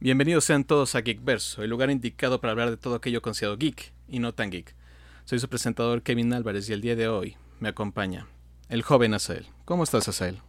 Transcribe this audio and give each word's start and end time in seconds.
Bienvenidos 0.00 0.44
sean 0.44 0.62
todos 0.62 0.94
a 0.94 1.02
Geekverso, 1.02 1.64
el 1.64 1.70
lugar 1.70 1.90
indicado 1.90 2.40
para 2.40 2.52
hablar 2.52 2.70
de 2.70 2.76
todo 2.76 2.94
aquello 2.94 3.20
considerado 3.20 3.56
geek 3.58 3.92
y 4.06 4.20
no 4.20 4.32
tan 4.32 4.48
geek. 4.48 4.76
Soy 5.24 5.40
su 5.40 5.48
presentador 5.48 6.02
Kevin 6.02 6.32
Álvarez 6.32 6.70
y 6.70 6.72
el 6.72 6.80
día 6.80 6.94
de 6.94 7.08
hoy 7.08 7.36
me 7.58 7.70
acompaña 7.70 8.28
el 8.68 8.82
joven 8.82 9.12
Asael. 9.14 9.48
¿Cómo 9.64 9.82
estás, 9.82 10.06
Asael? 10.06 10.40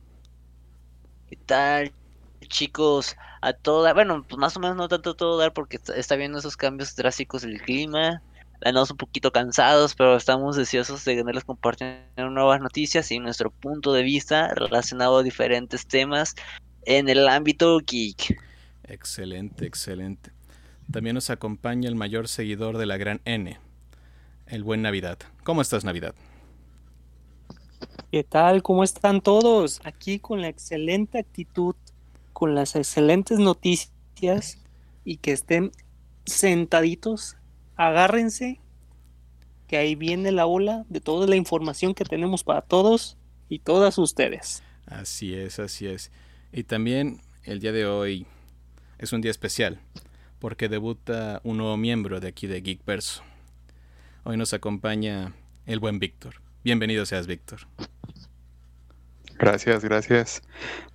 ¿Qué 1.28 1.36
tal, 1.48 1.92
chicos? 2.48 3.18
A 3.42 3.54
toda, 3.54 3.96
bueno, 3.96 4.24
pues 4.30 4.38
más 4.38 4.56
o 4.56 4.60
menos 4.60 4.78
no 4.78 4.88
tanto 4.88 5.10
a 5.10 5.18
todo 5.18 5.40
dar 5.40 5.52
porque 5.52 5.80
está, 5.96 6.16
viendo 6.16 6.38
esos 6.38 6.56
cambios 6.56 6.96
drásticos 6.96 7.42
del 7.42 7.60
clima. 7.60 8.22
Andamos 8.64 8.92
un 8.92 8.98
poquito 8.98 9.32
cansados, 9.32 9.96
pero 9.96 10.16
estamos 10.16 10.58
deseosos 10.58 11.04
de 11.06 11.16
tenerles 11.16 11.44
compartiendo 11.44 12.30
nuevas 12.30 12.62
noticias 12.62 13.12
y 13.12 13.18
nuestro 13.18 13.50
punto 13.50 13.94
de 13.94 14.04
vista 14.04 14.54
relacionado 14.54 15.18
a 15.18 15.24
diferentes 15.24 15.88
temas 15.88 16.36
en 16.86 17.10
el 17.10 17.28
ámbito 17.28 17.80
geek. 17.80 18.38
Excelente, 18.90 19.66
excelente. 19.66 20.32
También 20.92 21.14
nos 21.14 21.30
acompaña 21.30 21.88
el 21.88 21.96
mayor 21.96 22.28
seguidor 22.28 22.78
de 22.80 22.88
la 22.88 22.98
gran 22.98 23.22
N, 23.24 23.60
el 24.48 24.64
buen 24.64 24.82
Navidad. 24.82 25.20
¿Cómo 25.44 25.62
estás, 25.62 25.86
Navidad? 25.86 26.16
¿Qué 28.12 28.24
tal? 28.24 28.64
¿Cómo 28.64 28.84
están 28.84 29.22
todos? 29.22 29.80
Aquí 29.84 30.18
con 30.18 30.42
la 30.42 30.48
excelente 30.48 31.20
actitud, 31.20 31.76
con 32.34 32.56
las 32.56 32.76
excelentes 32.76 33.38
noticias 33.38 34.58
y 35.06 35.18
que 35.18 35.34
estén 35.34 35.72
sentaditos, 36.26 37.38
agárrense, 37.76 38.60
que 39.68 39.78
ahí 39.78 39.94
viene 39.94 40.32
la 40.32 40.48
ola 40.48 40.86
de 40.90 41.00
toda 41.00 41.28
la 41.28 41.36
información 41.36 41.94
que 41.94 42.04
tenemos 42.04 42.44
para 42.44 42.62
todos 42.62 43.18
y 43.48 43.60
todas 43.60 44.00
ustedes. 44.00 44.64
Así 44.88 45.36
es, 45.36 45.60
así 45.60 45.86
es. 45.86 46.12
Y 46.52 46.64
también 46.64 47.22
el 47.44 47.60
día 47.60 47.72
de 47.72 47.86
hoy 47.86 48.26
es 49.00 49.14
un 49.14 49.22
día 49.22 49.32
especial 49.32 49.80
porque 50.40 50.70
debuta 50.70 51.42
un 51.44 51.58
nuevo 51.58 51.78
miembro 51.78 52.20
de 52.20 52.28
aquí 52.28 52.48
de 52.48 52.62
Geekverso. 52.62 53.24
Hoy 54.24 54.38
nos 54.38 54.54
acompaña 54.54 55.34
el 55.66 55.80
buen 55.80 56.00
Víctor. 56.00 56.36
Bienvenido 56.64 57.06
seas, 57.06 57.26
Víctor. 57.26 57.62
Gracias, 59.38 59.84
gracias. 59.84 60.42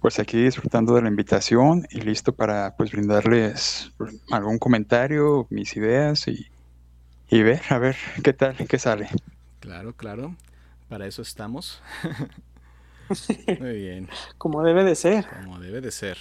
Pues 0.00 0.18
aquí 0.18 0.42
disfrutando 0.42 0.94
de 0.94 1.02
la 1.02 1.08
invitación 1.08 1.86
y 1.90 2.02
listo 2.02 2.34
para 2.34 2.76
pues 2.76 2.92
brindarles 2.92 3.90
algún 4.30 4.58
comentario, 4.58 5.46
mis 5.48 5.74
ideas 5.76 6.28
y, 6.28 6.46
y 7.30 7.42
ver, 7.42 7.62
a 7.70 7.78
ver 7.78 7.96
qué 8.22 8.34
tal, 8.34 8.54
qué 8.68 8.78
sale. 8.78 9.08
Claro, 9.60 9.94
claro. 9.94 10.36
Para 10.90 11.06
eso 11.06 11.22
estamos. 11.22 11.82
Muy 13.60 13.78
bien. 13.78 14.08
Como 14.36 14.62
debe 14.62 14.84
de 14.84 14.94
ser. 14.94 15.26
Como 15.42 15.58
debe 15.58 15.80
de 15.80 15.90
ser. 15.90 16.18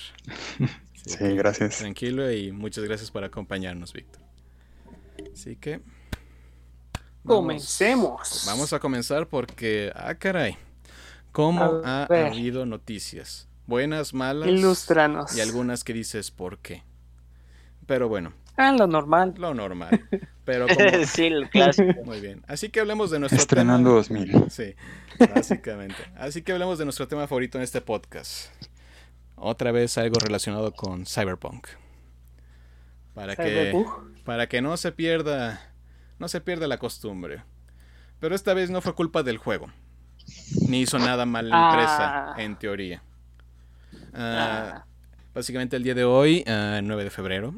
Sí, 1.06 1.18
sí 1.18 1.36
gracias. 1.36 1.78
Tranquilo 1.80 2.32
y 2.32 2.52
muchas 2.52 2.84
gracias 2.84 3.12
por 3.12 3.24
acompañarnos, 3.24 3.94
Víctor. 3.94 4.22
Así 5.34 5.56
que... 5.56 5.82
Vamos, 7.24 7.42
Comencemos. 7.42 8.44
Vamos 8.48 8.74
a 8.74 8.80
comenzar 8.80 9.28
porque, 9.28 9.94
ah, 9.96 10.14
caray, 10.16 10.58
¿cómo 11.32 11.82
ha 11.86 12.04
habido 12.04 12.66
noticias? 12.66 13.48
Buenas, 13.66 14.14
malas. 14.14 14.50
Ilustranos. 14.50 15.36
Y 15.38 15.40
algunas 15.40 15.86
que 15.86 15.94
dices, 15.94 16.32
¿por 16.32 16.58
qué? 16.58 16.84
Pero 17.86 18.10
bueno. 18.10 18.34
Ah, 18.58 18.74
lo 18.74 18.88
normal. 18.88 19.34
Lo 19.38 19.54
normal. 19.54 20.06
Pero 20.46 20.68
como... 20.68 20.80
sí, 21.06 21.26
el 21.28 21.50
clásico. 21.50 22.04
Muy 22.04 22.20
bien. 22.20 22.44
Así 22.48 22.70
que 22.70 22.82
hablemos 22.82 23.10
de 23.10 23.20
nuestro 23.20 23.40
Estrenando 23.40 24.04
tema. 24.04 24.20
2000. 24.20 24.52
Sí, 24.52 24.76
básicamente. 25.34 25.96
Así 26.16 26.42
que 26.42 26.52
hablemos 26.52 26.78
de 26.78 26.84
nuestro 26.84 27.08
tema 27.08 27.26
favorito 27.28 27.58
en 27.58 27.64
este 27.64 27.80
podcast. 27.80 28.52
Otra 29.36 29.72
vez 29.72 29.98
algo 29.98 30.20
relacionado 30.20 30.72
con 30.74 31.06
Cyberpunk. 31.06 31.68
Para 33.14 33.36
que, 33.36 33.74
para 34.24 34.48
que 34.48 34.62
no 34.62 34.76
se 34.78 34.92
pierda 34.92 35.62
no 36.20 36.28
se 36.28 36.42
pierda 36.42 36.68
la 36.68 36.78
costumbre. 36.78 37.44
Pero 38.20 38.34
esta 38.36 38.54
vez 38.54 38.70
no 38.70 38.82
fue 38.82 38.96
culpa 38.96 39.24
del 39.24 39.38
juego. 39.38 39.68
Ni 40.70 40.82
hizo 40.82 40.98
nada 41.00 41.26
mal 41.26 41.50
la 41.50 41.70
empresa, 41.70 42.34
Ah. 42.34 42.36
en 42.42 42.56
teoría. 42.58 43.04
Ah, 44.14 44.86
Básicamente 45.34 45.76
el 45.76 45.84
día 45.84 45.96
de 45.96 46.04
hoy, 46.04 46.44
ah, 46.48 46.80
9 46.84 47.04
de 47.04 47.10
febrero, 47.10 47.56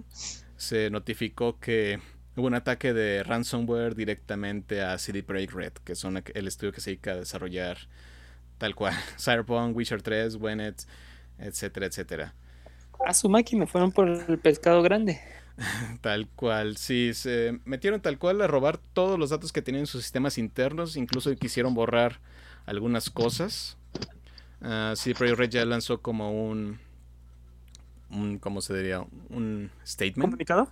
se 0.55 0.89
notificó 0.89 1.59
que 1.59 1.99
hubo 2.37 2.47
un 2.47 2.53
ataque 2.55 2.93
de 2.93 3.21
ransomware 3.23 3.95
directamente 3.95 4.81
a 4.81 4.97
CD 4.97 5.23
Projekt 5.23 5.53
Red, 5.53 5.73
que 5.83 5.93
son 5.95 6.23
el 6.33 6.47
estudio 6.47 6.71
que 6.71 6.79
se 6.81 6.91
dedica 6.91 7.11
a 7.11 7.15
desarrollar 7.15 7.77
tal 8.57 8.75
cual 8.75 8.93
Cyberpunk, 9.19 9.75
Witcher 9.75 10.01
3, 10.01 10.35
Wenet, 10.35 10.87
etcétera, 11.39 11.85
etcétera. 11.87 12.33
A 13.05 13.13
su 13.13 13.29
máquina 13.29 13.67
fueron 13.67 13.93
por 13.93 14.09
el 14.09 14.37
pescado 14.39 14.81
grande. 14.81 15.21
Tal 16.01 16.27
cual, 16.35 16.77
sí, 16.77 17.13
se 17.13 17.59
metieron 17.65 18.01
tal 18.01 18.17
cual 18.17 18.41
a 18.41 18.47
robar 18.47 18.77
todos 18.77 19.17
los 19.17 19.29
datos 19.29 19.51
que 19.53 19.61
tenían 19.61 19.81
en 19.83 19.87
sus 19.87 20.03
sistemas 20.03 20.37
internos, 20.37 20.97
incluso 20.97 21.33
quisieron 21.35 21.73
borrar 21.73 22.19
algunas 22.65 23.09
cosas. 23.09 23.77
Uh, 24.61 24.95
sí, 24.95 25.13
Projekt 25.13 25.39
Red 25.39 25.49
ya 25.51 25.65
lanzó 25.65 26.01
como 26.01 26.31
un, 26.49 26.79
un, 28.09 28.39
¿cómo 28.39 28.61
se 28.61 28.75
diría? 28.75 29.05
Un 29.29 29.71
statement. 29.85 30.17
¿Comunicado? 30.31 30.69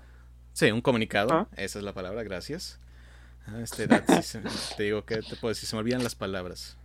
Sí, 0.54 0.72
un 0.72 0.82
comunicado, 0.82 1.32
Ah. 1.32 1.48
esa 1.56 1.80
es 1.80 1.86
la 1.86 1.94
palabra, 1.94 2.24
gracias. 2.24 2.80
Ah, 3.48 3.62
Este, 3.62 3.88
te 4.78 4.84
digo 4.84 5.06
que 5.06 5.18
te 5.24 5.36
puedo 5.38 5.50
decir, 5.54 5.68
se 5.70 5.76
me 5.76 5.82
olvidan 5.82 6.04
las 6.04 6.16
palabras. 6.16 6.78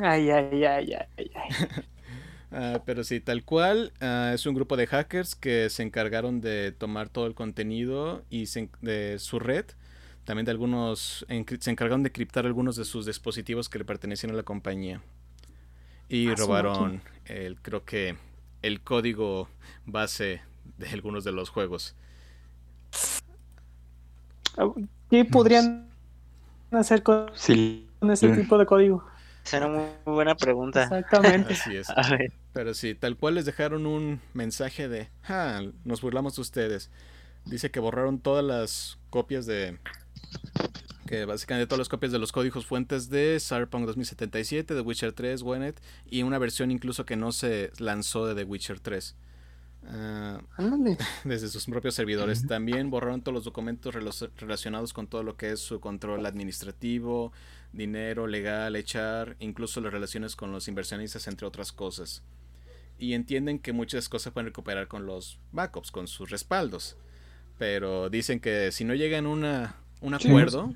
Ay, 0.00 0.30
ay, 0.30 0.64
ay, 0.64 0.92
ay, 0.94 1.30
ay. 1.34 1.48
Ah, 2.58 2.80
pero 2.86 3.04
sí, 3.04 3.20
tal 3.20 3.44
cual, 3.44 3.92
ah, 4.00 4.30
es 4.34 4.46
un 4.46 4.54
grupo 4.54 4.76
de 4.78 4.86
hackers 4.86 5.34
que 5.34 5.68
se 5.68 5.82
encargaron 5.82 6.40
de 6.40 6.72
tomar 6.72 7.10
todo 7.10 7.26
el 7.26 7.34
contenido 7.34 8.24
y 8.30 8.46
se 8.46 8.70
de 8.80 9.18
su 9.18 9.38
red. 9.38 9.66
También 10.24 10.46
de 10.46 10.52
algunos, 10.52 11.26
se 11.60 11.70
encargaron 11.70 12.02
de 12.02 12.12
criptar 12.12 12.46
algunos 12.46 12.76
de 12.76 12.84
sus 12.86 13.04
dispositivos 13.06 13.68
que 13.68 13.78
le 13.78 13.84
pertenecían 13.84 14.32
a 14.32 14.36
la 14.36 14.42
compañía. 14.42 15.02
Y 16.08 16.28
Ah, 16.30 16.34
robaron, 16.34 17.02
el, 17.26 17.60
creo 17.60 17.84
que, 17.84 18.16
el 18.62 18.80
código 18.80 19.48
base 19.86 20.40
de 20.78 20.88
algunos 20.88 21.24
de 21.24 21.32
los 21.32 21.48
juegos. 21.50 21.94
¿Qué 25.10 25.24
podrían 25.24 25.88
hacer 26.72 27.02
con 27.02 27.30
Sí, 27.34 27.86
ese 28.10 28.28
tipo 28.30 28.58
de 28.58 28.66
código? 28.66 29.04
Esa 29.44 29.58
era 29.58 29.68
muy 29.68 29.84
buena 30.04 30.34
pregunta. 30.34 30.82
Exactamente. 30.82 31.52
Así 31.52 31.76
es. 31.76 31.88
A 31.96 32.08
ver, 32.10 32.32
Pero 32.56 32.72
sí, 32.72 32.94
tal 32.94 33.18
cual 33.18 33.34
les 33.34 33.44
dejaron 33.44 33.84
un 33.84 34.22
mensaje 34.32 34.88
de, 34.88 35.10
ah, 35.28 35.60
nos 35.84 36.00
burlamos 36.00 36.36
de 36.36 36.40
ustedes. 36.40 36.90
Dice 37.44 37.70
que 37.70 37.80
borraron 37.80 38.18
todas 38.18 38.42
las 38.42 38.98
copias 39.10 39.44
de, 39.44 39.78
que 41.06 41.26
básicamente 41.26 41.66
todas 41.66 41.80
las 41.80 41.90
copias 41.90 42.12
de 42.12 42.18
los 42.18 42.32
códigos 42.32 42.64
fuentes 42.64 43.10
de 43.10 43.36
Cyberpunk 43.40 43.84
2077, 43.84 44.72
de 44.72 44.80
Witcher 44.80 45.12
3, 45.12 45.42
Wenet, 45.42 45.82
y 46.06 46.22
una 46.22 46.38
versión 46.38 46.70
incluso 46.70 47.04
que 47.04 47.14
no 47.14 47.30
se 47.30 47.72
lanzó 47.78 48.24
de 48.24 48.34
The 48.34 48.44
Witcher 48.44 48.80
3. 48.80 49.14
Ah, 49.88 50.40
Ándale. 50.56 50.96
desde 51.24 51.48
sus 51.48 51.66
propios 51.66 51.94
servidores. 51.94 52.46
También 52.46 52.88
borraron 52.88 53.20
todos 53.20 53.34
los 53.34 53.44
documentos 53.44 53.94
relacionados 53.94 54.94
con 54.94 55.08
todo 55.08 55.22
lo 55.22 55.36
que 55.36 55.52
es 55.52 55.60
su 55.60 55.78
control 55.78 56.24
administrativo, 56.24 57.32
dinero, 57.74 58.26
legal, 58.26 58.76
echar, 58.76 59.36
incluso 59.40 59.82
las 59.82 59.92
relaciones 59.92 60.36
con 60.36 60.52
los 60.52 60.68
inversionistas, 60.68 61.28
entre 61.28 61.46
otras 61.46 61.70
cosas. 61.70 62.22
Y 62.98 63.12
entienden 63.14 63.58
que 63.58 63.72
muchas 63.72 64.08
cosas 64.08 64.32
pueden 64.32 64.46
recuperar 64.46 64.88
con 64.88 65.06
los 65.06 65.38
backups, 65.52 65.90
con 65.90 66.06
sus 66.08 66.30
respaldos. 66.30 66.96
Pero 67.58 68.08
dicen 68.10 68.40
que 68.40 68.72
si 68.72 68.84
no 68.84 68.94
llegan 68.94 69.26
a 69.26 69.28
una, 69.28 69.76
un 70.00 70.18
Sí. 70.20 70.28
acuerdo, 70.28 70.74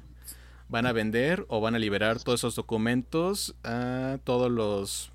van 0.69 0.87
a 0.87 0.93
vender 0.93 1.45
o 1.49 1.61
van 1.61 1.75
a 1.75 1.79
liberar 1.79 2.23
todos 2.23 2.41
esos 2.41 2.55
documentos 2.57 3.55
a 3.65 4.19
todos 4.25 4.51
los... 4.51 5.13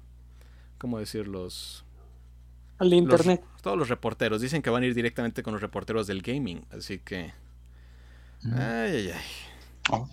¿Cómo 0.77 0.99
decirlos? 0.99 1.83
Al 2.77 2.93
internet. 2.93 3.41
todos 3.61 3.77
los 3.77 3.87
reporteros 3.87 4.41
dicen 4.41 4.61
que 4.61 4.69
van 4.69 4.83
a 4.83 4.85
ir 4.85 4.93
directamente 4.93 5.41
con 5.43 5.53
los 5.53 5.61
reporteros 5.61 6.07
del 6.07 6.21
gaming, 6.21 6.65
así 6.71 6.99
que 6.99 7.33
ay 8.43 8.51
ay 8.91 9.11
ay. 9.13 9.21
Oh, 9.91 10.09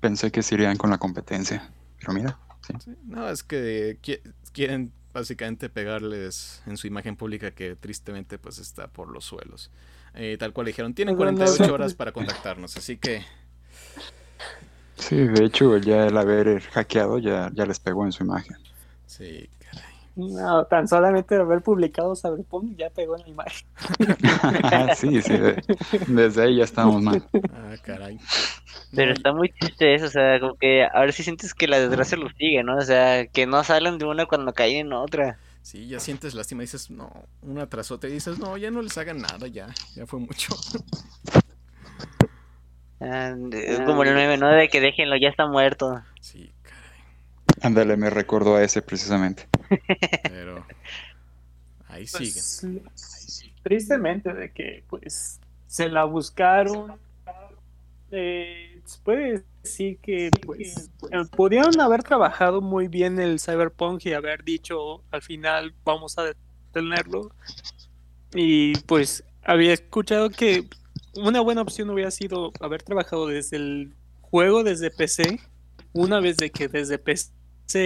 pensé 0.00 0.32
que 0.32 0.42
se 0.42 0.54
irían 0.54 0.78
con 0.78 0.88
la 0.88 0.96
competencia, 0.96 1.70
pero 2.00 2.14
mira, 2.14 2.38
sí. 2.66 2.72
No, 3.04 3.28
es 3.28 3.42
que 3.42 3.98
qui- 4.00 4.20
quieren 4.54 4.90
básicamente 5.12 5.68
pegarles 5.70 6.62
en 6.66 6.76
su 6.76 6.86
imagen 6.86 7.16
pública 7.16 7.52
que 7.52 7.76
tristemente 7.76 8.38
pues 8.38 8.58
está 8.58 8.88
por 8.88 9.08
los 9.10 9.24
suelos. 9.24 9.70
Eh, 10.14 10.36
tal 10.38 10.52
cual 10.52 10.66
dijeron, 10.66 10.94
tienen 10.94 11.14
Pues 11.14 11.18
bueno, 11.18 11.46
48 11.46 11.72
sí. 11.72 11.72
horas 11.72 11.94
para 11.94 12.12
contactarnos, 12.12 12.76
así 12.76 12.98
que 12.98 13.24
Sí, 14.96 15.16
de 15.16 15.44
hecho, 15.44 15.76
ya 15.76 16.06
el 16.06 16.16
haber 16.16 16.60
hackeado 16.62 17.18
ya, 17.18 17.50
ya 17.52 17.66
les 17.66 17.78
pegó 17.78 18.06
en 18.06 18.12
su 18.12 18.24
imagen. 18.24 18.56
sí, 19.06 19.48
caray. 19.58 19.92
No, 20.14 20.66
tan 20.66 20.88
solamente 20.88 21.36
haber 21.36 21.62
publicado 21.62 22.14
Cyberpunk 22.16 22.76
ya 22.76 22.90
pegó 22.90 23.16
en 23.16 23.22
la 23.22 23.28
imagen. 23.28 23.66
sí, 24.96 25.22
sí, 25.22 25.36
de- 25.36 25.62
desde 26.06 26.42
ahí 26.42 26.56
ya 26.56 26.64
estamos 26.64 27.02
mal. 27.02 27.28
Ah, 27.50 27.76
caray. 27.82 28.18
Pero 28.94 29.12
está 29.12 29.32
muy 29.32 29.48
triste 29.50 29.94
eso, 29.94 30.06
o 30.06 30.10
sea, 30.10 30.38
como 30.40 30.54
que 30.56 30.84
ahora 30.84 31.12
sí 31.12 31.22
sientes 31.22 31.54
que 31.54 31.66
la 31.68 31.80
desgracia 31.80 32.16
los 32.18 32.32
sigue, 32.38 32.62
¿no? 32.62 32.76
O 32.76 32.82
sea, 32.82 33.26
que 33.26 33.46
no 33.46 33.62
salen 33.64 33.98
de 33.98 34.04
una 34.04 34.26
cuando 34.26 34.52
caen 34.52 34.86
en 34.88 34.92
otra. 34.92 35.38
Sí, 35.62 35.86
ya 35.88 36.00
sientes 36.00 36.34
lástima, 36.34 36.62
dices, 36.62 36.90
no, 36.90 37.10
una 37.42 37.66
tras 37.68 37.90
otra, 37.90 38.10
y 38.10 38.14
dices, 38.14 38.38
no, 38.38 38.56
ya 38.56 38.70
no 38.70 38.82
les 38.82 38.98
hagan 38.98 39.18
nada, 39.18 39.46
ya, 39.46 39.68
ya 39.94 40.06
fue 40.06 40.18
mucho. 40.20 40.54
Ah, 43.04 43.34
de- 43.36 43.82
como 43.84 44.04
el 44.04 44.14
meme, 44.14 44.36
¿no? 44.36 44.48
De 44.48 44.68
que 44.68 44.80
déjenlo, 44.80 45.16
ya 45.16 45.28
está 45.28 45.46
muerto. 45.48 46.00
Sí, 46.20 46.52
caray, 46.62 47.00
Ándale, 47.60 47.96
me 47.96 48.10
recordó 48.10 48.54
a 48.54 48.62
ese 48.62 48.80
precisamente. 48.80 49.48
pero 50.22 50.64
ahí 51.88 52.06
siguen. 52.06 52.82
Pues, 52.84 53.44
tristemente 53.64 54.32
de 54.32 54.52
que 54.52 54.84
pues 54.88 55.40
se 55.66 55.88
la 55.88 56.04
buscaron. 56.04 56.96
Eh, 58.12 58.71
se 58.92 59.00
puede 59.00 59.44
decir 59.62 59.98
que 59.98 60.30
pues 60.44 60.90
eh, 61.10 61.24
pudieron 61.36 61.80
haber 61.80 62.02
trabajado 62.02 62.60
muy 62.60 62.88
bien 62.88 63.18
el 63.20 63.38
Cyberpunk 63.40 64.04
y 64.06 64.12
haber 64.12 64.44
dicho 64.44 65.02
al 65.10 65.22
final 65.22 65.74
vamos 65.84 66.18
a 66.18 66.24
detenerlo. 66.24 67.30
Y 68.34 68.76
pues 68.86 69.24
había 69.44 69.72
escuchado 69.72 70.30
que 70.30 70.68
una 71.14 71.40
buena 71.40 71.62
opción 71.62 71.90
hubiera 71.90 72.10
sido 72.10 72.52
haber 72.60 72.82
trabajado 72.82 73.26
desde 73.26 73.56
el 73.56 73.94
juego 74.20 74.64
desde 74.64 74.90
PC, 74.90 75.38
una 75.92 76.20
vez 76.20 76.38
de 76.38 76.50
que 76.50 76.68
desde 76.68 76.98
PC 76.98 77.30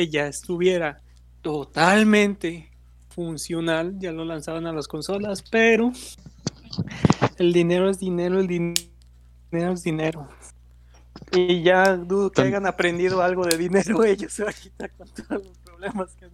ya 0.08 0.28
estuviera 0.28 1.00
totalmente 1.42 2.70
funcional, 3.10 3.98
ya 3.98 4.12
lo 4.12 4.24
lanzaban 4.24 4.66
a 4.66 4.72
las 4.72 4.86
consolas, 4.86 5.42
pero 5.42 5.92
el 7.38 7.52
dinero 7.52 7.90
es 7.90 7.98
dinero, 7.98 8.38
el 8.38 8.46
din- 8.46 8.74
dinero 9.50 9.72
es 9.72 9.82
dinero. 9.82 10.28
Y 11.36 11.62
ya 11.62 11.96
dudo 11.96 12.30
que 12.30 12.42
hayan 12.42 12.66
aprendido 12.66 13.22
algo 13.22 13.44
de 13.44 13.58
dinero 13.58 14.02
ellos 14.04 14.40
ahorita 14.40 14.88
con 14.90 15.08
todos 15.08 15.44
los 15.44 15.58
problemas 15.58 16.14
que 16.14 16.24
han, 16.24 16.30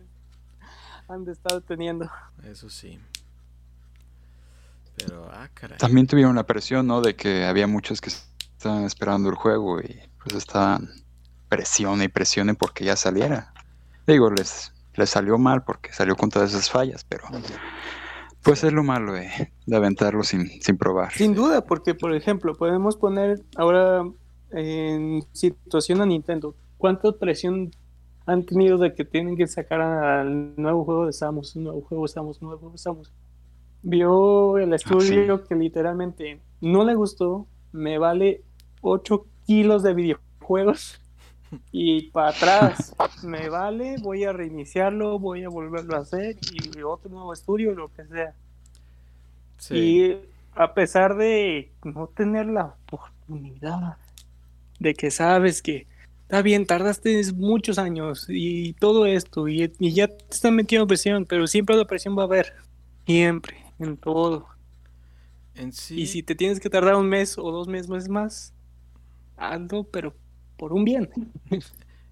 han 1.08 1.28
estado 1.28 1.60
teniendo. 1.60 2.10
Eso 2.44 2.70
sí. 2.70 2.98
Pero, 4.96 5.28
ah, 5.32 5.48
caray. 5.52 5.78
También 5.78 6.06
tuvieron 6.06 6.36
la 6.36 6.46
presión, 6.46 6.86
¿no? 6.86 7.00
De 7.00 7.16
que 7.16 7.44
había 7.44 7.66
muchos 7.66 8.00
que 8.00 8.10
estaban 8.10 8.84
esperando 8.84 9.28
el 9.28 9.34
juego 9.34 9.80
y 9.80 10.00
pues 10.22 10.36
estaban 10.36 10.88
presione 11.48 12.04
y 12.04 12.08
presione 12.08 12.54
porque 12.54 12.84
ya 12.84 12.96
saliera. 12.96 13.52
Digo, 14.06 14.30
les, 14.30 14.72
les 14.94 15.10
salió 15.10 15.36
mal 15.36 15.64
porque 15.64 15.92
salió 15.92 16.16
con 16.16 16.30
todas 16.30 16.50
esas 16.50 16.70
fallas, 16.70 17.04
pero 17.04 17.24
pues 18.42 18.64
es 18.64 18.72
lo 18.72 18.82
malo 18.82 19.12
de, 19.12 19.52
de 19.66 19.76
aventarlo 19.76 20.22
sin, 20.22 20.62
sin 20.62 20.78
probar. 20.78 21.12
Sin 21.12 21.34
duda, 21.34 21.64
porque 21.64 21.94
por 21.94 22.14
ejemplo, 22.14 22.54
podemos 22.54 22.96
poner 22.96 23.42
ahora 23.56 24.04
en 24.52 25.22
situación 25.32 26.00
a 26.00 26.06
Nintendo. 26.06 26.54
¿Cuánta 26.78 27.12
presión 27.12 27.70
han 28.26 28.44
tenido 28.44 28.78
de 28.78 28.94
que 28.94 29.04
tienen 29.04 29.36
que 29.36 29.46
sacar 29.46 29.80
al 29.80 30.54
nuevo 30.56 30.84
juego 30.84 31.06
de 31.06 31.12
Samus, 31.12 31.56
un 31.56 31.64
nuevo 31.64 31.80
juego 31.82 32.04
de 32.04 32.08
Samus, 32.08 32.40
un 32.40 32.48
nuevo 32.48 32.60
juego 32.60 32.72
de 32.72 32.78
Samus? 32.78 33.12
Vio 33.82 34.58
el 34.58 34.72
estudio 34.74 35.44
que 35.44 35.54
literalmente 35.54 36.40
no 36.60 36.84
le 36.84 36.94
gustó, 36.94 37.46
me 37.72 37.98
vale 37.98 38.42
8 38.80 39.26
kilos 39.46 39.82
de 39.82 39.94
videojuegos 39.94 41.00
y 41.72 42.10
para 42.10 42.28
atrás, 42.28 42.94
me 43.24 43.48
vale, 43.48 43.96
voy 44.02 44.24
a 44.24 44.32
reiniciarlo, 44.32 45.18
voy 45.18 45.44
a 45.44 45.48
volverlo 45.48 45.96
a 45.96 46.00
hacer 46.00 46.36
y 46.52 46.82
otro 46.82 47.10
nuevo 47.10 47.32
estudio, 47.32 47.74
lo 47.74 47.92
que 47.92 48.04
sea. 48.06 48.34
Sí. 49.58 49.74
Y 49.74 50.20
a 50.54 50.74
pesar 50.74 51.16
de 51.16 51.72
no 51.84 52.06
tener 52.08 52.46
la 52.46 52.76
oportunidad 52.86 53.96
de 54.82 54.94
que 54.94 55.10
sabes 55.10 55.62
que 55.62 55.86
está 56.22 56.42
bien, 56.42 56.66
tardaste 56.66 57.20
muchos 57.34 57.78
años 57.78 58.26
y 58.28 58.72
todo 58.74 59.06
esto 59.06 59.48
y, 59.48 59.72
y 59.78 59.92
ya 59.92 60.08
te 60.08 60.24
están 60.30 60.56
metiendo 60.56 60.86
presión, 60.86 61.26
pero 61.26 61.46
siempre 61.46 61.76
la 61.76 61.86
presión 61.86 62.16
va 62.16 62.22
a 62.22 62.26
haber, 62.26 62.52
siempre, 63.06 63.56
en 63.78 63.96
todo. 63.96 64.48
En 65.54 65.72
sí, 65.72 66.00
Y 66.00 66.06
si 66.06 66.22
te 66.22 66.34
tienes 66.34 66.60
que 66.60 66.70
tardar 66.70 66.96
un 66.96 67.08
mes 67.08 67.36
o 67.38 67.50
dos 67.50 67.68
meses 67.68 68.08
más, 68.08 68.54
hazlo, 69.36 69.84
pero 69.84 70.14
por 70.56 70.72
un 70.72 70.84
bien. 70.84 71.10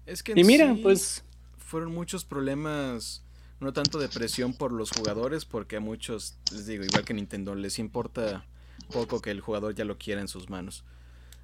es 0.05 0.23
que 0.23 0.33
en 0.33 0.39
Y 0.39 0.43
mira, 0.43 0.75
sí 0.75 0.81
pues 0.81 1.23
fueron 1.57 1.93
muchos 1.93 2.25
problemas, 2.25 3.23
no 3.59 3.73
tanto 3.73 3.97
de 3.99 4.09
presión 4.09 4.53
por 4.53 4.71
los 4.73 4.91
jugadores, 4.91 5.45
porque 5.45 5.77
a 5.77 5.79
muchos, 5.79 6.37
les 6.51 6.67
digo, 6.67 6.83
igual 6.83 7.05
que 7.05 7.13
Nintendo, 7.13 7.55
les 7.55 7.79
importa 7.79 8.45
poco 8.91 9.21
que 9.21 9.31
el 9.31 9.41
jugador 9.41 9.73
ya 9.73 9.85
lo 9.85 9.97
quiera 9.97 10.21
en 10.21 10.27
sus 10.27 10.49
manos. 10.49 10.83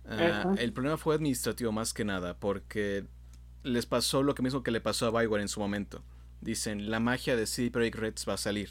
Ah, 0.10 0.56
el 0.58 0.72
problema 0.74 0.98
fue 0.98 1.16
administrativo 1.16 1.72
más 1.72 1.94
que 1.94 2.06
nada, 2.06 2.36
porque 2.36 3.06
les 3.64 3.86
pasó 3.86 4.24
lo 4.24 4.36
que 4.36 4.42
mismo 4.42 4.64
que 4.64 4.72
le 4.72 4.80
pasó 4.80 5.08
a 5.08 5.12
Bioware 5.12 5.42
en 5.42 5.50
su 5.50 5.60
momento. 5.60 6.04
Dicen, 6.42 6.90
la 6.90 7.00
magia 7.00 7.36
de 7.36 7.46
CD 7.46 7.72
Projekt 7.72 7.98
Red 7.98 8.14
va 8.28 8.34
a 8.34 8.38
salir. 8.38 8.70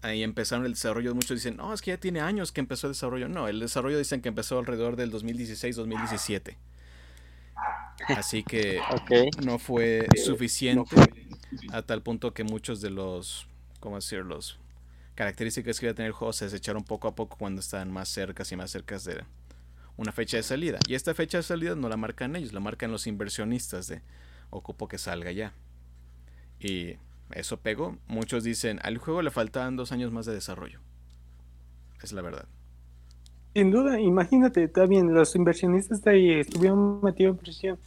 Ahí 0.00 0.22
empezaron 0.22 0.64
el 0.64 0.72
desarrollo, 0.72 1.14
muchos 1.14 1.36
dicen, 1.36 1.56
no, 1.56 1.72
es 1.72 1.82
que 1.82 1.92
ya 1.92 1.96
tiene 1.96 2.20
años 2.20 2.50
que 2.50 2.60
empezó 2.60 2.86
el 2.86 2.94
desarrollo. 2.94 3.28
No, 3.28 3.46
el 3.46 3.60
desarrollo 3.60 3.98
dicen 3.98 4.20
que 4.20 4.28
empezó 4.28 4.58
alrededor 4.58 4.96
del 4.96 5.12
2016-2017. 5.12 6.56
Así 8.08 8.42
que 8.42 8.80
no 9.44 9.58
fue 9.58 10.08
suficiente 10.24 10.96
a 11.70 11.82
tal 11.82 12.02
punto 12.02 12.32
que 12.32 12.42
muchos 12.42 12.80
de 12.80 12.90
los, 12.90 13.46
¿cómo 13.80 13.96
decirlo? 13.96 14.40
Características 15.14 15.78
que 15.78 15.86
iba 15.86 15.92
a 15.92 15.94
tener 15.94 16.08
el 16.08 16.12
juego 16.12 16.32
se 16.32 16.46
desecharon 16.46 16.82
poco 16.82 17.06
a 17.06 17.14
poco 17.14 17.36
cuando 17.36 17.60
estaban 17.60 17.92
más 17.92 18.08
cercas 18.08 18.50
y 18.50 18.56
más 18.56 18.70
cercas 18.70 19.04
de 19.04 19.24
una 19.96 20.12
fecha 20.12 20.36
de 20.36 20.42
salida. 20.42 20.78
Y 20.88 20.94
esta 20.94 21.14
fecha 21.14 21.38
de 21.38 21.42
salida 21.42 21.74
no 21.74 21.88
la 21.88 21.96
marcan 21.96 22.36
ellos, 22.36 22.52
la 22.52 22.60
marcan 22.60 22.90
los 22.92 23.06
inversionistas 23.06 23.88
de 23.88 24.02
ocupo 24.50 24.88
que 24.88 24.98
salga 24.98 25.32
ya. 25.32 25.52
Y 26.60 26.96
eso 27.32 27.58
pegó. 27.58 27.96
Muchos 28.06 28.44
dicen, 28.44 28.78
al 28.82 28.98
juego 28.98 29.22
le 29.22 29.30
faltaban 29.30 29.76
dos 29.76 29.92
años 29.92 30.12
más 30.12 30.26
de 30.26 30.34
desarrollo. 30.34 30.80
Es 32.02 32.12
la 32.12 32.22
verdad. 32.22 32.46
Sin 33.54 33.70
duda, 33.70 34.00
imagínate, 34.00 34.64
está 34.64 34.86
bien, 34.86 35.12
los 35.12 35.36
inversionistas 35.36 36.02
de 36.02 36.10
ahí 36.10 36.30
estuvieron 36.30 37.02
metidos 37.02 37.36
en 37.36 37.38
presión. 37.38 37.78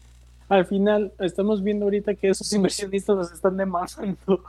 Al 0.47 0.65
final, 0.67 1.11
estamos 1.19 1.63
viendo 1.63 1.85
ahorita 1.85 2.13
que 2.13 2.29
esos 2.29 2.51
inversionistas 2.53 3.15
los 3.15 3.31
están 3.31 3.57
demandando. 3.57 4.43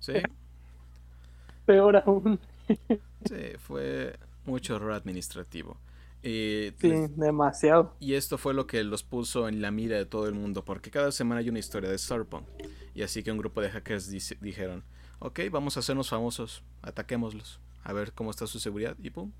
Sí, 0.00 0.14
Peor 1.66 1.96
aún. 1.96 2.38
sí, 2.68 3.56
fue 3.58 4.18
mucho 4.46 4.76
error 4.76 4.92
administrativo. 4.92 5.78
Y 6.26 6.72
Sí, 6.80 6.88
les- 6.88 7.16
demasiado. 7.18 7.94
Y 8.00 8.14
esto 8.14 8.38
fue 8.38 8.54
lo 8.54 8.66
que 8.66 8.82
los 8.82 9.02
puso 9.02 9.46
en 9.48 9.60
la 9.60 9.70
mira 9.70 9.98
de 9.98 10.06
todo 10.06 10.26
el 10.26 10.34
mundo, 10.34 10.64
porque 10.64 10.90
cada 10.90 11.12
semana 11.12 11.40
hay 11.40 11.50
una 11.50 11.58
historia 11.58 11.90
de 11.90 11.98
Cyberpunk. 11.98 12.46
Y 12.94 13.02
así 13.02 13.22
que 13.22 13.30
un 13.30 13.38
grupo 13.38 13.60
de 13.60 13.70
hackers 13.70 14.08
dice- 14.10 14.38
dijeron, 14.40 14.84
ok, 15.18 15.40
vamos 15.50 15.76
a 15.76 15.80
hacernos 15.80 16.08
famosos, 16.08 16.62
ataquémoslos, 16.82 17.60
a 17.82 17.92
ver 17.92 18.12
cómo 18.14 18.30
está 18.30 18.46
su 18.46 18.58
seguridad, 18.58 18.96
y 19.02 19.10
pum, 19.10 19.32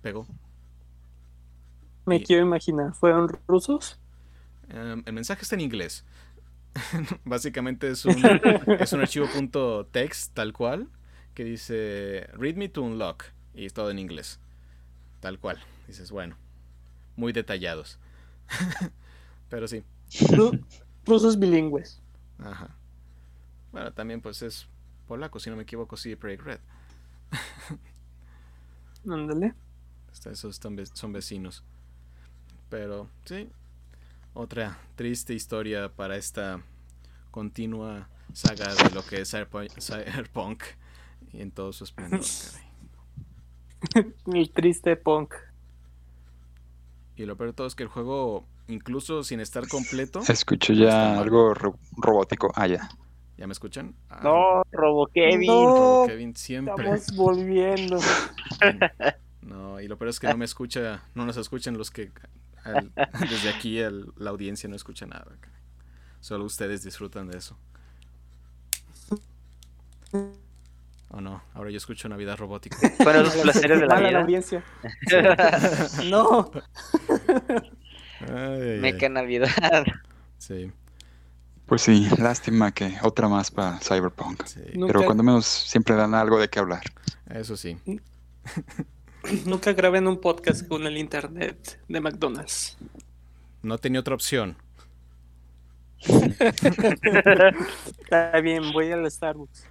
pegó. 0.00 0.26
Me 2.06 2.16
Y- 2.16 2.24
quiero 2.24 2.46
imaginar, 2.46 2.94
¿fueron 2.94 3.28
rusos? 3.46 3.98
Em, 4.70 5.02
el 5.04 5.12
mensaje 5.12 5.42
está 5.42 5.54
en 5.56 5.60
inglés. 5.62 6.04
Básicamente 7.24 7.90
es 7.90 8.04
un, 8.06 8.14
es 8.80 8.92
un 8.92 9.00
archivo 9.00 9.26
punto 9.26 9.86
.text 9.86 10.32
tal 10.34 10.52
cual, 10.52 10.88
que 11.34 11.44
dice, 11.44 12.26
read 12.34 12.54
me 12.56 12.68
to 12.68 12.82
unlock, 12.82 13.24
y 13.54 13.66
es 13.66 13.74
todo 13.74 13.90
en 13.90 13.98
inglés. 13.98 14.40
Tal 15.20 15.38
cual. 15.38 15.58
Dices, 15.86 16.10
bueno, 16.10 16.36
muy 17.16 17.32
detallados. 17.32 17.98
Pero 19.48 19.66
sí. 19.68 19.82
Ru- 20.10 20.64
rusos 21.04 21.38
bilingües. 21.38 22.00
Ajá. 22.38 22.70
Bueno, 23.72 23.92
también 23.92 24.20
pues 24.20 24.42
es 24.42 24.66
polaco, 25.06 25.40
si 25.40 25.50
no 25.50 25.56
me 25.56 25.62
equivoco, 25.62 25.96
sí, 25.96 26.14
Projekt 26.16 26.42
Red. 26.44 26.60
Ándale. 29.08 29.54
Esos 30.24 30.60
son 30.94 31.12
vecinos. 31.12 31.62
Pero 32.68 33.08
sí, 33.24 33.48
otra 34.34 34.78
triste 34.96 35.34
historia 35.34 35.88
para 35.90 36.16
esta 36.16 36.60
continua 37.30 38.08
saga 38.32 38.74
de 38.74 38.90
lo 38.90 39.04
que 39.04 39.22
es 39.22 39.30
Cyberpunk, 39.30 39.70
Cyberpunk 39.80 40.62
y 41.32 41.40
en 41.40 41.50
todo 41.50 41.72
su 41.72 41.84
esplendor. 41.84 42.20
caray. 42.52 42.67
El 44.32 44.50
triste 44.52 44.96
punk. 44.96 45.34
Y 47.16 47.24
lo 47.26 47.36
peor 47.36 47.50
de 47.50 47.54
todo 47.54 47.66
es 47.66 47.74
que 47.74 47.82
el 47.82 47.88
juego, 47.88 48.46
incluso 48.68 49.24
sin 49.24 49.40
estar 49.40 49.66
completo, 49.68 50.20
Escucho 50.28 50.72
está 50.72 50.84
ya 50.84 51.18
algo 51.18 51.52
ro- 51.54 51.78
robótico. 51.96 52.52
Ah, 52.54 52.66
ya. 52.66 52.88
¿ya 53.36 53.46
me 53.46 53.52
escuchan? 53.52 53.94
Ah, 54.10 54.20
No, 54.22 54.62
Robo 54.72 55.06
Kevin. 55.08 55.46
No, 55.46 56.02
Kevin 56.06 56.34
siempre. 56.36 56.74
estamos 56.94 57.16
volviendo. 57.16 57.98
No, 59.42 59.80
y 59.80 59.88
lo 59.88 59.96
peor 59.96 60.10
es 60.10 60.20
que 60.20 60.26
no 60.28 60.36
me 60.36 60.44
escucha, 60.44 61.02
no 61.14 61.24
nos 61.24 61.38
escuchan 61.38 61.78
los 61.78 61.90
que 61.90 62.10
al- 62.64 62.92
desde 63.30 63.48
aquí 63.48 63.78
el- 63.78 64.12
la 64.16 64.30
audiencia 64.30 64.68
no 64.68 64.76
escucha 64.76 65.06
nada. 65.06 65.26
Solo 66.20 66.44
ustedes 66.44 66.82
disfrutan 66.84 67.28
de 67.28 67.38
eso. 67.38 67.56
¿O 71.10 71.20
no? 71.20 71.42
Ahora 71.54 71.70
yo 71.70 71.78
escucho 71.78 72.08
Navidad 72.08 72.36
robótica. 72.36 72.76
Fueron 73.02 73.24
los 73.24 73.34
placeres 73.36 73.80
de 73.80 73.86
la 73.86 73.98
vida. 73.98 74.20
audiencia. 74.20 74.62
No. 76.04 76.50
Ay, 78.20 78.78
Meca 78.80 79.06
ay. 79.06 79.12
Navidad. 79.12 79.84
Sí. 80.38 80.70
Pues 81.66 81.82
sí, 81.82 82.08
lástima 82.18 82.72
que 82.72 82.96
otra 83.02 83.28
más 83.28 83.50
para 83.50 83.78
Cyberpunk. 83.80 84.44
Sí, 84.46 84.60
Nunca, 84.74 84.92
Pero 84.92 85.04
cuando 85.06 85.22
menos 85.22 85.46
siempre 85.46 85.94
dan 85.96 86.14
algo 86.14 86.38
de 86.40 86.48
qué 86.48 86.58
hablar. 86.58 86.82
eso 87.30 87.56
sí. 87.56 87.78
nunca 89.44 89.72
graben 89.74 90.06
un 90.08 90.20
podcast 90.20 90.66
con 90.66 90.86
el 90.86 90.96
internet 90.96 91.80
de 91.88 92.00
McDonald's. 92.00 92.78
No 93.62 93.76
tenía 93.78 94.00
otra 94.00 94.14
opción. 94.14 94.56
Está 98.00 98.40
bien, 98.40 98.72
voy 98.72 98.90
al 98.92 99.10
Starbucks. 99.10 99.67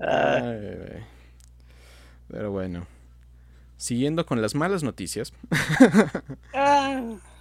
Ay. 0.00 1.04
Pero 2.28 2.50
bueno. 2.50 2.86
Siguiendo 3.76 4.24
con 4.24 4.40
las 4.40 4.54
malas 4.54 4.82
noticias. 4.82 5.32
Ah, 6.54 7.00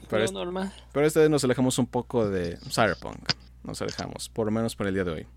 Pero 0.10 0.32
normal. 0.32 0.72
Pero 0.92 1.08
esta 1.08 1.22
vez 1.22 1.30
nos 1.30 1.44
alejamos 1.44 1.80
un 1.80 1.88
poco 1.88 2.30
de 2.30 2.58
Cyberpunk. 2.70 3.18
Nos 3.63 3.82
alejamos, 3.82 4.30
por 4.30 4.46
lo 4.46 4.51
menos 4.51 4.75
por 4.75 4.86
el 4.88 4.94
día 4.94 5.04
de 5.04 5.12
hoy. 5.12 5.27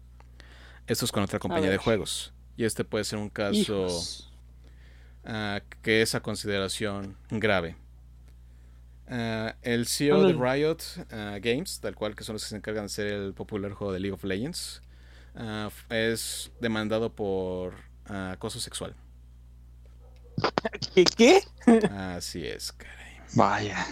Esto 0.87 1.05
es 1.05 1.13
con 1.13 1.23
otra 1.23 1.39
compañía 1.39 1.71
de 1.71 1.79
juegos. 1.79 2.35
Y 2.57 2.65
este 2.65 2.85
puede 2.85 3.05
ser 3.05 3.19
un 3.19 3.31
caso 3.31 3.87
ah, 5.25 5.61
que 5.81 6.03
es 6.03 6.15
a 6.15 6.21
consideración 6.21 7.17
grave. 7.31 7.77
Ah, 9.11 9.57
el 9.63 9.87
CEO 9.87 10.25
de. 10.25 10.35
Riot 10.35 10.79
ah, 11.11 11.39
Games, 11.41 11.81
tal 11.81 11.95
cual 11.95 12.15
que 12.15 12.25
son 12.25 12.35
los 12.35 12.43
que 12.45 12.51
se 12.51 12.57
encargan 12.57 12.83
de 12.85 12.87
hacer 12.87 13.07
el 13.09 13.35
popular 13.35 13.73
juego 13.73 13.93
de 13.93 14.01
League 14.01 14.15
of 14.15 14.25
Legends, 14.25 14.83
f- 15.35 15.87
es 15.91 16.51
demandado 16.61 17.15
por 17.15 17.75
acoso 18.07 18.61
sexual. 18.61 18.95
¿Qué? 20.95 21.05
¿Qué? 21.05 21.41
Así 21.91 22.47
es, 22.47 22.73
caray. 22.73 23.21
Vaya. 23.35 23.87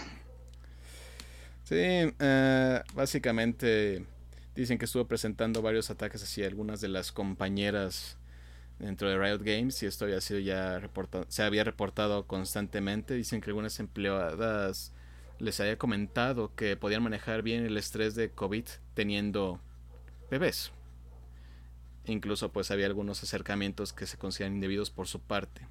Sí, 1.63 1.75
eh, 1.77 2.81
básicamente 2.93 4.05
dicen 4.55 4.77
que 4.77 4.85
estuvo 4.85 5.07
presentando 5.07 5.61
varios 5.61 5.89
ataques 5.89 6.23
hacia 6.23 6.47
algunas 6.47 6.79
de 6.81 6.87
las 6.87 7.11
compañeras 7.11 8.17
dentro 8.79 9.09
de 9.09 9.17
Riot 9.17 9.39
Games 9.43 9.81
y 9.83 9.87
esto 9.87 10.05
había 10.05 10.21
sido 10.21 10.39
ya 10.39 10.79
reportado, 10.79 11.25
se 11.29 11.43
había 11.43 11.63
reportado 11.63 12.27
constantemente. 12.27 13.15
Dicen 13.15 13.41
que 13.41 13.49
algunas 13.51 13.79
empleadas 13.79 14.93
les 15.39 15.59
había 15.59 15.77
comentado 15.77 16.53
que 16.55 16.77
podían 16.77 17.03
manejar 17.03 17.41
bien 17.43 17.65
el 17.65 17.77
estrés 17.77 18.15
de 18.15 18.31
COVID 18.31 18.65
teniendo 18.93 19.59
bebés. 20.31 20.71
Incluso 22.05 22.51
pues 22.51 22.71
había 22.71 22.87
algunos 22.87 23.21
acercamientos 23.23 23.93
que 23.93 24.07
se 24.07 24.17
consideran 24.17 24.55
indebidos 24.55 24.89
por 24.89 25.07
su 25.07 25.19
parte. 25.21 25.67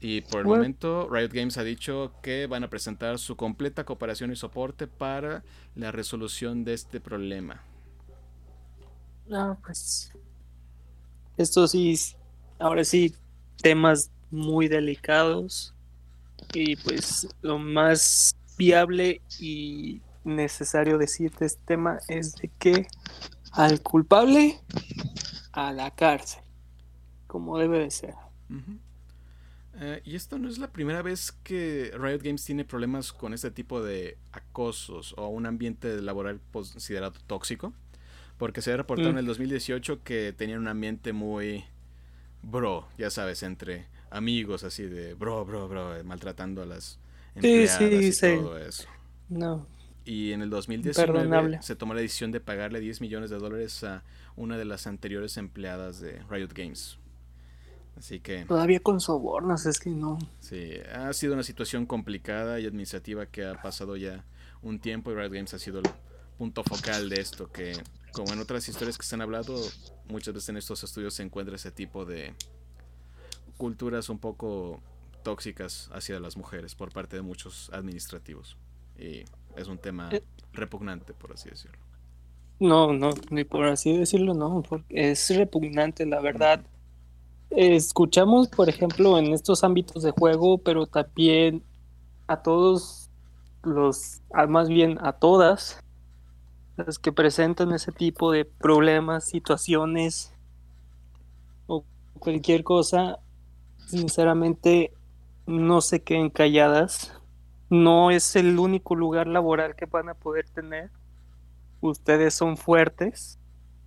Y 0.00 0.22
por 0.22 0.40
el 0.40 0.46
Bueno. 0.46 0.48
momento 0.48 1.08
Riot 1.10 1.32
Games 1.32 1.58
ha 1.58 1.64
dicho 1.64 2.14
que 2.22 2.46
van 2.46 2.64
a 2.64 2.70
presentar 2.70 3.18
su 3.18 3.36
completa 3.36 3.84
cooperación 3.84 4.32
y 4.32 4.36
soporte 4.36 4.86
para 4.86 5.44
la 5.74 5.92
resolución 5.92 6.64
de 6.64 6.74
este 6.74 7.00
problema. 7.00 7.62
No, 9.26 9.58
pues. 9.62 10.10
Esto 11.36 11.66
sí, 11.68 11.96
ahora 12.58 12.84
sí, 12.84 13.14
temas 13.60 14.10
muy 14.30 14.68
delicados. 14.68 15.74
Y 16.52 16.76
pues 16.76 17.28
lo 17.42 17.58
más 17.58 18.36
viable 18.56 19.20
y 19.40 20.00
necesario 20.24 20.98
decir 20.98 21.32
de 21.36 21.46
este 21.46 21.60
tema 21.66 21.98
es 22.08 22.34
de 22.36 22.50
que 22.58 22.86
al 23.52 23.82
culpable 23.82 24.58
a 25.52 25.72
la 25.72 25.90
cárcel, 25.92 26.42
como 27.26 27.58
debe 27.58 27.78
de 27.80 27.90
ser. 27.90 28.14
Eh, 29.80 30.00
y 30.04 30.14
esto 30.14 30.38
no 30.38 30.48
es 30.48 30.58
la 30.58 30.68
primera 30.72 31.02
vez 31.02 31.32
que 31.42 31.90
Riot 31.98 32.22
Games 32.22 32.44
tiene 32.44 32.64
problemas 32.64 33.12
con 33.12 33.34
este 33.34 33.50
tipo 33.50 33.82
de 33.82 34.16
acosos 34.32 35.14
o 35.16 35.28
un 35.28 35.46
ambiente 35.46 36.00
laboral 36.00 36.40
considerado 36.52 37.14
tóxico. 37.26 37.72
Porque 38.38 38.62
se 38.62 38.72
ha 38.72 38.76
reportado 38.76 39.10
Mm. 39.10 39.12
en 39.12 39.18
el 39.18 39.26
2018 39.26 40.02
que 40.02 40.32
tenían 40.36 40.58
un 40.60 40.68
ambiente 40.68 41.12
muy 41.12 41.64
bro, 42.42 42.88
ya 42.98 43.10
sabes, 43.10 43.42
entre 43.44 43.86
amigos 44.10 44.64
así 44.64 44.84
de 44.84 45.14
bro, 45.14 45.44
bro, 45.44 45.68
bro, 45.68 46.02
maltratando 46.04 46.62
a 46.62 46.66
las 46.66 46.98
Sí, 47.40 47.66
sí, 47.66 48.12
sí. 48.12 48.36
todo 48.36 48.58
eso. 48.58 48.84
No, 49.28 49.66
Y 50.04 50.32
en 50.32 50.42
el 50.42 50.50
2019 50.50 51.08
Imperdonable. 51.10 51.62
se 51.62 51.76
tomó 51.76 51.94
la 51.94 52.00
decisión 52.00 52.30
de 52.30 52.40
pagarle 52.40 52.80
10 52.80 53.00
millones 53.00 53.30
de 53.30 53.38
dólares 53.38 53.82
a 53.84 54.02
una 54.36 54.56
de 54.58 54.64
las 54.64 54.86
anteriores 54.86 55.36
empleadas 55.36 56.00
de 56.00 56.22
Riot 56.30 56.52
Games. 56.54 56.98
Así 57.96 58.20
que 58.20 58.44
todavía 58.44 58.80
con 58.80 59.00
sobornos, 59.00 59.66
es 59.66 59.78
que 59.78 59.90
no. 59.90 60.18
sí, 60.40 60.72
ha 60.92 61.12
sido 61.12 61.34
una 61.34 61.44
situación 61.44 61.86
complicada 61.86 62.58
y 62.58 62.66
administrativa 62.66 63.26
que 63.26 63.46
ha 63.46 63.62
pasado 63.62 63.96
ya 63.96 64.24
un 64.62 64.80
tiempo 64.80 65.12
y 65.12 65.14
Riot 65.14 65.30
Games 65.32 65.54
ha 65.54 65.58
sido 65.58 65.78
el 65.78 65.84
punto 66.36 66.64
focal 66.64 67.08
de 67.08 67.20
esto, 67.20 67.50
que 67.52 67.72
como 68.12 68.32
en 68.32 68.40
otras 68.40 68.68
historias 68.68 68.98
que 68.98 69.06
se 69.06 69.14
han 69.14 69.20
hablado, 69.20 69.56
muchas 70.08 70.34
veces 70.34 70.48
en 70.48 70.56
estos 70.56 70.82
estudios 70.82 71.14
se 71.14 71.22
encuentra 71.22 71.54
ese 71.54 71.70
tipo 71.70 72.04
de 72.04 72.34
culturas 73.56 74.08
un 74.08 74.18
poco 74.18 74.80
tóxicas 75.24 75.90
hacia 75.92 76.20
las 76.20 76.36
mujeres 76.36 76.76
por 76.76 76.92
parte 76.92 77.16
de 77.16 77.22
muchos 77.22 77.68
administrativos. 77.72 78.56
Y 78.96 79.24
es 79.56 79.66
un 79.66 79.78
tema 79.78 80.10
Eh. 80.12 80.22
repugnante, 80.52 81.12
por 81.14 81.32
así 81.32 81.50
decirlo. 81.50 81.78
No, 82.60 82.92
no, 82.92 83.10
ni 83.30 83.42
por 83.42 83.64
así 83.64 83.96
decirlo, 83.96 84.32
no, 84.34 84.62
porque 84.62 85.10
es 85.10 85.28
repugnante, 85.36 86.06
la 86.06 86.20
verdad. 86.20 86.64
Escuchamos, 87.50 88.48
por 88.48 88.68
ejemplo, 88.68 89.18
en 89.18 89.32
estos 89.32 89.64
ámbitos 89.64 90.02
de 90.04 90.12
juego, 90.12 90.58
pero 90.58 90.86
también 90.86 91.64
a 92.28 92.42
todos 92.42 93.10
los, 93.64 94.20
más 94.48 94.68
bien 94.68 94.98
a 95.00 95.12
todas 95.12 95.80
las 96.76 96.98
que 96.98 97.12
presentan 97.12 97.72
ese 97.72 97.92
tipo 97.92 98.30
de 98.32 98.44
problemas, 98.44 99.24
situaciones 99.24 100.32
o 101.66 101.84
cualquier 102.18 102.64
cosa, 102.64 103.18
sinceramente 103.86 104.92
no 105.46 105.80
se 105.80 106.02
queden 106.02 106.30
calladas. 106.30 107.12
No 107.70 108.10
es 108.10 108.36
el 108.36 108.58
único 108.58 108.94
lugar 108.94 109.26
laboral 109.26 109.74
que 109.74 109.86
van 109.86 110.08
a 110.08 110.14
poder 110.14 110.48
tener 110.50 110.90
ustedes 111.88 112.34
son 112.34 112.56
fuertes, 112.56 113.38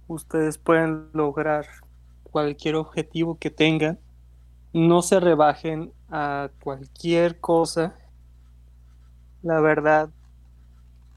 ustedes 0.08 0.58
pueden 0.58 1.10
lograr 1.14 1.66
cualquier 2.24 2.76
objetivo 2.76 3.38
que 3.40 3.50
tengan, 3.50 4.00
no 4.74 5.02
se 5.02 5.20
rebajen 5.20 5.92
a 6.10 6.50
cualquier 6.62 7.40
cosa. 7.40 7.96
La 9.42 9.60
verdad, 9.60 10.10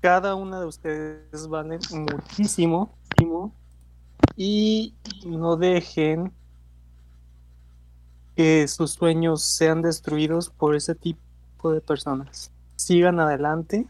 cada 0.00 0.34
una 0.34 0.60
de 0.60 0.66
ustedes 0.66 1.48
vale 1.48 1.78
muchísimo, 1.90 2.94
y 4.36 4.94
no 5.26 5.56
dejen 5.56 6.32
que 8.40 8.68
sus 8.68 8.92
sueños 8.92 9.42
sean 9.42 9.82
destruidos 9.82 10.48
por 10.48 10.74
ese 10.74 10.94
tipo 10.94 11.72
de 11.74 11.82
personas. 11.82 12.50
Sigan 12.74 13.20
adelante 13.20 13.86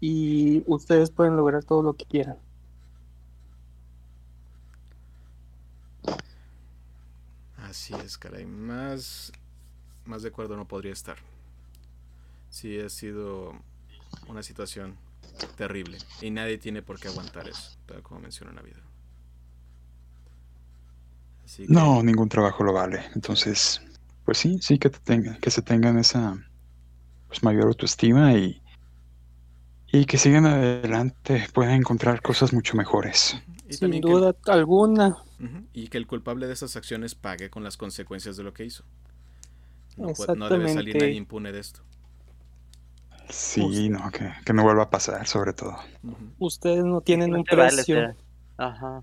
y 0.00 0.62
ustedes 0.68 1.10
pueden 1.10 1.36
lograr 1.36 1.64
todo 1.64 1.82
lo 1.82 1.94
que 1.94 2.04
quieran. 2.04 2.36
Así 7.56 7.94
es, 7.94 8.16
caray. 8.16 8.46
Más, 8.46 9.32
más 10.04 10.22
de 10.22 10.28
acuerdo 10.28 10.56
no 10.56 10.68
podría 10.68 10.92
estar. 10.92 11.16
Sí, 12.48 12.78
ha 12.78 12.88
sido 12.88 13.54
una 14.28 14.44
situación 14.44 14.94
terrible. 15.56 15.98
Y 16.20 16.30
nadie 16.30 16.58
tiene 16.58 16.80
por 16.80 17.00
qué 17.00 17.08
aguantar 17.08 17.48
eso, 17.48 17.76
tal 17.86 18.04
como 18.04 18.20
menciona 18.20 18.52
Navidad. 18.52 18.85
Así 21.46 21.66
que, 21.66 21.72
No, 21.72 22.02
ningún 22.02 22.28
trabajo 22.28 22.62
lo 22.64 22.74
vale. 22.74 23.04
Entonces, 23.14 23.80
pues 24.24 24.36
sí, 24.38 24.58
sí 24.60 24.78
que 24.78 24.90
te 24.90 24.98
tenga, 24.98 25.38
que 25.38 25.50
se 25.50 25.62
tengan 25.62 25.98
esa 25.98 26.36
pues, 27.28 27.42
mayor 27.42 27.68
autoestima 27.68 28.34
y, 28.34 28.60
y 29.92 30.04
que 30.04 30.18
sigan 30.18 30.44
adelante, 30.46 31.46
puedan 31.54 31.74
encontrar 31.76 32.20
cosas 32.20 32.52
mucho 32.52 32.76
mejores. 32.76 33.36
y 33.68 33.72
Sin 33.74 33.90
que- 33.92 34.00
duda 34.00 34.34
alguna. 34.48 35.16
Y 35.72 35.88
que 35.88 35.98
el 35.98 36.06
culpable 36.06 36.46
de 36.46 36.54
esas 36.54 36.76
acciones 36.76 37.14
pague 37.14 37.48
con 37.50 37.62
las 37.62 37.76
consecuencias 37.76 38.36
de 38.36 38.42
lo 38.42 38.52
que 38.52 38.64
hizo. 38.64 38.84
No, 39.96 40.12
no 40.36 40.48
debe 40.50 40.72
salir 40.74 40.96
nadie 40.96 41.12
impune 41.14 41.52
de 41.52 41.60
esto. 41.60 41.80
Sí, 43.28 43.88
no, 43.88 44.10
que, 44.10 44.30
que 44.44 44.52
no 44.52 44.62
vuelva 44.62 44.84
a 44.84 44.90
pasar, 44.90 45.26
sobre 45.26 45.52
todo. 45.52 45.76
Ustedes 46.38 46.84
no 46.84 47.00
tienen 47.00 47.30
No 47.30 47.38
un 47.38 47.44
vale 47.44 47.70
precio. 47.72 47.96
ser- 47.96 48.16
Ajá. 48.56 49.02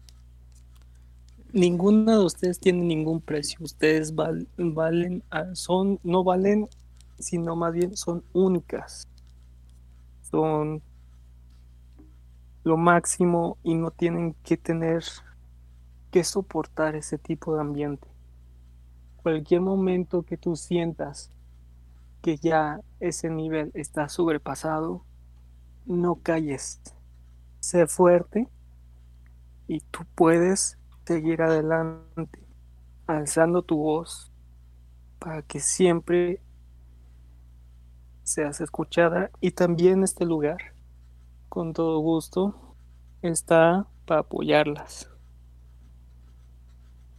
Ninguna 1.54 2.18
de 2.18 2.26
ustedes 2.26 2.60
tiene 2.60 2.84
ningún 2.84 3.22
precio. 3.22 3.60
Ustedes 3.62 4.14
val- 4.14 4.48
valen, 4.58 5.24
ah, 5.32 5.46
son, 5.54 6.00
no 6.04 6.24
valen, 6.26 6.68
sino 7.20 7.56
más 7.56 7.72
bien 7.74 7.96
son 7.96 8.26
únicas. 8.34 9.08
Son 10.24 10.82
lo 12.66 12.78
máximo 12.78 13.58
y 13.64 13.76
no 13.76 13.92
tienen 13.92 14.36
que 14.44 14.58
tener 14.58 15.04
que 16.12 16.24
soportar 16.24 16.96
ese 16.96 17.18
tipo 17.18 17.56
de 17.56 17.62
ambiente. 17.62 18.08
Cualquier 19.24 19.62
momento 19.62 20.24
que 20.24 20.38
tú 20.38 20.56
sientas 20.56 21.32
que 22.22 22.38
ya 22.38 22.82
ese 23.00 23.30
nivel 23.30 23.72
está 23.76 24.10
sobrepasado, 24.10 25.06
no 25.86 26.16
calles. 26.16 26.82
Sé 27.62 27.88
fuerte 27.88 28.50
y 29.68 29.80
tú 29.92 30.00
puedes 30.16 30.78
seguir 31.06 31.42
adelante, 31.42 32.40
alzando 33.08 33.62
tu 33.62 33.78
voz 33.78 34.32
para 35.20 35.42
que 35.42 35.60
siempre 35.60 36.42
seas 38.24 38.62
escuchada 38.62 39.32
y 39.42 39.52
también 39.52 40.04
este 40.04 40.26
lugar, 40.26 40.74
con 41.50 41.74
todo 41.74 42.00
gusto, 42.00 42.76
está 43.22 43.88
para 44.06 44.22
apoyarlas. 44.22 45.10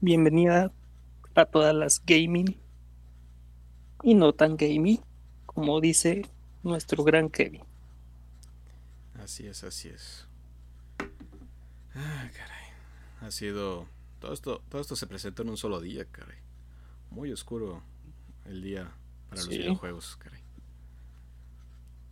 Bienvenida 0.00 0.72
a 1.34 1.46
todas 1.46 1.74
las 1.74 2.02
gaming 2.04 2.60
y 4.02 4.14
no 4.14 4.32
tan 4.32 4.56
gaming, 4.56 5.00
como 5.46 5.80
dice 5.80 6.26
nuestro 6.62 7.04
gran 7.04 7.28
Kevin. 7.30 7.62
Así 9.22 9.46
es, 9.46 9.64
así 9.64 9.88
es. 9.88 10.28
Ah, 11.94 12.28
caray. 12.36 12.53
Ha 13.20 13.30
sido. 13.30 13.86
Todo 14.20 14.32
esto, 14.32 14.62
todo 14.68 14.80
esto 14.80 14.96
se 14.96 15.06
presentó 15.06 15.42
en 15.42 15.50
un 15.50 15.56
solo 15.56 15.80
día, 15.80 16.04
caray. 16.06 16.38
Muy 17.10 17.32
oscuro 17.32 17.82
el 18.46 18.62
día 18.62 18.90
para 19.28 19.42
los 19.42 19.48
videojuegos, 19.48 20.16
caray. 20.16 20.40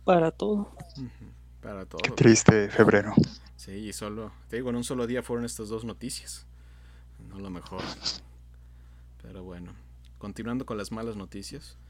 Para 0.03 0.31
todo. 0.31 0.75
Para 1.61 1.85
todo. 1.85 2.01
Qué 2.01 2.11
triste 2.11 2.69
febrero. 2.69 3.13
Sí, 3.55 3.71
y 3.71 3.93
solo. 3.93 4.31
Te 4.49 4.57
digo, 4.57 4.69
en 4.69 4.75
un 4.75 4.83
solo 4.83 5.07
día 5.07 5.23
fueron 5.23 5.45
estas 5.45 5.69
dos 5.69 5.85
noticias. 5.85 6.45
No 7.29 7.39
lo 7.39 7.49
mejor. 7.49 7.81
Pero 9.21 9.43
bueno. 9.43 9.73
Continuando 10.17 10.65
con 10.65 10.77
las 10.77 10.91
malas 10.91 11.15
noticias. 11.15 11.77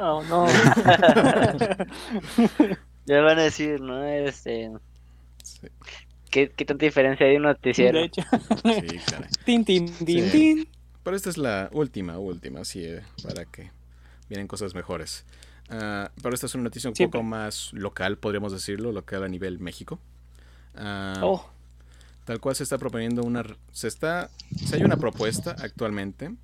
Oh, 0.00 0.22
no. 0.22 0.46
Ya 3.06 3.20
van 3.20 3.38
a 3.38 3.42
decir, 3.42 3.82
¿no? 3.82 4.02
Este, 4.02 4.72
Sí, 5.42 5.68
¿qué, 6.34 6.50
qué 6.56 6.64
tanta 6.64 6.84
diferencia 6.86 7.26
hay 7.26 7.32
de 7.32 7.38
un 7.38 7.44
noticiero? 7.44 7.98
De 8.00 8.06
hecho. 8.06 8.22
sí, 8.64 9.02
caray. 9.08 9.30
Tin, 9.44 9.64
tin, 9.64 9.86
tin, 10.04 10.30
Sí. 10.30 10.30
tin. 10.30 10.68
Pero 11.02 11.16
esta 11.16 11.30
es 11.30 11.38
la 11.38 11.68
última, 11.72 12.18
última, 12.18 12.60
así 12.60 12.84
eh, 12.84 13.02
para 13.22 13.44
que 13.46 13.70
vienen 14.28 14.48
cosas 14.48 14.74
mejores. 14.74 15.24
Ah, 15.70 16.10
pero 16.22 16.34
esta 16.34 16.46
es 16.46 16.54
una 16.54 16.64
noticia 16.64 16.90
un 16.90 16.96
Siempre. 16.96 17.18
poco 17.18 17.22
más 17.22 17.72
local, 17.72 18.18
podríamos 18.18 18.52
decirlo, 18.52 18.92
local 18.92 19.24
a 19.24 19.28
nivel 19.28 19.58
México. 19.60 20.00
Ah, 20.76 21.22
Oh, 21.22 21.46
Tal 22.24 22.40
cual 22.40 22.56
se 22.56 22.62
está 22.62 22.78
proponiendo 22.78 23.22
una... 23.22 23.44
Se 23.72 23.88
está... 23.88 24.30
Se 24.64 24.76
hay 24.76 24.84
una 24.84 24.96
propuesta 24.96 25.56
actualmente 25.58 26.34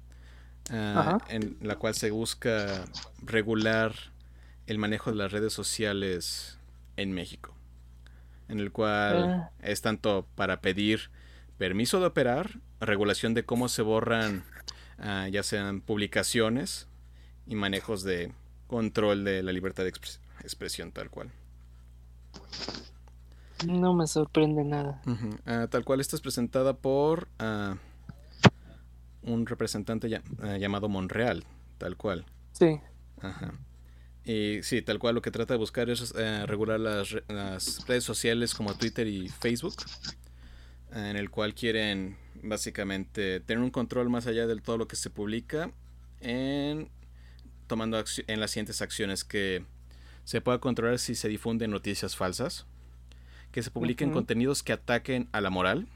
ah, 0.70 1.18
en 1.28 1.56
la 1.62 1.76
cual 1.76 1.94
se 1.94 2.10
busca 2.10 2.84
regular 3.22 3.94
el 4.66 4.78
manejo 4.78 5.10
de 5.10 5.16
las 5.16 5.32
redes 5.32 5.52
sociales 5.52 6.58
en 6.96 7.12
México. 7.12 7.54
En 8.50 8.58
el 8.60 8.72
cual 8.72 9.16
Ah. 9.30 9.50
es 9.60 9.80
tanto 9.80 10.26
para 10.34 10.60
pedir 10.60 11.10
permiso 11.58 12.00
de 12.00 12.06
operar, 12.06 12.58
regulación 12.80 13.32
de 13.34 13.44
cómo 13.44 13.68
se 13.68 13.82
borran 13.82 14.44
ah, 14.98 15.28
ya 15.28 15.42
sean 15.42 15.80
publicaciones 15.80 16.88
y 17.46 17.54
manejos 17.54 18.02
de 18.02 18.32
control 18.66 19.24
de 19.24 19.42
la 19.42 19.52
libertad 19.52 19.84
de 19.84 19.90
expres- 19.92 20.20
expresión 20.42 20.90
tal 20.92 21.10
cual. 21.10 21.30
no 23.66 23.92
me 23.94 24.06
sorprende 24.06 24.64
nada. 24.64 25.02
Ah, 25.46 25.66
tal 25.70 25.84
cual 25.84 26.00
esta 26.00 26.16
es 26.16 26.22
presentada 26.22 26.72
por 26.74 27.28
un 29.22 29.46
representante 29.46 30.08
ya- 30.08 30.22
llamado 30.58 30.88
Monreal, 30.88 31.44
tal 31.78 31.96
cual. 31.96 32.24
Sí. 32.52 32.80
Ajá. 33.20 33.52
Y 34.30 34.62
sí, 34.62 34.80
tal 34.80 34.98
cual 35.00 35.16
lo 35.16 35.22
que 35.22 35.32
trata 35.32 35.54
de 35.54 35.58
buscar 35.58 35.90
es 35.90 36.14
eh, 36.16 36.46
regular 36.46 36.78
las, 36.78 37.10
re- 37.10 37.24
las 37.28 37.84
redes 37.88 38.04
sociales 38.04 38.54
como 38.54 38.76
Twitter 38.76 39.08
y 39.08 39.28
Facebook, 39.28 39.74
en 40.92 41.16
el 41.16 41.30
cual 41.30 41.52
quieren 41.54 42.16
básicamente 42.42 43.40
tener 43.40 43.60
un 43.64 43.70
control 43.70 44.08
más 44.08 44.28
allá 44.28 44.46
de 44.46 44.54
todo 44.60 44.78
lo 44.78 44.86
que 44.86 44.94
se 44.94 45.10
publica, 45.10 45.72
en 46.20 46.88
tomando 47.66 48.02
en 48.26 48.40
las 48.40 48.50
siguientes 48.52 48.82
acciones 48.82 49.24
que 49.24 49.64
se 50.24 50.40
pueda 50.40 50.58
controlar 50.60 51.00
si 51.00 51.16
se 51.16 51.28
difunden 51.28 51.72
noticias 51.72 52.14
falsas, 52.14 52.66
que 53.50 53.62
se 53.64 53.70
publiquen 53.72 54.10
contenidos 54.12 54.62
que 54.62 54.72
ataquen 54.72 55.28
a 55.32 55.40
la 55.40 55.50
moral, 55.50 55.88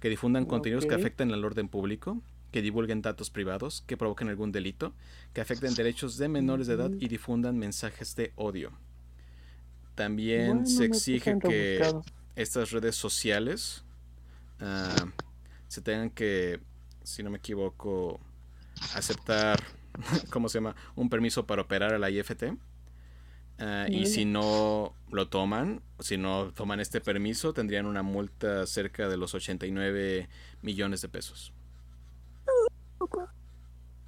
que 0.00 0.08
difundan 0.08 0.44
contenidos 0.46 0.84
que 0.86 0.94
afecten 1.00 1.32
al 1.32 1.44
orden 1.44 1.68
público, 1.68 2.22
que 2.50 2.62
divulguen 2.62 3.02
datos 3.02 3.30
privados, 3.30 3.82
que 3.86 3.96
provoquen 3.96 4.28
algún 4.28 4.52
delito, 4.52 4.94
que 5.32 5.40
afecten 5.40 5.74
derechos 5.74 6.16
de 6.16 6.28
menores 6.28 6.66
de 6.66 6.74
edad 6.74 6.90
y 6.98 7.08
difundan 7.08 7.58
mensajes 7.58 8.16
de 8.16 8.32
odio. 8.36 8.72
También 9.94 10.48
Bueno, 10.48 10.66
se 10.66 10.84
exige 10.84 11.38
que 11.38 11.80
estas 12.34 12.70
redes 12.70 12.96
sociales 12.96 13.84
ah, 14.60 15.06
se 15.68 15.80
tengan 15.80 16.10
que, 16.10 16.60
si 17.02 17.22
no 17.22 17.30
me 17.30 17.38
equivoco, 17.38 18.20
aceptar, 18.94 19.62
¿cómo 20.30 20.48
se 20.48 20.58
llama? 20.58 20.76
Un 20.94 21.08
permiso 21.08 21.46
para 21.46 21.62
operar 21.62 21.94
a 21.94 21.98
la 21.98 22.10
IFT. 22.10 22.44
Ah, 23.58 23.86
y 23.88 24.04
si 24.04 24.26
no 24.26 24.94
lo 25.10 25.28
toman, 25.28 25.80
si 25.98 26.18
no 26.18 26.52
toman 26.52 26.78
este 26.80 27.00
permiso, 27.00 27.54
tendrían 27.54 27.86
una 27.86 28.02
multa 28.02 28.66
cerca 28.66 29.08
de 29.08 29.16
los 29.16 29.34
89 29.34 30.28
millones 30.60 31.00
de 31.00 31.08
pesos. 31.08 31.54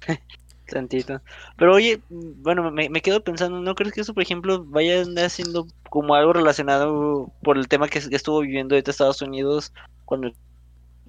Tantito. 0.67 1.21
Pero 1.57 1.73
oye, 1.75 2.03
bueno, 2.09 2.71
me, 2.71 2.89
quedo 3.01 3.23
pensando, 3.23 3.59
¿no 3.59 3.75
crees 3.75 3.93
que 3.93 4.01
eso, 4.01 4.13
por 4.13 4.23
ejemplo, 4.23 4.63
vaya 4.65 5.03
siendo 5.29 5.65
como 5.89 6.13
algo 6.15 6.33
relacionado 6.33 7.33
por 7.41 7.57
el 7.57 7.67
tema 7.67 7.87
que, 7.89 7.99
que 8.07 8.15
estuvo 8.15 8.41
viviendo 8.41 8.75
ahorita 8.75 8.91
Estados 8.91 9.21
Unidos 9.21 9.73
cuando 10.05 10.31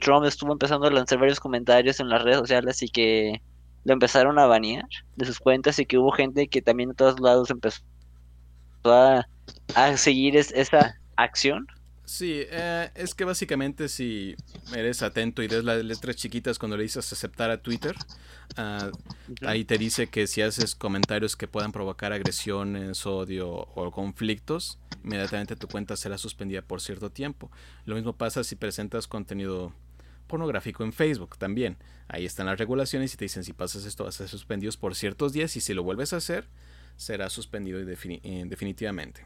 Trump 0.01 0.27
estuvo 0.27 0.53
empezando 0.53 0.87
a 0.87 0.91
lanzar 0.93 1.19
varios 1.21 1.41
comentarios 1.41 2.01
en 2.01 2.09
las 2.11 2.23
redes 2.23 2.39
sociales 2.41 2.83
y 2.83 2.91
que 2.91 3.43
lo 3.85 3.95
empezaron 3.95 4.39
a 4.39 4.47
banear 4.47 4.85
de 5.17 5.27
sus 5.27 5.39
cuentas 5.41 5.79
y 5.79 5.87
que 5.87 5.99
hubo 5.99 6.13
gente 6.13 6.49
que 6.49 6.63
también 6.63 6.91
de 6.91 6.95
todos 6.97 7.21
lados 7.21 7.51
empezó 7.51 7.81
a, 8.85 9.25
a 9.75 9.97
seguir 9.97 10.37
es- 10.37 10.53
esa 10.53 10.95
acción? 11.17 11.67
Sí, 12.11 12.43
eh, 12.51 12.91
es 12.97 13.15
que 13.15 13.23
básicamente 13.25 13.89
si 13.89 14.35
eres 14.75 15.01
atento 15.01 15.45
y 15.45 15.47
des 15.47 15.63
las 15.63 15.85
letras 15.85 16.17
chiquitas 16.17 16.59
cuando 16.59 16.77
le 16.77 16.83
dices 16.83 17.13
aceptar 17.13 17.53
a 17.53 17.63
Twitter, 17.63 17.95
ah, 18.57 18.91
ahí 19.43 19.65
te 19.65 19.79
dice 19.79 20.09
que 20.09 20.27
si 20.27 20.43
haces 20.43 20.75
comentarios 20.75 21.37
que 21.37 21.47
puedan 21.47 21.71
provocar 21.71 22.13
agresiones, 22.13 23.07
odio 23.07 23.49
o 23.53 23.93
conflictos, 23.93 24.81
inmediatamente 25.05 25.55
tu 25.55 25.69
cuenta 25.69 25.97
será 25.97 26.19
suspendida 26.19 26.63
por 26.63 26.81
cierto 26.81 27.11
tiempo. 27.11 27.49
Lo 27.85 27.95
mismo 27.95 28.13
pasa 28.17 28.43
si 28.43 28.57
presentas 28.57 29.07
contenido 29.07 29.73
pornográfico 30.27 30.83
en 30.83 30.93
Facebook 30.93 31.39
también. 31.39 31.77
Ahí 32.09 32.27
están 32.27 32.47
las 32.47 32.59
regulaciones 32.59 33.15
y 33.15 33.19
te 33.19 33.27
dicen 33.27 33.45
si 33.45 33.53
pasas 33.53 33.85
esto 33.85 34.03
vas 34.03 34.17
a 34.17 34.19
ser 34.19 34.29
suspendidos 34.29 34.77
por 34.77 34.97
ciertos 34.97 35.33
días 35.33 35.55
y 35.55 35.61
si 35.61 35.75
lo 35.75 35.85
vuelves 35.85 36.13
a 36.13 36.17
hacer 36.17 36.49
será 36.97 37.31
suspendido 37.31 37.79
defini- 37.79 38.21
eh, 38.25 38.43
definitivamente. 38.49 39.25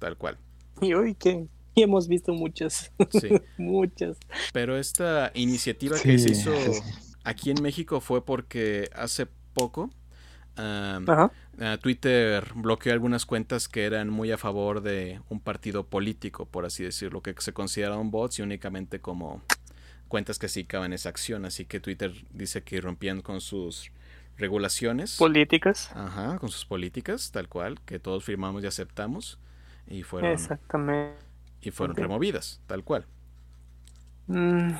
Tal 0.00 0.16
cual. 0.16 0.36
Y 0.80 0.94
hoy 0.94 1.14
que 1.14 1.46
y 1.78 1.82
hemos 1.82 2.08
visto 2.08 2.32
muchas, 2.34 2.92
Sí. 3.10 3.28
muchas. 3.58 4.18
Pero 4.52 4.76
esta 4.76 5.30
iniciativa 5.34 5.96
que 5.98 6.18
se 6.18 6.30
hizo 6.32 6.54
sí, 6.56 6.80
aquí 7.24 7.50
en 7.50 7.62
México 7.62 8.00
fue 8.00 8.24
porque 8.24 8.90
hace 8.94 9.26
poco 9.54 9.90
Ajá. 10.56 11.30
Twitter 11.80 12.44
bloqueó 12.54 12.92
algunas 12.92 13.26
cuentas 13.26 13.68
que 13.68 13.84
eran 13.84 14.10
muy 14.10 14.32
a 14.32 14.38
favor 14.38 14.82
de 14.82 15.20
un 15.28 15.40
partido 15.40 15.86
político, 15.86 16.46
por 16.46 16.64
así 16.66 16.82
decirlo, 16.84 17.22
que 17.22 17.34
se 17.38 17.52
consideraban 17.52 18.10
bots 18.10 18.38
y 18.38 18.42
únicamente 18.42 19.00
como 19.00 19.42
cuentas 20.08 20.38
que 20.38 20.48
sí 20.48 20.64
caben 20.64 20.92
esa 20.92 21.08
acción. 21.08 21.44
Así 21.44 21.64
que 21.64 21.80
Twitter 21.80 22.12
dice 22.32 22.62
que 22.62 22.80
rompían 22.80 23.20
con 23.22 23.40
sus 23.40 23.92
regulaciones. 24.36 25.16
Políticas. 25.16 25.90
Ajá, 25.94 26.38
con 26.38 26.48
sus 26.48 26.64
políticas, 26.64 27.30
tal 27.30 27.48
cual, 27.48 27.80
que 27.84 27.98
todos 27.98 28.24
firmamos 28.24 28.62
y 28.64 28.66
aceptamos. 28.66 29.38
Y 29.86 30.02
fueron, 30.02 30.32
Exactamente. 30.32 31.27
Y 31.60 31.70
fueron 31.70 31.96
removidas, 31.96 32.60
tal 32.66 32.84
cual. 32.84 33.06
Mm, 34.26 34.72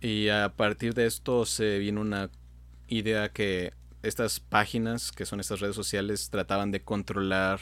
Y 0.00 0.28
a 0.28 0.54
partir 0.56 0.94
de 0.94 1.06
esto 1.06 1.46
se 1.46 1.78
vino 1.78 2.00
una 2.00 2.30
idea 2.88 3.30
que 3.32 3.74
estas 4.02 4.40
páginas, 4.40 5.12
que 5.12 5.26
son 5.26 5.40
estas 5.40 5.60
redes 5.60 5.76
sociales, 5.76 6.30
trataban 6.30 6.70
de 6.72 6.82
controlar 6.82 7.60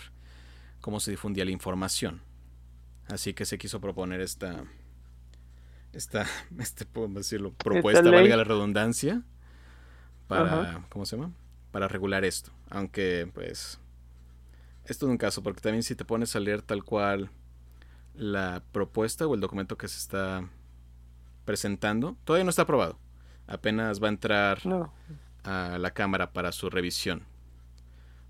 cómo 0.80 1.00
se 1.00 1.10
difundía 1.10 1.44
la 1.44 1.50
información. 1.50 2.22
Así 3.08 3.34
que 3.34 3.44
se 3.44 3.58
quiso 3.58 3.80
proponer 3.80 4.20
esta, 4.20 4.64
esta, 5.92 6.26
este, 6.58 6.86
podemos 6.86 7.16
decirlo, 7.18 7.52
propuesta, 7.52 8.10
valga 8.10 8.36
la 8.36 8.44
redundancia, 8.44 9.22
para. 10.26 10.86
¿cómo 10.88 11.06
se 11.06 11.16
llama? 11.16 11.32
Para 11.72 11.88
regular 11.88 12.24
esto. 12.24 12.52
Aunque, 12.68 13.30
pues, 13.34 13.78
es 14.84 14.98
todo 14.98 15.10
un 15.10 15.18
caso, 15.18 15.42
porque 15.42 15.60
también 15.60 15.82
si 15.82 15.94
te 15.94 16.04
pones 16.04 16.34
a 16.36 16.40
leer 16.40 16.62
tal 16.62 16.84
cual 16.84 17.30
la 18.20 18.62
propuesta 18.72 19.26
o 19.26 19.34
el 19.34 19.40
documento 19.40 19.78
que 19.78 19.88
se 19.88 19.98
está 19.98 20.46
presentando, 21.46 22.16
todavía 22.24 22.44
no 22.44 22.50
está 22.50 22.62
aprobado. 22.62 22.98
Apenas 23.46 24.00
va 24.02 24.08
a 24.08 24.10
entrar 24.10 24.66
no. 24.66 24.92
a 25.42 25.78
la 25.78 25.90
Cámara 25.92 26.32
para 26.32 26.52
su 26.52 26.68
revisión. 26.68 27.22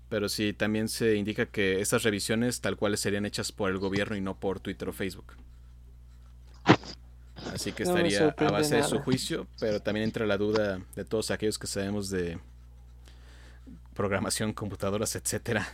Pero 0.07 0.29
sí, 0.29 0.53
también 0.53 0.87
se 0.87 1.15
indica 1.15 1.45
que 1.45 1.81
estas 1.81 2.03
revisiones 2.03 2.61
tal 2.61 2.77
cual 2.77 2.97
serían 2.97 3.25
hechas 3.25 3.51
por 3.51 3.69
el 3.69 3.79
gobierno 3.79 4.15
y 4.15 4.21
no 4.21 4.39
por 4.39 4.61
Twitter 4.61 4.87
o 4.89 4.93
Facebook. 4.93 5.33
Así 7.53 7.73
que 7.73 7.83
No 7.83 7.97
estaría 7.97 8.29
a 8.29 8.51
base 8.51 8.77
de 8.77 8.83
su 8.83 8.99
juicio, 8.99 9.45
pero 9.59 9.81
también 9.81 10.05
entra 10.05 10.25
la 10.25 10.37
duda 10.37 10.79
de 10.95 11.03
todos 11.03 11.31
aquellos 11.31 11.59
que 11.59 11.67
sabemos 11.67 12.09
de 12.09 12.39
programación, 13.93 14.53
computadoras, 14.53 15.15
etcétera, 15.15 15.67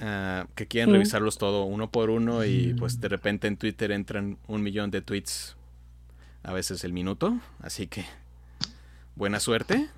ah, 0.00 0.46
que 0.54 0.66
quieren 0.68 0.88
Mm. 0.88 0.90
revisarlos 0.90 1.38
todo 1.38 1.64
uno 1.64 1.90
por 1.90 2.10
uno 2.10 2.44
y 2.44 2.74
pues 2.74 3.00
de 3.00 3.08
repente 3.08 3.46
en 3.48 3.56
Twitter 3.56 3.92
entran 3.92 4.38
un 4.48 4.62
millón 4.62 4.90
de 4.90 5.02
tweets, 5.02 5.56
a 6.44 6.52
veces 6.54 6.84
el 6.84 6.92
minuto, 6.94 7.38
así 7.60 7.86
que 7.88 8.06
buena 9.16 9.40
suerte, 9.40 9.88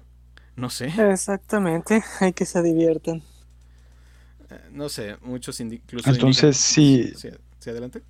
no 0.56 0.70
sé. 0.70 0.92
Exactamente, 0.96 2.02
hay 2.20 2.32
que 2.32 2.44
se 2.44 2.60
diviertan. 2.60 3.22
Eh, 4.50 4.60
No 4.72 4.88
sé, 4.88 5.16
muchos 5.22 5.60
incluso 5.60 6.12
Entonces, 6.12 6.56
sí. 6.56 7.12
Sí, 7.12 7.30
sí, 7.58 7.70
adelante. 7.70 8.02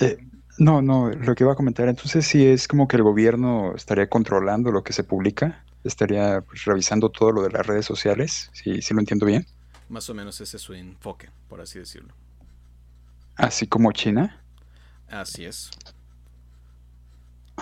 Eh, 0.00 0.18
no, 0.58 0.82
no, 0.82 1.10
lo 1.10 1.34
que 1.34 1.44
iba 1.44 1.52
a 1.52 1.56
comentar, 1.56 1.88
entonces 1.88 2.26
sí 2.26 2.46
es 2.46 2.68
como 2.68 2.86
que 2.88 2.96
el 2.96 3.02
gobierno 3.02 3.74
estaría 3.74 4.08
controlando 4.08 4.70
lo 4.70 4.82
que 4.84 4.92
se 4.92 5.04
publica, 5.04 5.64
estaría 5.84 6.42
pues, 6.42 6.64
revisando 6.64 7.10
todo 7.10 7.32
lo 7.32 7.42
de 7.42 7.50
las 7.50 7.66
redes 7.66 7.86
sociales, 7.86 8.50
sí, 8.52 8.82
sí 8.82 8.94
lo 8.94 9.00
entiendo 9.00 9.26
bien, 9.26 9.46
Más 9.90 10.08
o 10.08 10.14
menos 10.14 10.40
ese 10.40 10.56
es 10.56 10.62
su 10.62 10.72
enfoque, 10.72 11.28
por 11.48 11.60
así 11.60 11.78
decirlo. 11.80 12.14
así 13.34 13.66
como 13.66 13.90
China. 13.92 14.40
Así 15.08 15.44
es. 15.44 15.70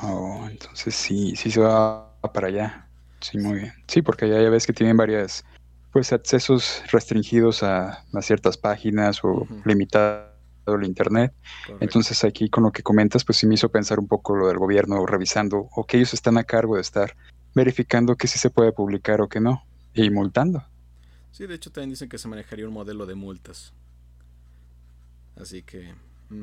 Oh, 0.02 0.46
entonces 0.50 0.94
sí, 0.94 1.34
sí 1.36 1.50
se 1.50 1.60
va 1.60 2.12
para 2.32 2.48
allá. 2.48 2.86
Sí, 3.20 3.38
muy 3.38 3.60
bien. 3.60 3.72
Sí, 3.88 4.02
porque 4.02 4.26
allá 4.26 4.42
ya 4.42 4.50
ves 4.50 4.66
que 4.66 4.72
tienen 4.72 4.96
varias, 4.96 5.42
pues, 5.90 6.12
accesos 6.12 6.82
restringidos 6.92 7.62
a, 7.62 8.04
a 8.12 8.22
ciertas 8.22 8.56
páginas 8.58 9.24
o 9.24 9.30
Ujú. 9.32 9.62
limitado 9.64 10.28
el 10.66 10.84
internet. 10.84 11.32
correcto. 11.66 11.84
Entonces 11.84 12.22
aquí 12.24 12.50
con 12.50 12.62
lo 12.64 12.70
que 12.70 12.82
comentas, 12.82 13.24
pues 13.24 13.38
sí 13.38 13.46
me 13.46 13.54
hizo 13.54 13.70
pensar 13.70 13.98
un 13.98 14.06
poco 14.06 14.36
lo 14.36 14.48
del 14.48 14.58
gobierno 14.58 15.04
revisando 15.06 15.68
o 15.74 15.84
que 15.84 15.96
ellos 15.96 16.12
están 16.12 16.36
a 16.36 16.44
cargo 16.44 16.74
de 16.76 16.82
estar 16.82 17.16
verificando 17.54 18.16
que 18.16 18.26
sí 18.28 18.38
se 18.38 18.50
puede 18.50 18.72
publicar 18.72 19.22
o 19.22 19.28
que 19.28 19.40
no 19.40 19.62
y 19.94 20.10
multando. 20.10 20.62
Sí, 21.30 21.46
de 21.46 21.54
hecho 21.54 21.70
también 21.72 21.90
dicen 21.90 22.08
que 22.10 22.18
se 22.18 22.28
manejaría 22.28 22.66
un 22.66 22.74
modelo 22.74 23.06
de 23.06 23.14
multas. 23.14 23.72
Así 25.36 25.62
que... 25.62 25.94
mm. 26.30 26.42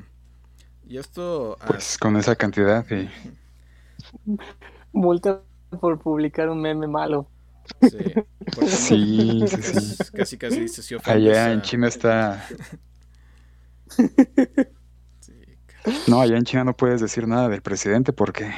Y 0.89 0.97
esto... 0.97 1.57
ah, 1.61 1.67
Pues 1.67 1.97
con 1.97 2.15
esa 2.17 2.35
cantidad 2.35 2.85
y 2.91 3.09
Multa 4.93 5.41
por 5.79 5.99
publicar 5.99 6.49
un 6.49 6.61
meme 6.61 6.87
malo. 6.87 7.27
sí, 7.79 7.97
Sí, 8.67 9.47
sí, 9.47 9.63
casi, 9.63 9.77
sí. 9.85 9.97
casi 10.13 10.37
casi 10.37 10.61
dice 10.61 10.81
si 10.83 10.95
ofendes 10.95 11.39
allá 11.39 11.51
en 11.51 11.61
China 11.61 11.87
está... 11.87 12.43
Sí, 15.19 15.33
No, 16.07 16.21
allá 16.21 16.37
en 16.37 16.43
China 16.43 16.63
no 16.63 16.75
puedes 16.75 17.01
decir 17.01 17.27
nada 17.27 17.49
del 17.49 17.61
presidente 17.61 18.13
porque 18.13 18.51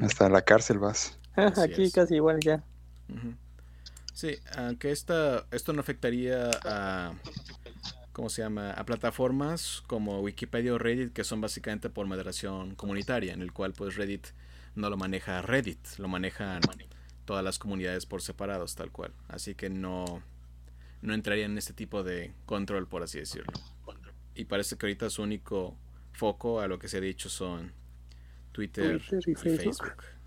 hasta 0.00 0.28
la 0.28 0.42
cárcel 0.42 0.78
vas. 0.78 1.18
Así 1.34 1.72
Aquí 1.72 1.72
es. 1.72 1.92
casi 1.92 2.16
igual 2.16 2.42
ya. 2.42 2.62
Ujú. 3.08 3.34
Sí, 4.18 4.36
aunque 4.56 4.90
esta, 4.90 5.46
esto 5.52 5.72
no 5.72 5.78
afectaría 5.78 6.50
a, 6.64 7.12
¿cómo 8.12 8.28
se 8.28 8.42
llama? 8.42 8.72
A 8.72 8.84
plataformas 8.84 9.84
como 9.86 10.18
Wikipedia 10.22 10.74
o 10.74 10.78
Reddit, 10.78 11.12
que 11.12 11.22
son 11.22 11.40
básicamente 11.40 11.88
por 11.88 12.04
moderación 12.08 12.74
comunitaria, 12.74 13.32
en 13.32 13.42
el 13.42 13.52
cual 13.52 13.74
pues 13.74 13.94
Reddit 13.94 14.26
no 14.74 14.90
lo 14.90 14.96
maneja 14.96 15.40
Reddit, 15.40 15.78
lo 15.98 16.08
manejan 16.08 16.62
todas 17.26 17.44
las 17.44 17.60
comunidades 17.60 18.06
por 18.06 18.20
separados, 18.20 18.74
tal 18.74 18.90
cual. 18.90 19.12
Así 19.28 19.54
que 19.54 19.70
no, 19.70 20.20
no 21.00 21.14
entraría 21.14 21.44
en 21.44 21.56
este 21.56 21.72
tipo 21.72 22.02
de 22.02 22.32
control, 22.44 22.88
por 22.88 23.04
así 23.04 23.20
decirlo. 23.20 23.52
Y 24.34 24.46
parece 24.46 24.76
que 24.76 24.86
ahorita 24.86 25.10
su 25.10 25.22
único 25.22 25.76
foco 26.10 26.60
a 26.60 26.66
lo 26.66 26.80
que 26.80 26.88
se 26.88 26.96
ha 26.96 27.00
dicho 27.00 27.28
son 27.28 27.72
Twitter, 28.50 28.98
Twitter 28.98 29.20
y 29.28 29.30
y 29.30 29.34
Facebook. 29.36 29.76
Facebook. 29.76 30.17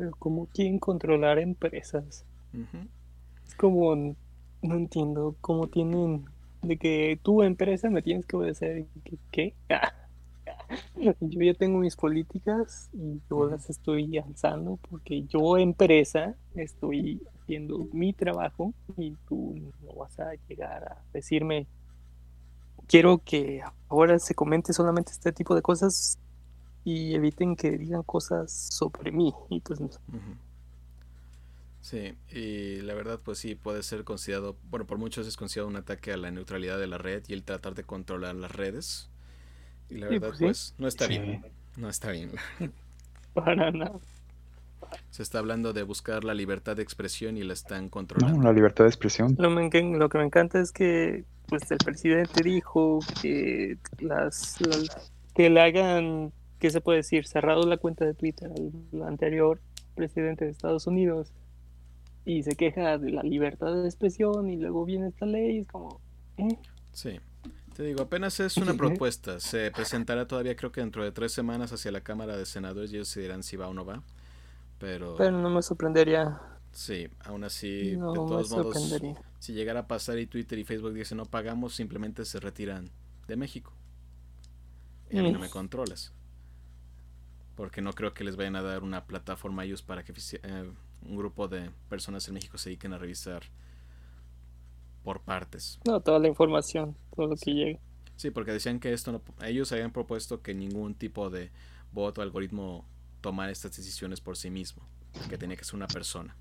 Pero 0.00 0.12
como 0.18 0.46
quieren 0.46 0.78
controlar 0.78 1.38
empresas. 1.38 2.24
Es 3.46 3.54
como, 3.54 3.94
no 3.94 4.74
entiendo, 4.74 5.36
cómo 5.42 5.66
tienen 5.66 6.24
de 6.62 6.78
que 6.78 7.20
tu 7.22 7.42
empresa 7.42 7.90
me 7.90 8.00
tienes 8.00 8.24
que 8.24 8.36
obedecer. 8.36 8.86
¿Qué? 9.30 9.54
Yo 11.20 11.42
ya 11.42 11.52
tengo 11.52 11.80
mis 11.80 11.96
políticas 11.96 12.88
y 12.94 13.20
yo 13.28 13.50
las 13.50 13.68
estoy 13.68 14.18
alzando 14.18 14.78
porque 14.88 15.24
yo 15.24 15.58
empresa 15.58 16.36
estoy 16.54 17.20
haciendo 17.34 17.88
mi 17.92 18.12
trabajo 18.12 18.72
y 18.96 19.16
tú 19.28 19.56
no 19.82 19.94
vas 19.96 20.18
a 20.20 20.32
llegar 20.48 20.84
a 20.84 21.02
decirme 21.12 21.66
quiero 22.86 23.18
que 23.18 23.62
ahora 23.88 24.18
se 24.20 24.34
comente 24.34 24.72
solamente 24.72 25.10
este 25.10 25.32
tipo 25.32 25.56
de 25.56 25.62
cosas 25.62 26.18
y 26.84 27.14
eviten 27.14 27.56
que 27.56 27.72
digan 27.78 28.02
cosas 28.02 28.52
sobre 28.70 29.12
mí 29.12 29.32
y 29.50 29.60
pues 29.60 29.80
Ujú. 29.80 30.36
Sí, 31.80 32.14
y 32.30 32.82
la 32.82 32.94
verdad 32.94 33.20
pues 33.24 33.38
sí 33.38 33.54
puede 33.54 33.82
ser 33.82 34.04
considerado, 34.04 34.56
bueno, 34.70 34.86
por 34.86 34.98
muchos 34.98 35.26
es 35.26 35.36
considerado 35.36 35.68
un 35.70 35.76
ataque 35.76 36.12
a 36.12 36.16
la 36.18 36.30
neutralidad 36.30 36.78
de 36.78 36.86
la 36.86 36.98
red 36.98 37.22
y 37.26 37.32
el 37.32 37.42
tratar 37.42 37.74
de 37.74 37.84
controlar 37.84 38.34
las 38.34 38.52
redes. 38.52 39.08
Y 39.90 39.96
la 39.96 40.08
Sí, 40.08 40.18
verdad 40.18 40.28
pues 40.28 40.38
sí. 40.38 40.44
pues 40.44 40.74
no 40.78 40.88
está 40.88 41.06
Sí. 41.06 41.12
bien, 41.14 41.42
no 41.76 41.88
está 41.88 42.10
bien. 42.10 42.32
para 43.34 43.70
nada. 43.70 43.98
Se 45.10 45.22
está 45.22 45.38
hablando 45.38 45.72
de 45.72 45.82
buscar 45.82 46.24
la 46.24 46.34
libertad 46.34 46.76
de 46.76 46.82
expresión 46.82 47.36
y 47.36 47.42
la 47.42 47.52
están 47.52 47.84
No, 47.84 47.90
controlando. 47.90 48.42
la 48.42 48.52
libertad 48.52 48.84
de 48.84 48.88
expresión. 48.90 49.36
Lo, 49.38 49.50
me 49.50 49.68
lo 49.98 50.08
que 50.08 50.18
me 50.18 50.24
encanta 50.24 50.60
es 50.60 50.72
que 50.72 51.24
pues 51.46 51.70
el 51.70 51.78
presidente 51.78 52.42
dijo 52.42 53.00
que 53.22 53.76
las, 54.00 54.60
las- 54.60 55.12
que 55.34 55.50
le 55.50 55.60
hagan, 55.60 56.32
¿qué 56.60 56.70
se 56.70 56.80
puede 56.80 56.98
decir? 56.98 57.26
Cerrado 57.26 57.66
la 57.66 57.78
cuenta 57.78 58.04
de 58.06 58.14
Twitter 58.14 58.50
al 58.52 59.02
anterior 59.02 59.60
presidente 59.96 60.44
de 60.46 60.52
Estados 60.52 60.86
Unidos 60.86 61.32
y 62.24 62.42
se 62.44 62.56
queja 62.56 62.98
de 62.98 63.10
la 63.12 63.22
libertad 63.22 63.74
de 63.74 63.86
expresión 63.88 64.48
y 64.50 64.56
luego 64.56 64.84
viene 64.84 65.08
esta 65.08 65.26
ley 65.26 65.58
es 65.60 65.68
como, 65.68 66.00
¿eh? 66.38 66.58
Sí, 66.92 67.20
te 67.74 67.82
digo, 67.84 68.02
apenas 68.02 68.40
es 68.40 68.60
una 68.60 68.74
propuesta. 68.76 69.40
Se 69.40 69.70
presentará 69.72 70.26
todavía 70.26 70.56
creo 70.56 70.72
que 70.72 70.80
dentro 70.80 71.04
de 71.04 71.12
tres 71.12 71.32
semanas 71.32 71.72
hacia 71.72 71.92
la 71.92 72.02
Cámara 72.02 72.36
de 72.36 72.46
Senadores 72.46 72.92
y 72.92 72.96
ellos 72.96 73.08
se 73.08 73.20
dirán 73.20 73.42
si 73.42 73.56
va 73.56 73.68
o 73.68 73.74
no 73.74 73.84
va. 73.84 74.02
Pero, 74.78 75.14
Pero 75.16 75.38
no 75.38 75.50
me 75.50 75.62
sorprendería, 75.62 76.40
sí, 76.72 77.08
aún 77.24 77.44
así, 77.44 77.96
no 77.98 78.12
de 78.12 78.18
todos 78.18 78.50
modos, 78.50 78.76
si 79.38 79.52
llegara 79.52 79.80
a 79.80 79.86
pasar 79.88 80.18
y 80.18 80.26
Twitter 80.26 80.58
y 80.58 80.64
Facebook 80.64 80.92
dicen 80.94 81.18
no 81.18 81.26
pagamos, 81.26 81.74
simplemente 81.74 82.24
se 82.24 82.40
retiran 82.40 82.90
de 83.28 83.36
México. 83.36 83.72
Y 85.10 85.18
a 85.18 85.22
mí 85.22 85.32
no 85.32 85.38
Mm. 85.38 85.42
me 85.42 85.50
controlas. 85.50 86.12
Porque 87.60 87.82
no 87.82 87.92
creo 87.92 88.14
que 88.14 88.24
les 88.24 88.36
vayan 88.36 88.56
a 88.56 88.62
dar 88.62 88.82
una 88.82 89.04
plataforma 89.04 89.60
a 89.60 89.64
ellos 89.66 89.82
para 89.82 90.02
que 90.02 90.14
eh, 90.14 90.72
un 91.02 91.16
grupo 91.18 91.46
de 91.46 91.70
personas 91.90 92.26
en 92.26 92.32
México 92.32 92.56
se 92.56 92.70
dediquen 92.70 92.94
a 92.94 92.96
revisar 92.96 93.42
por 95.04 95.20
partes. 95.20 95.78
No, 95.84 96.00
toda 96.00 96.18
la 96.18 96.28
información, 96.28 96.96
todo 97.14 97.26
lo 97.26 97.36
que 97.36 97.52
llega. 97.52 97.78
Sí, 98.16 98.30
porque 98.30 98.52
decían 98.52 98.80
que 98.80 98.94
esto 98.94 99.12
no, 99.12 99.20
ellos 99.46 99.70
habían 99.72 99.92
propuesto 99.92 100.40
que 100.40 100.54
ningún 100.54 100.94
tipo 100.94 101.28
de 101.28 101.50
bot 101.92 102.16
o 102.16 102.22
algoritmo 102.22 102.86
tomara 103.20 103.52
estas 103.52 103.76
decisiones 103.76 104.22
por 104.22 104.38
sí 104.38 104.48
mismo, 104.48 104.82
que 105.28 105.36
tenía 105.36 105.58
que 105.58 105.64
ser 105.64 105.74
una 105.74 105.86
persona. 105.86 106.34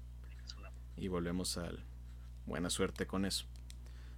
Y 0.95 1.10
volvemos 1.10 1.58
al 1.58 1.84
buena 2.45 2.69
suerte 2.69 3.08
con 3.08 3.25
eso. 3.25 3.45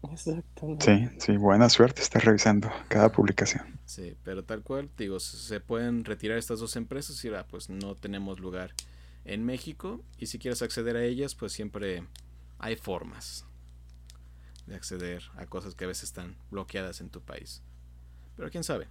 Exactamente. 0.03 0.85
Sí, 0.85 1.09
sí, 1.19 1.37
buena 1.37 1.69
suerte 1.69 2.01
estar 2.01 2.23
revisando 2.23 2.69
cada 2.87 3.11
publicación. 3.11 3.79
Sí, 3.85 4.15
pero 4.23 4.43
tal 4.43 4.63
cual, 4.63 4.89
digo, 4.97 5.19
se- 5.19 5.59
pueden 5.59 6.05
retirar 6.05 6.37
estas 6.37 6.59
dos 6.59 6.75
empresas 6.75 7.23
y 7.25 7.29
ah, 7.29 7.45
pues 7.49 7.69
no 7.69 7.95
tenemos 7.95 8.39
lugar 8.39 8.73
en 9.25 9.45
México 9.45 10.01
y 10.17 10.27
si 10.27 10.39
quieres 10.39 10.61
acceder 10.61 10.95
a 10.95 11.03
ellas, 11.03 11.35
pues 11.35 11.51
siempre 11.51 12.03
hay 12.59 12.75
formas 12.75 13.45
de 14.67 14.75
acceder 14.75 15.23
a 15.35 15.45
cosas 15.45 15.75
que 15.75 15.85
a 15.85 15.87
veces 15.87 16.05
están 16.05 16.35
bloqueadas 16.49 17.01
en 17.01 17.09
tu 17.09 17.21
país. 17.21 17.61
Pero 18.37 18.49
quién 18.49 18.63
sabe. 18.63 18.87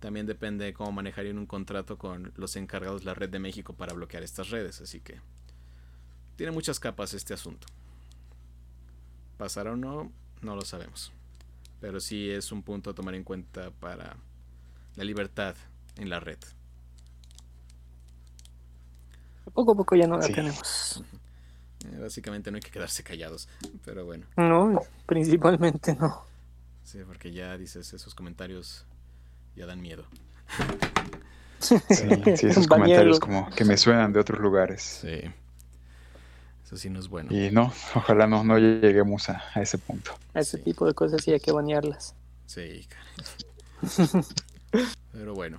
También 0.00 0.26
depende 0.26 0.64
de 0.66 0.74
cómo 0.74 0.92
manejarían 0.92 1.38
un 1.38 1.46
contrato 1.46 1.98
con 1.98 2.32
los 2.36 2.56
encargados 2.56 3.02
de 3.02 3.06
la 3.06 3.14
red 3.14 3.30
de 3.30 3.38
México 3.38 3.74
para 3.74 3.94
bloquear 3.94 4.22
estas 4.22 4.50
redes, 4.50 4.80
así 4.80 5.00
que 5.00 5.20
tiene 6.36 6.52
muchas 6.52 6.80
capas 6.80 7.14
este 7.14 7.34
asunto. 7.34 7.66
¿Pasará 9.36 9.72
o 9.72 9.76
no? 9.76 10.12
No 10.42 10.54
lo 10.56 10.62
sabemos 10.62 11.12
pero 11.80 11.98
sí 11.98 12.30
es 12.30 12.52
un 12.52 12.62
punto 12.62 12.90
a 12.90 12.94
tomar 12.94 13.12
en 13.16 13.24
cuenta 13.24 13.72
para 13.72 14.16
la 14.94 15.02
libertad 15.02 15.56
en 15.96 16.08
la 16.10 16.20
red. 16.20 16.38
Poco 19.52 19.72
a 19.72 19.74
poco 19.74 19.96
ya 19.96 20.06
no 20.06 20.16
la 20.16 20.22
Sí. 20.22 20.32
tenemos. 20.32 21.02
Eh, 21.84 21.98
básicamente 22.00 22.52
no 22.52 22.56
hay 22.56 22.60
que 22.62 22.70
quedarse 22.70 23.02
callados, 23.02 23.48
pero 23.84 24.04
bueno, 24.04 24.26
No, 24.36 24.80
principalmente 25.06 25.96
no. 25.96 26.22
sí, 26.84 27.00
porque 27.04 27.32
ya 27.32 27.58
dices 27.58 27.92
esos 27.92 28.14
comentarios 28.14 28.86
ya 29.56 29.66
dan 29.66 29.80
miedo. 29.80 30.04
Sí, 31.58 31.76
sí, 31.88 32.04
esos 32.46 32.68
Bañero. 32.68 32.68
comentarios 32.68 33.18
como 33.20 33.50
que 33.50 33.64
me 33.64 33.76
suenan 33.76 34.12
de 34.12 34.20
otros 34.20 34.38
lugares. 34.40 34.82
Sí. 35.02 35.20
Eso 36.72 36.80
sí 36.80 36.88
no 36.88 37.00
es 37.00 37.08
bueno. 37.08 37.28
Y 37.36 37.50
no, 37.50 37.70
ojalá 37.94 38.26
no, 38.26 38.42
no 38.44 38.56
lleguemos 38.58 39.28
a, 39.28 39.42
a 39.54 39.60
ese 39.60 39.76
punto. 39.76 40.12
A 40.32 40.40
ese 40.40 40.56
Sí. 40.56 40.62
tipo 40.64 40.86
de 40.86 40.94
cosas 40.94 41.22
sí 41.22 41.30
hay 41.30 41.38
que 41.38 41.52
banearlas. 41.52 42.14
Sí, 42.46 42.86
caray. 42.88 44.24
Pero 45.12 45.34
bueno. 45.34 45.58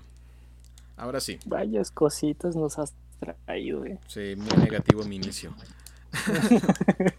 Ahora 0.98 1.20
sí. 1.20 1.38
Vayas 1.46 1.92
cositas 1.92 2.56
nos 2.56 2.80
has 2.80 2.94
traído, 3.20 3.86
eh. 3.86 4.00
Sí, 4.08 4.34
muy 4.36 4.64
negativo 4.64 5.04
mi 5.04 5.18
inicio. 5.18 5.54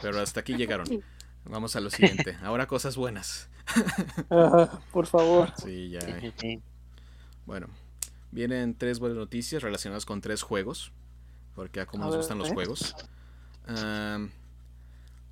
Pero 0.00 0.20
hasta 0.20 0.40
aquí 0.40 0.54
llegaron. 0.54 0.86
Vamos 1.44 1.76
a 1.76 1.80
lo 1.80 1.90
siguiente. 1.90 2.38
Ahora 2.42 2.66
cosas 2.66 2.96
buenas. 2.96 3.50
Por 4.92 5.06
favor. 5.06 5.52
Sí, 5.62 5.90
ya. 5.90 6.00
Bueno, 7.44 7.66
vienen 8.30 8.74
tres 8.78 8.98
buenas 8.98 9.18
noticias 9.18 9.62
relacionadas 9.62 10.06
con 10.06 10.22
tres 10.22 10.40
juegos. 10.42 10.90
Porque 11.54 11.80
a 11.80 11.86
como 11.86 12.04
A 12.04 12.06
nos 12.06 12.14
ver, 12.14 12.20
gustan 12.20 12.38
los 12.38 12.48
¿eh? 12.48 12.54
juegos. 12.54 12.94
Um, 13.68 14.30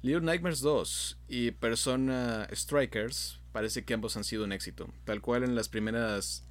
Little 0.03 0.23
Nightmares 0.23 0.61
2 0.61 1.19
y 1.29 1.51
Persona 1.51 2.49
Strikers 2.53 3.41
parece 3.53 3.85
que 3.85 3.95
ambos 3.95 4.17
han 4.17 4.25
sido 4.25 4.45
un 4.45 4.53
éxito. 4.53 4.89
Tal 5.05 5.21
cual 5.21 5.45
en 5.45 5.55
las 5.55 5.69
primeras 5.69 6.45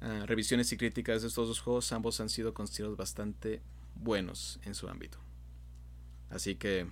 ah, 0.00 0.24
revisiones 0.26 0.70
y 0.72 0.76
críticas 0.76 1.22
de 1.22 1.28
estos 1.28 1.48
dos 1.48 1.60
juegos, 1.60 1.92
ambos 1.92 2.20
han 2.20 2.28
sido 2.28 2.52
considerados 2.52 2.98
bastante 2.98 3.62
buenos 3.94 4.60
en 4.64 4.74
su 4.74 4.88
ámbito. 4.88 5.18
Así 6.28 6.56
que 6.56 6.88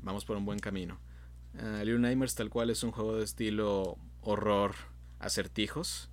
vamos 0.00 0.24
por 0.24 0.36
un 0.36 0.44
buen 0.44 0.60
camino. 0.60 1.00
Ah, 1.58 1.80
Little 1.84 1.98
Nightmares 1.98 2.34
tal 2.34 2.50
cual 2.50 2.70
es 2.70 2.82
un 2.82 2.92
juego 2.92 3.16
de 3.16 3.24
estilo 3.24 3.98
horror 4.20 4.74
acertijos. 5.18 6.10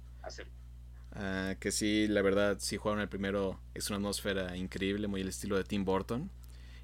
Ah, 1.16 1.56
que 1.60 1.72
sí, 1.72 2.08
la 2.08 2.22
verdad, 2.22 2.58
si 2.60 2.78
jugaron 2.78 3.02
el 3.02 3.10
primero, 3.10 3.60
es 3.74 3.90
una 3.90 3.98
atmósfera 3.98 4.58
increíble, 4.58 5.08
muy 5.08 5.22
el 5.22 5.30
estilo 5.30 5.56
de 5.58 5.64
Tim 5.64 5.86
Burton. 5.86 6.30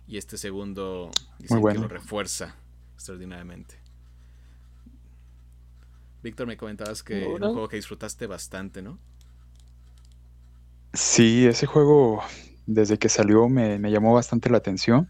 Y 0.08 0.18
este 0.18 0.38
segundo 0.38 1.12
dicen 1.38 1.68
que 1.68 1.78
bueno. 1.78 1.82
lo 1.82 1.88
refuerza 1.88 2.56
extraordinariamente. 2.96 3.76
Víctor, 6.24 6.48
me 6.48 6.58
comentabas 6.58 7.04
que 7.04 7.36
era 7.36 7.46
un 7.46 7.52
juego 7.52 7.68
que 7.68 7.76
disfrutaste 7.78 8.28
bastante, 8.28 8.82
¿no? 8.82 9.00
Sí, 10.94 11.46
ese 11.48 11.66
juego 11.68 12.22
desde 12.66 12.98
que 12.98 13.10
salió 13.10 13.48
me, 13.50 13.80
me 13.80 13.92
llamó 13.92 14.14
bastante 14.14 14.50
la 14.50 14.58
atención. 14.58 15.10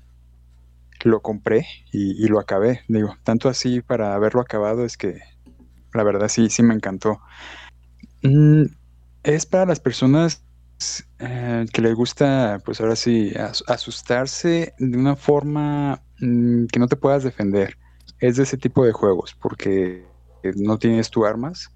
Lo 1.04 1.22
compré 1.22 1.66
y, 1.92 2.24
y 2.24 2.28
lo 2.28 2.40
acabé. 2.40 2.82
Digo, 2.88 3.16
tanto 3.24 3.50
así 3.50 3.82
para 3.82 4.14
haberlo 4.14 4.42
acabado 4.42 4.86
es 4.86 4.98
que 4.98 5.20
la 5.94 6.04
verdad 6.04 6.28
sí, 6.30 6.50
sí 6.50 6.64
me 6.64 6.74
encantó. 6.76 7.20
Mm, 8.24 8.66
es 9.24 9.46
para 9.46 9.66
las 9.66 9.80
personas 9.80 10.46
eh, 11.20 11.66
que 11.74 11.82
les 11.82 11.96
gusta, 11.96 12.60
pues 12.66 12.82
ahora 12.82 12.96
sí, 12.96 13.34
as- 13.38 13.64
asustarse 13.68 14.74
de 14.78 14.98
una 14.98 15.16
forma 15.16 16.04
mm, 16.20 16.66
que 16.68 16.80
no 16.80 16.88
te 16.88 16.96
puedas 16.98 17.24
defender. 17.24 17.76
Es 18.20 18.38
de 18.38 18.44
ese 18.44 18.58
tipo 18.58 18.86
de 18.86 18.92
juegos, 18.94 19.36
porque 19.40 20.16
eh, 20.44 20.54
no 20.56 20.78
tienes 20.80 21.10
tu 21.12 21.26
armas. 21.26 21.70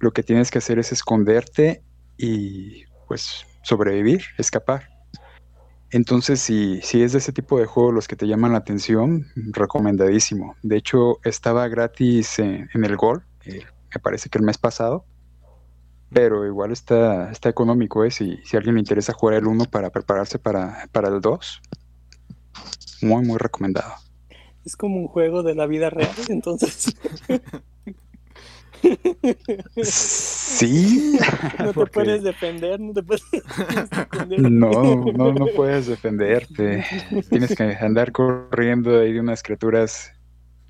Lo 0.00 0.12
que 0.12 0.22
tienes 0.22 0.50
que 0.50 0.58
hacer 0.58 0.78
es 0.78 0.92
esconderte 0.92 1.84
y 2.16 2.84
pues 3.06 3.44
sobrevivir, 3.62 4.22
escapar. 4.38 4.90
Entonces, 5.90 6.40
si, 6.40 6.80
si 6.82 7.02
es 7.02 7.12
de 7.12 7.18
ese 7.18 7.32
tipo 7.32 7.58
de 7.58 7.66
juegos 7.66 7.94
los 7.94 8.08
que 8.08 8.16
te 8.16 8.26
llaman 8.26 8.52
la 8.52 8.58
atención, 8.58 9.26
recomendadísimo. 9.52 10.56
De 10.62 10.76
hecho, 10.76 11.20
estaba 11.24 11.68
gratis 11.68 12.38
en, 12.40 12.68
en 12.74 12.84
el 12.84 12.96
Gol, 12.96 13.24
eh, 13.44 13.60
me 13.94 14.00
parece 14.00 14.28
que 14.28 14.38
el 14.38 14.44
mes 14.44 14.58
pasado, 14.58 15.06
pero 16.14 16.46
igual 16.46 16.72
está, 16.72 17.30
está 17.30 17.48
económico, 17.50 18.04
¿eh? 18.04 18.10
Si, 18.10 18.38
si 18.44 18.56
a 18.56 18.58
alguien 18.58 18.76
le 18.76 18.80
interesa 18.80 19.12
jugar 19.12 19.36
el 19.36 19.46
1 19.46 19.64
para 19.66 19.90
prepararse 19.90 20.38
para, 20.38 20.88
para 20.92 21.08
el 21.08 21.20
2, 21.20 21.60
muy, 23.02 23.24
muy 23.26 23.36
recomendado. 23.36 23.92
Es 24.64 24.76
como 24.76 24.96
un 24.96 25.08
juego 25.08 25.42
de 25.42 25.54
la 25.54 25.66
vida 25.66 25.90
real, 25.90 26.08
entonces 26.28 26.96
Sí, 29.82 31.18
no 31.58 31.66
te 31.68 31.72
porque- 31.72 31.92
puedes 31.92 32.22
defender, 32.22 32.78
no 32.80 32.92
te 32.92 33.02
puedes 33.02 33.24
esconder. 33.32 34.40
No, 34.50 34.70
no, 35.12 35.32
no 35.32 35.46
puedes 35.56 35.86
defenderte. 35.86 36.84
Tienes 37.30 37.54
que 37.56 37.62
andar 37.62 38.12
corriendo 38.12 39.00
ahí 39.00 39.12
de 39.12 39.20
unas 39.20 39.42
criaturas, 39.42 40.12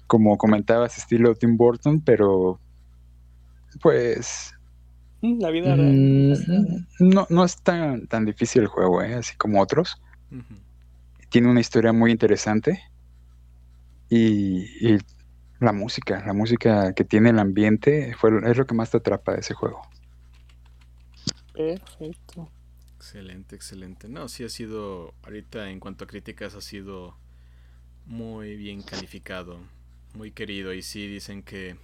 como 0.06 0.36
comentabas, 0.38 0.96
estilo 0.98 1.34
Tim 1.34 1.56
Burton, 1.56 2.00
pero 2.00 2.60
pues 3.82 4.53
La 5.40 5.50
vida 5.50 5.76
real. 5.76 6.02
mm, 6.02 6.84
no, 7.00 7.26
no 7.30 7.44
es 7.44 7.56
tan, 7.62 8.06
tan 8.06 8.24
difícil 8.24 8.62
el 8.62 8.68
juego, 8.68 9.02
¿eh? 9.02 9.14
así 9.14 9.36
como 9.36 9.60
otros. 9.60 10.00
Tiene 11.30 11.48
una 11.48 11.60
historia 11.60 11.92
muy 11.92 12.12
interesante 12.12 12.82
y, 14.08 14.94
y 14.94 14.98
la 15.60 15.72
música, 15.72 16.22
la 16.26 16.32
música 16.32 16.92
que 16.94 17.04
tiene 17.04 17.30
el 17.30 17.38
ambiente 17.38 18.14
fue, 18.18 18.30
es 18.48 18.56
lo 18.56 18.66
que 18.66 18.74
más 18.74 18.90
te 18.90 18.98
atrapa 18.98 19.32
de 19.32 19.40
ese 19.40 19.54
juego. 19.54 19.82
Perfecto. 21.52 22.48
Excelente, 22.96 23.56
excelente. 23.56 24.08
No, 24.08 24.28
sí 24.28 24.44
ha 24.44 24.48
sido, 24.48 25.14
ahorita 25.22 25.70
en 25.70 25.80
cuanto 25.80 26.04
a 26.04 26.06
críticas, 26.06 26.54
ha 26.54 26.60
sido 26.60 27.16
muy 28.06 28.56
bien 28.56 28.82
calificado, 28.82 29.58
muy 30.14 30.32
querido 30.32 30.72
y 30.74 30.82
sí 30.82 31.06
dicen 31.06 31.42
que 31.42 31.76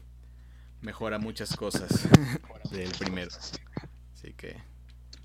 mejora 0.83 1.19
muchas 1.19 1.57
cosas 1.57 2.09
del 2.71 2.90
primero. 2.99 3.31
Así 4.14 4.33
que, 4.37 4.57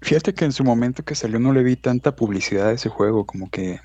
Fíjate 0.01 0.33
que 0.33 0.45
en 0.45 0.51
su 0.51 0.63
momento 0.63 1.03
que 1.03 1.15
salió 1.15 1.39
no 1.39 1.51
le 1.51 1.63
vi 1.63 1.75
tanta 1.75 2.15
publicidad 2.15 2.67
a 2.67 2.71
ese 2.73 2.89
juego, 2.89 3.25
como 3.25 3.49
que 3.49 3.79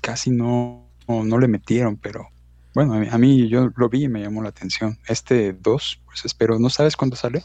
casi 0.00 0.30
no, 0.30 0.88
no, 1.06 1.24
no 1.24 1.38
le 1.38 1.48
metieron, 1.48 1.96
pero 1.96 2.28
bueno, 2.74 2.94
a 2.94 2.98
mí, 3.00 3.08
a 3.10 3.18
mí 3.18 3.48
yo 3.48 3.70
lo 3.76 3.88
vi 3.88 4.04
y 4.04 4.08
me 4.08 4.22
llamó 4.22 4.42
la 4.42 4.48
atención. 4.50 4.98
Este 5.06 5.52
2, 5.52 6.02
pues 6.04 6.24
espero, 6.24 6.58
¿no 6.58 6.70
sabes 6.70 6.96
cuándo 6.96 7.16
sale? 7.16 7.44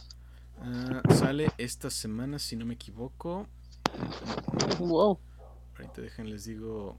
ah, 0.61 1.01
sale 1.13 1.51
esta 1.57 1.89
semana, 1.89 2.39
si 2.39 2.55
no 2.55 2.65
me 2.65 2.75
equivoco. 2.75 3.47
Wow. 4.79 5.19
Ahorita 5.75 6.01
dejen, 6.01 6.29
les 6.29 6.45
digo 6.45 6.97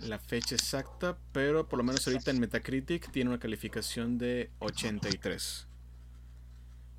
la 0.00 0.18
fecha 0.18 0.54
exacta, 0.54 1.18
pero 1.32 1.68
por 1.68 1.78
lo 1.78 1.84
menos 1.84 2.06
ahorita 2.06 2.30
en 2.30 2.40
Metacritic 2.40 3.10
tiene 3.10 3.30
una 3.30 3.38
calificación 3.38 4.18
de 4.18 4.50
83. 4.60 5.66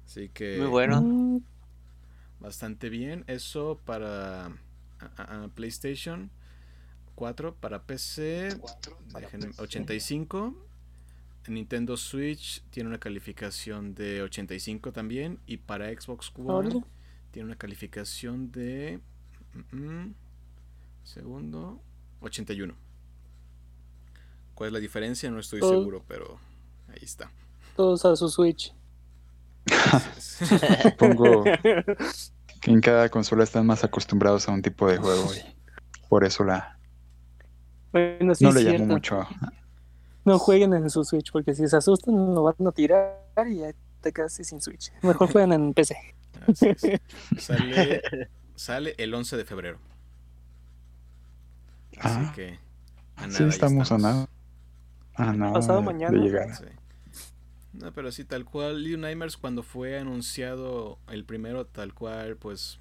Así 0.05 0.29
que 0.29 0.57
Muy 0.59 0.67
bueno. 0.67 1.01
Mm, 1.01 1.41
bastante 2.39 2.89
bien. 2.89 3.23
Eso 3.27 3.79
para 3.85 4.47
a- 4.47 4.51
a- 5.17 5.43
a 5.43 5.47
PlayStation 5.49 6.31
4, 7.15 7.55
para 7.55 7.83
PC 7.83 8.49
dejen, 9.21 9.51
85. 9.57 10.65
En 11.47 11.53
Nintendo 11.53 11.95
Switch 11.97 12.63
tiene 12.69 12.89
una 12.89 12.99
calificación 12.99 13.93
de 13.95 14.21
85 14.21 14.91
también. 14.91 15.39
Y 15.45 15.57
para 15.57 15.89
Xbox 15.89 16.31
One 16.35 16.83
tiene 17.31 17.47
una 17.47 17.55
calificación 17.57 18.51
de. 18.51 18.99
mm, 19.71 19.75
mm, 19.77 20.13
segundo. 21.03 21.81
81. 22.21 22.73
¿Cuál 24.53 24.67
es 24.67 24.73
la 24.73 24.79
diferencia? 24.79 25.31
No 25.31 25.39
estoy 25.39 25.61
seguro, 25.61 26.03
pero 26.07 26.37
ahí 26.89 26.99
está. 27.01 27.31
Todos 27.75 28.03
a 28.05 28.15
su 28.15 28.29
Switch. 28.29 28.73
Supongo 30.19 31.43
que 31.43 32.71
en 32.71 32.81
cada 32.81 33.09
consola 33.09 33.43
están 33.43 33.65
más 33.65 33.83
acostumbrados 33.83 34.49
a 34.49 34.51
un 34.51 34.61
tipo 34.61 34.89
de 34.89 34.97
juego 34.97 35.33
y 35.33 35.39
por 36.09 36.23
eso 36.23 36.43
la 36.43 36.77
Bueno, 37.91 38.35
sí, 38.35 38.43
no 38.43 38.51
le 38.51 38.63
llamó 38.63 38.85
mucho. 38.85 39.27
No 40.25 40.39
jueguen 40.39 40.73
en 40.73 40.89
su 40.89 41.03
Switch 41.03 41.31
porque 41.31 41.53
si 41.55 41.67
se 41.67 41.77
asustan 41.77 42.15
lo 42.15 42.43
van 42.43 42.55
a 42.67 42.71
tirar 42.71 43.15
y 43.47 43.59
ya 43.59 43.71
te 44.01 44.11
quedaste 44.11 44.43
sin 44.43 44.61
Switch. 44.61 44.91
Mejor 45.01 45.31
jueguen 45.31 45.53
en 45.53 45.73
PC. 45.73 45.95
Sale 48.55 48.95
el 48.97 49.13
11 49.13 49.37
de 49.37 49.45
febrero. 49.45 49.79
Así 51.97 52.19
Ah. 52.27 52.31
que. 52.35 52.59
a 53.15 53.23
Sí, 53.23 53.29
nada, 53.31 53.43
ahí 53.43 53.49
estamos 53.49 53.91
a 53.91 53.97
nada. 53.97 54.29
A 55.15 55.33
nada 55.33 55.53
Pasado 55.53 55.79
de- 55.79 55.85
mañana. 55.85 56.11
de 56.17 56.23
llegar. 56.25 56.55
Sí. 56.55 56.63
No, 57.73 57.91
pero 57.93 58.11
sí, 58.11 58.23
tal 58.25 58.45
cual. 58.45 58.83
Little 58.83 59.01
Nightmares, 59.01 59.37
cuando 59.37 59.63
fue 59.63 59.97
anunciado 59.99 60.99
el 61.09 61.25
primero, 61.25 61.65
tal 61.65 61.93
cual, 61.93 62.37
pues. 62.37 62.79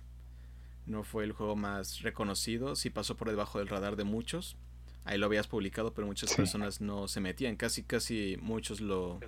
No 0.86 1.04
fue 1.04 1.24
el 1.24 1.32
juego 1.32 1.54
más 1.54 2.00
reconocido. 2.00 2.74
Sí 2.74 2.88
pasó 2.88 3.14
por 3.16 3.28
debajo 3.28 3.58
del 3.58 3.68
radar 3.68 3.96
de 3.96 4.04
muchos. 4.04 4.56
Ahí 5.04 5.18
lo 5.18 5.26
habías 5.26 5.46
publicado, 5.46 5.92
pero 5.92 6.06
muchas 6.06 6.30
Sí. 6.30 6.36
personas 6.36 6.80
no 6.80 7.08
se 7.08 7.20
metían. 7.20 7.56
Casi, 7.56 7.82
casi 7.82 8.38
muchos 8.40 8.80
lo, 8.80 9.20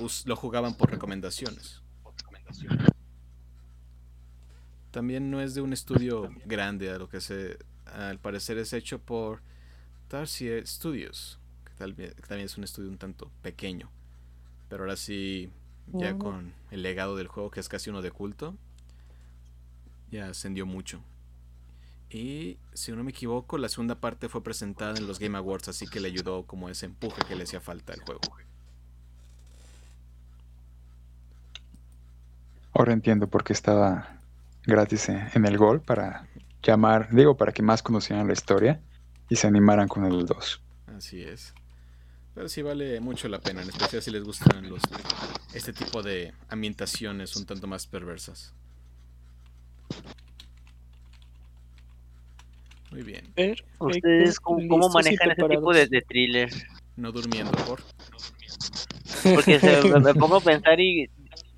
us- 0.00 0.26
lo 0.26 0.34
jugaban 0.34 0.74
por 0.74 0.90
recomendaciones. 0.90 1.80
También 4.90 5.30
no 5.30 5.40
es 5.40 5.54
de 5.54 5.60
un 5.60 5.72
estudio 5.72 6.30
grande, 6.46 6.90
a 6.90 6.98
lo 6.98 7.08
que 7.08 7.20
se, 7.20 7.58
al 7.94 8.18
parecer 8.18 8.58
es 8.58 8.72
hecho 8.72 8.98
por 8.98 9.40
Tarsier 10.08 10.66
Studios, 10.66 11.38
que, 11.64 11.72
tal 11.74 11.94
que 11.94 12.10
también 12.26 12.46
es 12.46 12.58
un 12.58 12.64
estudio 12.64 12.90
un 12.90 12.98
tanto 12.98 13.30
pequeño. 13.42 13.90
Pero 14.68 14.84
ahora 14.84 14.96
sí, 14.96 15.50
ya 15.92 16.16
con 16.18 16.52
el 16.70 16.82
legado 16.82 17.16
del 17.16 17.28
juego, 17.28 17.50
que 17.50 17.60
es 17.60 17.68
casi 17.68 17.90
uno 17.90 18.02
de 18.02 18.10
culto, 18.10 18.56
ya 20.10 20.28
ascendió 20.28 20.66
mucho. 20.66 21.02
Y 22.10 22.58
si 22.72 22.92
no 22.92 23.02
me 23.02 23.10
equivoco, 23.10 23.58
la 23.58 23.68
segunda 23.68 23.96
parte 23.96 24.28
fue 24.28 24.42
presentada 24.42 24.96
en 24.96 25.06
los 25.06 25.18
Game 25.18 25.36
Awards, 25.36 25.68
así 25.68 25.86
que 25.86 26.00
le 26.00 26.08
ayudó 26.08 26.44
como 26.44 26.68
ese 26.68 26.86
empuje 26.86 27.22
que 27.26 27.34
le 27.34 27.44
hacía 27.44 27.60
falta 27.60 27.92
al 27.92 28.00
juego. 28.00 28.20
Ahora 32.72 32.92
entiendo 32.92 33.28
por 33.28 33.44
qué 33.44 33.52
estaba 33.52 34.20
gratis 34.66 35.08
en 35.08 35.44
el 35.44 35.56
gol 35.58 35.80
para 35.80 36.26
llamar, 36.64 37.08
digo, 37.12 37.36
para 37.36 37.52
que 37.52 37.62
más 37.62 37.82
conocieran 37.82 38.26
la 38.26 38.32
historia 38.32 38.80
y 39.28 39.36
se 39.36 39.46
animaran 39.46 39.88
con 39.88 40.04
el 40.04 40.26
2. 40.26 40.62
Así 40.96 41.22
es. 41.22 41.54
Pero 42.34 42.48
sí 42.48 42.62
vale 42.62 43.00
mucho 43.00 43.28
la 43.28 43.38
pena, 43.38 43.62
en 43.62 43.68
especial 43.68 44.02
si 44.02 44.10
les 44.10 44.24
gustan 44.24 44.68
los 44.68 44.82
este 45.54 45.72
tipo 45.72 46.02
de 46.02 46.32
ambientaciones 46.48 47.36
un 47.36 47.46
tanto 47.46 47.66
más 47.68 47.86
perversas. 47.86 48.52
Muy 52.90 53.02
bien. 53.02 53.32
¿Ustedes 53.78 54.40
cómo, 54.40 54.88
manejan 54.88 55.30
ese 55.30 55.48
tipo 55.48 55.72
de, 55.72 55.86
de 55.86 56.00
thriller? 56.02 56.50
No 56.96 57.12
durmiendo 57.12 57.52
por. 57.64 57.82
Porque 59.34 59.58
se- 59.60 59.82
me, 59.82 60.00
me 60.00 60.14
pongo 60.14 60.36
a 60.36 60.40
pensar 60.40 60.80
y... 60.80 61.08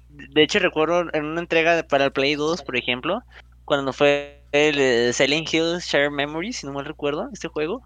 De 0.08 0.42
hecho 0.42 0.58
recuerdo 0.58 1.12
en 1.12 1.24
una 1.26 1.40
entrega 1.40 1.82
para 1.82 2.06
el 2.06 2.12
Play 2.12 2.36
2, 2.36 2.62
por 2.62 2.76
ejemplo, 2.76 3.20
cuando 3.66 3.92
fue 3.92 4.35
el 4.52 4.78
eh, 4.80 5.12
Silent 5.12 5.52
Hill 5.52 5.78
Share 5.80 6.10
Memories, 6.10 6.58
si 6.58 6.66
no 6.66 6.72
mal 6.72 6.84
recuerdo, 6.86 7.28
este 7.32 7.48
juego. 7.48 7.82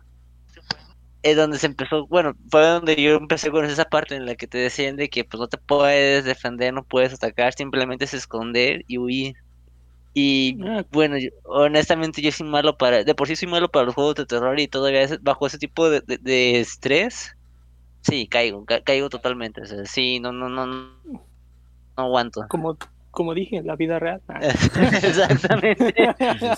Es 1.23 1.37
donde 1.37 1.59
se 1.59 1.67
empezó, 1.67 2.07
bueno, 2.07 2.33
fue 2.51 2.63
donde 2.67 2.97
yo 3.03 3.13
empecé 3.17 3.51
con 3.51 3.65
esa 3.67 3.85
parte 3.85 4.15
en 4.17 4.25
la 4.25 4.37
que 4.37 4.47
te 4.47 4.57
decían 4.59 4.97
de 4.97 5.09
que 5.11 5.25
pues 5.25 5.39
no 5.39 5.49
te 5.49 5.59
puedes 5.59 6.25
defender, 6.25 6.73
no 6.73 6.83
puedes 6.85 7.13
atacar, 7.13 7.53
simplemente 7.53 8.07
es 8.07 8.15
esconder 8.15 8.83
y 8.87 8.97
huir. 8.99 9.35
Y 10.15 10.59
Ah, 10.67 10.85
bueno, 10.93 11.19
yo- 11.19 11.31
honestamente 11.45 12.23
yo 12.23 12.33
soy 12.33 12.49
malo 12.49 12.77
para, 12.79 13.05
de 13.05 13.15
por 13.15 13.29
sí 13.29 13.37
soy 13.37 13.49
malo 13.49 13.69
para 13.71 13.87
los 13.87 13.95
juegos 13.97 14.17
de 14.17 14.27
terror 14.27 14.61
y 14.61 14.69
todavía 14.69 15.03
es- 15.03 15.23
bajo 15.23 15.47
ese 15.47 15.59
tipo 15.59 15.91
de, 15.91 16.03
de- 16.07 16.19
de 16.21 16.61
estrés, 16.61 17.33
sí, 18.03 18.29
caigo, 18.29 18.65
ca- 18.67 18.83
caigo 18.83 19.09
totalmente, 19.11 19.63
o 19.63 19.67
sea, 19.67 19.85
sí, 19.87 20.21
no, 20.21 20.33
no, 20.33 20.49
no, 20.51 20.67
no 20.67 21.01
aguanto. 21.97 22.47
como, 22.49 22.77
como 23.11 23.35
dije, 23.35 23.57
en 23.57 23.67
la 23.67 23.77
vida 23.77 23.99
real. 23.99 24.23
Ah. 24.29 24.41
Exactamente. 25.03 25.95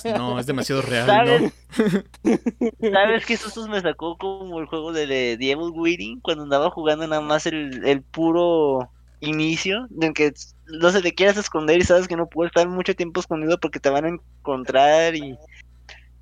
No, 0.16 0.38
es 0.38 0.46
demasiado 0.46 0.82
real, 0.82 1.06
¿Sabes? 1.06 1.42
¿no? 1.42 2.90
¿Sabes 2.92 3.26
qué 3.26 3.36
sustos 3.36 3.68
me 3.68 3.80
sacó 3.80 4.16
como 4.18 4.60
el 4.60 4.66
juego 4.66 4.92
de 4.92 5.06
Devil 5.06 5.72
Waiting? 5.72 6.20
Cuando 6.20 6.44
andaba 6.44 6.70
jugando 6.70 7.06
nada 7.06 7.22
más 7.22 7.46
el, 7.46 7.84
el 7.86 8.02
puro 8.02 8.90
inicio, 9.20 9.86
en 10.00 10.12
que 10.14 10.32
no 10.66 10.90
se 10.90 11.00
te 11.00 11.14
quieras 11.14 11.36
esconder 11.36 11.78
y 11.78 11.84
sabes 11.84 12.08
que 12.08 12.16
no 12.16 12.26
puedes 12.26 12.50
estar 12.50 12.68
mucho 12.68 12.94
tiempo 12.94 13.20
escondido 13.20 13.58
porque 13.58 13.80
te 13.80 13.90
van 13.90 14.04
a 14.04 14.08
encontrar 14.08 15.14
y 15.14 15.36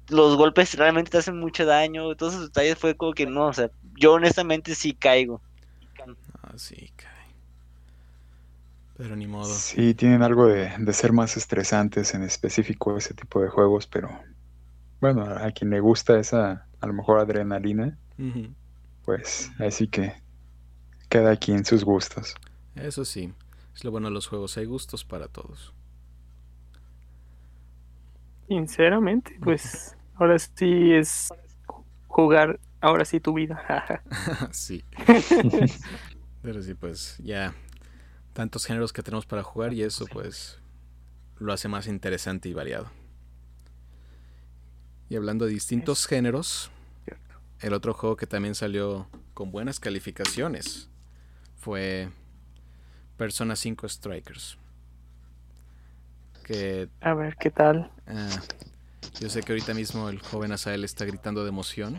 los 0.09 0.37
golpes 0.37 0.77
realmente 0.77 1.11
te 1.11 1.19
hacen 1.19 1.39
mucho 1.39 1.65
daño. 1.65 2.15
Todos 2.15 2.35
esos 2.35 2.47
detalles 2.49 2.79
fue 2.79 2.97
como 2.97 3.13
que 3.13 3.27
no, 3.27 3.47
o 3.47 3.53
sea, 3.53 3.71
yo 3.99 4.15
honestamente 4.15 4.75
sí 4.75 4.93
caigo. 4.93 5.41
Así 6.43 6.93
cae. 6.97 7.10
Pero 9.01 9.17
ni 9.17 9.27
modo. 9.27 9.47
Sí, 9.47 9.95
tienen 9.95 10.23
algo 10.23 10.47
de, 10.47 10.75
de 10.79 10.93
ser 10.93 11.15
más 11.15 11.39
estresantes 11.39 12.13
en 12.13 12.23
específico 12.23 12.99
ese 12.99 13.15
tipo 13.15 13.41
de 13.41 13.49
juegos, 13.49 13.87
pero 13.87 14.11
bueno, 15.01 15.23
a, 15.23 15.51
quien 15.53 15.71
le 15.71 15.81
gusta 15.81 16.19
esa, 16.19 16.67
a 16.79 16.87
lo 16.87 16.93
mejor 16.93 17.19
adrenalina, 17.19 17.97
pues 19.07 19.53
así 19.59 19.89
que 19.89 20.13
cada 21.09 21.35
quien 21.37 21.65
sus 21.65 21.83
gustos. 21.83 22.35
Eso 22.75 23.07
sí, 23.07 23.33
es 23.75 23.85
lo 23.85 23.91
bueno 23.91 24.09
de 24.09 24.13
los 24.13 24.27
juegos, 24.27 24.59
hay 24.59 24.67
gustos 24.67 25.03
para 25.07 25.29
todos. 25.29 25.73
Sinceramente, 28.49 29.35
pues 29.41 29.97
ahora 30.17 30.39
sí 30.39 30.93
es 30.93 31.33
jugar, 32.07 32.61
ahora 32.83 33.07
sí 33.07 33.19
tu 33.19 33.33
vida. 33.33 33.65
sí. 34.51 34.85
Pero 36.43 36.63
sí, 36.63 36.75
pues 36.75 37.17
ya 37.23 37.55
tantos 38.41 38.65
géneros 38.65 38.95
que 38.95 39.03
tenemos 39.03 39.27
para 39.27 39.43
jugar 39.43 39.75
y 39.75 39.83
eso 39.83 40.07
pues 40.07 40.59
lo 41.39 41.53
hace 41.53 41.69
más 41.69 41.87
interesante 41.87 42.49
y 42.49 42.55
variado. 42.55 42.91
Y 45.11 45.17
hablando 45.17 45.45
de 45.45 45.53
distintos 45.53 46.07
géneros, 46.07 46.71
el 47.61 47.75
otro 47.75 47.93
juego 47.93 48.17
que 48.17 48.27
también 48.27 48.55
salió 48.55 49.11
con 49.35 49.51
buenas 49.53 49.79
calificaciones 49.79 50.89
fue 51.59 52.09
Persona 53.19 53.57
5 53.57 53.87
Strikers. 53.87 54.57
Que 56.43 56.89
A 57.03 57.13
ver, 57.13 57.37
¿qué 57.37 57.51
tal? 57.51 57.91
Ah, 58.07 58.41
yo 59.21 59.29
sé 59.29 59.43
que 59.43 59.53
ahorita 59.53 59.75
mismo 59.75 60.09
el 60.09 60.19
joven 60.19 60.53
Asael 60.53 60.85
está 60.85 61.05
gritando 61.05 61.43
de 61.43 61.51
emoción. 61.51 61.99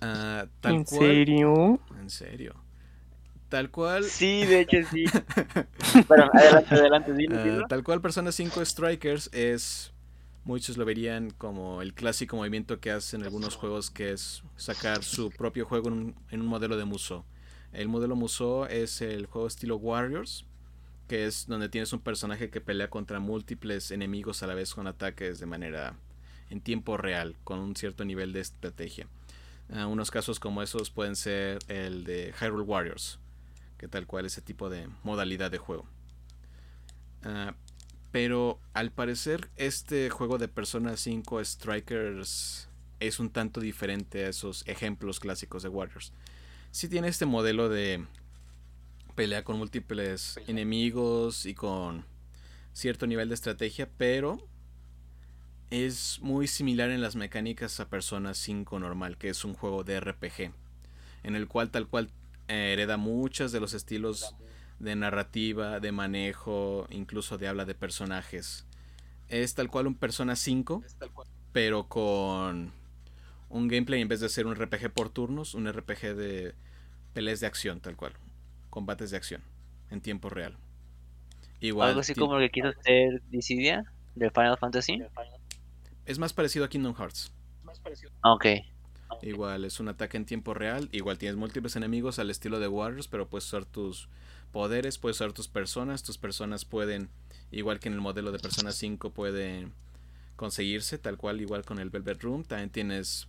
Ah, 0.00 0.46
tal 0.60 0.76
¿En 0.76 0.84
cual. 0.84 1.00
serio? 1.00 1.80
En 1.98 2.08
serio. 2.08 2.65
Tal 3.48 3.70
cual. 3.70 4.04
Sí, 4.04 4.44
de 4.44 4.60
hecho 4.60 4.78
sí. 4.90 5.04
Bueno, 6.08 6.30
adelante, 6.32 6.74
adelante, 6.74 7.12
dilo, 7.14 7.38
ah, 7.38 7.42
dilo. 7.44 7.66
tal 7.68 7.84
cual 7.84 8.00
Persona 8.00 8.32
5 8.32 8.64
Strikers 8.64 9.30
es. 9.32 9.92
Muchos 10.44 10.76
lo 10.76 10.84
verían 10.84 11.30
como 11.30 11.82
el 11.82 11.92
clásico 11.92 12.36
movimiento 12.36 12.78
que 12.78 12.92
hacen 12.92 13.24
algunos 13.24 13.56
juegos, 13.56 13.90
que 13.90 14.12
es 14.12 14.44
sacar 14.56 15.02
su 15.02 15.30
propio 15.30 15.66
juego 15.66 15.88
en 15.88 15.94
un, 15.94 16.14
en 16.30 16.40
un 16.40 16.46
modelo 16.46 16.76
de 16.76 16.84
Muso. 16.84 17.24
El 17.72 17.88
modelo 17.88 18.14
Muso 18.14 18.68
es 18.68 19.00
el 19.02 19.26
juego 19.26 19.48
estilo 19.48 19.76
Warriors, 19.76 20.46
que 21.08 21.26
es 21.26 21.46
donde 21.48 21.68
tienes 21.68 21.92
un 21.92 21.98
personaje 21.98 22.48
que 22.48 22.60
pelea 22.60 22.88
contra 22.90 23.18
múltiples 23.18 23.90
enemigos 23.90 24.42
a 24.44 24.46
la 24.46 24.54
vez 24.54 24.72
con 24.72 24.86
ataques 24.86 25.40
de 25.40 25.46
manera 25.46 25.96
en 26.50 26.60
tiempo 26.60 26.96
real, 26.96 27.34
con 27.44 27.58
un 27.58 27.74
cierto 27.74 28.04
nivel 28.04 28.32
de 28.32 28.40
estrategia. 28.40 29.08
Ah, 29.72 29.86
unos 29.86 30.10
casos 30.10 30.38
como 30.38 30.62
esos 30.62 30.90
pueden 30.90 31.16
ser 31.16 31.58
el 31.68 32.04
de 32.04 32.32
Hyrule 32.40 32.62
Warriors, 32.62 33.18
que 33.78 33.88
tal 33.88 34.06
cual 34.06 34.26
ese 34.26 34.42
tipo 34.42 34.70
de 34.70 34.88
modalidad 35.02 35.50
de 35.50 35.58
juego. 35.58 35.86
Ah, 37.22 37.54
pero 38.12 38.60
al 38.72 38.92
parecer 38.92 39.50
este 39.56 40.10
juego 40.10 40.38
de 40.38 40.48
Persona 40.48 40.96
5 40.96 41.44
Strikers 41.44 42.68
es 43.00 43.20
un 43.20 43.30
tanto 43.30 43.60
diferente 43.60 44.24
a 44.24 44.28
esos 44.28 44.66
ejemplos 44.66 45.20
clásicos 45.20 45.62
de 45.62 45.68
Warriors. 45.68 46.12
Sí 46.70 46.88
tiene 46.88 47.08
este 47.08 47.26
modelo 47.26 47.68
de 47.68 48.06
pelea 49.14 49.44
con 49.44 49.58
múltiples 49.58 50.38
enemigos 50.46 51.46
y 51.46 51.54
con 51.54 52.04
cierto 52.72 53.06
nivel 53.06 53.28
de 53.28 53.34
estrategia, 53.34 53.88
pero 53.96 54.38
es 55.70 56.20
muy 56.20 56.46
similar 56.46 56.90
en 56.90 57.02
las 57.02 57.16
mecánicas 57.16 57.80
a 57.80 57.88
Persona 57.88 58.34
5 58.34 58.78
normal, 58.78 59.16
que 59.16 59.30
es 59.30 59.44
un 59.44 59.54
juego 59.54 59.84
de 59.84 59.98
RPG, 60.00 60.52
en 61.22 61.34
el 61.34 61.48
cual 61.48 61.70
tal 61.70 61.88
cual 61.88 62.10
eh, 62.48 62.72
hereda 62.72 62.96
muchos 62.96 63.52
de 63.52 63.60
los 63.60 63.74
estilos 63.74 64.34
de 64.78 64.96
narrativa, 64.96 65.80
de 65.80 65.92
manejo, 65.92 66.86
incluso 66.90 67.38
de 67.38 67.48
habla 67.48 67.64
de 67.64 67.74
personajes. 67.74 68.66
Es 69.28 69.54
tal 69.54 69.70
cual 69.70 69.86
un 69.86 69.94
Persona 69.94 70.36
5, 70.36 70.82
pero 71.52 71.88
con 71.88 72.72
un 73.48 73.68
gameplay 73.68 74.00
en 74.00 74.08
vez 74.08 74.20
de 74.20 74.28
ser 74.28 74.46
un 74.46 74.54
RPG 74.54 74.92
por 74.92 75.08
turnos, 75.08 75.54
un 75.54 75.70
RPG 75.72 76.14
de 76.14 76.54
peleas 77.12 77.40
de 77.40 77.46
acción, 77.46 77.80
tal 77.80 77.96
cual. 77.96 78.12
Combates 78.70 79.10
de 79.10 79.16
acción, 79.16 79.42
en 79.90 80.00
tiempo 80.00 80.28
real. 80.28 80.56
Igual. 81.60 81.88
Algo 81.88 82.00
así 82.00 82.14
como 82.14 82.34
lo 82.34 82.40
que 82.40 82.50
quiso 82.50 82.68
hacer 82.68 83.22
Dissidia 83.30 83.90
de 84.14 84.30
Final 84.30 84.58
Fantasy. 84.58 85.02
Es 86.04 86.18
más 86.18 86.32
parecido 86.32 86.64
a 86.64 86.68
Kingdom 86.68 86.94
Hearts. 86.94 87.32
Ok. 88.22 88.46
Igual 89.22 89.64
es 89.64 89.80
un 89.80 89.88
ataque 89.88 90.16
en 90.16 90.24
tiempo 90.26 90.54
real. 90.54 90.88
Igual 90.92 91.18
tienes 91.18 91.36
múltiples 91.36 91.76
enemigos 91.76 92.18
al 92.18 92.30
estilo 92.30 92.60
de 92.60 92.68
Warriors, 92.68 93.08
pero 93.08 93.28
puedes 93.28 93.46
usar 93.46 93.64
tus 93.64 94.08
poderes, 94.52 94.98
puedes 94.98 95.16
usar 95.16 95.32
tus 95.32 95.48
personas. 95.48 96.02
Tus 96.02 96.18
personas 96.18 96.64
pueden, 96.64 97.08
igual 97.50 97.80
que 97.80 97.88
en 97.88 97.94
el 97.94 98.00
modelo 98.00 98.32
de 98.32 98.38
Persona 98.38 98.72
5, 98.72 99.10
pueden 99.10 99.72
conseguirse, 100.36 100.98
tal 100.98 101.16
cual, 101.16 101.40
igual 101.40 101.64
con 101.64 101.78
el 101.78 101.90
Velvet 101.90 102.22
Room. 102.22 102.44
También 102.44 102.70
tienes 102.70 103.28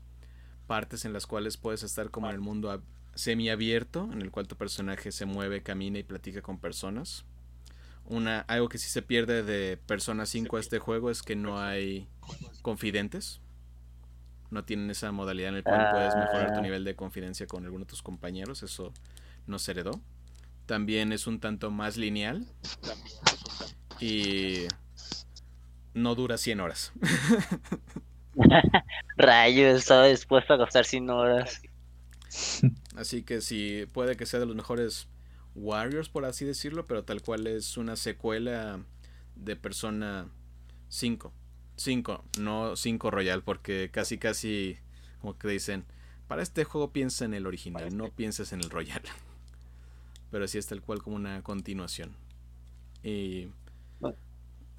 partes 0.67 1.05
en 1.05 1.13
las 1.13 1.25
cuales 1.25 1.57
puedes 1.57 1.83
estar 1.83 2.11
como 2.11 2.27
en 2.27 2.35
el 2.35 2.41
mundo 2.41 2.71
ab- 2.71 2.81
semiabierto, 3.15 4.09
en 4.11 4.21
el 4.21 4.31
cual 4.31 4.47
tu 4.47 4.55
personaje 4.57 5.11
se 5.11 5.25
mueve, 5.25 5.63
camina 5.63 5.97
y 5.99 6.03
platica 6.03 6.41
con 6.41 6.59
personas. 6.59 7.23
Una, 8.05 8.41
algo 8.41 8.69
que 8.69 8.77
sí 8.77 8.89
se 8.89 9.01
pierde 9.01 9.43
de 9.43 9.77
Persona 9.77 10.25
5 10.25 10.57
a 10.57 10.59
este 10.59 10.79
juego 10.79 11.09
es 11.09 11.23
que 11.23 11.35
no 11.35 11.59
hay 11.59 12.07
confidentes. 12.61 13.41
No 14.49 14.63
tienen 14.63 14.89
esa 14.89 15.11
modalidad 15.11 15.49
en 15.49 15.55
la 15.55 15.63
cual 15.63 15.89
puedes 15.91 16.15
mejorar 16.15 16.53
tu 16.53 16.59
Ah. 16.59 16.61
nivel 16.61 16.83
de 16.83 16.95
confidencia 16.95 17.47
con 17.47 17.65
alguno 17.65 17.85
de 17.85 17.89
tus 17.89 18.01
compañeros. 18.01 18.63
Eso 18.63 18.93
no 19.45 19.59
se 19.59 19.71
heredó. 19.71 19.91
También 20.65 21.11
es 21.11 21.27
un 21.27 21.39
tanto 21.39 21.69
más 21.71 21.97
lineal. 21.97 22.45
Y 23.99 24.67
no 25.93 26.15
dura 26.15 26.37
100 26.37 26.59
horas. 26.61 26.91
Rayo, 29.17 29.67
estaba 29.69 30.05
dispuesto 30.05 30.53
a 30.53 30.57
gastar 30.57 30.85
100 30.85 31.09
horas. 31.09 31.61
Así 32.95 33.23
que 33.23 33.41
sí, 33.41 33.85
puede 33.93 34.15
que 34.15 34.25
sea 34.25 34.39
de 34.39 34.45
los 34.45 34.55
mejores 34.55 35.07
Warriors, 35.55 36.09
por 36.09 36.25
así 36.25 36.45
decirlo, 36.45 36.85
pero 36.85 37.03
tal 37.03 37.21
cual 37.21 37.47
es 37.47 37.77
una 37.77 37.95
secuela 37.95 38.79
de 39.35 39.55
Persona 39.55 40.27
5. 40.89 41.33
5, 41.77 42.23
no 42.39 42.75
5 42.75 43.11
Royal, 43.11 43.43
porque 43.43 43.89
casi 43.91 44.17
casi 44.17 44.77
como 45.21 45.37
que 45.37 45.47
dicen, 45.47 45.85
para 46.27 46.43
este 46.43 46.63
juego 46.63 46.91
piensa 46.91 47.25
en 47.25 47.33
el 47.33 47.47
original, 47.47 47.95
no 47.95 48.09
pienses 48.09 48.51
en 48.53 48.61
el 48.61 48.69
Royal. 48.69 49.01
Pero 50.31 50.47
sí 50.47 50.57
es 50.57 50.67
tal 50.67 50.81
cual 50.81 51.01
como 51.01 51.15
una 51.15 51.41
continuación. 51.41 52.15
Y 53.03 53.47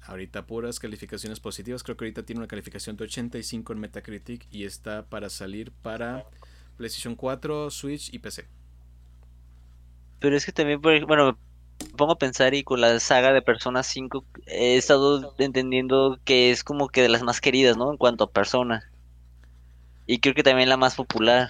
ahorita 0.03 0.45
puras 0.45 0.79
calificaciones 0.79 1.39
positivas, 1.39 1.83
creo 1.83 1.97
que 1.97 2.05
ahorita 2.05 2.23
tiene 2.23 2.39
una 2.39 2.47
calificación 2.47 2.95
de 2.97 3.05
85 3.05 3.73
en 3.73 3.79
Metacritic 3.79 4.47
y 4.51 4.65
está 4.65 5.05
para 5.05 5.29
salir 5.29 5.71
para 5.71 6.25
PlayStation 6.77 7.15
4, 7.15 7.71
Switch 7.71 8.13
y 8.13 8.19
PC. 8.19 8.47
Pero 10.19 10.35
es 10.35 10.45
que 10.45 10.51
también, 10.51 10.81
bueno, 10.81 11.37
pongo 11.97 12.13
a 12.13 12.17
pensar 12.17 12.53
y 12.53 12.63
con 12.63 12.81
la 12.81 12.99
saga 12.99 13.33
de 13.33 13.41
Persona 13.41 13.83
5 13.83 14.23
he 14.45 14.77
estado 14.77 15.33
entendiendo 15.37 16.19
que 16.23 16.51
es 16.51 16.63
como 16.63 16.89
que 16.89 17.01
de 17.01 17.09
las 17.09 17.23
más 17.23 17.41
queridas, 17.41 17.77
¿no? 17.77 17.91
En 17.91 17.97
cuanto 17.97 18.23
a 18.23 18.31
persona. 18.31 18.89
Y 20.05 20.19
creo 20.19 20.33
que 20.33 20.43
también 20.43 20.69
la 20.69 20.77
más 20.77 20.95
popular. 20.95 21.49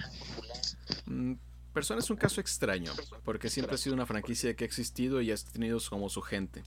Mm, 1.06 1.34
Persona 1.72 2.00
es 2.00 2.10
un 2.10 2.16
caso 2.16 2.40
extraño, 2.40 2.92
porque 3.24 3.48
siempre 3.48 3.76
ha 3.76 3.78
sido 3.78 3.94
una 3.94 4.06
franquicia 4.06 4.54
que 4.54 4.64
ha 4.64 4.66
existido 4.66 5.20
y 5.20 5.30
ha 5.30 5.36
tenido 5.36 5.78
como 5.88 6.08
su 6.08 6.20
gente. 6.20 6.64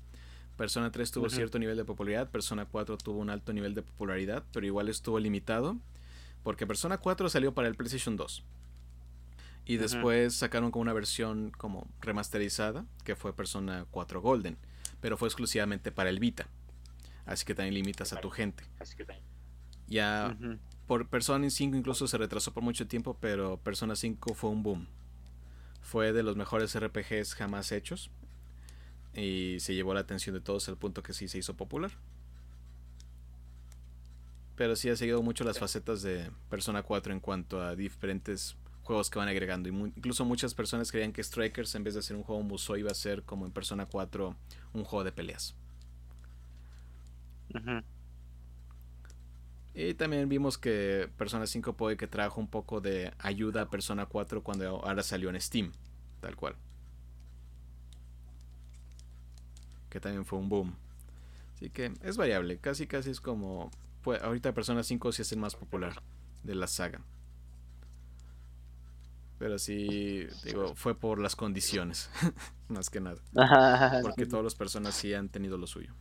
Persona 0.55 0.91
3 0.91 1.11
tuvo 1.11 1.29
cierto 1.29 1.59
nivel 1.59 1.75
de 1.75 1.83
popularidad, 1.83 2.29
Persona 2.29 2.65
4 2.65 2.97
tuvo 2.97 3.19
un 3.19 3.29
alto 3.29 3.51
nivel 3.51 3.73
de 3.73 3.81
popularidad, 3.81 4.43
pero 4.53 4.65
igual 4.65 4.87
estuvo 4.87 5.19
limitado, 5.19 5.77
porque 6.43 6.65
Persona 6.65 6.99
4 6.99 7.27
salió 7.29 7.53
para 7.53 7.67
el 7.67 7.75
PlayStation 7.75 8.15
2. 8.15 8.43
Y 9.65 9.77
después 9.77 10.35
sacaron 10.35 10.71
como 10.71 10.81
una 10.81 10.93
versión 10.93 11.51
como 11.51 11.87
remasterizada, 12.01 12.85
que 13.05 13.15
fue 13.15 13.33
Persona 13.33 13.85
4 13.91 14.21
Golden, 14.21 14.57
pero 14.99 15.17
fue 15.17 15.27
exclusivamente 15.29 15.91
para 15.91 16.09
el 16.09 16.19
Vita. 16.19 16.47
Así 17.25 17.45
que 17.45 17.55
también 17.55 17.75
limitas 17.75 18.11
a 18.11 18.19
tu 18.19 18.29
gente. 18.29 18.65
Ya 19.87 20.35
Ujú. 20.37 20.57
por 20.85 21.07
Persona 21.07 21.49
5 21.49 21.77
incluso 21.77 22.07
se 22.07 22.17
retrasó 22.17 22.53
por 22.53 22.63
mucho 22.63 22.87
tiempo, 22.87 23.17
pero 23.19 23.57
Persona 23.57 23.95
5 23.95 24.33
fue 24.33 24.49
un 24.49 24.63
boom. 24.63 24.87
Fue 25.81 26.11
de 26.11 26.23
los 26.23 26.35
mejores 26.35 26.75
RPGs 26.77 27.35
jamás 27.35 27.71
hechos. 27.71 28.09
Y 29.13 29.57
se 29.59 29.75
llevó 29.75 29.93
la 29.93 29.99
atención 30.01 30.33
de 30.33 30.41
todos 30.41 30.67
al 30.67 30.77
punto 30.77 31.03
que 31.03 31.13
sí 31.13 31.27
se 31.27 31.37
hizo 31.37 31.55
popular. 31.55 31.91
Pero 34.55 34.75
sí 34.75 34.89
ha 34.89 34.95
seguido 34.95 35.21
mucho 35.21 35.43
las 35.43 35.59
facetas 35.59 36.01
de 36.01 36.31
Persona 36.49 36.83
4 36.83 37.13
en 37.13 37.19
cuanto 37.19 37.61
a 37.61 37.75
diferentes 37.75 38.55
juegos 38.83 39.09
que 39.09 39.17
van 39.17 39.27
agregando. 39.27 39.69
Incluso 39.69 40.25
muchas 40.25 40.53
personas 40.53 40.91
creían 40.91 41.13
que 41.13 41.23
Strikers 41.23 41.73
en 41.75 41.83
vez 41.83 41.95
de 41.95 42.01
ser 42.01 42.15
un 42.15 42.23
juego 42.23 42.43
Musou 42.43 42.75
iba 42.77 42.91
a 42.91 42.95
ser 42.95 43.23
como 43.23 43.45
en 43.45 43.51
Persona 43.51 43.85
4 43.85 44.35
un 44.73 44.83
juego 44.83 45.03
de 45.03 45.11
peleas. 45.11 45.55
Y 49.73 49.93
también 49.95 50.29
vimos 50.29 50.57
que 50.57 51.09
Persona 51.17 51.47
5 51.47 51.73
puede 51.73 51.97
que 51.97 52.07
trajo 52.07 52.39
un 52.39 52.47
poco 52.47 52.81
de 52.81 53.13
ayuda 53.19 53.63
a 53.63 53.69
Persona 53.69 54.05
4 54.05 54.43
cuando 54.43 54.67
ahora 54.67 55.01
salió 55.01 55.29
en 55.29 55.39
Steam, 55.41 55.71
tal 56.19 56.35
cual. 56.35 56.55
Que 59.89 59.99
también 59.99 60.25
fue 60.25 60.39
un 60.39 60.49
boom. 60.49 60.75
Así 61.55 61.69
que 61.69 61.93
es 62.01 62.17
variable, 62.17 62.57
casi 62.57 62.85
casi 62.87 63.11
es 63.11 63.21
como... 63.21 63.71
Pues, 64.03 64.21
ahorita 64.21 64.53
Persona 64.53 64.83
5 64.83 65.11
sí 65.13 65.21
es 65.21 65.31
el 65.31 65.39
más 65.39 65.55
popular 65.55 66.01
de 66.43 66.55
la 66.55 66.67
saga. 66.67 67.01
Pero 69.43 69.59
sí, 69.59 70.25
digo, 70.45 70.73
fue 70.73 70.97
por 70.97 71.19
las 71.19 71.35
condiciones, 71.35 72.09
más 72.69 72.89
que 72.89 73.01
nada. 73.01 73.19
Porque 74.01 74.25
todos 74.25 74.41
los 74.41 74.55
personas 74.55 74.95
sí 74.95 75.13
han 75.13 75.27
tenido 75.27 75.57
lo 75.57 75.67
suyo. 75.67 75.93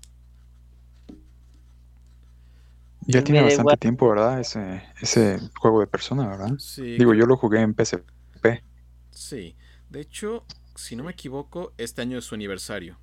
Ya 3.01 3.25
tiene 3.25 3.41
bastante 3.41 3.63
igual. 3.63 3.79
tiempo, 3.81 4.09
¿verdad? 4.09 4.39
Ese, 4.39 4.85
ese 5.01 5.41
juego 5.59 5.81
de 5.81 5.89
persona, 5.89 6.29
¿verdad? 6.29 6.53
Sí, 6.59 6.97
Digo, 6.97 7.15
yo 7.15 7.27
lo 7.27 7.37
jugué 7.37 7.63
en 7.63 7.75
PSP. 7.75 8.63
Sí, 9.11 9.57
de 9.91 10.01
hecho, 10.01 10.45
si 10.77 10.95
no 10.95 11.03
me 11.03 11.11
equivoco, 11.11 11.73
este 11.79 12.01
año 12.03 12.19
es 12.19 12.25
su 12.25 12.37
aniversario. 12.37 12.97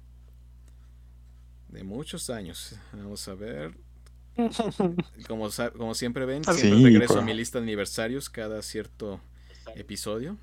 De 1.68 1.84
muchos 1.84 2.30
años. 2.30 2.78
Vamos 2.94 3.28
a 3.28 3.34
ver. 3.34 3.78
Como, 5.28 5.50
como 5.78 5.94
siempre 5.96 6.26
ven, 6.26 6.46
siempre 6.46 6.78
sí, 6.78 6.84
regreso 6.86 7.16
a 7.16 7.16
pues. 7.18 7.26
mi 7.26 7.34
lista 7.34 7.60
de 7.60 7.64
aniversarios 7.64 8.30
cada 8.30 8.62
cierto 8.62 9.20
episodio. 9.76 10.38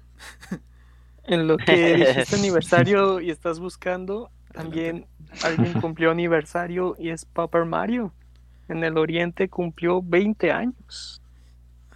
En 1.24 1.46
lo 1.48 1.56
que 1.56 1.94
dijiste 1.96 2.36
aniversario 2.36 3.20
y 3.20 3.30
estás 3.30 3.58
buscando, 3.58 4.30
también 4.52 5.06
alguien 5.42 5.80
cumplió 5.80 6.10
aniversario 6.10 6.94
y 6.98 7.10
es 7.10 7.24
Paper 7.24 7.64
Mario. 7.64 8.12
En 8.68 8.82
el 8.84 8.98
Oriente 8.98 9.48
cumplió 9.48 10.02
20 10.02 10.50
años. 10.52 11.20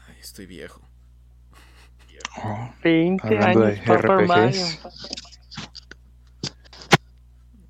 Ay, 0.09 0.17
estoy 0.21 0.47
viejo. 0.47 0.81
Oh, 2.45 2.73
20 2.85 3.27
Hablando 3.27 3.65
años 3.65 3.81
de 3.81 3.87
Paper 3.87 4.11
RPGs. 4.11 4.29
Mario. 4.29 4.67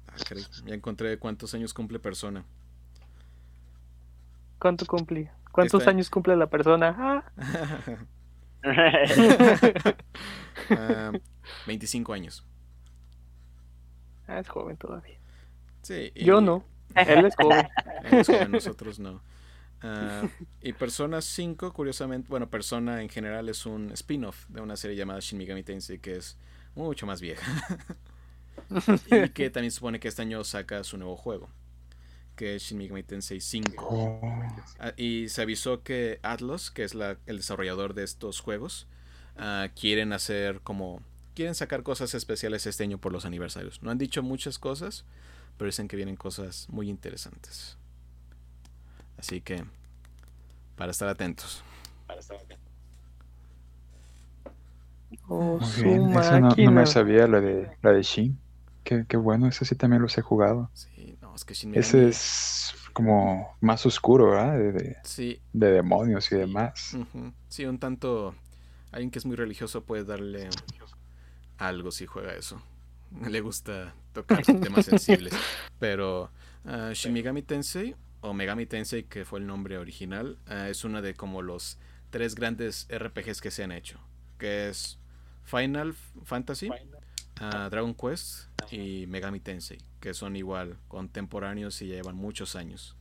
Ah, 0.09 0.17
caray, 0.29 0.45
ya 0.67 0.75
encontré 0.75 1.19
cuántos 1.19 1.55
años 1.55 1.73
cumple 1.73 1.99
persona. 1.99 2.45
¿Cuánto 4.59 4.85
cumple? 4.85 5.31
¿Cuántos 5.51 5.81
Este- 5.81 5.91
años 5.91 6.11
cumple 6.11 6.37
la 6.37 6.47
persona? 6.49 6.95
Ah, 6.99 7.25
Ah, 10.71 11.13
25 11.67 12.13
años. 12.13 12.45
ah, 14.29 14.39
es 14.41 14.49
joven 14.49 14.77
todavía. 14.77 15.19
Sí, 15.83 16.13
y- 16.15 16.25
Yo 16.25 16.41
no. 16.41 16.65
Él 16.95 17.25
es 17.25 17.35
joven. 17.37 17.67
Él 18.05 18.19
es 18.19 18.27
joven, 18.27 18.51
nosotros 18.53 18.99
no. 18.99 19.23
Ah, 19.83 20.23
y 20.61 20.73
Persona 20.75 21.23
5, 21.23 21.73
curiosamente, 21.73 22.29
bueno, 22.29 22.51
Persona 22.51 23.03
en 23.03 23.09
general 23.09 23.49
es 23.49 23.65
un 23.65 23.91
spin-off 23.93 24.47
de 24.49 24.61
una 24.61 24.77
serie 24.77 24.97
llamada 24.97 25.21
Shin 25.21 25.39
Megami 25.39 25.63
Tensei 25.63 25.99
que 25.99 26.17
es 26.17 26.37
mucho 26.75 27.07
más 27.07 27.21
vieja. 27.21 27.47
y 29.11 29.29
que 29.31 29.51
también 29.51 29.71
supone 29.71 29.99
que 29.99 30.09
este 30.09 30.23
año 30.23 30.45
saca 30.45 30.85
su 30.85 30.99
nuevo 30.99 31.17
juego, 31.17 31.49
que 32.41 32.57
es 32.57 32.63
Shin 32.65 32.79
Megami 32.79 33.03
Tensei 33.05 33.41
5. 33.41 33.87
oh. 33.91 34.21
Ah, 34.79 34.95
y 34.97 35.29
se 35.29 35.43
avisó 35.43 35.83
que 35.83 36.21
Atlas, 36.23 36.71
que 36.71 36.85
es 36.85 36.95
la- 36.95 37.19
el 37.27 37.39
desarrollador 37.39 37.95
de 37.95 38.05
estos 38.05 38.41
juegos, 38.41 38.87
ah, 39.37 39.69
quieren 39.79 40.13
hacer 40.13 40.61
como... 40.63 41.03
Quieren 41.35 41.55
sacar 41.55 41.83
cosas 41.85 42.15
especiales 42.15 42.67
este 42.67 42.85
año 42.85 42.99
por 42.99 43.13
los 43.13 43.25
aniversarios. 43.27 43.83
No 43.83 43.91
han 43.91 43.99
dicho 43.99 44.23
muchas 44.23 44.59
cosas, 44.59 45.05
pero 45.59 45.67
dicen 45.69 45.89
que 45.89 45.97
vienen 45.97 46.17
cosas 46.17 46.69
muy 46.71 46.89
interesantes. 46.91 47.79
Así 49.19 49.41
que, 49.41 49.65
para 50.77 50.91
estar 50.93 51.09
atentos. 51.09 51.63
Oh, 55.29 55.61
Muy 55.61 55.71
su 55.71 55.85
bien, 55.85 56.13
esa 56.15 56.41
no, 56.41 56.57
me 56.73 56.85
sabía 56.87 57.27
la 57.27 57.41
de 57.41 57.77
la 57.83 57.93
de 57.93 58.03
Shin. 58.03 58.43
Qué, 58.85 59.05
qué 59.09 59.17
bueno, 59.17 59.47
ese 59.49 59.65
sí 59.65 59.77
también 59.77 60.03
los 60.03 60.17
he 60.19 60.23
jugado. 60.23 60.73
Sí, 60.73 61.00
es 61.41 61.45
que 61.45 61.55
Shin 61.55 61.73
Megami- 61.73 61.79
Ese 61.79 62.09
es 62.09 62.75
como 62.93 63.57
más 63.61 63.85
oscuro, 63.87 64.31
¿verdad? 64.31 64.59
De, 64.59 64.73
de- 64.73 64.97
Sí, 65.05 65.41
de 65.53 65.71
demonios 65.73 66.31
y 66.33 66.37
demás. 66.37 66.97
sí, 67.49 67.65
un 67.65 67.79
tanto... 67.79 68.35
Alguien 68.93 69.11
que 69.11 69.21
es 69.21 69.25
muy 69.27 69.37
religioso 69.37 69.85
puede 69.85 70.05
darle 70.05 70.49
algo 71.59 71.91
si 71.91 72.07
juega 72.07 72.35
eso. 72.35 72.61
Le 73.29 73.41
gusta 73.41 73.95
tocar 74.13 74.43
temas 74.61 74.87
sensibles. 74.87 75.33
Pero 75.79 76.31
ah, 76.65 76.91
Shin 76.93 77.13
Megami 77.13 77.43
Tensei, 77.43 77.95
o 78.21 78.33
Megami 78.35 78.67
Tensei, 78.67 79.05
que 79.05 79.25
fue 79.25 79.39
el 79.39 79.47
nombre 79.47 79.79
original, 79.79 80.39
ah, 80.47 80.69
es 80.69 80.85
uno 80.85 81.03
de 81.03 81.15
como 81.15 81.43
los 81.43 81.79
tres 82.11 82.35
grandes 82.35 82.87
RPGs 82.91 83.41
que 83.41 83.51
se 83.51 83.63
han 83.63 83.73
hecho. 83.73 84.01
Que 84.39 84.69
es 84.69 84.99
Final 85.45 85.95
Fantasy, 86.25 86.69
Dragon 87.41 87.95
Quest 87.95 88.49
y 88.71 89.07
Megami 89.07 89.41
Tensei, 89.41 89.79
que 90.01 90.13
son 90.15 90.37
igual 90.37 90.77
contemporáneos 90.89 91.81
y 91.83 91.89
ya 91.89 91.95
llevan 91.97 92.17
muchos 92.17 92.55
años. 92.55 92.97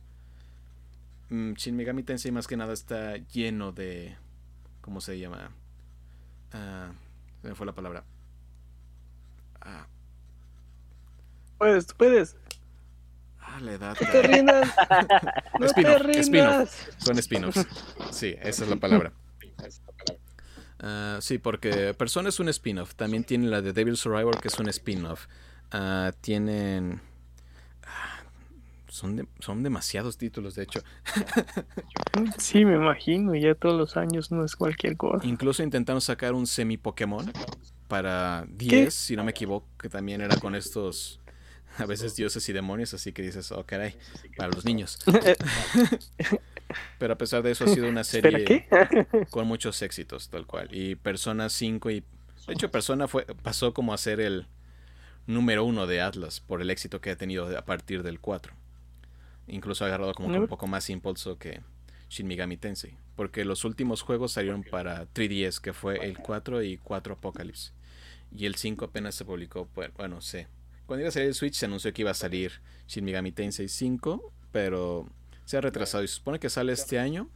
Mm, 1.28 1.52
Shin 1.52 1.76
Megami 1.76 2.02
Tensei 2.02 2.32
más 2.32 2.46
que 2.46 2.56
nada 2.56 2.72
está 2.72 3.16
lleno 3.16 3.72
de... 3.72 4.16
¿Cómo 4.80 5.00
se 5.02 5.18
llama? 5.18 5.50
Ah, 6.52 6.90
se 7.42 7.48
me 7.48 7.54
fue 7.54 7.66
la 7.66 7.74
palabra. 7.74 8.04
Ah, 9.60 9.86
Puedes, 11.58 11.86
tú 11.86 11.94
puedes. 11.98 12.36
ah, 13.40 13.60
la 13.60 13.72
edad. 13.74 13.96
No 14.00 14.08
te 14.10 14.22
rindas. 14.22 14.74
No 15.60 15.66
te 15.66 15.98
rindas. 15.98 16.88
Son 16.96 17.18
spin-offs. 17.18 17.66
Sí, 18.10 18.34
esa 18.40 18.64
es 18.64 18.70
la 18.70 18.76
palabra. 18.76 19.12
Ah, 20.82 21.18
sí, 21.20 21.38
porque 21.38 21.94
Persona 21.94 22.28
es 22.30 22.40
un 22.40 22.48
spin-off. 22.48 22.94
También 22.94 23.24
tiene 23.24 23.48
la 23.48 23.60
de 23.62 23.72
Devil 23.72 23.96
Survivor, 23.96 24.40
que 24.40 24.48
es 24.48 24.58
un 24.58 24.68
spin-off. 24.68 25.26
Ah, 25.70 26.12
tienen. 26.20 27.00
ah, 27.84 28.22
son, 28.88 29.16
de- 29.16 29.26
son 29.40 29.62
demasiados 29.62 30.16
títulos, 30.18 30.54
de 30.54 30.62
hecho. 30.64 30.80
Sí, 32.38 32.64
me 32.64 32.74
imagino. 32.74 33.34
Ya 33.36 33.54
todos 33.54 33.76
los 33.78 33.96
años 33.96 34.30
no 34.32 34.44
es 34.44 34.56
cualquier 34.56 34.96
cosa. 34.96 35.24
Incluso 35.26 35.62
intentaron 35.62 36.00
sacar 36.00 36.32
un 36.34 36.46
semi-Pokémon 36.46 37.30
para 37.88 38.46
10, 38.48 38.92
si 38.92 39.16
no 39.16 39.24
me 39.24 39.30
equivoco, 39.30 39.66
que 39.78 39.88
también 39.88 40.20
era 40.20 40.36
con 40.36 40.54
estos. 40.54 41.20
A 41.78 41.86
veces 41.86 42.16
dioses 42.16 42.46
y 42.48 42.52
demonios, 42.52 42.92
así 42.94 43.12
que 43.12 43.22
dices, 43.22 43.52
oh 43.52 43.64
caray, 43.64 43.96
para 44.36 44.50
los 44.52 44.64
niños. 44.64 44.98
Pero 46.98 47.14
a 47.14 47.18
pesar 47.18 47.42
de 47.42 47.50
eso 47.52 47.64
ha 47.64 47.68
sido 47.68 47.88
una 47.88 48.00
¿Espera 48.02 48.38
serie 48.38 48.66
con 49.30 49.46
muchos 49.46 49.80
éxitos, 49.82 50.28
tal 50.28 50.46
cual. 50.46 50.68
Y 50.72 50.94
Persona 50.96 51.48
5 51.48 51.90
y... 51.90 52.04
De 52.46 52.54
hecho, 52.54 52.70
Persona 52.70 53.06
fue, 53.06 53.26
pasó 53.42 53.74
como 53.74 53.92
a 53.92 53.98
ser 53.98 54.20
el 54.20 54.46
número 55.26 55.64
uno 55.64 55.86
de 55.86 56.00
Atlas 56.00 56.40
por 56.40 56.62
el 56.62 56.70
éxito 56.70 57.00
que 57.00 57.10
ha 57.10 57.16
tenido 57.16 57.56
a 57.56 57.64
partir 57.64 58.02
del 58.02 58.20
4. 58.20 58.52
Incluso 59.48 59.84
ha 59.84 59.88
agarrado 59.88 60.14
como 60.14 60.32
que 60.32 60.38
un 60.38 60.48
poco 60.48 60.66
más 60.66 60.88
impulso 60.90 61.38
que 61.38 61.60
Shin 62.08 62.26
Megami 62.26 62.56
Tensei. 62.56 62.96
Porque 63.16 63.44
los 63.44 63.64
últimos 63.64 64.02
juegos 64.02 64.32
salieron 64.32 64.62
para 64.62 65.06
3DS, 65.12 65.60
que 65.60 65.72
fue 65.72 66.04
el 66.04 66.18
4 66.18 66.62
y 66.62 66.76
4 66.78 67.14
Apocalypse. 67.14 67.72
Y 68.34 68.46
el 68.46 68.54
5 68.54 68.84
apenas 68.84 69.14
se 69.14 69.24
publicó, 69.24 69.68
pues, 69.74 69.92
bueno, 69.94 70.20
sé. 70.20 70.48
Cuando 70.86 71.02
iba 71.02 71.08
a 71.08 71.12
salir 71.12 71.28
el 71.28 71.34
Switch 71.34 71.54
se 71.54 71.66
anunció 71.66 71.92
que 71.92 72.02
iba 72.02 72.10
a 72.10 72.14
salir 72.14 72.52
Shin 72.88 73.04
Megami 73.04 73.30
Tensei 73.32 73.68
5, 73.68 74.32
pero 74.50 75.08
se 75.50 75.58
ha 75.58 75.60
retrasado 75.60 76.04
y 76.04 76.06
se 76.06 76.14
supone 76.14 76.38
que 76.38 76.48
sale 76.48 76.72
este 76.72 77.00
año, 77.00 77.28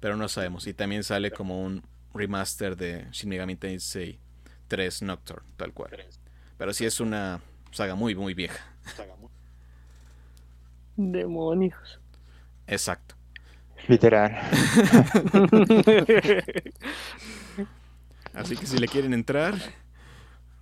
pero 0.00 0.16
no 0.16 0.28
sabemos. 0.28 0.66
Y 0.66 0.74
también 0.74 1.04
sale 1.04 1.30
como 1.30 1.62
un 1.62 1.84
remaster 2.12 2.76
de 2.76 3.06
Shin 3.12 3.28
Megami 3.28 3.54
Tensei 3.54 4.18
3 4.66 5.02
Nocturne, 5.02 5.48
tal 5.56 5.72
cual. 5.72 6.04
Pero 6.58 6.74
sí 6.74 6.84
es 6.84 6.98
una 6.98 7.40
saga 7.70 7.94
muy, 7.94 8.16
muy 8.16 8.34
vieja. 8.34 8.58
Demonios. 10.96 12.00
Exacto. 12.66 13.14
Literal. 13.86 14.32
Así 18.34 18.56
que 18.56 18.66
si 18.66 18.78
le 18.78 18.88
quieren 18.88 19.14
entrar, 19.14 19.54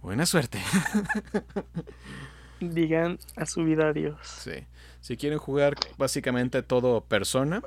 buena 0.03 0.27
suerte. 0.27 0.61
Digan 2.61 3.19
a 3.37 3.47
su 3.47 3.65
vida 3.65 3.89
adiós. 3.89 4.19
Sí. 4.23 4.67
Si 5.01 5.17
quieren 5.17 5.39
jugar 5.39 5.77
básicamente 5.97 6.63
todo 6.63 7.03
Persona, 7.03 7.63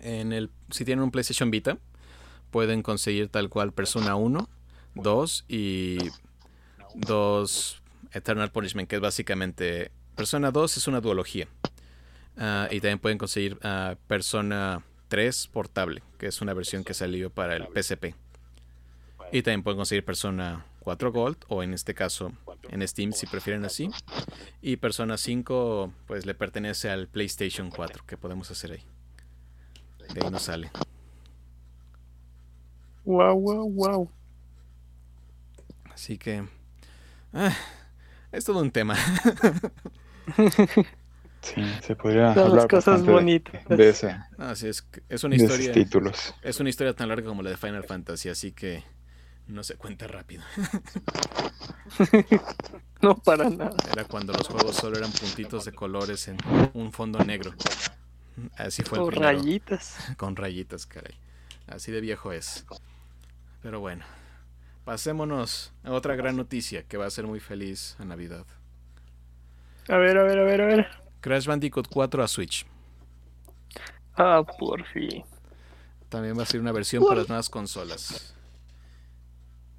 en 0.00 0.32
el, 0.32 0.50
si 0.70 0.84
tienen 0.84 1.02
un 1.02 1.10
PlayStation 1.10 1.50
Vita, 1.50 1.78
pueden 2.50 2.82
conseguir 2.82 3.28
tal 3.28 3.48
cual 3.48 3.72
Persona 3.72 4.14
1, 4.16 4.48
2 4.94 5.44
y 5.48 5.98
2 6.94 7.82
Eternal 8.12 8.50
Punishment, 8.50 8.88
que 8.88 8.96
es 8.96 9.02
básicamente... 9.02 9.90
Persona 10.16 10.50
2 10.50 10.76
es 10.76 10.88
una 10.88 11.00
duología. 11.00 11.46
Uh, 12.36 12.66
y 12.70 12.80
también 12.80 12.98
pueden 12.98 13.18
conseguir 13.18 13.58
uh, 13.64 13.96
Persona 14.06 14.82
3 15.08 15.48
portable, 15.48 16.02
que 16.18 16.26
es 16.26 16.40
una 16.40 16.54
versión 16.54 16.84
que 16.84 16.94
salió 16.94 17.30
para 17.30 17.56
el 17.56 17.66
PSP. 17.74 18.14
Y 19.32 19.42
también 19.42 19.62
pueden 19.62 19.78
conseguir 19.78 20.04
Persona 20.04 20.66
4 20.80 21.12
Gold, 21.12 21.36
o 21.48 21.62
en 21.62 21.74
este 21.74 21.94
caso 21.94 22.32
en 22.70 22.86
Steam 22.86 23.12
si 23.12 23.26
prefieren 23.26 23.64
así. 23.64 23.90
Y 24.60 24.76
Persona 24.76 25.16
5 25.16 25.92
pues 26.06 26.26
le 26.26 26.34
pertenece 26.34 26.90
al 26.90 27.08
PlayStation 27.08 27.70
4, 27.70 28.04
que 28.06 28.16
podemos 28.16 28.50
hacer 28.50 28.72
ahí. 28.72 28.84
De 30.14 30.24
ahí 30.24 30.30
nos 30.30 30.42
sale. 30.42 30.70
Wow, 33.04 33.38
wow, 33.40 33.70
wow. 33.70 34.10
Así 35.92 36.18
que... 36.18 36.46
Ah, 37.32 37.54
es 38.32 38.44
todo 38.44 38.60
un 38.60 38.70
tema. 38.70 38.96
Sí, 41.40 41.62
se 41.82 41.94
podría 41.94 42.34
Todas 42.34 42.50
hablar 42.50 42.68
cosas 42.68 42.84
bastante 43.04 43.10
de- 43.10 43.12
bonitas. 43.16 43.64
de, 43.68 43.88
es, 45.08 45.24
una 45.24 45.36
historia... 45.36 45.72
títulos. 45.72 46.34
Es 46.42 46.58
una 46.58 46.68
historia 46.68 46.94
tan 46.94 47.08
larga 47.08 47.28
como 47.28 47.42
la 47.42 47.50
de 47.50 47.56
Final 47.56 47.84
Fantasy, 47.84 48.28
así 48.28 48.50
que 48.52 48.82
no 49.48 49.62
se 49.64 49.76
cuenta 49.76 50.06
rápido. 50.06 50.42
No 53.00 53.16
para 53.16 53.48
nada. 53.48 53.76
Era 53.92 54.04
cuando 54.04 54.32
los 54.32 54.48
juegos 54.48 54.74
solo 54.74 54.98
eran 54.98 55.12
puntitos 55.12 55.64
de 55.64 55.72
colores 55.72 56.26
en 56.26 56.36
un 56.74 56.92
fondo 56.92 57.20
negro. 57.20 57.54
Así 58.56 58.82
fue 58.82 58.98
el 58.98 59.06
primero, 59.06 59.32
rayitas. 59.32 59.96
con 60.16 60.34
rayitas, 60.34 60.84
caray. 60.86 61.14
Así 61.68 61.92
de 61.92 62.00
viejo 62.00 62.32
es. 62.32 62.66
Pero 63.62 63.78
bueno, 63.78 64.04
pasémonos 64.84 65.72
a 65.84 65.92
otra 65.92 66.16
gran 66.16 66.36
noticia 66.36 66.82
que 66.82 66.96
va 66.96 67.06
a 67.06 67.10
ser 67.10 67.26
muy 67.26 67.38
feliz 67.38 67.94
a 68.00 68.04
Navidad. 68.04 68.46
A 69.88 69.96
ver, 69.96 70.18
a 70.18 70.24
ver, 70.24 70.38
a 70.40 70.44
ver, 70.44 70.60
a 70.60 70.66
ver. 70.66 70.88
Crash 71.20 71.46
Bandicoot 71.46 71.86
4 71.88 72.24
a 72.24 72.26
Switch. 72.26 72.66
Ah, 74.16 74.42
por 74.58 74.84
fin. 74.86 75.24
También 76.08 76.36
va 76.36 76.42
a 76.42 76.46
ser 76.46 76.60
una 76.60 76.72
versión 76.72 77.04
para 77.04 77.20
las 77.20 77.28
nuevas 77.28 77.48
consolas. 77.48 78.34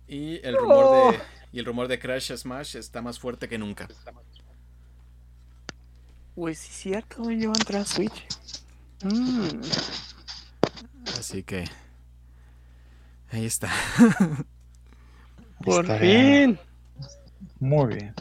Y 0.10 0.46
el 0.46 0.58
rumor 0.58 1.14
de 1.14 1.20
y 1.52 1.60
el 1.60 1.66
rumor 1.66 1.88
de 1.88 2.00
Crash 2.00 2.36
Smash 2.36 2.76
está 2.76 3.02
más 3.02 3.20
fuerte 3.20 3.48
que 3.48 3.58
nunca. 3.58 3.88
Pues 6.36 6.58
sí, 6.58 6.72
cierto, 6.72 7.22
hoy 7.22 7.38
lleva 7.38 7.54
a 7.54 7.60
entrar 7.60 7.82
a 7.82 7.86
Switch. 7.86 8.26
Mm, 9.04 9.62
Así 11.18 11.44
que 11.44 11.66
ahí 13.32 13.46
está. 13.46 13.70
por 15.64 15.86
Estaría 15.86 16.20
fin. 16.48 16.60
Muy 17.60 17.96
bien. 17.96 18.14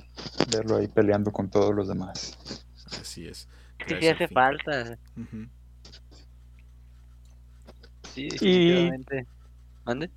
Verlo 0.50 0.76
ahí 0.76 0.88
peleando 0.88 1.32
con 1.32 1.48
todos 1.50 1.74
los 1.74 1.88
demás. 1.88 2.36
Así 3.00 3.26
es. 3.26 3.48
Sí, 3.86 3.94
al 3.94 4.14
hace 4.14 4.28
fin. 4.28 4.34
falta. 4.34 4.98
Ujú. 5.16 5.46
Sí, 8.14 8.28
definitivamente. 8.28 9.26
¿Mande? 9.84 10.10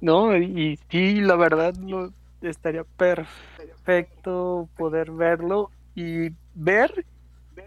No, 0.00 0.36
y 0.36 0.78
sí, 0.90 1.20
la 1.20 1.36
verdad, 1.36 1.74
no, 1.74 2.12
estaría 2.42 2.84
perfecto 2.84 4.68
poder 4.76 5.10
verlo 5.12 5.72
y 5.94 6.30
ver 6.54 7.06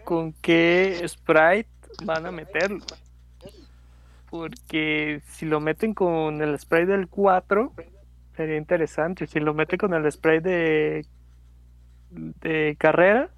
con 0.04 0.34
qué 0.34 1.02
sprite 1.08 1.70
van 1.98 2.26
a 2.26 2.32
meterlo. 2.32 2.86
Porque 4.26 5.22
si 5.26 5.44
lo 5.46 5.60
meten 5.60 5.92
con 5.94 6.40
el 6.42 6.58
sprite 6.58 6.92
del 6.92 7.08
4, 7.08 7.74
sería 8.36 8.56
interesante. 8.56 9.26
Si 9.26 9.40
lo 9.40 9.54
meten 9.54 9.78
con 9.78 9.94
el 9.94 10.10
sprite 10.12 10.48
de, 10.50 11.06
de 12.10 12.76
carrera, 12.78 13.30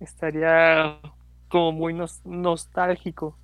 estaría 0.00 1.00
como 1.48 1.72
muy 1.72 1.94
nos- 1.94 2.24
nostálgico. 2.24 3.38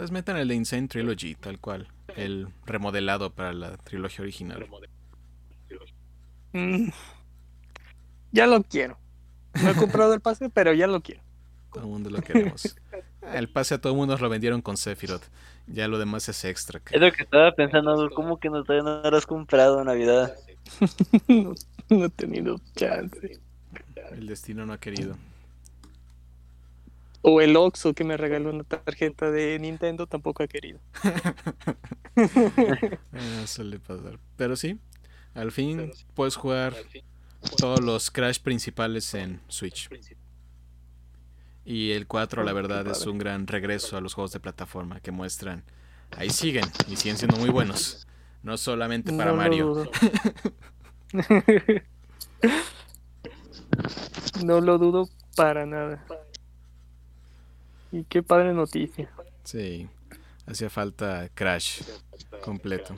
Entonces 0.00 0.14
metan 0.14 0.38
el 0.38 0.48
de 0.48 0.54
Insane 0.54 0.88
Trilogy, 0.88 1.34
tal 1.34 1.58
cual. 1.58 1.86
El 2.16 2.48
remodelado 2.64 3.34
para 3.34 3.52
la 3.52 3.76
trilogía 3.76 4.22
original. 4.22 4.66
Mm, 6.54 6.88
ya 8.32 8.46
lo 8.46 8.62
quiero. 8.62 8.96
No 9.62 9.68
he 9.68 9.74
comprado 9.74 10.14
el 10.14 10.22
pase, 10.22 10.48
pero 10.48 10.72
ya 10.72 10.86
lo 10.86 11.02
quiero. 11.02 11.20
Todo 11.70 11.84
el 11.84 11.90
mundo 11.90 12.08
lo 12.08 12.22
queremos. 12.22 12.74
El 13.34 13.50
pase 13.50 13.74
a 13.74 13.78
todo 13.78 13.92
el 13.92 13.98
mundo 13.98 14.14
nos 14.14 14.22
lo 14.22 14.30
vendieron 14.30 14.62
con 14.62 14.78
Sephiroth. 14.78 15.24
Ya 15.66 15.86
lo 15.86 15.98
demás 15.98 16.26
es 16.30 16.46
extra. 16.46 16.80
Es 16.90 16.98
lo 16.98 17.12
que 17.12 17.24
estaba 17.24 17.52
pensando, 17.52 18.08
¿cómo 18.14 18.40
que 18.40 18.48
no, 18.48 18.64
todavía 18.64 19.02
no 19.02 19.10
lo 19.10 19.16
has 19.18 19.26
comprado 19.26 19.80
en 19.80 19.86
Navidad? 19.86 20.34
no, 21.28 21.54
no 21.90 22.04
he 22.06 22.08
tenido 22.08 22.58
chance. 22.74 23.38
El 24.12 24.26
destino 24.26 24.64
no 24.64 24.72
ha 24.72 24.78
querido. 24.78 25.18
O 27.22 27.40
el 27.40 27.56
Oxxo 27.56 27.94
que 27.94 28.04
me 28.04 28.16
regaló 28.16 28.50
una 28.50 28.64
tarjeta 28.64 29.30
de 29.30 29.58
Nintendo 29.58 30.06
tampoco 30.06 30.42
ha 30.42 30.48
querido. 30.48 30.80
Eh, 33.12 33.46
suele 33.46 33.78
pasar. 33.78 34.18
Pero 34.36 34.56
sí, 34.56 34.78
al 35.34 35.52
fin 35.52 35.90
puedes 36.14 36.36
jugar 36.36 36.74
todos 37.56 37.80
los 37.80 38.10
Crash 38.10 38.40
principales 38.40 39.14
en 39.14 39.40
Switch. 39.48 39.88
Y 41.64 41.92
el 41.92 42.06
4, 42.06 42.42
la 42.42 42.52
verdad, 42.52 42.86
es 42.88 43.06
un 43.06 43.18
gran 43.18 43.46
regreso 43.46 43.96
a 43.96 44.00
los 44.00 44.14
juegos 44.14 44.32
de 44.32 44.40
plataforma 44.40 45.00
que 45.00 45.12
muestran. 45.12 45.64
Ahí 46.16 46.30
siguen 46.30 46.64
y 46.88 46.96
siguen 46.96 47.16
siendo 47.18 47.36
muy 47.36 47.50
buenos. 47.50 48.06
No 48.42 48.56
solamente 48.56 49.12
para 49.12 49.26
No 49.30 49.32
lo 49.32 49.36
Mario. 49.36 49.66
dudo. 49.66 49.90
no 54.44 54.60
lo 54.60 54.78
dudo 54.78 55.08
para 55.36 55.66
nada. 55.66 56.04
Y 57.92 58.04
qué 58.04 58.22
padre 58.22 58.52
noticia. 58.52 59.10
Sí, 59.44 59.88
hacía 60.46 60.70
falta 60.70 61.28
Crash 61.34 61.82
completo. 62.42 62.94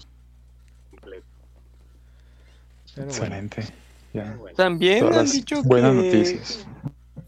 Pero 1.01 1.22
bueno, 2.95 3.11
Excelente. 3.11 3.64
Ya. 4.12 4.38
También 4.57 5.01
Todas 5.01 5.18
han 5.18 5.30
dicho 5.30 5.62
buenas 5.62 5.93
que... 5.93 5.97
noticias. 5.97 6.66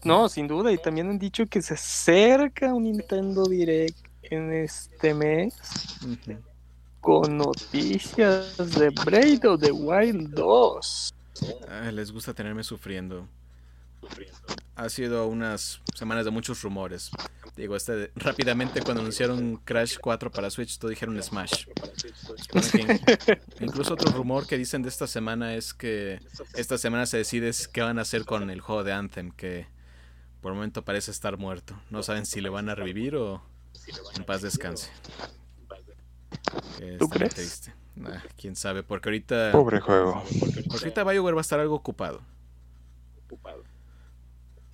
No, 0.03 0.29
sin 0.29 0.47
duda. 0.47 0.71
Y 0.71 0.77
también 0.77 1.09
han 1.09 1.17
dicho 1.17 1.47
que 1.47 1.61
se 1.61 1.73
acerca 1.73 2.73
un 2.73 2.83
Nintendo 2.83 3.45
Direct 3.45 3.97
en 4.21 4.53
este 4.53 5.13
mes 5.13 5.55
con 7.01 7.37
noticias 7.37 8.57
de 8.57 8.89
Braid 8.89 9.47
of 9.47 9.61
the 9.61 9.71
Wild 9.71 10.29
2. 10.35 11.13
Ah, 11.67 11.91
les 11.91 12.11
gusta 12.11 12.33
tenerme 12.33 12.63
sufriendo. 12.63 13.27
Ha 14.75 14.89
sido 14.89 15.27
unas 15.27 15.81
semanas 15.95 16.25
de 16.25 16.31
muchos 16.31 16.61
rumores. 16.61 17.09
Digo, 17.55 17.75
este 17.77 18.11
rápidamente 18.15 18.81
cuando 18.81 18.99
anunciaron 19.01 19.55
Crash 19.63 19.97
4 20.01 20.29
para 20.31 20.49
Switch, 20.49 20.77
todo 20.77 20.89
dijeron 20.89 21.21
Smash. 21.23 21.65
Que 22.71 23.39
incluso 23.61 23.93
otro 23.93 24.11
rumor 24.11 24.45
que 24.45 24.57
dicen 24.57 24.81
de 24.81 24.89
esta 24.89 25.07
semana 25.07 25.55
es 25.55 25.73
que 25.73 26.19
esta 26.55 26.77
semana 26.77 27.05
se 27.05 27.17
decide 27.17 27.47
es 27.47 27.67
qué 27.69 27.81
van 27.81 27.97
a 27.97 28.01
hacer 28.01 28.25
con 28.25 28.49
el 28.49 28.59
juego 28.59 28.83
de 28.83 28.91
Anthem, 28.91 29.31
que 29.31 29.67
por 30.41 30.51
el 30.51 30.55
momento 30.57 30.83
parece 30.83 31.11
estar 31.11 31.37
muerto. 31.37 31.79
No 31.89 32.03
saben 32.03 32.25
si 32.25 32.41
le 32.41 32.49
van 32.49 32.67
a 32.69 32.75
revivir 32.75 33.15
o 33.15 33.41
en 34.17 34.25
paz 34.25 34.41
descanse. 34.41 34.89
¿Tú 36.77 36.83
está 36.83 37.05
muy 37.05 37.09
crees? 37.09 37.33
triste. 37.35 37.73
Quién 38.37 38.57
sabe, 38.57 38.83
porque 38.83 39.07
ahorita, 39.07 39.53
Pobre 39.53 39.79
juego. 39.79 40.21
porque 40.67 40.83
ahorita 40.83 41.03
BioWare 41.05 41.35
va 41.35 41.39
a 41.39 41.41
estar 41.41 41.59
algo 41.61 41.75
ocupado. 41.75 42.21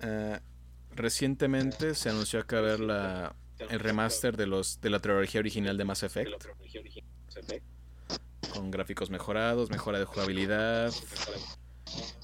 Eh, 0.00 0.40
recientemente 1.02 1.94
se 1.94 2.08
anunció 2.08 2.46
que 2.46 2.56
va 2.56 2.62
a 2.62 2.64
haber 2.64 2.80
la, 2.80 3.34
el 3.58 3.80
remaster 3.80 4.36
de 4.36 4.46
los 4.46 4.80
de 4.80 4.90
la 4.90 5.00
trilogía 5.00 5.40
original 5.40 5.76
de 5.76 5.84
Mass 5.84 6.02
Effect 6.04 6.30
con 8.52 8.70
gráficos 8.70 9.10
mejorados, 9.10 9.70
mejora 9.70 9.98
de 9.98 10.04
jugabilidad, 10.04 10.92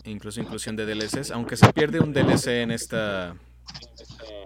incluso 0.05 0.41
inclusión 0.41 0.77
de 0.77 0.85
DLCs, 0.87 1.31
aunque 1.31 1.57
se 1.57 1.73
pierde 1.73 2.01
un 2.01 2.13
DLC 2.13 2.63
en 2.63 2.71
esta 2.71 3.35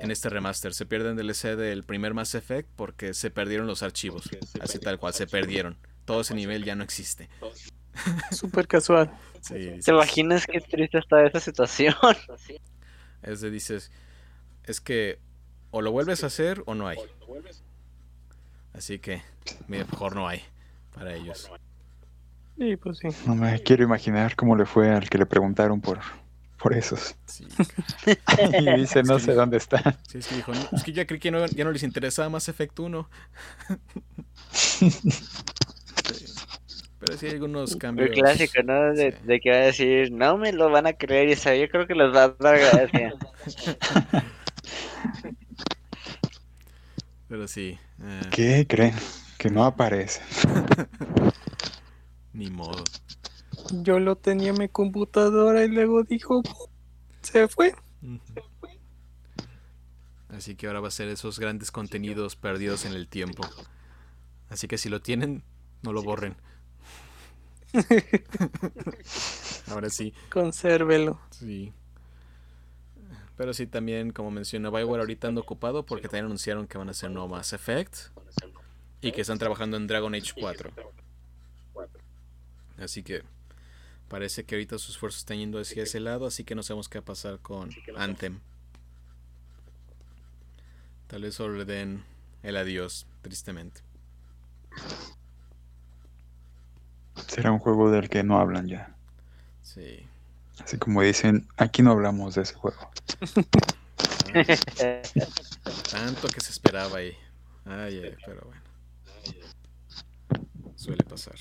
en 0.01 0.11
este 0.11 0.29
remaster, 0.29 0.75
se 0.75 0.87
pierde 0.87 1.11
un 1.11 1.17
DLC 1.17 1.57
del 1.57 1.85
primer 1.85 2.15
Mass 2.15 2.35
Effect 2.35 2.69
porque 2.75 3.15
se 3.15 3.31
perdieron 3.31 3.67
los 3.67 3.83
archivos, 3.83 4.29
así 4.61 4.79
tal 4.79 4.99
cual, 4.99 5.15
se 5.15 5.27
perdieron. 5.27 5.79
Todo 6.05 6.23
ese 6.23 6.35
nivel 6.35 6.65
ya 6.65 6.75
no 6.75 6.83
existe. 6.83 7.29
Súper 8.33 8.67
casual. 8.67 9.13
Sí, 9.41 9.79
¿Te 9.85 9.93
imaginas 9.93 10.47
qué 10.47 10.61
triste 10.61 10.99
está 10.99 11.25
esa 11.25 11.39
situación? 11.39 11.95
Es 13.23 13.41
de 13.41 13.51
dices, 13.51 13.93
es 14.65 14.81
que 14.81 15.19
o 15.71 15.81
lo 15.83 15.91
vuelves 15.93 16.23
a 16.25 16.27
hacer 16.27 16.63
o 16.67 16.75
no 16.75 16.87
hay. 16.89 16.99
Así 18.75 18.99
que 18.99 19.23
mejor 19.69 20.15
no 20.15 20.29
hay 20.29 20.43
para 20.95 21.15
ellos. 21.15 21.51
Sí, 22.59 22.77
pues 22.77 22.99
sí. 22.99 23.09
No 23.27 23.35
me 23.35 23.61
quiero 23.63 23.83
imaginar 23.85 24.37
cómo 24.37 24.57
le 24.57 24.67
fue 24.67 24.91
al 24.91 25.09
que 25.09 25.19
le 25.19 25.27
preguntaron 25.27 25.81
por, 25.81 25.99
por 26.59 26.75
esos. 26.77 27.17
Sí, 27.27 27.47
Y 28.61 28.77
dice, 28.81 29.03
no 29.03 29.19
sé 29.19 29.33
dónde 29.35 29.57
está. 29.57 29.99
sí, 30.09 30.19
es 30.19 30.27
que 30.27 30.37
dijo, 30.37 30.53
"No, 30.53 30.61
es 30.73 30.83
que 30.83 30.93
ya 30.93 31.07
creí 31.07 31.19
que 31.21 31.31
no- 31.31 31.47
ya 31.47 31.65
no 31.65 31.73
les 31.73 31.83
interesaba 31.83 32.29
más 32.29 32.49
Effect 32.49 32.79
1. 32.79 33.09
Pero 36.99 37.17
sí 37.19 37.27
hay 37.27 37.33
algunos 37.33 37.75
cambios. 37.77 38.11
El 38.11 38.15
clásico, 38.15 38.63
¿no? 38.63 38.93
De, 38.93 39.13
Sí. 39.13 39.19
de 39.25 39.41
que 39.41 39.51
va 39.51 39.57
a 39.57 39.61
decir, 39.61 40.13
no 40.13 40.37
me 40.39 40.53
lo 40.53 40.71
van 40.71 40.87
a 40.87 40.93
creer 40.93 41.31
y 41.31 41.35
yo 41.61 41.69
creo 41.69 41.87
que 41.87 41.95
les 41.95 42.15
va 42.15 42.25
a 42.25 42.29
dar 42.39 42.59
gracia. 42.59 43.15
Pero 47.29 47.49
sí, 47.49 47.79
eh, 48.03 48.21
¿Qué 48.31 48.67
creen? 48.69 48.95
Que 49.39 49.51
no 49.51 49.65
aparece. 49.65 50.21
ni 52.33 52.51
modo. 52.51 52.85
Yo 53.73 53.99
lo 53.99 54.17
tenía 54.17 54.51
en 54.51 54.59
mi 54.59 54.69
computadora 54.69 55.65
y 55.65 55.69
luego 55.69 56.03
dijo, 56.03 56.43
se 57.23 57.49
fue. 57.49 57.75
Ujú. 58.03 58.21
Así 60.29 60.55
que 60.57 60.67
ahora 60.67 60.81
va 60.81 60.89
a 60.89 60.91
ser 60.93 61.09
esos 61.09 61.39
grandes 61.39 61.71
contenidos 61.71 62.37
perdidos 62.37 62.85
en 62.85 62.93
el 62.93 63.09
tiempo. 63.09 63.43
Así 64.49 64.67
que 64.69 64.79
si 64.79 64.89
lo 64.89 65.01
tienen, 65.01 65.43
no 65.83 65.93
lo 65.93 66.03
borren. 66.03 66.37
ahora 69.71 69.89
sí, 69.89 70.13
Consérvelo. 70.31 71.19
sí. 71.31 71.73
Pero 73.37 73.55
sí, 73.55 73.67
también, 73.67 74.13
como 74.13 74.31
mencionó 74.31 74.71
BioWare, 74.71 75.01
ahorita 75.01 75.29
ando 75.29 75.41
ocupado 75.41 75.85
porque 75.85 76.09
también 76.09 76.27
anunciaron 76.27 76.67
que 76.67 76.79
van 76.79 76.89
a 76.89 76.91
hacer 76.93 77.11
no 77.11 77.27
Mass 77.29 77.53
Effect 77.53 77.97
y 79.01 79.13
que 79.13 79.23
están 79.23 79.39
trabajando 79.39 79.77
en 79.77 79.87
Dragon 79.87 80.15
Age 80.15 80.33
4. 80.39 80.71
Así 82.79 83.03
que 83.03 83.23
parece 84.09 84.45
que 84.45 84.55
ahorita 84.55 84.79
sus 84.79 84.91
esfuerzos 84.91 85.21
están 85.21 85.39
yendo 85.39 85.59
hacia 85.59 85.83
ese 85.83 86.01
lado, 86.01 86.27
así 86.27 86.45
que 86.45 86.55
no 86.55 86.63
sabemos 86.63 86.89
qué 86.89 86.99
va 86.99 87.03
a 87.03 87.07
pasar 87.07 87.39
con 87.39 87.71
Anthem. 87.97 88.41
Tal 91.07 91.23
vez 91.23 91.35
solo 91.35 91.57
le 91.57 91.65
den 91.65 92.05
el 92.43 92.57
adiós, 92.57 93.07
tristemente. 93.23 93.83
Será 97.29 97.53
un 97.53 97.59
juego 97.59 97.91
del 97.91 98.09
que 98.09 98.23
no 98.23 98.39
hablan 98.39 98.67
ya. 98.69 98.95
Sí. 99.63 100.07
Así 100.59 100.79
como 100.79 101.03
dicen, 101.03 101.49
aquí 101.57 101.83
no 101.83 101.93
hablamos 101.93 102.35
de 102.35 102.43
ese 102.43 102.55
juego. 102.55 102.91
Tanto, 105.91 106.29
que 106.29 106.41
se 106.41 106.51
esperaba 106.53 106.99
ahí. 106.99 107.17
Ay, 107.65 108.03
ay, 108.05 108.17
pero 108.25 108.43
bueno. 108.47 108.63
Suele 110.77 111.05
pasar. 111.05 111.37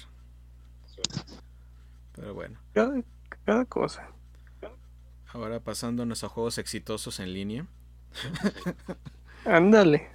Pero 2.13 2.33
bueno. 2.33 2.59
Cada, 2.73 3.01
cada 3.45 3.65
cosa. 3.65 4.09
Ahora 5.33 5.59
pasándonos 5.61 6.23
a 6.23 6.29
juegos 6.29 6.57
exitosos 6.57 7.19
en 7.19 7.33
línea. 7.33 7.65
Ándale. 9.45 10.09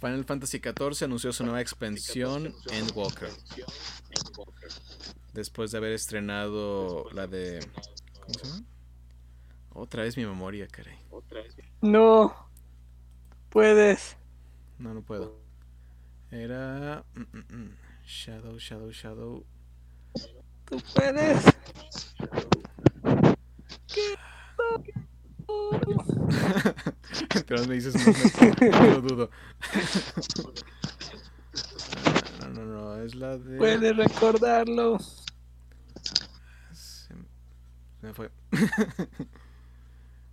Final 0.00 0.24
Fantasy 0.24 0.58
XIV 0.58 1.04
anunció 1.04 1.32
su 1.32 1.44
nueva 1.44 1.60
expansión 1.60 2.52
Endwalker. 2.72 3.30
Después 5.32 5.70
de 5.70 5.78
haber 5.78 5.92
estrenado 5.92 7.08
la 7.12 7.26
de. 7.28 7.60
¿Cómo 8.22 8.34
se 8.38 8.46
llama? 8.46 8.64
Otra 9.74 10.02
vez 10.04 10.16
mi 10.16 10.24
memoria, 10.24 10.68
caray. 10.68 10.98
No. 11.80 12.34
Puedes. 13.48 14.16
No, 14.78 14.94
no 14.94 15.02
puedo. 15.02 15.40
Era. 16.30 17.04
mm, 17.14 17.20
mm, 17.20 17.56
mm, 17.56 17.76
Shadow, 18.06 18.58
Shadow, 18.58 18.90
Shadow. 18.90 19.44
Tú 20.64 20.80
puedes. 20.94 21.44
Pero 27.46 27.64
me 27.66 27.74
dices, 27.74 27.94
no, 27.94 28.12
no, 28.70 28.80
no 28.80 28.86
lo 28.86 29.00
dudo. 29.00 29.30
No, 32.40 32.48
no, 32.48 32.64
no, 32.64 33.02
es 33.02 33.14
la 33.14 33.38
de. 33.38 33.56
Puedes 33.56 33.96
recordarlo. 33.96 34.98
Se 38.02 38.06
me 38.08 38.12
fue. 38.14 38.30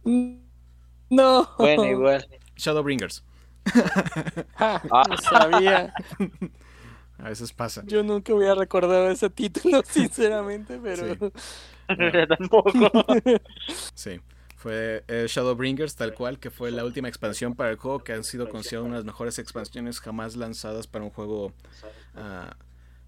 No. 1.12 1.50
bueno, 1.58 1.86
igual. 1.86 2.28
Shadowbringers. 2.58 3.24
Ah, 4.58 4.82
Ah. 4.92 5.04
lo 5.10 5.18
sabía. 5.18 5.94
A 7.20 7.30
veces 7.30 7.54
pasa. 7.54 7.84
Yo 7.86 8.02
nunca 8.02 8.34
hubiera 8.34 8.56
recordado 8.56 9.10
ese 9.12 9.30
título, 9.30 9.82
sinceramente, 9.86 10.80
pero. 10.82 11.14
Sí. 11.14 11.32
Tampoco. 12.28 12.72
Sí. 13.94 14.20
Fue 14.56 15.04
eh, 15.08 15.26
Shadowbringers, 15.30 15.96
tal 15.96 16.14
cual, 16.16 16.40
que 16.40 16.50
fue 16.50 16.72
la 16.72 16.84
última 16.86 17.08
expansión 17.08 17.56
para 17.56 17.70
el 17.70 17.78
juego, 17.78 18.00
que 18.04 18.14
han 18.14 18.24
sido 18.24 18.50
considerada 18.50 18.86
una 18.88 18.96
de 18.96 19.00
las 19.02 19.06
mejores 19.06 19.38
expansiones 19.40 20.00
jamás 20.00 20.36
lanzadas 20.36 20.88
para 20.88 21.06
un 21.06 21.12
juego 21.12 21.54
ah, 22.16 22.56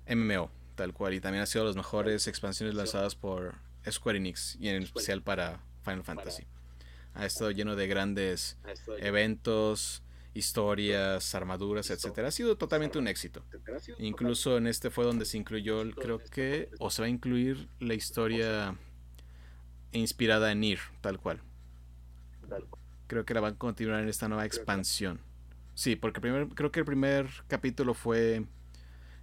MMO, 0.08 0.50
tal 0.76 0.94
cual. 0.94 1.14
Y 1.16 1.20
también 1.22 1.42
ha 1.44 1.48
sido 1.48 1.66
las 1.66 1.76
mejores 1.76 2.28
expansiones 2.28 2.76
lanzadas 2.76 3.16
por 3.16 3.56
Square 3.90 4.18
Enix, 4.18 4.58
y 4.60 4.70
en 4.70 4.84
especial 4.84 5.22
para 5.22 5.62
Final 5.84 6.04
Fantasy. 6.04 6.44
Ha 7.14 7.26
estado 7.26 7.52
lleno 7.52 7.76
de 7.76 7.88
grandes 7.88 8.58
eventos, 9.00 10.04
historias, 10.34 11.36
armaduras, 11.36 11.90
etcétera. 11.90 12.30
Ha 12.30 12.32
sido 12.32 12.58
totalmente 12.58 12.98
un 12.98 13.08
éxito. 13.08 13.44
Incluso 14.00 14.58
en 14.58 14.68
este 14.68 14.90
fue 14.90 15.06
donde 15.06 15.26
se 15.26 15.38
incluyó, 15.38 15.90
creo 15.92 16.20
que, 16.20 16.70
o 16.80 16.90
se 16.90 17.02
va 17.02 17.08
a 17.08 17.10
incluir 17.10 17.68
la 17.80 17.94
historia 17.94 18.78
inspirada 19.92 20.52
en 20.52 20.62
Nier, 20.62 20.80
tal 21.02 21.20
cual. 21.20 21.42
Creo 23.08 23.26
que 23.26 23.34
la 23.34 23.42
van 23.42 23.56
a 23.56 23.58
continuar 23.58 24.02
en 24.02 24.10
esta 24.10 24.30
nueva 24.30 24.46
expansión. 24.46 25.20
Sí, 25.74 25.96
porque 25.96 26.22
primer, 26.22 26.48
creo 26.50 26.72
que 26.72 26.80
el 26.80 26.86
primer 26.86 27.28
capítulo 27.48 27.94
fue 27.94 28.46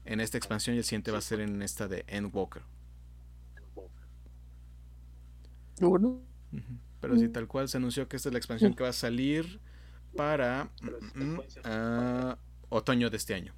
en 0.04 0.20
esta 0.20 0.36
expansión 0.36 0.76
y 0.76 0.78
el 0.78 0.84
siguiente 0.84 1.10
va 1.10 1.18
a 1.18 1.22
ser 1.22 1.40
en 1.40 1.62
esta 1.62 1.88
de 1.88 2.04
Endwalker. 2.06 2.62
Bueno. 5.80 6.20
Pero 7.00 7.16
sí, 7.16 7.28
tal 7.28 7.46
cual 7.46 7.68
se 7.68 7.76
anunció 7.76 8.08
que 8.08 8.16
esta 8.16 8.28
es 8.28 8.32
la 8.32 8.38
expansión 8.38 8.74
que 8.74 8.82
va 8.82 8.88
a 8.88 8.94
salir 8.94 9.60
para 10.16 10.70
mm, 11.14 11.24
mm, 11.24 11.40
ah, 11.64 12.38
otoño 12.70 13.10
de 13.10 13.16
este 13.16 13.34
año. 13.34 13.54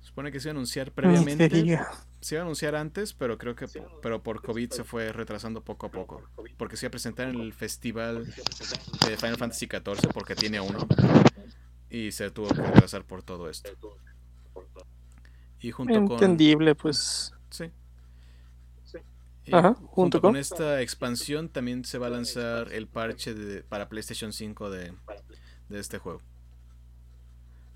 Supone 0.00 0.30
que 0.30 0.40
se 0.40 0.48
iba 0.48 0.52
a 0.52 0.56
anunciar 0.56 0.92
previamente. 0.92 1.48
Se 2.20 2.34
iba 2.34 2.42
a 2.42 2.44
anunciar 2.44 2.76
antes, 2.76 3.14
pero 3.14 3.38
creo 3.38 3.56
que 3.56 3.66
pero 4.00 4.22
por 4.22 4.42
COVID 4.42 4.70
se 4.70 4.84
fue 4.84 5.12
retrasando 5.12 5.64
poco 5.64 5.86
a 5.86 5.90
poco. 5.90 6.22
Porque 6.56 6.76
se 6.76 6.86
iba 6.86 6.88
a 6.88 6.92
presentar 6.92 7.28
en 7.28 7.40
el 7.40 7.52
festival 7.52 8.26
de 8.26 9.16
Final 9.16 9.36
Fantasy 9.36 9.66
XIV, 9.66 10.12
porque 10.12 10.34
tiene 10.36 10.60
uno. 10.60 10.86
Y 11.90 12.12
se 12.12 12.30
tuvo 12.30 12.48
que 12.48 12.62
retrasar 12.62 13.04
por 13.04 13.22
todo 13.22 13.50
esto. 13.50 13.70
Y 15.60 15.70
junto 15.70 15.94
con. 15.94 16.12
Entendible, 16.12 16.74
pues. 16.74 17.32
Ajá, 19.50 19.74
junto, 19.74 19.88
junto 19.90 20.20
con 20.20 20.32
con- 20.32 20.40
esta 20.40 20.80
expansión 20.82 21.48
también 21.48 21.84
se 21.84 21.98
va 21.98 22.06
a 22.06 22.10
lanzar 22.10 22.72
el 22.72 22.86
parche 22.86 23.34
de- 23.34 23.62
para 23.62 23.88
PlayStation 23.88 24.32
5 24.32 24.70
de, 24.70 24.92
de 25.68 25.78
este 25.80 25.98
juego. 25.98 26.20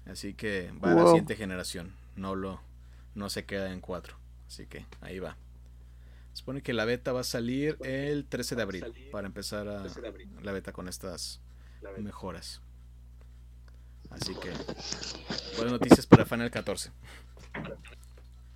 Así 0.06 0.34
que 0.34 0.72
va 0.84 0.92
a 0.92 0.94
la 0.94 1.06
siguiente 1.06 1.34
generación. 1.34 1.94
No 2.14 2.34
lo 2.36 2.60
no 3.14 3.30
se 3.30 3.44
queda 3.44 3.72
en 3.72 3.80
4. 3.80 4.16
Así 4.46 4.66
que 4.66 4.86
ahí 5.00 5.18
va. 5.18 5.36
Se 6.32 6.40
supone 6.40 6.62
que 6.62 6.74
la 6.74 6.84
beta 6.84 7.12
va 7.12 7.20
a 7.20 7.24
salir 7.24 7.78
el 7.82 8.26
13 8.26 8.54
de 8.56 8.62
abril 8.62 8.84
para 9.10 9.26
empezar 9.26 9.66
a, 9.68 9.86
la 10.42 10.52
beta 10.52 10.72
con 10.72 10.86
estas 10.86 11.40
mejoras. 11.98 12.60
Así 14.10 14.34
que, 14.34 14.50
buenas 15.56 15.72
noticias 15.72 16.06
para 16.06 16.24
Final 16.26 16.50
14. 16.50 16.92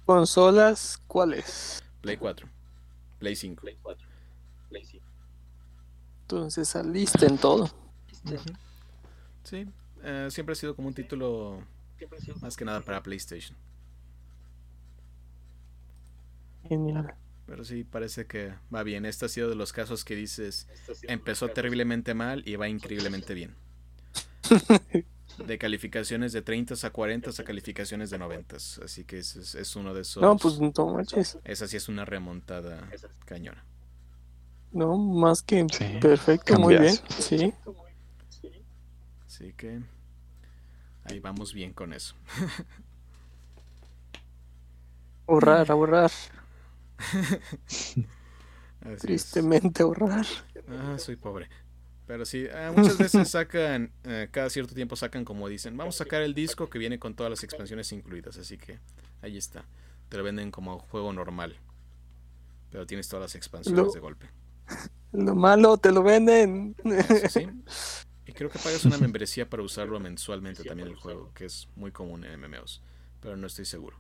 ¿Consolas 0.07 1.01
cuáles? 1.07 1.83
Play 2.03 2.17
4, 2.17 2.49
Play 3.21 3.37
5. 3.37 3.63
Entonces 6.23 6.69
saliste 6.69 7.27
en 7.27 7.39
todo. 7.39 7.71
Sí, 9.45 9.67
eh, 10.03 10.29
siempre 10.31 10.55
ha 10.55 10.57
sido 10.57 10.75
como 10.75 10.89
un 10.89 10.95
título 10.95 11.63
más 12.41 12.57
que 12.57 12.65
nada 12.65 12.81
para 12.81 13.03
PlayStation. 13.03 13.57
Genial. 16.69 17.15
Pero 17.47 17.65
sí, 17.65 17.85
parece 17.85 18.27
que 18.27 18.55
va 18.75 18.83
bien. 18.83 19.05
Este 19.05 19.27
ha 19.27 19.29
sido 19.29 19.49
de 19.49 19.57
los 19.57 19.73
casos 19.73 20.05
que 20.05 20.15
dices, 20.15 20.69
empezó 21.03 21.49
terriblemente 21.49 22.15
mal 22.15 22.43
y 22.47 22.57
va 22.57 22.69
increíblemente 22.69 23.35
bien. 23.35 23.55
De 25.47 25.59
calificaciones 25.59 26.33
de 26.33 26.43
30 26.43 26.75
a 26.87 26.91
40 26.91 27.31
a 27.31 27.45
calificaciones 27.45 28.11
de 28.11 28.19
90. 28.19 28.57
Así 28.57 29.05
que 29.05 29.19
es, 29.19 29.37
es- 29.37 29.55
es 29.55 29.77
uno 29.77 29.95
de 29.95 30.03
esos. 30.03 30.23
No, 30.23 30.37
pues 30.37 30.61
no 30.61 30.87
manches. 30.87 31.39
Esa 31.45 31.67
sí 31.67 31.77
es 31.77 31.89
una 31.89 32.05
remontada 32.05 32.89
cañona. 33.25 33.65
No, 34.73 34.97
más 34.97 35.43
que 35.43 35.67
Sí, 35.73 35.99
perfecto, 36.01 36.59
muy 36.59 36.77
bien. 36.77 36.95
Sí. 37.19 37.53
Así 39.27 39.53
que 39.55 39.81
ahí 41.05 41.19
vamos 41.21 41.55
bien 41.55 41.73
con 41.73 41.93
eso. 41.93 42.15
Ahorrar, 45.27 45.71
ahorrar. 45.71 46.11
Así 48.81 48.83
es. 48.83 49.01
Tristemente 49.01 49.83
ahorrar. 49.83 50.27
Ah, 50.69 50.97
soy 50.99 51.17
pobre. 51.17 51.49
Pero 52.11 52.25
sí, 52.25 52.49
ah, 52.53 52.73
muchas 52.77 52.99
veces 52.99 53.31
sacan, 53.31 53.93
eh, 54.03 54.27
cada 54.33 54.51
cierto 54.51 54.75
tiempo 54.75 54.97
sacan 54.97 55.25
como 55.25 55.49
dicen, 55.49 55.77
vamos 55.77 55.95
a 55.95 55.99
sacar 55.99 56.23
el 56.23 56.35
disco 56.35 56.69
que 56.69 56.81
viene 56.81 56.99
con 56.99 57.15
todas 57.15 57.31
las 57.31 57.45
expansiones 57.45 57.93
incluidas, 57.93 58.37
así 58.37 58.59
que 58.59 58.81
ahí 59.23 59.37
está. 59.37 59.65
Te 60.09 60.17
lo 60.19 60.25
venden 60.25 60.51
como 60.51 60.81
juego 60.81 61.13
normal. 61.13 61.57
Pero 62.73 62.85
tienes 62.85 63.09
todas 63.09 63.23
las 63.23 63.37
expansiones 63.37 63.81
Lo- 63.81 63.93
de 63.93 64.01
golpe. 64.01 64.29
Lo 65.13 65.37
malo 65.37 65.77
te 65.79 65.93
lo 65.93 66.03
venden. 66.03 66.75
Sí. 67.31 67.47
Y 68.27 68.33
creo 68.33 68.49
que 68.49 68.59
pagas 68.61 68.85
una 68.85 68.97
membresía 68.97 69.49
para 69.49 69.63
usarlo 69.63 69.99
mensualmente 69.99 70.63
también 70.63 70.89
el 70.89 70.95
juego, 70.95 71.33
que 71.35 71.47
es 71.47 71.69
muy 71.75 71.91
común 71.91 72.23
en 72.25 72.41
MMOs, 72.41 72.81
pero 73.21 73.37
no 73.37 73.49
estoy 73.49 73.65
seguro. 73.65 73.97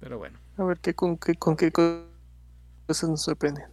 Pero 0.00 0.18
bueno. 0.18 0.38
A 0.58 0.64
ver 0.64 0.78
qué 0.80 0.94
con 0.94 1.16
qué 1.16 1.34
con 1.34 1.56
qué 1.56 1.72
cosas 1.72 3.08
nos 3.08 3.22
sorprenden. 3.22 3.71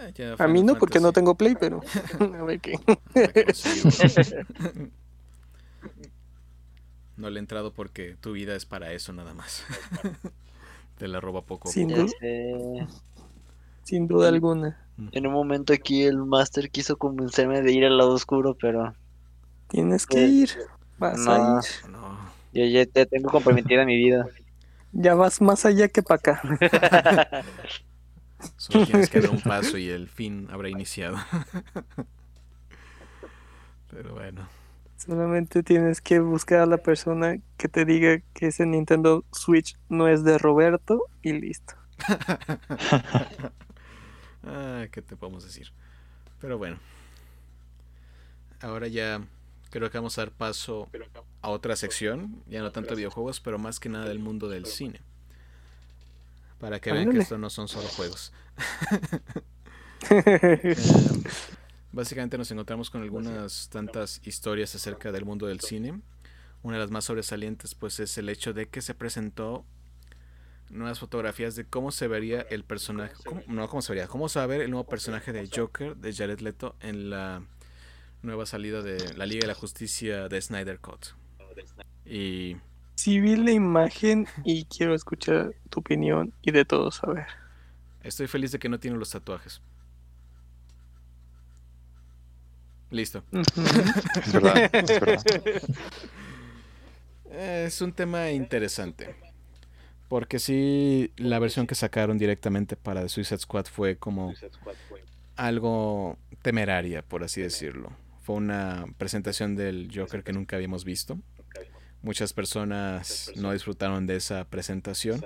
Eh, 0.00 0.12
ya 0.14 0.34
A 0.38 0.48
mí 0.48 0.62
no, 0.62 0.76
porque 0.76 1.00
no 1.00 1.12
tengo 1.12 1.36
play, 1.36 1.54
pero 1.58 1.80
a 2.20 2.44
ver 2.44 2.60
qué. 2.60 2.74
No 7.16 7.28
le 7.30 7.38
he 7.38 7.40
entrado 7.40 7.72
porque 7.72 8.16
tu 8.20 8.32
vida 8.32 8.56
es 8.56 8.64
para 8.64 8.92
eso 8.92 9.12
nada 9.12 9.34
más. 9.34 9.64
Te 10.98 11.08
la 11.08 11.20
roba 11.20 11.42
poco 11.42 11.68
a 11.68 11.72
Sin 11.72 11.88
poco. 11.88 11.96
Ya 11.96 12.02
duda. 12.04 12.88
Sin 13.84 14.06
duda 14.08 14.28
alguna. 14.28 14.76
En 15.12 15.26
un 15.26 15.32
momento 15.32 15.72
aquí 15.72 16.02
el 16.02 16.18
Master 16.18 16.70
quiso 16.70 16.96
convencerme 16.96 17.62
de 17.62 17.72
ir 17.72 17.84
al 17.84 17.96
lado 17.98 18.12
oscuro, 18.12 18.54
pero 18.60 18.94
Tienes 19.68 20.06
que 20.06 20.24
Eh, 20.24 20.28
ir. 20.28 20.50
Vas 20.98 21.18
no. 21.20 21.32
a 21.32 21.38
ir. 21.38 21.90
No, 21.90 22.18
yo 22.52 22.64
ya 22.66 22.86
te 22.86 23.06
tengo 23.06 23.30
comprometida 23.30 23.84
mi 23.84 23.96
vida. 23.96 24.26
Ya 24.92 25.14
vas 25.14 25.40
más 25.40 25.64
allá 25.64 25.88
que 25.88 26.02
para 26.02 26.18
acá. 26.18 26.42
solo 28.56 28.86
tienes 28.86 29.10
que 29.10 29.20
dar 29.20 29.30
un 29.30 29.40
paso 29.42 29.78
y 29.78 29.88
el 29.88 30.08
fin 30.08 30.48
habrá 30.50 30.68
iniciado. 30.68 31.16
Pero 33.90 34.14
bueno, 34.14 34.48
Solamente 35.00 35.62
tienes 35.62 36.02
que 36.02 36.20
buscar 36.20 36.60
a 36.60 36.66
la 36.66 36.76
persona 36.76 37.38
que 37.56 37.68
te 37.68 37.86
diga 37.86 38.20
que 38.34 38.48
ese 38.48 38.66
Nintendo 38.66 39.24
Switch 39.32 39.78
no 39.88 40.08
es 40.08 40.24
de 40.24 40.36
Roberto 40.36 41.06
y 41.22 41.32
listo. 41.32 41.72
ah, 44.44 44.84
¿qué 44.92 45.00
te 45.00 45.16
podemos 45.16 45.42
decir? 45.42 45.72
Pero 46.38 46.58
bueno, 46.58 46.78
ahora 48.60 48.88
ya 48.88 49.22
creo 49.70 49.90
que 49.90 49.96
vamos 49.96 50.18
a 50.18 50.26
dar 50.26 50.32
paso 50.32 50.86
a 51.40 51.48
otra 51.48 51.76
sección, 51.76 52.42
ya 52.46 52.60
no 52.60 52.70
tanto 52.70 52.94
videojuegos, 52.94 53.40
pero 53.40 53.58
más 53.58 53.80
que 53.80 53.88
nada 53.88 54.04
del 54.04 54.18
mundo 54.18 54.50
del 54.50 54.66
cine. 54.66 55.00
Para 56.60 56.78
que 56.80 56.92
vean 56.92 57.10
que 57.10 57.18
esto 57.18 57.38
no 57.38 57.50
son 57.50 57.66
solo 57.68 57.88
juegos. 57.88 58.32
Eh, 60.10 60.74
básicamente 61.92 62.38
nos 62.38 62.50
encontramos 62.50 62.88
con 62.88 63.02
algunas 63.02 63.68
tantas 63.68 64.20
historias 64.24 64.74
acerca 64.74 65.12
del 65.12 65.24
mundo 65.26 65.46
del 65.46 65.60
cine. 65.60 66.00
Una 66.62 66.76
de 66.76 66.80
las 66.82 66.90
más 66.90 67.04
sobresalientes 67.04 67.74
pues 67.74 68.00
es 68.00 68.16
el 68.18 68.28
hecho 68.30 68.52
de 68.52 68.66
que 68.68 68.80
se 68.80 68.94
presentó 68.94 69.64
nuevas 70.70 70.98
fotografías 71.00 71.54
de 71.54 71.64
cómo 71.66 71.90
se 71.90 72.08
vería 72.08 72.40
el 72.42 72.64
personaje, 72.64 73.14
cómo- 73.26 73.42
no 73.46 73.68
cómo 73.68 73.82
se 73.82 73.92
vería, 73.92 74.08
cómo 74.08 74.28
se 74.28 74.38
va 74.38 74.44
a 74.44 74.48
ver 74.48 74.62
el 74.62 74.70
nuevo 74.70 74.86
personaje 74.88 75.32
de 75.32 75.48
Joker 75.54 75.96
de 75.96 76.14
Jared 76.14 76.40
Leto 76.40 76.76
en 76.80 77.10
la 77.10 77.42
nueva 78.22 78.46
salida 78.46 78.80
de 78.82 79.14
la 79.14 79.26
Liga 79.26 79.40
de 79.42 79.46
la 79.48 79.54
Justicia 79.54 80.28
de 80.28 80.40
Snyder 80.40 80.78
Cut. 80.80 81.08
Y 82.06 82.56
Sí 83.00 83.18
vi 83.18 83.34
la 83.34 83.50
imagen 83.50 84.26
y 84.44 84.66
quiero 84.66 84.94
escuchar 84.94 85.54
tu 85.70 85.80
opinión 85.80 86.34
y 86.42 86.50
de 86.50 86.66
todo 86.66 86.90
saber. 86.90 87.28
estoy 88.02 88.26
feliz 88.26 88.52
de 88.52 88.58
que 88.58 88.68
no 88.68 88.78
tiene 88.78 88.98
los 88.98 89.08
tatuajes. 89.08 89.62
Listo. 92.90 93.24
Es 93.32 94.32
verdad, 94.34 94.70
es 94.74 95.00
verdad. 95.00 95.24
Es 97.30 97.80
un 97.80 97.94
tema 97.94 98.32
interesante. 98.32 99.14
Porque 100.10 100.38
sí, 100.38 101.10
la 101.16 101.38
versión 101.38 101.66
que 101.66 101.74
sacaron 101.74 102.18
directamente 102.18 102.76
para 102.76 103.00
The 103.00 103.08
Suicide 103.08 103.38
Squad 103.38 103.64
fue 103.64 103.96
como 103.96 104.34
algo 105.36 106.18
temeraria, 106.42 107.00
por 107.00 107.24
así 107.24 107.40
decirlo. 107.40 107.92
Fue 108.20 108.36
una 108.36 108.84
presentación 108.98 109.56
del 109.56 109.90
Joker 109.90 110.22
que 110.22 110.34
nunca 110.34 110.56
habíamos 110.56 110.84
visto. 110.84 111.18
Muchas 112.02 112.32
personas 112.32 113.30
no 113.36 113.52
disfrutaron 113.52 114.06
de 114.06 114.16
esa 114.16 114.44
presentación. 114.44 115.24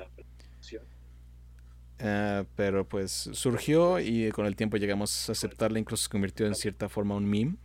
Eh, 2.01 2.45
pero 2.57 2.87
pues 2.89 3.31
surgió 3.33 4.01
y 4.01 4.31
con 4.33 4.47
el 4.47 4.57
tiempo 4.57 4.77
llegamos 4.77 5.29
a 5.29 5.33
aceptarla, 5.33 5.79
incluso 5.79 6.05
se 6.05 6.11
convirtió 6.11 6.47
en 6.47 6.55
cierta 6.55 6.89
forma 6.89 7.15
un 7.15 7.25
meme. 7.25 7.57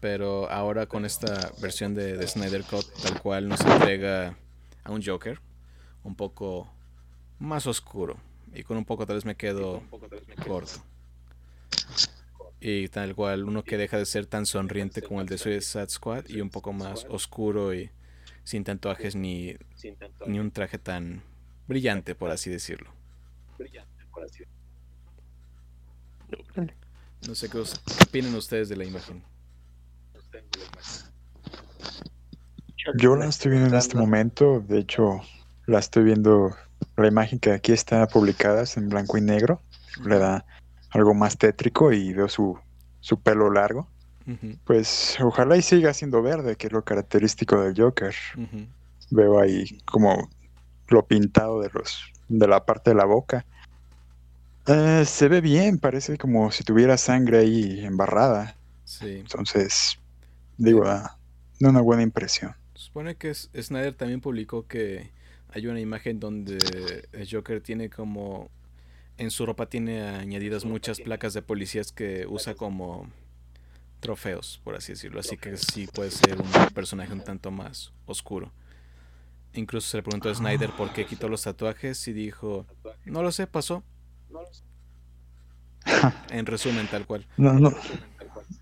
Pero 0.00 0.48
ahora 0.50 0.86
con 0.86 1.04
esta 1.04 1.50
versión 1.60 1.94
de, 1.94 2.16
de 2.16 2.28
Snyder 2.28 2.62
Cut, 2.64 2.86
tal 3.02 3.20
cual 3.20 3.48
nos 3.48 3.60
entrega 3.62 4.36
a 4.84 4.92
un 4.92 5.02
Joker 5.02 5.40
un 6.04 6.14
poco 6.14 6.70
más 7.38 7.66
oscuro. 7.66 8.16
Y 8.54 8.62
con 8.62 8.76
un 8.76 8.84
poco 8.84 9.06
tal 9.06 9.16
vez 9.16 9.24
me 9.24 9.36
quedo 9.36 9.82
corto. 10.46 10.82
Y 12.60 12.88
tal 12.88 13.14
cual, 13.14 13.44
uno 13.44 13.62
que 13.62 13.76
deja 13.76 13.98
de 13.98 14.06
ser 14.06 14.26
tan 14.26 14.44
sonriente 14.44 15.00
como 15.00 15.20
el 15.20 15.28
de 15.28 15.38
Suicide 15.38 15.88
Squad 15.88 16.28
y 16.28 16.40
un 16.40 16.50
poco 16.50 16.72
más 16.72 17.06
oscuro 17.08 17.72
y 17.72 17.90
sin 18.42 18.64
tatuajes 18.64 19.14
ni, 19.14 19.56
ni 20.26 20.40
un 20.40 20.50
traje 20.50 20.78
tan 20.78 21.22
brillante, 21.68 22.14
por 22.14 22.30
así 22.30 22.50
decirlo. 22.50 22.90
No 27.26 27.34
sé 27.34 27.48
qué, 27.48 27.58
opinan 27.58 28.34
ustedes 28.34 28.68
de 28.68 28.76
la 28.76 28.84
imagen. 28.84 29.22
Yo 32.96 33.16
la 33.16 33.26
estoy 33.26 33.52
viendo 33.52 33.68
en 33.68 33.74
este 33.74 33.96
momento, 33.96 34.60
de 34.60 34.78
hecho, 34.78 35.20
la 35.66 35.78
estoy 35.78 36.04
viendo, 36.04 36.56
la 36.96 37.06
imagen 37.06 37.38
que 37.38 37.52
aquí 37.52 37.72
está 37.72 38.06
publicada 38.06 38.62
es 38.62 38.76
en 38.76 38.88
blanco 38.88 39.18
y 39.18 39.20
negro, 39.20 39.62
le 40.04 40.18
da 40.18 40.46
algo 40.90 41.14
más 41.14 41.36
tétrico 41.38 41.92
y 41.92 42.12
veo 42.12 42.28
su, 42.28 42.58
su 43.00 43.20
pelo 43.20 43.50
largo. 43.50 43.88
Pues 44.64 45.16
ojalá 45.22 45.56
y 45.56 45.62
siga 45.62 45.94
siendo 45.94 46.20
verde, 46.20 46.56
que 46.56 46.66
es 46.66 46.72
lo 46.74 46.84
característico 46.84 47.62
del 47.62 47.74
Joker. 47.74 48.14
Veo 49.10 49.40
ahí 49.40 49.80
como 49.86 50.28
lo 50.88 51.06
pintado 51.06 51.62
de 51.62 51.70
los 51.72 52.12
de 52.28 52.46
la 52.46 52.66
parte 52.66 52.90
de 52.90 52.96
la 52.96 53.06
boca. 53.06 53.46
Eh, 54.66 55.04
se 55.06 55.28
ve 55.28 55.40
bien, 55.40 55.78
parece 55.78 56.18
como 56.18 56.50
si 56.50 56.62
tuviera 56.62 56.98
sangre 56.98 57.38
ahí 57.38 57.80
embarrada. 57.86 58.54
Sí. 58.84 59.16
Entonces, 59.20 59.98
digo, 60.58 60.84
da, 60.84 61.16
da 61.58 61.70
una 61.70 61.80
buena 61.80 62.02
impresión. 62.02 62.54
Supone 62.74 63.16
que 63.16 63.34
Snyder 63.34 63.94
también 63.94 64.20
publicó 64.20 64.66
que 64.66 65.10
hay 65.50 65.66
una 65.66 65.80
imagen 65.80 66.20
donde 66.20 66.58
el 67.12 67.28
Joker 67.30 67.62
tiene 67.62 67.88
como 67.88 68.50
en 69.18 69.30
su 69.30 69.46
ropa 69.46 69.66
tiene 69.66 70.00
añadidas 70.02 70.64
muchas 70.64 71.00
placas 71.00 71.34
de 71.34 71.42
policías 71.42 71.92
que 71.92 72.26
usa 72.28 72.54
como 72.54 73.08
trofeos, 74.00 74.60
por 74.64 74.74
así 74.76 74.92
decirlo. 74.92 75.20
Así 75.20 75.36
que 75.36 75.56
sí 75.56 75.88
puede 75.92 76.10
ser 76.10 76.40
un 76.40 76.50
personaje 76.74 77.12
un 77.12 77.22
tanto 77.22 77.50
más 77.50 77.92
oscuro. 78.06 78.52
Incluso 79.54 79.88
se 79.88 79.96
le 79.98 80.02
preguntó 80.02 80.30
a 80.30 80.34
Snyder 80.34 80.70
por 80.70 80.92
qué 80.92 81.06
quitó 81.06 81.28
los 81.28 81.42
tatuajes 81.42 82.06
y 82.08 82.12
dijo, 82.12 82.66
no 83.04 83.22
lo 83.22 83.32
sé, 83.32 83.46
pasó. 83.46 83.82
En 86.30 86.46
resumen, 86.46 86.86
tal 86.88 87.06
cual. 87.06 87.26
No, 87.36 87.52
no. 87.54 87.72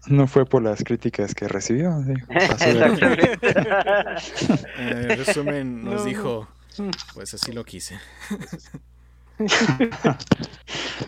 No 0.07 0.26
fue 0.28 0.46
por 0.46 0.62
las 0.62 0.82
críticas 0.84 1.34
que 1.34 1.48
recibió. 1.48 2.00
Eh, 2.02 2.14
en 4.78 5.09
resumen, 5.18 5.84
nos 5.84 5.94
No, 5.94 5.98
no. 6.00 6.04
dijo, 6.04 6.48
pues 7.14 7.34
así 7.34 7.52
lo 7.52 7.64
quise. 7.64 7.98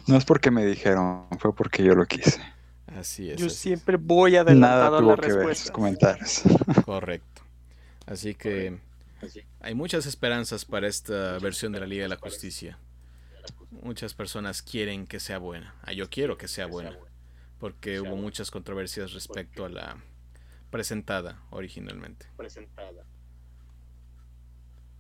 No 0.07 0.17
es 0.17 0.25
porque 0.25 0.51
me 0.51 0.65
dijeron, 0.65 1.27
fue 1.39 1.55
porque 1.55 1.83
yo 1.83 1.95
lo 1.95 2.07
quise. 2.07 2.41
Así 2.87 3.31
es. 3.31 3.39
Yo 3.39 3.47
así 3.47 3.55
es. 3.55 3.61
siempre 3.61 3.97
voy 3.97 4.37
adelantado 4.37 4.85
Nada 4.85 4.97
a 4.97 5.01
tuvo 5.01 5.17
la 5.17 5.17
que 5.17 5.33
ver 5.33 5.57
sus 5.57 5.71
comentarios. 5.71 6.43
Correcto. 6.85 7.43
Así 8.07 8.35
que 8.35 8.79
hay 9.61 9.75
muchas 9.75 10.07
esperanzas 10.07 10.65
para 10.65 10.89
esta 10.89 11.39
versión 11.39 11.73
de 11.73 11.81
la 11.81 11.87
Liga 11.87 12.03
de 12.05 12.09
la 12.09 12.17
Justicia. 12.17 12.79
Muchas 13.71 14.15
personas 14.15 14.63
quieren 14.63 15.07
que 15.07 15.21
sea 15.21 15.39
buena. 15.39 15.75
Ah, 15.83 15.93
yo 15.93 16.09
quiero 16.09 16.39
que 16.39 16.49
sea 16.49 16.67
buena. 16.67 16.97
Porque 17.59 18.01
hubo 18.01 18.17
muchas 18.17 18.51
controversias 18.51 19.13
respecto 19.13 19.65
a 19.65 19.69
la 19.69 19.97
presentada 20.71 21.43
originalmente. 21.51 22.27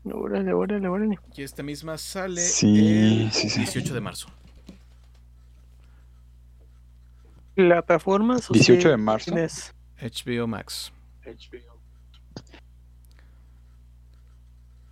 Órale, 0.04 0.52
órale, 0.52 0.88
órale. 0.88 1.18
Y 1.36 1.42
esta 1.42 1.62
misma 1.62 1.98
sale 1.98 2.40
Sí, 2.40 2.68
el 2.68 3.30
sí, 3.32 3.48
sí. 3.48 3.60
18 3.60 3.94
de 3.94 4.00
marzo. 4.00 4.28
¿Plataformas? 7.54 8.50
o 8.50 8.54
18 8.54 8.88
sí 8.88 8.90
de 8.90 8.96
marzo. 8.96 9.34
tienes? 9.34 9.74
HBO 10.00 10.46
Max. 10.46 10.92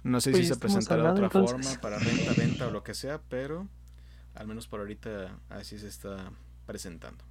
No 0.05 0.21
sé 0.21 0.31
Pues 0.31 0.41
si 0.41 0.45
ya 0.45 0.49
se 0.49 0.53
estamos 0.55 0.59
presentará 0.59 1.03
de 1.05 1.11
otra 1.11 1.25
entonces. 1.25 1.67
forma, 1.67 1.81
para 1.81 1.99
renta, 1.99 2.33
venta 2.35 2.67
o 2.69 2.71
lo 2.71 2.83
que 2.83 2.95
sea, 2.95 3.21
pero 3.29 3.69
al 4.35 4.47
menos 4.47 4.69
por 4.69 4.81
ahorita 4.81 5.39
así 5.51 5.79
se 5.79 5.89
está 5.89 6.33
presentando. 6.67 7.25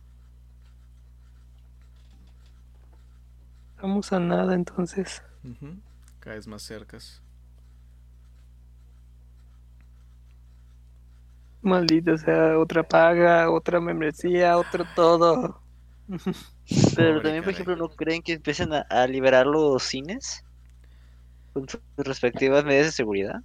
Vamos 3.82 4.12
a 4.12 4.20
nada 4.20 4.54
entonces. 4.54 5.24
Ujú, 5.44 5.80
Cada 6.20 6.36
vez 6.36 6.48
más 6.48 6.64
cercas. 6.64 7.22
Maldita 11.66 12.18
sea, 12.18 12.58
otra 12.60 12.84
paga, 12.84 13.52
otra 13.52 13.80
membresía, 13.82 14.58
otro 14.58 14.86
todo. 14.86 15.64
Pero 16.94 17.22
también, 17.22 17.44
por 17.44 17.52
caray. 17.52 17.54
ejemplo, 17.54 17.76
¿no 17.76 17.90
creen 17.90 18.22
que 18.24 18.34
empiecen 18.34 18.74
a, 18.74 18.80
a 18.90 19.06
liberar 19.08 19.46
los 19.46 19.84
cines? 19.84 20.44
Con 21.54 21.68
sus 21.68 21.82
respectivas 21.98 22.64
medidas 22.66 22.86
de 22.86 22.92
seguridad. 22.92 23.42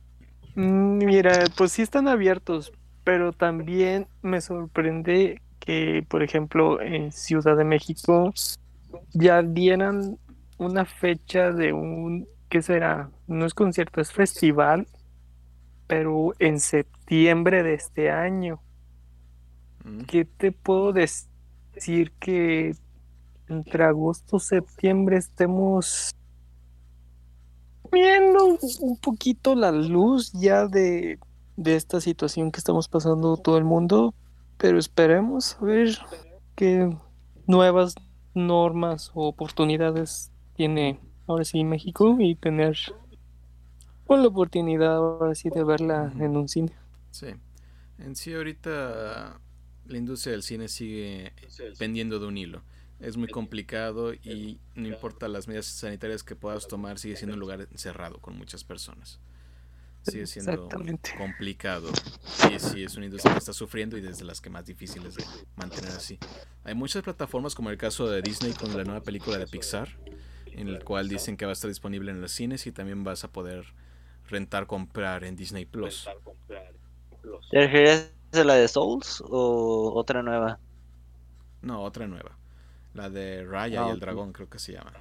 Mm, 0.54 1.04
Mira, 1.04 1.50
pues 1.56 1.72
sí 1.72 1.82
están 1.82 2.08
abiertos, 2.08 2.72
pero 3.04 3.32
también 3.32 4.08
me 4.22 4.40
sorprende 4.40 5.42
que, 5.58 6.04
por 6.08 6.22
ejemplo, 6.22 6.80
en 6.80 7.12
Ciudad 7.12 7.56
de 7.56 7.64
México 7.64 8.32
ya 9.12 9.42
dieran 9.42 10.18
una 10.58 10.86
fecha 10.86 11.52
de 11.52 11.72
un, 11.72 12.28
¿qué 12.48 12.62
será? 12.62 13.12
No 13.26 13.46
es 13.46 13.54
concierto, 13.54 14.00
es 14.00 14.12
festival, 14.12 14.88
pero 15.90 16.34
en 16.38 16.60
septiembre 16.60 17.64
de 17.64 17.74
este 17.74 18.12
año. 18.12 18.62
Mm, 19.84 20.02
¿Qué 20.02 20.24
te 20.24 20.52
puedo 20.52 20.94
dec- 20.94 21.26
decir 21.74 22.12
que 22.12 22.76
entre 23.48 23.82
agosto 23.82 24.36
y 24.36 24.40
septiembre 24.40 25.16
estemos 25.16 26.12
viendo 27.90 28.56
un 28.80 28.96
poquito 28.98 29.56
la 29.56 29.72
luz 29.72 30.30
ya 30.32 30.68
de, 30.68 31.18
de 31.56 31.74
esta 31.74 32.00
situación 32.00 32.52
que 32.52 32.58
estamos 32.58 32.86
pasando 32.86 33.36
todo 33.36 33.58
el 33.58 33.64
mundo? 33.64 34.14
Pero 34.58 34.78
esperemos 34.78 35.56
a 35.60 35.64
ver 35.64 35.98
qué 36.54 36.88
nuevas 37.48 37.96
normas 38.32 39.10
o 39.14 39.26
oportunidades 39.26 40.30
tiene 40.54 41.00
ahora 41.26 41.44
sí 41.44 41.64
México 41.64 42.16
y 42.20 42.36
tener 42.36 42.76
la 44.18 44.28
oportunidad 44.28 44.96
ahora 44.96 45.34
sí 45.34 45.50
de 45.50 45.62
verla 45.64 46.12
en 46.18 46.36
un 46.36 46.48
cine. 46.48 46.72
Sí. 47.10 47.28
En 47.98 48.16
sí 48.16 48.34
ahorita 48.34 49.40
la 49.86 49.98
industria 49.98 50.32
del 50.32 50.42
cine 50.42 50.68
sigue 50.68 51.32
pendiendo 51.78 52.18
de 52.18 52.26
un 52.26 52.36
hilo. 52.36 52.62
Es 52.98 53.16
muy 53.16 53.28
complicado 53.28 54.12
y 54.12 54.58
no 54.74 54.88
importa 54.88 55.26
las 55.28 55.48
medidas 55.48 55.66
sanitarias 55.66 56.22
que 56.22 56.36
puedas 56.36 56.68
tomar, 56.68 56.98
sigue 56.98 57.16
siendo 57.16 57.34
un 57.34 57.40
lugar 57.40 57.66
cerrado 57.74 58.18
con 58.18 58.36
muchas 58.36 58.62
personas. 58.62 59.20
Sigue 60.02 60.26
siendo 60.26 60.68
complicado. 61.16 61.90
Y 62.54 62.58
sí, 62.58 62.84
es 62.84 62.96
una 62.96 63.06
industria 63.06 63.34
que 63.34 63.38
está 63.38 63.52
sufriendo 63.52 63.96
y 63.96 64.00
desde 64.00 64.24
las 64.24 64.40
que 64.40 64.50
más 64.50 64.66
difíciles 64.66 65.14
de 65.14 65.24
mantener 65.56 65.92
así. 65.92 66.18
Hay 66.64 66.74
muchas 66.74 67.02
plataformas 67.02 67.54
como 67.54 67.70
el 67.70 67.78
caso 67.78 68.08
de 68.08 68.22
Disney 68.22 68.52
con 68.52 68.74
la 68.76 68.84
nueva 68.84 69.02
película 69.02 69.38
de 69.38 69.46
Pixar, 69.46 69.88
en 70.46 70.68
el 70.68 70.84
cual 70.84 71.08
dicen 71.08 71.36
que 71.36 71.44
va 71.44 71.52
a 71.52 71.54
estar 71.54 71.68
disponible 71.68 72.10
en 72.10 72.20
los 72.20 72.32
cines 72.32 72.66
y 72.66 72.72
también 72.72 73.04
vas 73.04 73.24
a 73.24 73.32
poder 73.32 73.74
rentar, 74.30 74.66
comprar 74.66 75.24
en 75.24 75.36
Disney 75.36 75.66
Plus. 75.66 76.08
¿Te 77.50 77.60
refieres 77.60 78.14
a 78.32 78.44
la 78.44 78.54
de 78.54 78.68
Souls 78.68 79.22
o 79.26 79.92
otra 79.94 80.22
nueva? 80.22 80.60
No, 81.62 81.82
otra 81.82 82.06
nueva. 82.06 82.36
La 82.94 83.10
de 83.10 83.44
Raya 83.44 83.82
Ah, 83.82 83.82
y 83.82 83.90
el 83.90 84.00
ok. 84.00 84.00
dragón, 84.00 84.32
creo 84.32 84.48
que 84.48 84.58
se 84.58 84.72
llama. 84.72 84.92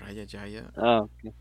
Raya 0.00 0.24
Yaya, 0.24 0.72
Ah, 0.76 1.02
ok. 1.02 1.34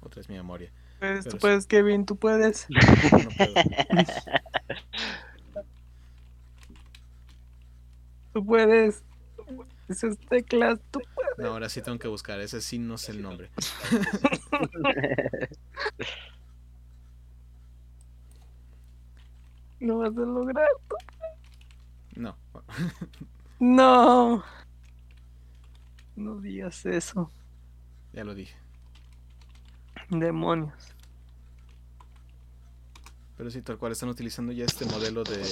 otra 0.00 0.20
es 0.20 0.28
mi 0.28 0.36
memoria. 0.36 0.70
Pues, 0.98 1.26
Pero 1.26 1.38
tú 1.38 1.38
sí. 1.40 1.50
puedes, 1.50 1.66
Kevin, 1.66 2.04
tú 2.06 2.16
puedes. 2.18 2.66
No 3.22 3.32
puedo. 3.32 3.60
Tú 8.32 8.44
puedes. 8.44 9.04
Esas 9.90 10.16
teclas, 10.18 10.80
tú 10.92 11.02
No, 11.36 11.48
ahora 11.48 11.68
sí 11.68 11.82
tengo 11.82 11.98
que 11.98 12.06
buscar. 12.06 12.40
Ese 12.40 12.60
sí 12.60 12.78
no 12.78 12.96
sé 12.96 13.10
el 13.10 13.22
nombre. 13.22 13.50
lo 19.80 19.98
vas 19.98 20.16
a 20.16 20.20
lograr. 20.20 20.68
No. 22.14 22.36
No. 23.62 24.42
No 26.16 26.40
digas 26.40 26.86
eso. 26.86 27.30
Ya 28.14 28.24
lo 28.24 28.34
dije. 28.34 28.56
Demonios. 30.08 30.94
Pero 33.36 33.50
sí, 33.50 33.60
tal 33.60 33.76
cual 33.76 33.92
están 33.92 34.08
utilizando 34.08 34.50
ya 34.52 34.64
este 34.64 34.86
modelo 34.86 35.24
de. 35.24 35.44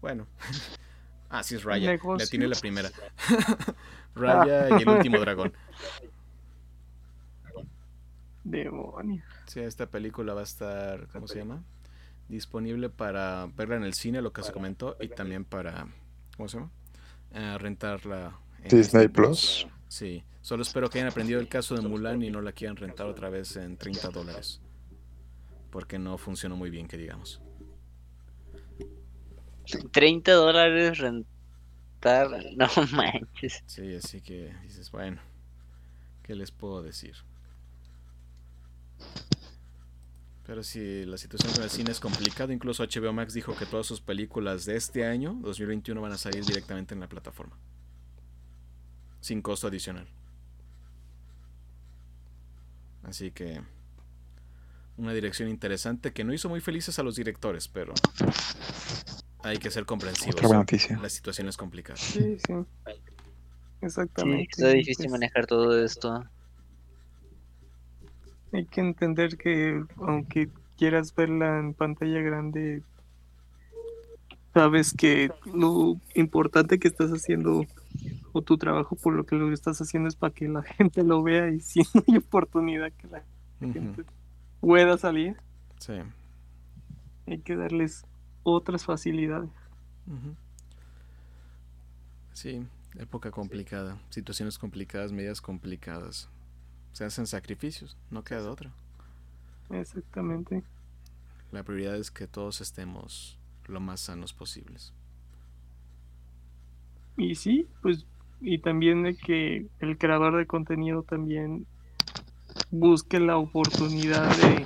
Bueno. 0.00 0.26
Ah, 1.30 1.42
sí 1.42 1.56
es 1.56 1.64
Raya. 1.64 1.90
Negocio. 1.90 2.24
Le 2.24 2.30
tiene 2.30 2.48
la 2.48 2.56
primera. 2.56 2.90
Raya 4.14 4.78
y 4.78 4.82
el 4.82 4.88
último 4.88 5.18
dragón. 5.20 5.52
Demonios. 8.44 9.24
Sí, 9.46 9.60
esta 9.60 9.86
película 9.86 10.34
va 10.34 10.40
a 10.40 10.44
estar, 10.44 11.06
¿cómo 11.08 11.28
se 11.28 11.38
llama? 11.40 11.62
Disponible 12.28 12.88
para 12.88 13.46
verla 13.54 13.76
en 13.76 13.84
el 13.84 13.94
cine, 13.94 14.22
lo 14.22 14.32
que 14.32 14.42
se 14.42 14.52
comentó, 14.52 14.96
y 15.00 15.08
también 15.08 15.44
para, 15.44 15.86
¿cómo 16.36 16.48
se 16.48 16.58
llama? 16.58 16.70
Ah, 17.32 17.58
rentarla 17.58 18.38
en 18.62 18.68
Disney 18.76 19.08
Plus. 19.08 19.66
Sí, 19.88 20.22
solo 20.40 20.62
espero 20.62 20.88
que 20.88 20.98
hayan 20.98 21.10
aprendido 21.10 21.40
el 21.40 21.48
caso 21.48 21.74
de 21.74 21.82
Mulan 21.82 22.22
y 22.22 22.30
no 22.30 22.40
la 22.40 22.52
quieran 22.52 22.76
rentar 22.76 23.06
otra 23.06 23.28
vez 23.28 23.56
en 23.56 23.76
30 23.76 24.08
dólares. 24.08 24.60
Porque 25.70 25.98
no 25.98 26.16
funcionó 26.16 26.56
muy 26.56 26.70
bien, 26.70 26.88
que 26.88 26.96
digamos. 26.96 27.42
30 29.90 30.32
dólares 30.32 30.98
rentar. 30.98 32.30
No 32.56 32.68
manches. 32.92 33.62
Sí, 33.66 33.94
así 33.94 34.20
que 34.20 34.54
dices, 34.62 34.90
bueno, 34.90 35.20
¿qué 36.22 36.34
les 36.34 36.50
puedo 36.50 36.82
decir? 36.82 37.14
Pero 40.48 40.62
sí, 40.62 41.04
la 41.04 41.18
situación 41.18 41.52
con 41.52 41.62
el 41.62 41.68
cine 41.68 41.90
es 41.90 42.00
complicada. 42.00 42.54
Incluso 42.54 42.82
HBO 42.82 43.12
Max 43.12 43.34
dijo 43.34 43.54
que 43.54 43.66
todas 43.66 43.86
sus 43.86 44.00
películas 44.00 44.64
de 44.64 44.76
este 44.76 45.04
año, 45.04 45.36
2021, 45.42 46.00
van 46.00 46.12
a 46.12 46.16
salir 46.16 46.42
directamente 46.42 46.94
en 46.94 47.00
la 47.00 47.08
plataforma. 47.08 47.54
Sin 49.20 49.42
costo 49.42 49.66
adicional. 49.66 50.08
Así 53.02 53.30
que... 53.30 53.60
Una 54.96 55.12
dirección 55.12 55.50
interesante 55.50 56.12
que 56.12 56.24
no 56.24 56.32
hizo 56.32 56.48
muy 56.48 56.60
felices 56.60 56.98
a 56.98 57.02
los 57.02 57.14
directores, 57.14 57.68
pero... 57.68 57.92
Hay 59.48 59.58
que 59.58 59.70
ser 59.70 59.84
comprensivos. 59.86 60.34
Otra 60.34 60.48
buena 60.48 60.60
noticia. 60.60 60.98
La 61.00 61.08
situación 61.08 61.48
es 61.48 61.56
complicada. 61.56 61.96
Sí, 61.96 62.36
sí. 62.38 62.52
Sí, 62.86 62.92
Exactamente. 63.80 64.48
está 64.50 64.68
difícil 64.70 65.06
Pues, 65.06 65.12
manejar 65.12 65.46
todo 65.46 65.82
esto. 65.82 66.24
Hay 68.52 68.64
que 68.66 68.80
entender 68.80 69.36
que 69.36 69.82
aunque 69.98 70.48
quieras 70.76 71.14
verla 71.14 71.58
en 71.58 71.74
pantalla 71.74 72.20
grande, 72.20 72.82
sabes 74.54 74.92
que 74.92 75.30
lo 75.52 75.96
importante 76.14 76.78
que 76.78 76.88
estás 76.88 77.10
haciendo 77.10 77.64
o 78.32 78.42
tu 78.42 78.56
trabajo 78.58 78.96
por 78.96 79.14
lo 79.14 79.24
que 79.24 79.36
lo 79.36 79.52
estás 79.52 79.80
haciendo 79.80 80.08
es 80.08 80.16
para 80.16 80.32
que 80.34 80.48
la 80.48 80.62
gente 80.76 81.02
lo 81.04 81.22
vea 81.22 81.50
y 81.50 81.60
si 81.60 81.80
no 81.94 82.02
hay 82.08 82.16
oportunidad 82.16 82.90
que 82.92 83.06
la 83.08 83.22
gente 83.60 84.04
pueda 84.60 84.98
salir, 84.98 85.36
Sí. 85.78 85.94
hay 87.26 87.38
que 87.38 87.54
darles 87.54 88.04
otras 88.42 88.84
facilidades. 88.84 89.50
Sí, 92.32 92.66
Época 92.96 93.30
complicada, 93.30 93.98
situaciones 94.08 94.58
complicadas, 94.58 95.12
medidas 95.12 95.40
complicadas. 95.40 96.28
Se 96.92 97.04
hacen 97.04 97.26
sacrificios, 97.26 97.96
no 98.10 98.24
queda 98.24 98.42
de 98.42 98.48
otra. 98.48 98.72
Exactamente. 99.70 100.62
La 101.52 101.62
prioridad 101.62 101.96
es 101.96 102.10
que 102.10 102.26
todos 102.26 102.60
estemos 102.60 103.38
lo 103.66 103.80
más 103.80 104.00
sanos 104.00 104.32
posibles. 104.32 104.92
Y 107.16 107.34
sí, 107.34 107.68
pues, 107.82 108.06
y 108.40 108.58
también 108.58 109.02
de 109.02 109.16
que 109.16 109.66
el 109.80 109.98
creador 109.98 110.36
de 110.36 110.46
contenido 110.46 111.02
también 111.02 111.66
busque 112.70 113.20
la 113.20 113.36
oportunidad 113.36 114.28
de, 114.38 114.64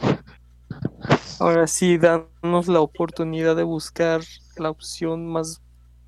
ahora 1.42 1.66
sí, 1.66 1.98
darnos 1.98 2.68
la 2.68 2.80
oportunidad 2.80 3.56
de 3.56 3.62
buscar 3.62 4.22
la 4.56 4.70
opción 4.70 5.26
más 5.26 5.60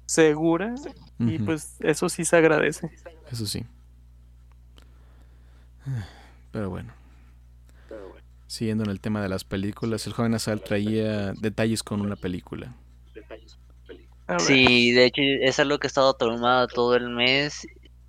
segura 0.06 0.74
y 1.18 1.38
pues 1.38 1.76
eso 1.80 2.08
sí 2.08 2.24
se 2.24 2.36
agradece. 2.36 2.90
Eso 3.30 3.46
sí. 3.46 3.64
Pero 6.50 6.70
bueno. 6.70 6.92
Siguiendo 8.46 8.84
en 8.84 8.90
el 8.90 9.00
tema 9.00 9.20
de 9.20 9.28
las 9.28 9.42
películas, 9.42 10.06
el 10.06 10.12
joven 10.12 10.34
Asal 10.34 10.60
traía 10.60 11.32
detalles 11.32 11.82
con 11.82 12.00
una 12.00 12.14
película. 12.14 12.72
Sí, 14.38 14.92
de 14.92 15.06
hecho 15.06 15.22
es 15.22 15.58
algo 15.58 15.78
que 15.78 15.86
he 15.86 15.88
estado 15.88 16.14
traumado 16.14 16.68
todo 16.68 16.94
el 16.94 17.10
mes. 17.10 17.66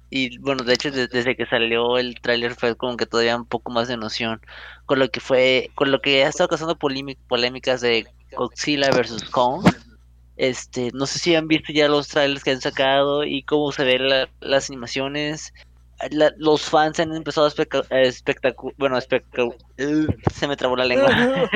Y 0.09 0.37
bueno, 0.39 0.63
de 0.63 0.73
hecho 0.73 0.91
de- 0.91 1.07
desde 1.07 1.35
que 1.35 1.45
salió 1.45 1.97
el 1.97 2.19
tráiler 2.21 2.55
fue 2.55 2.75
como 2.75 2.95
que 2.95 3.05
todavía 3.05 3.35
un 3.35 3.45
poco 3.45 3.71
más 3.71 3.87
de 3.87 3.97
noción. 3.97 4.39
Con 4.85 4.99
lo 4.99 5.09
que 5.09 5.19
fue, 5.19 5.71
con 5.75 5.91
lo 5.91 5.99
que 5.99 6.23
ha 6.23 6.29
estado 6.29 6.47
causando 6.49 6.75
polémic- 6.77 7.17
polémicas 7.27 7.81
de 7.81 8.05
Godzilla 8.37 8.91
versus 8.91 9.23
Kong. 9.29 9.65
Este, 10.37 10.91
no 10.93 11.05
sé 11.05 11.19
si 11.19 11.33
han 11.35 11.47
visto 11.47 11.71
ya 11.73 11.87
los 11.87 12.07
trailers 12.09 12.43
que 12.43 12.51
han 12.51 12.61
sacado 12.61 13.23
y 13.23 13.43
cómo 13.43 13.71
se 13.71 13.83
ven 13.83 14.09
la- 14.09 14.29
las 14.41 14.69
animaciones. 14.69 15.53
La- 16.11 16.33
los 16.37 16.61
fans 16.69 16.99
han 16.99 17.15
empezado 17.15 17.47
a 17.47 17.49
especa- 17.49 17.85
a 17.89 18.01
espectacu- 18.01 18.73
bueno, 18.77 18.97
uh, 18.97 20.05
se 20.33 20.47
me 20.47 20.57
trabó 20.57 20.75
la 20.75 20.83
lengua. 20.85 21.07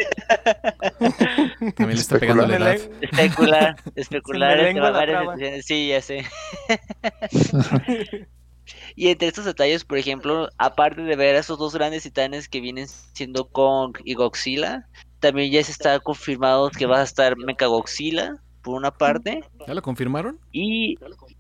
También 1.76 1.90
le 1.90 2.02
está 2.02 2.18
pegando 2.20 2.48
la 2.48 2.56
edad. 2.56 2.76
Especular, 3.02 3.76
especular, 3.96 4.60
este, 4.62 4.80
varias. 4.80 5.66
Sí, 5.66 5.90
ya 5.90 6.02
sé. 6.02 6.26
Y 8.96 9.08
entre 9.10 9.28
estos 9.28 9.46
detalles, 9.46 9.86
por 9.86 9.98
ejemplo, 9.98 10.50
aparte 10.58 11.02
de 11.02 11.16
ver 11.16 11.36
a 11.36 11.40
esos 11.40 11.58
dos 11.58 11.74
grandes 11.74 12.04
titanes 12.04 12.48
que 12.50 12.62
vienen 12.62 12.88
siendo 13.14 13.48
Kong 13.50 13.98
y 14.04 14.14
Godzilla, 14.14 14.88
también 15.20 15.52
ya 15.52 15.64
se 15.64 15.72
está 15.72 16.00
confirmado 16.00 16.70
que 16.70 16.86
va 16.86 17.00
a 17.02 17.04
estar 17.04 17.36
Mechagodzilla, 17.38 18.36
por 18.62 18.76
una 18.76 18.92
parte, 18.92 19.42
¿Ya 19.68 19.74
lo 19.74 19.82
confirmaron? 19.82 20.40
y 20.52 20.98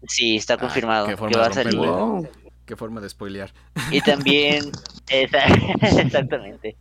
sí, 0.08 0.38
está 0.38 0.54
Ah, 0.56 0.58
confirmado 0.58 1.06
qué 1.08 1.12
que 1.14 1.18
forma 1.18 1.38
va 1.38 1.45
de 1.45 1.52
a 1.52 1.54
salir. 1.54 1.80
Wow. 1.80 2.28
Qué 2.66 2.76
forma 2.76 3.02
de 3.02 3.10
spoilear. 3.10 3.54
Y 3.91 4.02
también, 4.02 4.72
esa- 5.10 5.45
exactamente. 5.82 6.78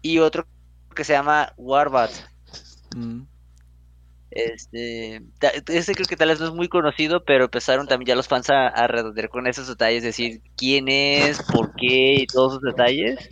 Y 0.00 0.18
otro 0.18 0.46
que 0.94 1.04
se 1.04 1.12
llama 1.12 1.52
Warbat. 1.56 2.10
Mm, 2.96 3.22
Este, 4.34 5.22
ese 5.68 5.94
creo 5.94 6.06
que 6.06 6.16
tal 6.16 6.28
vez 6.30 6.40
no 6.40 6.46
es 6.46 6.54
muy 6.54 6.68
conocido, 6.68 7.22
pero 7.24 7.44
empezaron 7.44 7.86
también 7.86 8.08
ya 8.08 8.16
los 8.16 8.28
fans 8.28 8.48
a, 8.50 8.68
a 8.68 8.86
redondear 8.86 9.28
con 9.28 9.46
esos 9.46 9.68
detalles, 9.68 10.02
decir 10.02 10.40
quién 10.56 10.88
es, 10.88 11.42
por 11.42 11.74
qué 11.74 12.14
y 12.14 12.26
todos 12.26 12.54
esos 12.54 12.62
detalles. 12.62 13.28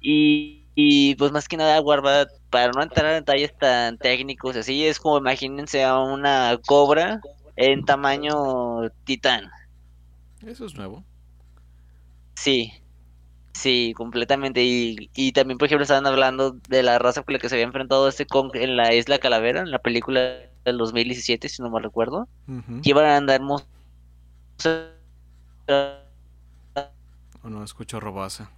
Y, 0.00 0.64
y 0.74 1.14
pues 1.16 1.30
más 1.32 1.46
que 1.46 1.58
nada, 1.58 1.80
Warbat, 1.82 2.28
para 2.48 2.72
no 2.72 2.82
entrar 2.82 3.06
en 3.12 3.20
detalles 3.20 3.56
tan 3.58 3.98
técnicos, 3.98 4.56
así 4.56 4.86
es 4.86 4.98
como 4.98 5.18
imagínense 5.18 5.84
a 5.84 5.98
una 5.98 6.58
cobra 6.66 7.20
en 7.56 7.84
tamaño 7.84 8.88
titán. 9.04 9.44
Eso 10.46 10.64
es 10.64 10.74
nuevo. 10.74 11.04
Sí, 12.34 12.79
sí, 13.60 13.92
completamente. 13.96 14.62
Y, 14.64 15.10
y 15.14 15.32
también, 15.32 15.58
por 15.58 15.66
ejemplo, 15.66 15.82
estaban 15.82 16.06
hablando 16.06 16.52
de 16.68 16.82
la 16.82 16.98
raza 16.98 17.22
con 17.22 17.32
la 17.34 17.38
que 17.38 17.48
se 17.48 17.54
había 17.56 17.66
enfrentado 17.66 18.08
este 18.08 18.26
Kong 18.26 18.50
en 18.54 18.76
la 18.76 18.94
Isla 18.94 19.18
Calavera, 19.18 19.60
en 19.60 19.70
la 19.70 19.78
película 19.78 20.20
del 20.64 20.78
2017, 20.78 21.48
si 21.48 21.62
no 21.62 21.70
mal 21.70 21.82
recuerdo. 21.82 22.28
Ujú. 22.48 22.80
que 22.82 22.90
iban 22.90 23.04
a 23.06 23.16
andar 23.16 23.40
mos- 23.40 23.66
O 27.42 27.48
no, 27.48 27.64
escucho 27.64 28.00
robaza. 28.00 28.50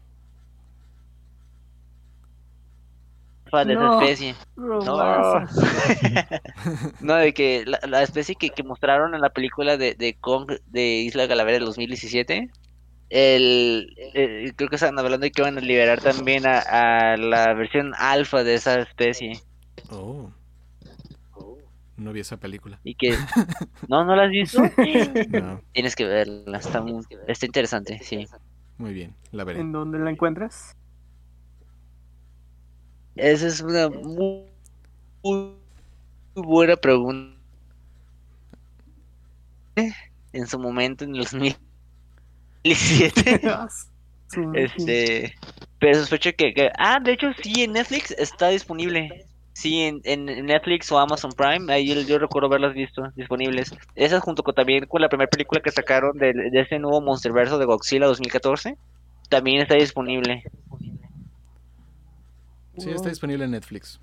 de 3.52 3.74
No. 3.74 4.00
esa 4.00 4.10
especie. 4.12 4.34
Robaza. 4.56 5.46
No, 7.00 7.14
de 7.16 7.34
que 7.34 7.64
la, 7.66 7.78
la 7.86 8.02
especie 8.02 8.34
que, 8.34 8.50
que 8.50 8.62
mostraron 8.62 9.14
en 9.14 9.20
la 9.20 9.28
película 9.30 9.76
de, 9.76 9.94
de 9.94 10.14
Kong 10.14 10.52
de 10.66 10.82
Isla 11.02 11.28
Calavera 11.28 11.58
del 11.58 11.66
2017, 11.66 12.50
el, 13.12 13.94
eh, 14.14 14.52
creo 14.56 14.70
que 14.70 14.76
estaban 14.76 14.98
hablando 14.98 15.24
de 15.24 15.30
que 15.30 15.42
van 15.42 15.58
a 15.58 15.60
liberar 15.60 16.00
también 16.00 16.44
a, 16.46 17.14
la 17.18 17.52
versión 17.52 17.92
alfa 17.98 18.42
de 18.42 18.54
esa 18.54 18.80
especie. 18.80 19.38
Oh. 19.90 20.30
No 21.98 22.14
vi 22.14 22.20
esa 22.20 22.38
película. 22.38 22.80
¿Y 22.82 22.94
que 22.94 23.14
¿No? 23.86 24.06
¿No 24.06 24.16
la 24.16 24.24
has 24.24 24.30
visto? 24.30 24.62
Tienes 25.72 25.94
que 25.94 26.06
verla, 26.06 26.56
está, 26.56 26.80
muy, 26.80 27.04
está 27.28 27.44
interesante, 27.44 28.00
sí. 28.02 28.26
Muy 28.78 28.94
bien, 28.94 29.14
la 29.30 29.44
veré. 29.44 29.60
¿En 29.60 29.72
dónde 29.72 29.98
la 29.98 30.10
encuentras? 30.10 30.74
Esa 33.14 33.46
es 33.46 33.60
una 33.60 33.90
muy, 33.90 34.46
muy 35.22 35.54
buena 36.34 36.76
pregunta. 36.76 37.38
En 39.76 40.46
su 40.46 40.58
momento, 40.58 41.04
en 41.04 41.18
los 41.18 41.34
mil 41.34 41.54
17. 42.62 43.40
Ah, 44.34 44.52
este, 44.54 45.34
pero 45.78 45.98
sospecho 45.98 46.30
que, 46.34 46.70
Ah, 46.78 46.98
de 47.00 47.12
hecho, 47.12 47.32
sí, 47.42 47.64
en 47.64 47.72
Netflix 47.72 48.12
está 48.12 48.48
disponible. 48.48 49.26
Sí, 49.52 49.82
en, 49.82 50.00
en 50.04 50.46
Netflix 50.46 50.90
o 50.90 50.98
Amazon 50.98 51.32
Prime, 51.32 51.70
ahí 51.70 51.86
yo, 52.06 52.18
recuerdo 52.18 52.46
haberlas 52.46 52.72
visto 52.72 53.02
disponibles. 53.14 53.74
Esas 53.94 54.22
junto 54.22 54.42
con 54.42 54.54
también 54.54 54.86
con 54.86 55.02
la 55.02 55.10
primera 55.10 55.28
película 55.28 55.60
que 55.60 55.70
sacaron 55.70 56.16
de, 56.16 56.32
de 56.32 56.60
ese 56.60 56.78
nuevo 56.78 57.02
Monsterverso 57.02 57.58
de 57.58 57.66
Godzilla 57.66 58.06
2014, 58.06 58.78
también 59.28 59.60
está 59.60 59.74
disponible. 59.74 60.42
Sí, 62.78 62.88
está 62.88 63.10
disponible 63.10 63.44
en 63.44 63.50
Netflix. 63.50 64.00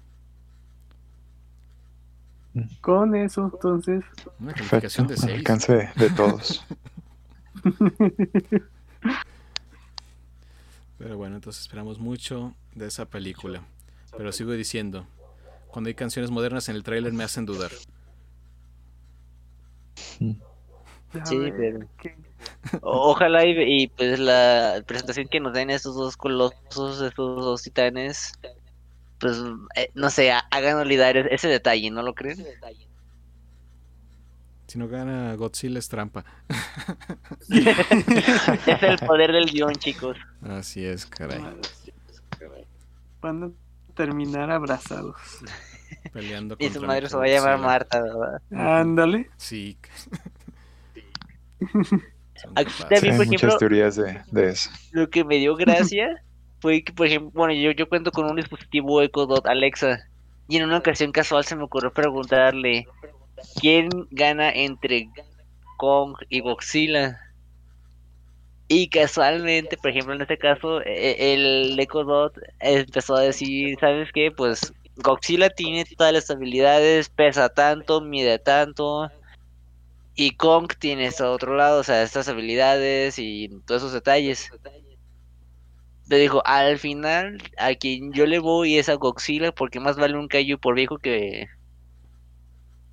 Con 2.82 3.16
eso, 3.16 3.49
entonces. 3.53 4.03
Una 4.39 4.53
calificación 4.53 5.07
de 5.07 5.18
6. 5.18 5.38
alcance 5.38 5.89
de 5.95 6.10
todos. 6.12 6.66
Pero 10.97 11.18
bueno, 11.18 11.36
entonces 11.36 11.62
esperamos 11.62 11.99
mucho 11.99 12.53
de 12.76 12.88
esa 12.88 13.05
película. 13.05 13.64
Pero 14.18 14.32
sigo 14.32 14.51
diciendo, 14.51 15.05
cuando 15.72 15.88
hay 15.89 15.95
canciones 15.95 16.32
modernas 16.32 16.70
en 16.70 16.76
el 16.76 16.84
tráiler 16.84 17.14
me 17.14 17.24
hacen 17.24 17.45
dudar. 17.45 17.72
Sí, 21.24 21.51
Ojalá 22.82 23.45
y, 23.45 23.84
y, 23.84 23.88
pues 23.89 24.20
la 24.20 24.82
presentación 24.88 25.28
que 25.28 25.39
nos 25.39 25.53
den 25.53 25.70
estos 25.70 25.95
dos 25.95 26.16
colosos, 26.18 27.01
estos 27.01 27.14
dos 27.45 27.62
titanes, 27.64 28.32
pues 29.20 29.38
eh, 29.76 29.89
no 29.95 30.10
sé, 30.10 30.32
ha- 30.32 30.47
hagan 30.51 30.78
olvidar 30.78 31.18
e- 31.18 31.36
ese 31.36 31.47
detalle, 31.49 31.91
¿no 31.91 32.03
lo 32.03 32.14
creen? 32.16 32.47
Si 34.70 34.78
no 34.78 34.88
gana 34.88 35.34
Godzilla 35.34 35.80
es 35.80 35.89
trampa. 35.89 36.24
es 37.49 38.84
el 38.84 38.99
poder 38.99 39.32
del 39.32 39.47
guion, 39.47 39.74
chicos. 39.74 40.15
Así 40.43 40.86
es, 40.86 41.07
caray. 41.07 41.41
Van 43.20 43.43
a 43.45 43.49
terminar 43.95 44.51
abrazados. 44.51 45.15
Peleando 46.13 46.55
Y 46.59 46.70
su 46.70 46.84
madre 46.84 47.09
se 47.09 47.17
va 47.17 47.24
a 47.24 47.28
llamar. 47.28 47.59
Marta, 47.59 47.99
¿verdad? 48.03 48.41
Ándale. 48.51 49.32
Sí. 49.38 49.76
También, 51.74 52.05
Hay 52.55 52.65
por 52.65 53.01
muchas 53.01 53.22
ejemplo, 53.26 53.57
teorías 53.57 53.95
de, 53.95 54.22
de 54.32 54.49
eso. 54.49 54.70
lo 54.91 55.09
que 55.09 55.24
me 55.24 55.38
dio 55.38 55.55
gracia 55.55 56.24
fue 56.59 56.84
que, 56.84 56.93
por 56.93 57.07
ejemplo, 57.07 57.32
bueno, 57.34 57.53
yo, 57.53 57.72
yo 57.72 57.89
cuento 57.89 58.11
con 58.11 58.26
un 58.26 58.36
dispositivo 58.36 59.01
Echo 59.01 59.26
Dot 59.26 59.47
Alexa 59.47 60.07
y 60.47 60.57
en 60.57 60.65
una 60.65 60.78
ocasión 60.78 61.11
casual 61.11 61.43
se 61.43 61.55
me 61.55 61.63
ocurrió 61.63 61.91
preguntarle 61.91 62.88
quién 63.59 63.89
gana 64.11 64.51
entre 64.51 65.09
Kong 65.77 66.15
y 66.29 66.41
Godzilla. 66.41 67.19
Y 68.67 68.89
casualmente, 68.89 69.77
por 69.77 69.89
ejemplo, 69.89 70.13
en 70.13 70.21
este 70.21 70.37
caso, 70.37 70.81
e- 70.81 71.33
el 71.33 71.79
Echo 71.79 72.03
empezó 72.59 73.15
a 73.15 73.21
decir, 73.21 73.75
¿sabes 73.79 74.09
qué? 74.13 74.31
Pues 74.31 74.71
Godzilla 74.95 75.49
tiene 75.49 75.85
todas 75.97 76.13
las 76.13 76.29
habilidades, 76.29 77.09
pesa 77.09 77.49
tanto, 77.49 78.01
mide 78.01 78.37
tanto. 78.37 79.09
Y 80.13 80.35
Kong 80.35 80.67
tiene 80.79 81.07
esto 81.07 81.31
otro 81.31 81.55
lado, 81.55 81.79
o 81.79 81.83
sea, 81.83 82.03
estas 82.03 82.27
habilidades 82.27 83.17
y 83.17 83.49
todos 83.65 83.81
esos 83.81 83.93
detalles. 83.93 84.51
Le 86.09 86.17
dijo, 86.17 86.41
al 86.45 86.77
final, 86.77 87.37
a 87.57 87.73
quien 87.75 88.11
yo 88.11 88.25
le 88.25 88.39
voy 88.39 88.77
es 88.77 88.89
a 88.89 88.95
Godzilla, 88.95 89.53
porque 89.53 89.79
más 89.79 89.95
vale 89.95 90.17
un 90.17 90.27
Kaiju 90.27 90.59
por 90.59 90.75
viejo 90.75 90.97
que 90.97 91.45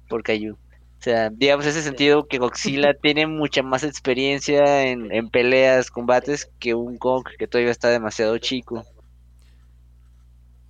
por 0.09 0.22
Kaiju. 0.22 0.57
sea, 1.00 1.30
digamos 1.30 1.66
ese 1.66 1.82
sentido 1.82 2.26
que 2.26 2.38
Godzilla 2.38 2.94
tiene 3.02 3.26
mucha 3.26 3.62
más 3.62 3.84
experiencia 3.84 4.84
en, 4.86 5.12
en 5.12 5.28
peleas, 5.28 5.90
combates 5.90 6.50
que 6.59 6.74
un 6.74 6.96
Kong 6.98 7.24
que 7.38 7.46
todavía 7.46 7.70
está 7.72 7.88
demasiado 7.90 8.38
chico. 8.38 8.84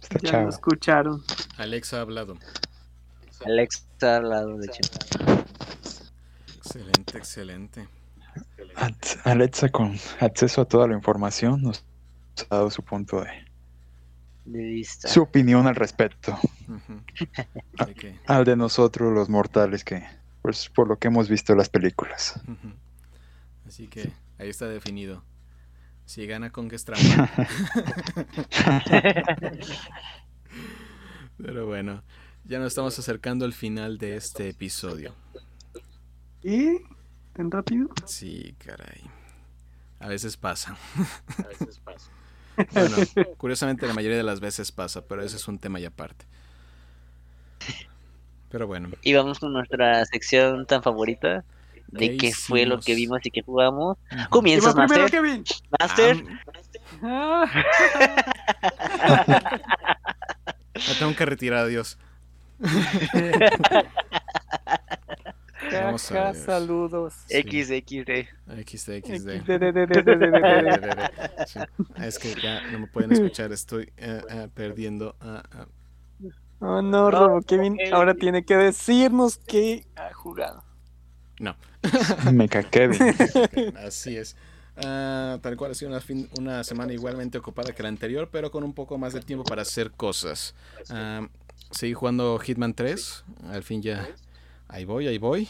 Está 0.00 0.18
Ya 0.22 0.42
lo 0.42 0.48
escucharon. 0.50 1.22
Alexa 1.56 1.98
ha 1.98 2.00
hablado. 2.02 2.36
Alex 3.44 3.86
está 3.92 4.16
al 4.16 4.28
lado, 4.30 4.56
de 4.56 4.66
hecho. 4.66 4.80
Excelente, 6.58 7.18
excelente. 7.18 7.88
Alex- 8.76 9.18
Alexa 9.24 9.68
con 9.70 9.96
acceso 10.20 10.62
a 10.62 10.64
toda 10.66 10.86
la 10.88 10.94
información 10.94 11.62
nos 11.62 11.84
ha 12.50 12.56
dado 12.56 12.70
su 12.70 12.82
punto 12.82 13.20
de 13.22 13.30
De 14.46 14.62
vista. 14.62 15.08
su 15.08 15.22
opinión 15.22 15.66
al 15.66 15.74
respecto. 15.74 16.38
Al 18.26 18.44
de 18.44 18.56
nosotros 18.56 19.12
los 19.12 19.28
mortales 19.28 19.84
que 19.84 20.04
pues 20.40 20.68
por 20.68 20.86
lo 20.86 20.98
que 20.98 21.08
hemos 21.08 21.28
visto 21.28 21.52
en 21.52 21.58
las 21.58 21.68
películas. 21.68 22.40
Así 23.66 23.88
que 23.88 24.12
ahí 24.38 24.48
está 24.48 24.68
definido. 24.68 25.24
Si 26.04 26.24
gana 26.26 26.50
con 26.50 26.68
que 26.68 26.78
trampa. 26.78 27.28
Pero 31.36 31.66
bueno, 31.66 32.04
ya 32.44 32.60
nos 32.60 32.68
estamos 32.68 32.96
acercando 32.98 33.44
al 33.44 33.52
final 33.52 33.98
de 33.98 34.16
este 34.16 34.48
episodio. 34.48 35.14
¿Y? 36.42 36.78
¿Tan 37.32 37.50
rápido? 37.50 37.88
Sí, 38.04 38.54
caray. 38.58 39.02
A 39.98 40.08
veces 40.08 40.36
pasa. 40.36 40.76
Bueno, 42.72 42.96
curiosamente 43.38 43.86
la 43.86 43.94
mayoría 43.94 44.16
de 44.16 44.22
las 44.22 44.40
veces 44.40 44.72
pasa, 44.72 45.06
pero 45.06 45.22
ese 45.22 45.36
es 45.36 45.46
un 45.48 45.58
tema 45.58 45.78
y 45.80 45.84
aparte. 45.84 46.24
Pero 48.48 48.66
bueno, 48.66 48.88
Y 49.02 49.12
vamos 49.14 49.38
con 49.38 49.52
nuestra 49.52 50.04
sección 50.06 50.66
tan 50.66 50.82
favorita 50.82 51.44
de 51.88 52.10
¿Qué 52.10 52.16
qué 52.16 52.32
fue 52.32 52.66
lo 52.66 52.80
que 52.80 52.94
vimos 52.94 53.20
y 53.24 53.30
qué 53.30 53.42
jugamos. 53.42 53.96
Comienzas, 54.30 54.74
¿Quién 54.74 54.84
va 54.84 54.86
primero, 54.86 55.04
Master. 55.04 55.10
Kevin? 55.10 55.44
Master. 55.78 56.24
Me 60.88 60.94
tengo 60.98 61.14
que 61.16 61.26
retirar, 61.26 61.64
adiós. 61.64 61.98
Vamos 65.84 66.10
a 66.10 66.14
Jaja, 66.14 66.32
ver. 66.32 66.42
saludos. 66.44 67.14
XXD. 67.28 68.26
XD, 68.64 68.90
XD. 69.04 69.30
XD. 69.42 69.46
Sí. 71.46 71.60
Ah, 71.94 72.06
Es 72.06 72.18
que 72.18 72.34
ya 72.40 72.62
no 72.70 72.80
me 72.80 72.86
pueden 72.86 73.12
escuchar, 73.12 73.52
estoy 73.52 73.92
eh, 73.96 74.22
eh, 74.28 74.48
perdiendo. 74.54 75.14
Oh 76.60 76.80
no, 76.82 77.10
Robo 77.10 77.42
Kevin 77.42 77.76
ahora 77.92 78.14
tiene 78.14 78.44
que 78.44 78.56
decirnos 78.56 79.38
que 79.38 79.86
ha 79.96 80.12
jugado. 80.14 80.64
Me 82.32 82.48
caqué. 82.48 82.90
Así 83.86 84.16
es. 84.16 84.36
Tal 84.74 85.56
cual 85.56 85.70
ha 85.72 85.74
sido 85.74 85.90
una, 85.90 86.00
fin- 86.00 86.28
una 86.38 86.64
semana 86.64 86.92
igualmente 86.92 87.38
ocupada 87.38 87.72
que 87.72 87.82
la 87.82 87.88
anterior, 87.90 88.28
pero 88.32 88.50
con 88.50 88.64
un 88.64 88.72
poco 88.72 88.98
más 88.98 89.12
de 89.12 89.20
tiempo 89.20 89.44
para 89.44 89.62
hacer 89.62 89.90
cosas. 89.92 90.54
Seguí 91.70 91.92
jugando 91.94 92.38
Hitman 92.38 92.74
3. 92.74 93.24
Al 93.50 93.62
fin 93.62 93.82
ya. 93.82 94.06
Ahí 94.68 94.84
voy, 94.84 95.06
ahí 95.06 95.18
voy. 95.18 95.48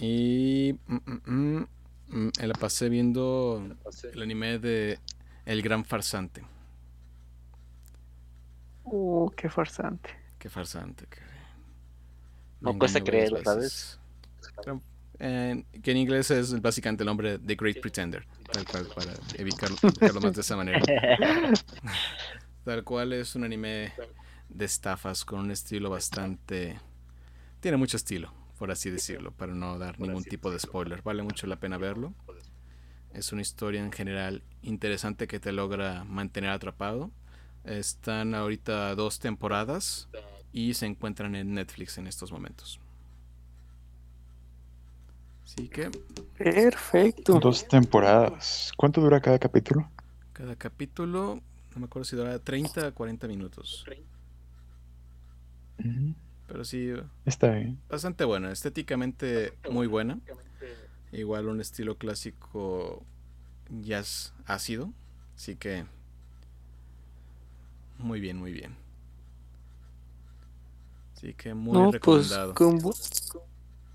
Y. 0.00 0.78
mm, 0.86 0.94
mm, 0.94 1.20
mm, 1.26 1.66
mm, 2.08 2.30
la 2.42 2.54
pasé 2.54 2.88
viendo 2.88 3.62
el 4.12 4.22
anime 4.22 4.58
de 4.58 4.98
El 5.44 5.62
Gran 5.62 5.84
Farsante. 5.84 6.42
Uh, 8.84 9.30
qué 9.30 9.48
farsante. 9.48 10.10
Qué 10.38 10.48
farsante. 10.48 11.06
No 12.60 12.78
cuesta 12.78 13.00
creerlo. 13.02 13.40
Pero, 13.42 14.80
eh, 15.18 15.64
que 15.82 15.90
en 15.90 15.96
inglés 15.96 16.30
es 16.30 16.60
básicamente 16.60 17.02
el 17.02 17.06
nombre 17.06 17.38
de 17.38 17.54
Great 17.56 17.80
Pretender. 17.80 18.24
Tal 18.52 18.64
cual, 18.66 18.86
para 18.94 19.12
evitarlo, 19.34 19.76
evitarlo 19.82 20.20
más 20.20 20.34
de 20.34 20.40
esa 20.40 20.56
manera. 20.56 20.80
Tal 22.64 22.84
cual 22.84 23.12
es 23.12 23.34
un 23.34 23.44
anime 23.44 23.92
de 24.48 24.64
estafas 24.64 25.24
con 25.24 25.40
un 25.40 25.50
estilo 25.50 25.90
bastante... 25.90 26.78
Tiene 27.60 27.76
mucho 27.76 27.96
estilo, 27.96 28.32
por 28.58 28.70
así 28.70 28.90
decirlo, 28.90 29.32
para 29.32 29.54
no 29.54 29.78
dar 29.78 29.98
ningún 29.98 30.24
tipo 30.24 30.50
de 30.50 30.58
spoiler. 30.58 31.02
Vale 31.02 31.22
mucho 31.22 31.46
la 31.46 31.56
pena 31.56 31.78
verlo. 31.78 32.14
Es 33.12 33.32
una 33.32 33.42
historia 33.42 33.82
en 33.82 33.92
general 33.92 34.42
interesante 34.62 35.26
que 35.26 35.40
te 35.40 35.52
logra 35.52 36.04
mantener 36.04 36.50
atrapado. 36.50 37.10
Están 37.64 38.34
ahorita 38.34 38.94
dos 38.94 39.18
temporadas 39.18 40.08
y 40.52 40.74
se 40.74 40.86
encuentran 40.86 41.34
en 41.34 41.54
Netflix 41.54 41.98
en 41.98 42.06
estos 42.06 42.30
momentos. 42.30 42.78
Así 45.44 45.68
que 45.68 45.90
Perfecto. 46.36 47.38
Dos 47.40 47.66
temporadas. 47.66 48.72
¿Cuánto 48.76 49.00
dura 49.00 49.20
cada 49.20 49.38
capítulo? 49.38 49.90
cada 50.36 50.54
capítulo, 50.54 51.40
no 51.74 51.80
me 51.80 51.86
acuerdo 51.86 52.04
si 52.04 52.14
dura 52.14 52.38
30 52.38 52.88
a 52.88 52.92
40 52.92 53.26
minutos. 53.26 53.86
Pero 56.46 56.64
sí, 56.64 56.92
Está 57.24 57.50
bien. 57.50 57.78
bastante 57.88 58.24
buena, 58.24 58.52
estéticamente 58.52 59.52
muy 59.70 59.86
buena. 59.86 60.18
Igual 61.12 61.48
un 61.48 61.60
estilo 61.60 61.96
clásico 61.96 63.02
jazz 63.82 64.34
ácido. 64.46 64.92
Así 65.36 65.56
que 65.56 65.84
muy 67.98 68.20
bien, 68.20 68.36
muy 68.38 68.52
bien. 68.52 68.76
Así 71.16 71.32
que 71.34 71.54
muy 71.54 71.72
no, 71.72 71.90
pues 71.90 71.94
recomendado. 71.94 72.54
con 72.54 72.78
bu- 72.78 73.40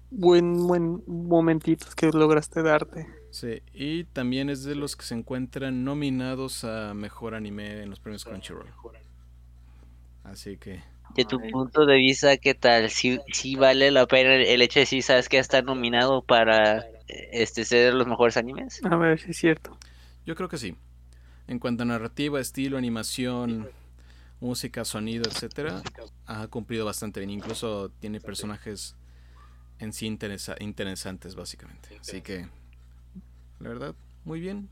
buen, 0.10 0.68
buen 0.68 1.04
momentitos 1.08 1.95
que 1.95 2.08
lograste 2.12 2.62
darte. 2.64 3.08
Sí, 3.32 3.62
y 3.74 4.04
también 4.06 4.49
es 4.49 4.64
de 4.64 4.76
los 4.76 4.95
que 4.95 5.06
se 5.06 5.16
encuentran 5.16 5.84
nominados 5.86 6.64
a 6.66 6.93
mejor 6.93 7.34
anime 7.36 7.82
en 7.84 7.89
los 7.89 7.99
premios 7.99 8.26
Crunchyroll. 8.26 8.68
Así 10.24 10.58
que 10.58 10.82
De 11.16 11.26
tu 11.26 11.39
punto 11.51 11.86
de 11.86 11.97
vista, 11.97 12.38
¿qué 12.38 12.53
tal? 12.53 12.89
Si 12.89 13.20
si 13.34 13.55
vale 13.55 13.91
la 13.91 14.05
pena 14.07 14.36
el, 14.36 14.62
hecho 14.62 14.80
de 14.80 14.86
si 14.86 15.01
sabes 15.01 15.30
que 15.30 15.38
está 15.38 15.62
nominado 15.62 16.22
para 16.22 16.86
este 17.07 17.66
ser 17.66 17.93
los 17.93 18.07
mejores 18.07 18.38
animes. 18.38 18.82
A 18.86 18.95
ver 18.95 19.20
si 19.20 19.32
es 19.32 19.38
cierto. 19.38 19.78
yo 20.26 20.36
creo 20.36 20.47
que 20.49 20.57
sí. 20.57 20.76
En 21.47 21.59
cuanto 21.59 21.84
a 21.84 21.86
narrativa, 21.86 22.39
estilo, 22.39 22.78
animación, 22.78 23.68
música, 24.39 24.86
sonido, 24.86 25.26
etcétera, 25.30 25.82
ha 26.26 26.47
cumplido 26.47 26.86
bastante 26.86 27.20
bien. 27.20 27.30
Incluso 27.30 27.89
tiene 27.99 28.22
personajes 28.22 28.95
en 29.80 29.91
sí 29.91 30.07
interesa- 30.07 30.55
interesantes, 30.59 31.36
básicamente. 31.36 31.89
Así 31.99 32.22
que, 32.22 32.47
la 33.60 33.69
verdad, 33.69 33.95
muy 34.23 34.40
bien. 34.40 34.69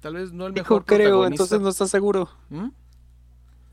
Tal 0.00 0.14
vez 0.14 0.32
no 0.32 0.46
el 0.46 0.52
Dijo 0.54 0.64
mejor 0.74 0.84
creo, 0.84 0.98
protagonista. 0.98 1.44
entonces 1.44 1.60
no 1.60 1.68
está 1.70 1.86
seguro. 1.88 2.28
¿Mm? 2.50 2.68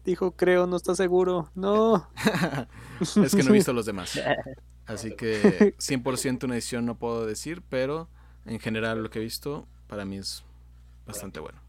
Dijo 0.10 0.31
creo, 0.31 0.65
no 0.65 0.76
está 0.76 0.95
seguro. 0.95 1.52
No. 1.53 2.10
es 2.99 3.36
que 3.36 3.44
no 3.44 3.52
he 3.52 3.53
visto 3.53 3.73
los 3.73 3.86
demás. 3.86 4.19
Así 4.88 5.15
que 5.15 5.76
100% 5.77 6.45
una 6.45 6.56
edición 6.56 6.88
no 6.88 6.98
puedo 6.98 7.27
decir, 7.27 7.61
pero 7.69 8.10
en 8.48 8.60
general 8.60 9.03
lo 9.03 9.11
que 9.11 9.19
he 9.19 9.22
visto 9.22 9.68
para 9.86 10.06
mí 10.06 10.18
es 10.18 10.44
bastante 11.06 11.40
bueno. 11.40 11.60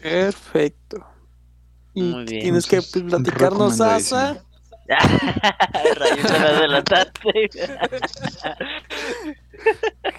Perfecto. 0.00 1.04
Y 1.92 2.02
Muy 2.02 2.24
bien. 2.24 2.42
tienes 2.42 2.66
que 2.66 2.80
platicarnos. 2.82 3.80
Asa. 3.80 4.44
Rayos. 5.96 6.84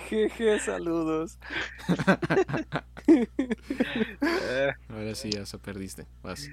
Jeje, 0.09 0.59
saludos. 0.59 1.37
Ahora 4.89 5.15
sí, 5.15 5.29
ya 5.31 5.45
se 5.45 5.57
perdiste. 5.57 6.05
Vas. 6.23 6.49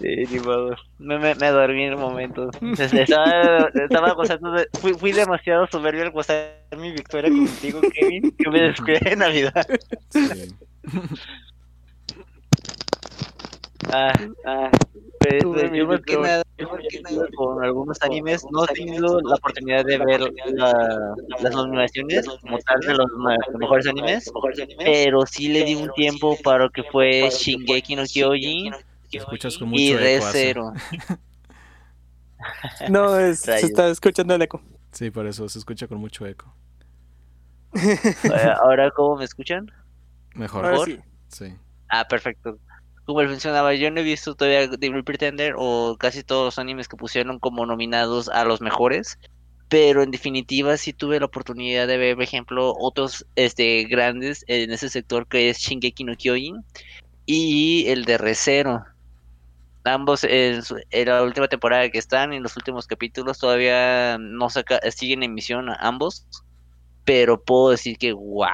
Sí, 0.00 0.08
ni 0.30 0.38
modo. 0.40 0.76
Me, 0.98 1.18
me, 1.18 1.34
me 1.34 1.48
dormí 1.48 1.84
en 1.84 1.92
el 1.92 1.98
momento. 1.98 2.50
Estaba, 2.78 3.68
estaba 3.74 4.12
gozando 4.14 4.52
de- 4.52 4.68
fui, 4.80 4.94
fui 4.94 5.12
demasiado 5.12 5.66
soberbio 5.66 6.02
al 6.02 6.10
gozar 6.10 6.56
mi 6.76 6.92
victoria 6.92 7.30
contigo, 7.30 7.80
Kevin, 7.92 8.34
que 8.36 8.50
me 8.50 8.60
descuidé 8.62 9.00
de 9.00 9.16
Navidad. 9.16 9.66
Sí. 10.10 10.54
Ah, 13.94 14.12
ah, 14.46 14.70
pues, 15.20 15.42
yo 15.74 15.86
más 15.86 16.00
que 16.00 16.16
nada, 16.16 16.42
yo 16.56 16.68
más 16.70 16.80
que 16.88 17.00
nada 17.02 17.26
con 17.36 17.62
algunos 17.62 18.00
animes 18.02 18.42
no 18.50 18.64
he 18.64 18.68
tenido 18.68 19.20
la 19.20 19.34
oportunidad 19.34 19.84
de 19.84 19.98
ver 19.98 20.20
la- 20.54 21.14
las 21.40 21.54
nominaciones 21.54 22.26
como 22.40 22.58
tal 22.60 22.80
de 22.80 22.94
los 22.94 23.06
mejores 23.58 23.86
animes, 23.86 24.32
pero 24.84 25.26
sí 25.26 25.48
le 25.48 25.64
di 25.64 25.74
un 25.74 25.92
tiempo 25.92 26.38
para 26.42 26.64
lo 26.64 26.70
que 26.70 26.82
fue 26.84 27.28
Shingeki 27.30 27.96
no 27.96 28.04
Kyojin 28.04 28.72
Te 29.10 29.18
escuchas 29.18 29.58
con 29.58 29.74
y. 29.74 29.92
Asa. 29.92 30.00
Re:Zero. 30.00 30.72
No, 32.88 33.18
es- 33.20 33.40
se 33.40 33.66
está 33.66 33.88
escuchando 33.88 34.34
el 34.34 34.42
eco. 34.42 34.60
Sí, 34.90 35.10
por 35.10 35.26
eso 35.26 35.48
se 35.48 35.58
escucha 35.58 35.86
con 35.86 35.98
mucho 35.98 36.26
eco. 36.26 36.52
Ahora, 38.62 38.90
¿cómo 38.90 39.16
me 39.16 39.24
escuchan? 39.24 39.70
Mejor. 40.34 40.64
Ahora 40.64 40.76
¿Por? 40.76 40.86
sí. 40.88 41.00
Sí. 41.28 41.54
Ah, 41.88 42.06
perfecto. 42.08 42.58
Cómo 43.04 43.20
él 43.20 43.28
funcionaba. 43.28 43.74
Yo 43.74 43.90
no 43.90 44.00
he 44.00 44.02
visto 44.04 44.34
todavía 44.34 44.66
Great 44.68 45.04
Pretender 45.04 45.54
o 45.58 45.96
casi 45.98 46.22
todos 46.24 46.44
los 46.46 46.58
animes 46.58 46.88
que 46.88 46.96
pusieron 46.96 47.38
como 47.38 47.66
nominados 47.66 48.28
a 48.28 48.44
los 48.44 48.60
mejores. 48.60 49.16
Pero 49.68 50.02
en 50.02 50.10
definitiva 50.12 50.76
sí 50.76 50.92
tuve 50.94 51.20
la 51.20 51.26
oportunidad 51.26 51.88
de 51.88 51.96
ver, 51.98 52.14
por 52.16 52.24
ejemplo, 52.24 52.74
otros 52.78 53.26
este, 53.36 53.84
grandes 53.84 54.44
en 54.48 54.70
ese 54.72 54.88
sector 54.90 55.26
que 55.28 55.50
es 55.50 55.58
Shingeki 55.58 56.04
no 56.04 56.14
Kyojin 56.16 56.64
y 57.26 57.86
el 57.88 58.04
de 58.06 58.18
Recero. 58.18 58.84
Ambos 59.84 60.22
en, 60.24 60.62
su- 60.62 60.80
en 60.90 61.08
la 61.08 61.22
última 61.24 61.48
temporada 61.48 61.88
que 61.90 61.98
están, 61.98 62.32
en 62.32 62.42
los 62.42 62.56
últimos 62.56 62.86
capítulos 62.86 63.38
todavía 63.38 64.16
no 64.18 64.48
saca, 64.48 64.78
siguen 64.92 65.22
en 65.24 65.30
emisión 65.32 65.68
ambos. 65.80 66.26
Pero 67.04 67.42
puedo 67.44 67.70
decir 67.70 67.98
que 67.98 68.12
wow. 68.12 68.46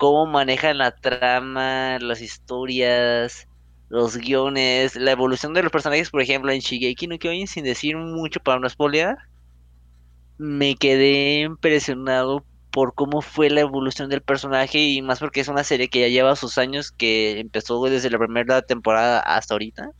Cómo 0.00 0.26
manejan 0.26 0.78
la 0.78 0.92
trama, 0.92 1.98
las 2.00 2.22
historias, 2.22 3.46
los 3.88 4.16
guiones, 4.16 4.96
la 4.96 5.10
evolución 5.12 5.52
de 5.54 5.62
los 5.62 5.70
personajes, 5.72 6.10
por 6.10 6.22
ejemplo, 6.22 6.50
en 6.52 6.60
Shigeki 6.60 7.06
no 7.06 7.18
Kyojin, 7.18 7.46
sin 7.46 7.64
decir 7.64 7.96
mucho 7.98 8.40
para 8.40 8.58
no 8.60 8.68
spoilear, 8.70 9.18
me 10.38 10.76
quedé 10.76 11.40
impresionado 11.42 12.46
por 12.70 12.94
cómo 12.94 13.20
fue 13.22 13.50
la 13.50 13.60
evolución 13.60 14.08
del 14.08 14.22
personaje 14.22 14.78
y 14.78 15.02
más 15.02 15.18
porque 15.20 15.40
es 15.40 15.48
una 15.48 15.64
serie 15.64 15.88
que 15.88 16.00
ya 16.00 16.08
lleva 16.08 16.36
sus 16.36 16.56
años, 16.58 16.92
que 16.92 17.40
empezó 17.40 17.84
desde 17.84 18.10
la 18.10 18.18
primera 18.18 18.62
temporada 18.62 19.20
hasta 19.20 19.54
ahorita. 19.54 19.90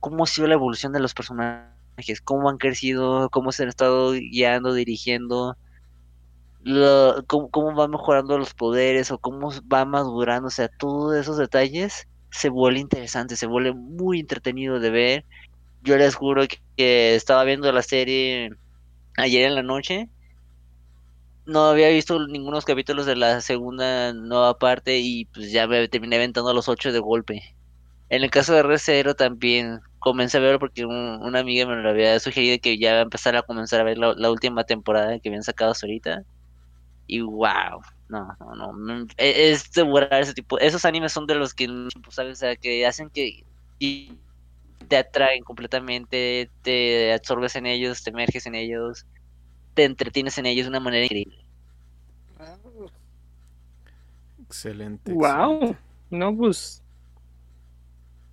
¿Cómo 0.00 0.24
ha 0.24 0.26
sido 0.26 0.46
la 0.48 0.54
evolución 0.54 0.92
de 0.92 1.00
los 1.00 1.14
personajes? 1.14 2.20
¿Cómo 2.24 2.48
han 2.50 2.58
crecido? 2.58 3.28
¿Cómo 3.30 3.52
se 3.52 3.64
han 3.64 3.68
estado 3.68 4.12
guiando, 4.12 4.74
dirigiendo? 4.74 5.56
Lo- 6.68 7.24
cómo, 7.28 7.50
cómo 7.50 7.74
va 7.76 7.86
mejorando 7.88 8.38
los 8.38 8.52
poderes 8.54 9.10
o 9.12 9.18
cómo 9.18 9.50
va 9.72 9.84
madurando, 9.84 10.48
o 10.48 10.50
sea, 10.50 10.68
todos 10.78 11.14
esos 11.16 11.38
detalles 11.38 12.04
se 12.30 12.48
vuelve 12.48 12.80
interesante, 12.80 13.36
se 13.36 13.46
vuelve 13.46 13.72
muy 13.74 14.18
entretenido 14.20 14.80
de 14.80 14.90
ver. 14.90 15.26
Yo 15.80 15.96
les 15.98 16.14
juro 16.16 16.44
que, 16.76 17.16
estaba 17.16 17.44
viendo 17.44 17.72
la 17.72 17.82
serie 17.82 18.50
ayer 19.16 19.46
en 19.46 19.54
la 19.56 19.62
noche. 19.64 20.10
No 21.44 21.66
había 21.66 21.88
visto 21.90 22.26
ningunos 22.26 22.64
capítulos 22.64 23.06
de 23.06 23.14
la 23.16 23.40
segunda 23.40 24.12
nueva 24.12 24.58
parte 24.58 24.98
y 24.98 25.26
pues 25.26 25.52
ya 25.52 25.66
me 25.68 25.86
terminé 25.88 26.16
aventando 26.16 26.52
los 26.52 26.68
ocho 26.68 26.92
de 26.92 26.98
golpe. 26.98 27.40
En 28.10 28.22
el 28.24 28.30
caso 28.30 28.54
de 28.54 28.62
Recero 28.64 29.14
también 29.14 29.80
comencé 30.00 30.38
a 30.38 30.40
verlo 30.40 30.58
porque 30.60 30.86
un- 30.86 31.20
una 31.22 31.40
amiga 31.40 31.66
me 31.66 31.76
lo 31.82 31.90
había 31.90 32.20
sugerido 32.20 32.58
que 32.62 32.78
ya 32.78 32.98
a 32.98 33.02
empezar 33.02 33.36
a 33.36 33.42
comenzar 33.42 33.80
a 33.80 33.84
ver 33.84 33.98
la, 33.98 34.14
la 34.16 34.30
última 34.32 34.64
temporada 34.64 35.18
que 35.20 35.28
habían 35.30 35.44
sacado 35.44 35.72
hasta 35.72 35.86
ahorita. 35.86 36.22
Y 37.06 37.20
wow, 37.20 37.80
no, 38.08 38.36
no, 38.56 38.72
no, 38.72 39.06
e- 39.16 39.52
es 39.52 39.70
devorar 39.70 40.20
ese 40.22 40.34
tipo, 40.34 40.58
esos 40.58 40.84
animes 40.84 41.12
son 41.12 41.26
de 41.26 41.36
los 41.36 41.54
que, 41.54 41.68
¿sabes? 42.10 42.32
O 42.32 42.40
sea, 42.40 42.56
que 42.56 42.84
hacen 42.86 43.10
que 43.10 43.44
te 44.88 44.96
atraen 44.96 45.42
completamente, 45.42 46.50
te 46.62 47.12
absorbes 47.12 47.56
en 47.56 47.66
ellos, 47.66 48.02
te 48.02 48.10
emerges 48.10 48.46
en 48.46 48.54
ellos, 48.54 49.06
te 49.74 49.84
entretienes 49.84 50.38
en 50.38 50.46
ellos 50.46 50.66
de 50.66 50.70
una 50.70 50.80
manera 50.80 51.04
increíble. 51.04 51.36
Excelente. 54.42 55.12
Wow. 55.12 55.54
excelente. 55.54 55.78
No, 56.10 56.36
pues. 56.36 56.82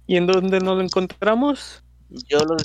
¿Y 0.05 0.17
en 0.17 0.27
dónde 0.27 0.59
nos 0.59 0.77
lo 0.77 0.83
encontramos? 0.83 1.83
Yo 2.09 2.39
los 2.39 2.63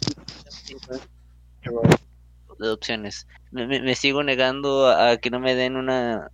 de 2.59 2.70
opciones. 2.70 3.26
Me, 3.51 3.66
me- 3.66 3.82
me 3.82 3.94
sigo 3.94 4.22
negando 4.22 4.86
a, 4.89 5.10
a 5.12 5.16
que 5.18 5.30
no 5.30 5.40
me 5.40 5.55
den 5.55 5.76
una 5.76 6.28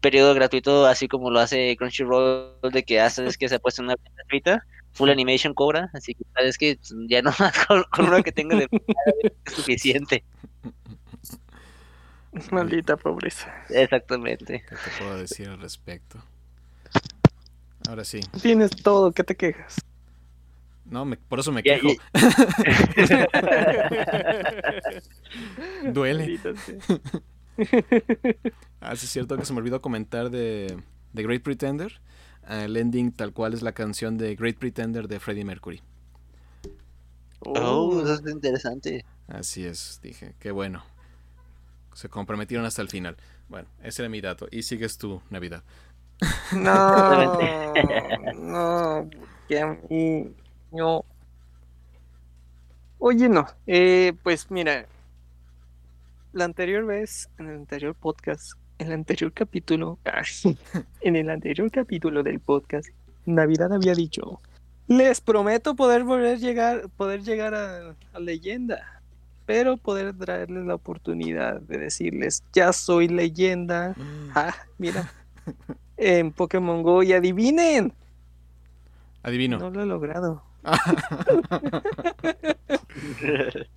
periodo 0.00 0.34
gratuito 0.34 0.86
así 0.86 1.08
como 1.08 1.30
lo 1.30 1.40
hace 1.40 1.76
Crunchyroll 1.76 2.58
de 2.72 2.82
que 2.84 3.00
haces 3.00 3.36
que 3.36 3.48
se 3.48 3.56
ha 3.56 3.58
puesto 3.58 3.82
una 3.82 3.94
gratuita. 4.16 4.62
Full 4.92 5.10
Animation 5.10 5.54
cobra, 5.54 5.90
así 5.92 6.14
que 6.14 6.24
sabes 6.34 6.58
que 6.58 6.78
ya 7.08 7.22
no 7.22 7.30
más 7.38 7.66
con, 7.66 7.84
con 7.92 8.22
que 8.22 8.32
tengo 8.32 8.56
de 8.56 8.66
es 9.46 9.54
suficiente. 9.54 10.24
Maldita 12.50 12.96
pobreza. 12.96 13.52
Exactamente. 13.70 14.64
¿Qué 14.68 14.76
te 14.76 14.90
puedo 14.98 15.16
decir 15.18 15.48
al 15.48 15.60
respecto? 15.60 16.18
Ahora 17.88 18.04
sí. 18.04 18.20
Tienes 18.42 18.70
todo, 18.70 19.12
¿qué 19.12 19.24
te 19.24 19.36
quejas? 19.36 19.76
No, 20.88 21.04
me- 21.04 21.16
por 21.16 21.40
eso 21.40 21.52
me 21.52 21.62
quejo. 21.62 21.88
Duele. 25.92 26.38
Ah, 28.80 28.96
sí 28.96 29.06
es 29.06 29.12
cierto 29.12 29.36
que 29.36 29.44
se 29.44 29.52
me 29.52 29.58
olvidó 29.58 29.82
comentar 29.82 30.30
de, 30.30 30.80
de 31.12 31.22
Great 31.22 31.42
Pretender. 31.42 32.00
El 32.48 32.76
ending 32.76 33.12
tal 33.12 33.32
cual 33.32 33.52
es 33.52 33.62
la 33.62 33.72
canción 33.72 34.16
de 34.16 34.34
Great 34.34 34.56
Pretender 34.56 35.08
de 35.08 35.20
Freddie 35.20 35.44
Mercury. 35.44 35.82
Oh, 37.40 38.00
eso 38.02 38.14
es 38.14 38.32
interesante. 38.32 39.04
Así 39.26 39.64
es, 39.64 40.00
dije, 40.02 40.34
qué 40.38 40.50
bueno. 40.50 40.84
Se 41.92 42.08
comprometieron 42.08 42.64
hasta 42.64 42.80
el 42.80 42.88
final. 42.88 43.16
Bueno, 43.48 43.68
ese 43.82 44.02
era 44.02 44.08
mi 44.08 44.20
dato. 44.20 44.48
Y 44.50 44.62
sigues 44.62 44.96
tu 44.98 45.20
Navidad. 45.30 45.62
No, 46.52 47.34
no, 48.34 49.08
porque 49.10 49.60
a 49.60 49.78
mí 49.88 50.32
no. 50.72 51.04
Oye, 52.98 53.28
no, 53.28 53.46
eh, 53.66 54.12
pues 54.22 54.50
mira, 54.50 54.86
la 56.32 56.44
anterior 56.44 56.84
vez, 56.84 57.28
en 57.38 57.48
el 57.48 57.56
anterior 57.56 57.94
podcast, 57.94 58.52
en 58.78 58.88
el 58.88 58.92
anterior 58.94 59.32
capítulo, 59.32 59.98
en 61.00 61.16
el 61.16 61.30
anterior 61.30 61.70
capítulo 61.70 62.22
del 62.22 62.40
podcast, 62.40 62.88
Navidad 63.24 63.72
había 63.72 63.94
dicho, 63.94 64.40
les 64.88 65.20
prometo 65.20 65.76
poder 65.76 66.02
volver 66.02 66.34
a 66.34 66.38
llegar, 66.38 66.88
poder 66.96 67.22
llegar 67.22 67.54
a, 67.54 67.94
a 68.12 68.20
leyenda, 68.20 69.00
pero 69.46 69.76
poder 69.76 70.16
traerles 70.16 70.66
la 70.66 70.74
oportunidad 70.74 71.60
de 71.60 71.78
decirles, 71.78 72.42
ya 72.52 72.72
soy 72.72 73.08
leyenda, 73.08 73.94
ah, 74.34 74.54
mira, 74.76 75.12
en 75.96 76.32
Pokémon 76.32 76.82
Go 76.82 77.02
y 77.02 77.12
adivinen, 77.12 77.92
Adivino. 79.22 79.58
no 79.58 79.70
lo 79.70 79.82
he 79.82 79.86
logrado. 79.86 80.42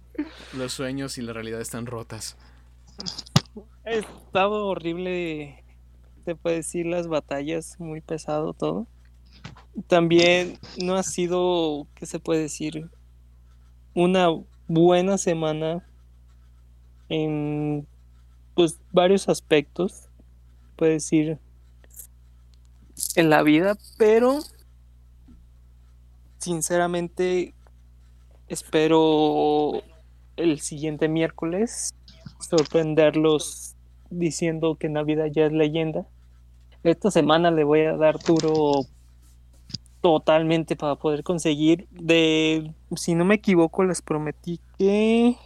Los 0.57 0.73
sueños 0.73 1.17
y 1.17 1.21
la 1.21 1.33
realidad 1.33 1.61
están 1.61 1.85
rotas. 1.85 2.37
Ha 3.85 3.91
estado 3.91 4.67
horrible, 4.67 5.63
te 6.25 6.35
puedo 6.35 6.55
decir, 6.55 6.85
las 6.85 7.07
batallas, 7.07 7.79
muy 7.79 8.01
pesado 8.01 8.53
todo. 8.53 8.87
También 9.87 10.59
no 10.81 10.95
ha 10.95 11.03
sido, 11.03 11.87
¿qué 11.95 12.05
se 12.05 12.19
puede 12.19 12.41
decir? 12.41 12.89
Una 13.93 14.27
buena 14.67 15.17
semana 15.17 15.85
en 17.09 17.87
pues 18.53 18.79
varios 18.91 19.29
aspectos, 19.29 20.09
puede 20.75 20.93
decir, 20.93 21.39
en 23.15 23.29
la 23.29 23.43
vida, 23.43 23.77
pero 23.97 24.39
sinceramente 26.41 27.53
espero 28.47 29.83
el 30.35 30.59
siguiente 30.59 31.07
miércoles 31.07 31.93
sorprenderlos 32.39 33.75
diciendo 34.09 34.75
que 34.75 34.89
Navidad 34.89 35.27
ya 35.31 35.45
es 35.45 35.53
leyenda. 35.53 36.07
Esta 36.83 37.11
semana 37.11 37.51
le 37.51 37.63
voy 37.63 37.81
a 37.81 37.95
dar 37.95 38.17
duro 38.19 38.87
totalmente 40.01 40.75
para 40.75 40.95
poder 40.95 41.23
conseguir 41.23 41.87
de, 41.91 42.73
si 42.95 43.13
no 43.13 43.23
me 43.23 43.35
equivoco, 43.35 43.83
les 43.83 44.01
prometí 44.01 44.59
que 44.77 45.37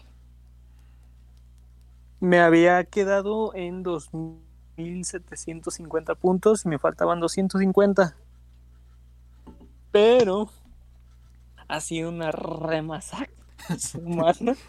me 2.22 2.40
había 2.40 2.86
quedado 2.86 3.54
en 3.54 3.84
2750 3.84 6.16
puntos 6.16 6.66
y 6.66 6.70
me 6.70 6.80
faltaban 6.80 7.20
250. 7.20 8.16
Pero 9.92 10.50
ha 11.68 11.82
sido 11.82 12.10
una 12.10 12.32
remasacre 12.32 13.36
semana 13.78 14.56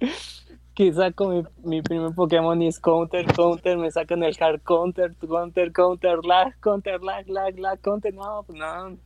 que 0.74 0.92
saco 0.92 1.28
mi, 1.28 1.42
mi 1.62 1.82
primer 1.82 2.14
Pokémon 2.14 2.60
y 2.62 2.68
es 2.68 2.80
counter, 2.80 3.26
counter, 3.34 3.76
me 3.76 3.90
sacan 3.90 4.22
el 4.22 4.36
hard 4.40 4.62
counter, 4.62 5.14
counter, 5.16 5.72
counter, 5.72 6.24
lag, 6.24 6.58
counter, 6.60 7.02
lag, 7.02 7.28
lag, 7.28 7.58
lag, 7.58 7.80
counter, 7.80 8.14
no, 8.14 8.42
pues 8.44 8.58
no. 8.58 8.96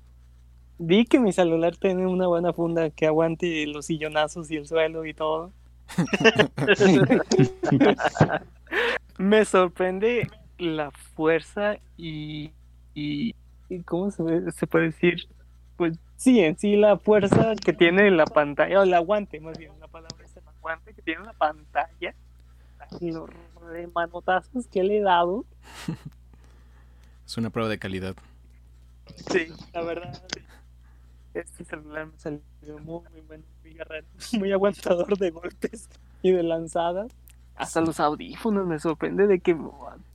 Vi 0.78 1.04
que 1.04 1.18
mi 1.18 1.32
celular 1.32 1.76
tiene 1.76 2.06
una 2.06 2.26
buena 2.26 2.52
funda 2.52 2.90
que 2.90 3.06
aguante 3.06 3.66
los 3.66 3.86
sillonazos 3.86 4.50
y 4.50 4.56
el 4.56 4.66
suelo 4.66 5.04
y 5.04 5.14
todo. 5.14 5.52
me 9.18 9.44
sorprende 9.44 10.28
la 10.58 10.90
fuerza 10.90 11.76
y, 11.96 12.52
y, 12.94 13.34
y 13.68 13.82
¿cómo 13.82 14.10
se 14.10 14.66
puede 14.66 14.86
decir? 14.86 15.28
Sí, 16.16 16.40
en 16.40 16.58
sí 16.58 16.76
la 16.76 16.96
fuerza 16.96 17.54
que 17.56 17.72
tiene 17.72 18.10
la 18.10 18.24
pantalla, 18.24 18.80
o 18.80 18.82
el 18.82 18.94
aguante, 18.94 19.40
más 19.40 19.58
bien, 19.58 19.72
la 19.80 19.88
palabra 19.88 20.24
es 20.24 20.36
el 20.36 20.46
aguante 20.48 20.94
que 20.94 21.02
tiene 21.02 21.24
la 21.24 21.32
pantalla, 21.32 22.14
los 23.00 23.30
remanotazos 23.60 24.66
que 24.68 24.82
le 24.84 24.98
he 24.98 25.00
dado, 25.00 25.44
Es 27.26 27.38
una 27.38 27.50
prueba 27.50 27.68
de 27.70 27.78
calidad. 27.78 28.14
Sí, 29.30 29.48
la 29.72 29.82
verdad. 29.82 30.22
Este 31.32 31.64
celular 31.64 32.06
me 32.06 32.18
salió 32.18 32.42
muy, 32.84 33.00
muy 33.10 33.20
bueno, 33.26 33.44
muy 33.62 33.74
guerrero, 33.74 34.06
muy 34.38 34.52
aguantador 34.52 35.16
de 35.18 35.30
golpes 35.30 35.88
y 36.22 36.32
de 36.32 36.42
lanzadas. 36.42 37.10
Hasta 37.56 37.80
los 37.80 38.00
audífonos 38.00 38.66
me 38.66 38.78
sorprende 38.78 39.26
de 39.26 39.40
que 39.40 39.56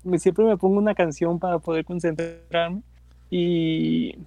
me, 0.03 0.19
siempre 0.19 0.45
me 0.45 0.57
pongo 0.57 0.77
una 0.77 0.93
canción 0.93 1.39
para 1.39 1.59
poder 1.59 1.85
concentrarme 1.85 2.81
y 3.29 4.17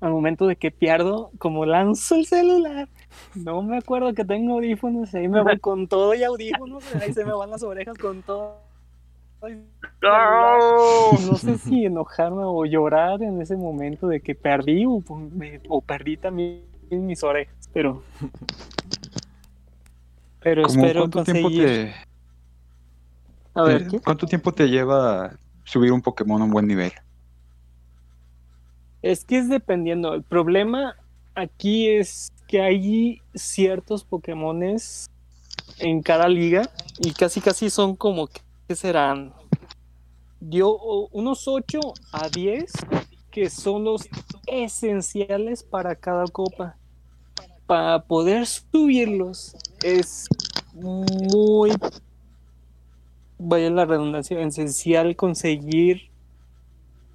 al 0.00 0.10
momento 0.10 0.46
de 0.46 0.56
que 0.56 0.70
pierdo, 0.70 1.30
como 1.38 1.64
lanzo 1.66 2.16
el 2.16 2.26
celular, 2.26 2.88
no 3.34 3.62
me 3.62 3.78
acuerdo 3.78 4.14
que 4.14 4.24
tengo 4.24 4.54
audífonos, 4.54 5.14
ahí 5.14 5.28
me 5.28 5.42
voy 5.42 5.58
con 5.58 5.88
todo 5.88 6.14
y 6.14 6.22
audífonos, 6.24 6.84
ahí 7.00 7.12
se 7.12 7.24
me 7.24 7.32
van 7.32 7.50
las 7.50 7.62
orejas 7.62 7.96
con 7.98 8.22
todo. 8.22 8.62
No 10.02 11.36
sé 11.38 11.58
si 11.58 11.84
enojarme 11.84 12.42
o 12.44 12.64
llorar 12.64 13.22
en 13.22 13.40
ese 13.40 13.56
momento 13.56 14.08
de 14.08 14.20
que 14.20 14.34
perdí 14.34 14.84
o, 14.86 15.02
me- 15.34 15.60
o 15.68 15.80
perdí 15.80 16.16
también 16.16 16.62
mis 16.90 17.22
orejas, 17.22 17.54
pero 17.72 18.02
pero 20.40 20.62
¿Cómo 20.62 20.80
espero 20.80 21.00
cuánto 21.00 21.22
tiempo 21.24 21.48
conseguir. 21.48 21.66
te, 21.66 21.94
A 23.54 23.62
ver, 23.62 23.86
cuánto 24.04 24.26
tiempo 24.26 24.52
te 24.52 24.68
lleva 24.68 25.36
subir 25.64 25.92
un 25.92 26.02
Pokémon 26.02 26.40
a 26.40 26.44
un 26.44 26.50
buen 26.50 26.66
nivel? 26.66 26.92
Es 29.06 29.24
que 29.24 29.38
es 29.38 29.48
dependiendo. 29.48 30.14
El 30.14 30.24
problema 30.24 30.96
aquí 31.36 31.88
es 31.88 32.32
que 32.48 32.60
hay 32.60 33.22
ciertos 33.36 34.02
Pokémones 34.02 35.08
en 35.78 36.02
cada 36.02 36.28
liga 36.28 36.68
y 36.98 37.12
casi 37.12 37.40
casi 37.40 37.70
son 37.70 37.94
como 37.94 38.26
que 38.26 38.40
¿qué 38.66 38.74
serán 38.74 39.32
unos 40.40 41.46
8 41.46 41.78
a 42.10 42.28
10 42.28 42.72
que 43.30 43.48
son 43.48 43.84
los 43.84 44.08
esenciales 44.48 45.62
para 45.62 45.94
cada 45.94 46.26
copa. 46.26 46.76
Para 47.68 48.02
poder 48.02 48.44
subirlos 48.44 49.54
es 49.84 50.26
muy 50.74 51.70
vaya 53.38 53.70
la 53.70 53.84
redundancia, 53.84 54.40
esencial 54.40 55.14
conseguir 55.14 56.10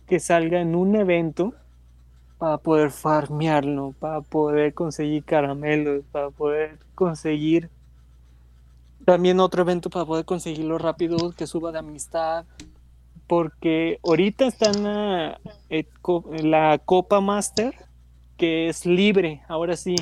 que 0.08 0.22
salga 0.22 0.62
en 0.62 0.74
un 0.76 0.96
evento 0.96 1.54
para 2.42 2.58
poder 2.58 2.90
farmearlo, 2.90 3.94
para 4.00 4.22
poder 4.22 4.74
conseguir 4.74 5.24
caramelos, 5.24 6.04
para 6.12 6.32
poder 6.32 6.80
conseguir 6.96 7.70
también 9.06 9.40
otro 9.40 9.62
evento 9.62 9.92
para 9.92 10.06
poder 10.06 10.26
conseguirlo 10.26 10.80
rápido, 10.80 11.34
que 11.38 11.46
suba 11.46 11.72
de 11.72 11.78
amistad. 11.78 12.46
Porque 13.28 14.00
ahorita 14.04 14.48
está 14.48 14.72
en 14.72 14.84
la, 14.84 15.40
eh, 15.70 15.86
la 16.42 16.80
Copa 16.84 17.22
Master, 17.22 17.76
que 18.38 18.70
es 18.70 18.88
libre, 18.88 19.44
ahora 19.48 19.78
sí. 19.78 19.96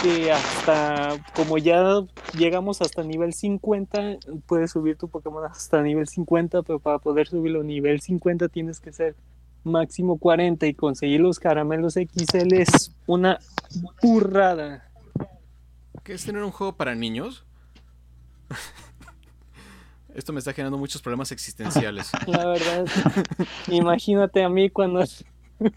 Que 0.00 0.32
hasta, 0.32 1.22
como 1.36 1.58
ya 1.58 2.06
llegamos 2.38 2.80
hasta 2.80 3.02
nivel 3.02 3.34
50, 3.34 4.16
puedes 4.46 4.70
subir 4.70 4.96
tu 4.96 5.08
Pokémon 5.08 5.44
hasta 5.44 5.82
nivel 5.82 6.08
50, 6.08 6.62
pero 6.62 6.78
para 6.78 6.98
poder 7.00 7.26
subirlo 7.26 7.60
a 7.60 7.64
nivel 7.64 8.00
50 8.00 8.48
tienes 8.48 8.80
que 8.80 8.94
ser 8.94 9.14
máximo 9.64 10.18
40 10.18 10.66
y 10.66 10.74
conseguir 10.74 11.20
los 11.20 11.38
caramelos 11.38 11.94
XL 11.94 12.54
es 12.54 12.94
una 13.06 13.38
burrada. 14.02 14.88
¿Qué 16.02 16.12
es 16.12 16.24
tener 16.24 16.42
un 16.44 16.50
juego 16.50 16.76
para 16.76 16.94
niños? 16.94 17.44
Esto 20.14 20.32
me 20.32 20.38
está 20.38 20.52
generando 20.52 20.78
muchos 20.78 21.02
problemas 21.02 21.32
existenciales. 21.32 22.12
La 22.26 22.46
verdad, 22.46 22.86
imagínate 23.68 24.44
a 24.44 24.48
mí 24.48 24.70
cuando, 24.70 25.02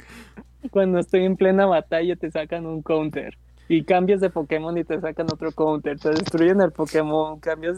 cuando 0.71 0.99
estoy 0.99 1.25
en 1.25 1.37
plena 1.37 1.65
batalla 1.65 2.15
te 2.15 2.29
sacan 2.29 2.67
un 2.67 2.83
counter 2.83 3.37
y 3.67 3.83
cambias 3.83 4.21
de 4.21 4.29
Pokémon 4.29 4.77
y 4.77 4.83
te 4.83 4.99
sacan 5.01 5.27
otro 5.31 5.51
counter, 5.51 5.99
te 5.99 6.09
destruyen 6.09 6.61
el 6.61 6.71
Pokémon, 6.71 7.39
cambias, 7.39 7.77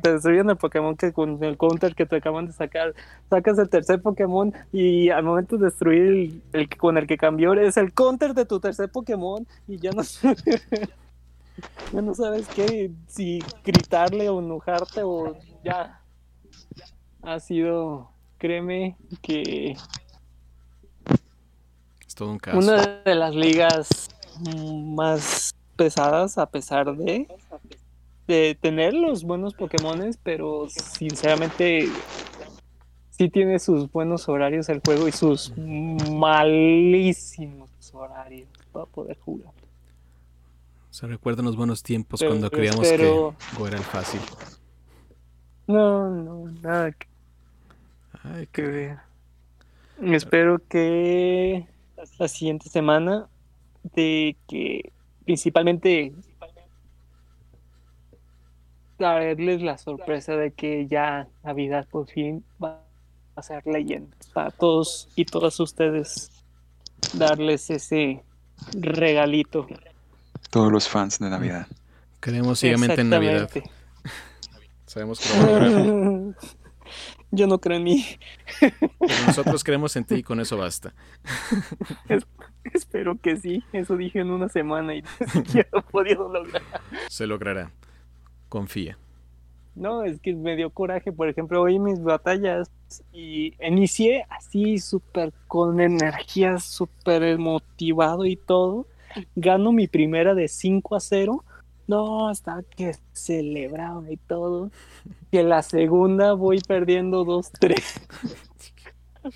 te 0.00 0.12
destruyen 0.12 0.50
el 0.50 0.56
Pokémon 0.56 0.96
que 0.96 1.12
con 1.12 1.42
el 1.42 1.56
counter 1.56 1.94
que 1.94 2.06
te 2.06 2.16
acaban 2.16 2.46
de 2.46 2.52
sacar, 2.52 2.94
sacas 3.28 3.58
el 3.58 3.68
tercer 3.68 4.00
Pokémon 4.02 4.52
y 4.72 5.10
al 5.10 5.24
momento 5.24 5.56
de 5.56 5.66
destruir 5.66 6.02
el, 6.02 6.42
el 6.52 6.68
con 6.76 6.98
el 6.98 7.06
que 7.06 7.16
cambió 7.16 7.54
es 7.54 7.76
el 7.76 7.92
counter 7.92 8.34
de 8.34 8.44
tu 8.44 8.60
tercer 8.60 8.90
Pokémon 8.90 9.46
y 9.66 9.78
ya 9.78 9.90
no 9.92 10.02
sabes, 10.04 10.44
ya 11.92 12.02
no 12.02 12.14
sabes 12.14 12.46
qué, 12.48 12.90
si 13.06 13.42
gritarle 13.64 14.28
o 14.28 14.40
enojarte 14.40 15.02
o 15.02 15.36
ya. 15.64 16.00
Ha 17.22 17.40
sido, 17.40 18.10
créeme, 18.38 18.96
que 19.20 19.76
Es 22.06 22.14
todo 22.14 22.30
un 22.30 22.38
caso. 22.38 22.58
una 22.58 23.02
de 23.04 23.14
las 23.16 23.34
ligas 23.34 24.08
más 24.54 25.52
pesadas 25.76 26.38
a 26.38 26.46
pesar 26.46 26.96
de 26.96 27.26
de 28.26 28.56
tener 28.60 28.94
los 28.94 29.24
buenos 29.24 29.54
Pokémones, 29.54 30.18
pero 30.22 30.68
sinceramente 30.68 31.88
sí 33.10 33.28
tiene 33.28 33.58
sus 33.58 33.90
buenos 33.90 34.28
horarios 34.28 34.68
el 34.68 34.80
juego 34.84 35.08
y 35.08 35.12
sus 35.12 35.52
malísimos 35.56 37.68
horarios 37.92 38.48
para 38.72 38.86
poder 38.86 39.18
jugar. 39.18 39.52
Se 40.90 41.06
recuerdan 41.06 41.44
los 41.44 41.56
buenos 41.56 41.82
tiempos 41.82 42.20
Pero 42.20 42.32
cuando 42.32 42.50
creíamos 42.50 42.88
que 42.88 43.32
Go 43.58 43.66
era 43.66 43.76
el 43.76 43.84
fácil. 43.84 44.20
No, 45.66 46.08
no, 46.10 46.50
nada 46.62 46.92
que 46.92 47.06
Ay, 48.34 48.46
que 48.46 48.62
ver. 48.62 48.98
Espero 50.02 50.60
que 50.68 51.66
la 52.18 52.28
siguiente 52.28 52.68
semana 52.68 53.28
de 53.94 54.36
que 54.48 54.92
principalmente 55.24 56.12
darles 58.98 59.62
la 59.62 59.78
sorpresa 59.78 60.36
de 60.36 60.52
que 60.52 60.86
ya 60.86 61.28
Navidad 61.42 61.86
por 61.90 62.08
fin 62.08 62.44
va 62.62 62.82
a 63.34 63.42
ser 63.42 63.66
leyenda 63.66 64.16
para 64.32 64.50
todos 64.50 65.08
y 65.14 65.24
todas 65.24 65.60
ustedes 65.60 66.30
darles 67.14 67.70
ese 67.70 68.22
regalito 68.72 69.66
Todos 70.50 70.72
los 70.72 70.88
fans 70.88 71.18
de 71.18 71.28
Navidad. 71.28 71.66
Creemos 72.20 72.58
ciegamente 72.58 73.00
en 73.00 73.10
Navidad. 73.10 73.50
Sabemos 74.86 75.20
que 75.20 75.28
lo 75.38 76.32
a. 76.32 76.34
Yo 77.32 77.46
no 77.46 77.60
creo 77.60 77.76
en 77.76 77.84
mí. 77.84 78.06
Pero 78.60 78.74
nosotros 79.26 79.64
creemos 79.64 79.94
en 79.96 80.04
ti 80.04 80.16
y 80.16 80.22
con 80.22 80.40
eso 80.40 80.56
basta. 80.56 80.94
Espero 82.72 83.18
que 83.20 83.36
sí. 83.36 83.62
Eso 83.72 83.96
dije 83.96 84.20
en 84.20 84.30
una 84.30 84.48
semana 84.48 84.94
y 84.94 85.02
ni 85.02 85.28
siquiera 85.28 85.68
he 85.72 85.82
podido 85.82 86.32
lograr. 86.32 86.62
Se 87.08 87.26
logrará. 87.26 87.70
Confía. 88.48 88.98
No, 89.74 90.04
es 90.04 90.20
que 90.20 90.34
me 90.34 90.56
dio 90.56 90.70
coraje. 90.70 91.12
Por 91.12 91.28
ejemplo, 91.28 91.60
hoy 91.60 91.78
mis 91.78 92.02
batallas 92.02 92.70
y 93.12 93.52
inicié 93.62 94.24
así 94.30 94.78
súper 94.78 95.32
con 95.46 95.80
energía, 95.80 96.58
súper 96.58 97.38
motivado 97.38 98.24
y 98.24 98.36
todo. 98.36 98.86
Gano 99.34 99.72
mi 99.72 99.86
primera 99.86 100.34
de 100.34 100.48
5 100.48 100.96
a 100.96 101.00
0. 101.00 101.44
No, 101.86 102.28
hasta 102.28 102.62
que 102.62 102.96
celebraba 103.12 104.10
y 104.10 104.16
todo. 104.16 104.70
Que 105.30 105.42
la 105.42 105.62
segunda 105.62 106.32
voy 106.32 106.60
perdiendo 106.60 107.24
2-3. 107.24 107.76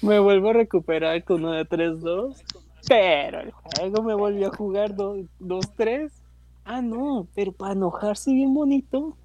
me 0.02 0.18
vuelvo 0.18 0.50
a 0.50 0.54
recuperar 0.54 1.22
con 1.24 1.44
una 1.44 1.58
de 1.58 1.68
3-2. 1.68 2.42
Pero 2.88 3.40
el 3.40 3.52
juego 3.52 4.02
me 4.02 4.14
volvió 4.14 4.48
a 4.48 4.56
jugar 4.56 4.94
2-3. 4.94 6.10
Ah, 6.72 6.82
no, 6.82 7.26
pero 7.34 7.50
para 7.50 7.72
enojarse 7.72 8.32
bien 8.32 8.54
bonito, 8.54 9.16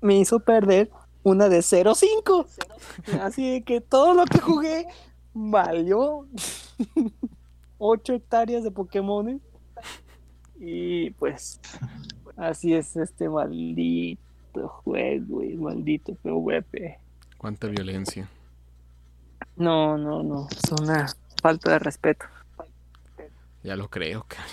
me 0.00 0.18
hizo 0.18 0.40
perder 0.40 0.90
una 1.22 1.50
de 1.50 1.58
0-5. 1.58 2.46
Así 3.20 3.50
de 3.50 3.62
que 3.62 3.82
todo 3.82 4.14
lo 4.14 4.24
que 4.24 4.38
jugué 4.38 4.86
valió 5.34 6.26
8 7.78 8.14
hectáreas 8.14 8.64
de 8.64 8.70
Pokémon. 8.70 9.38
Y 10.58 11.10
pues 11.10 11.60
así 12.38 12.72
es 12.72 12.96
este 12.96 13.28
maldito 13.28 14.68
juego 14.82 15.42
y 15.42 15.54
maldito 15.56 16.14
PvP. 16.14 16.98
Cuánta 17.36 17.66
violencia. 17.66 18.30
No, 19.56 19.98
no, 19.98 20.22
no, 20.22 20.48
es 20.50 20.72
una 20.80 21.06
falta 21.42 21.72
de 21.72 21.78
respeto. 21.80 22.24
Ya 23.62 23.76
lo 23.76 23.90
creo. 23.90 24.24
ca- 24.26 24.46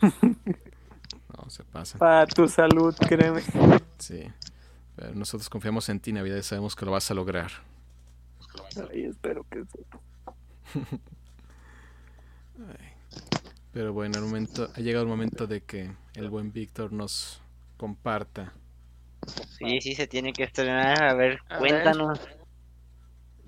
No, 0.00 0.12
se 1.52 1.64
pasa. 1.64 1.98
Para 1.98 2.26
tu 2.26 2.48
salud, 2.48 2.94
créeme. 3.06 3.42
Sí. 3.98 4.24
Pero 4.96 5.14
nosotros 5.14 5.48
confiamos 5.48 5.88
en 5.88 6.00
ti, 6.00 6.12
Navidad, 6.12 6.36
y 6.36 6.42
sabemos 6.42 6.74
que 6.76 6.84
lo 6.86 6.92
vas 6.92 7.10
a 7.10 7.14
lograr. 7.14 7.50
Ay, 8.90 9.04
espero 9.04 9.44
que 9.50 9.64
sí. 9.64 9.84
Pero 13.72 13.92
bueno, 13.92 14.18
el 14.18 14.24
momento, 14.24 14.70
ha 14.74 14.80
llegado 14.80 15.04
el 15.04 15.08
momento 15.10 15.46
de 15.46 15.62
que 15.62 15.90
el 16.14 16.28
buen 16.30 16.52
Víctor 16.52 16.92
nos 16.92 17.42
comparta. 17.76 18.52
Sí, 19.58 19.80
sí, 19.80 19.94
se 19.94 20.06
tiene 20.06 20.32
que 20.32 20.44
estrenar. 20.44 21.02
A 21.02 21.14
ver, 21.14 21.40
A 21.48 21.60
ver. 21.60 21.60
cuéntanos. 21.60 22.20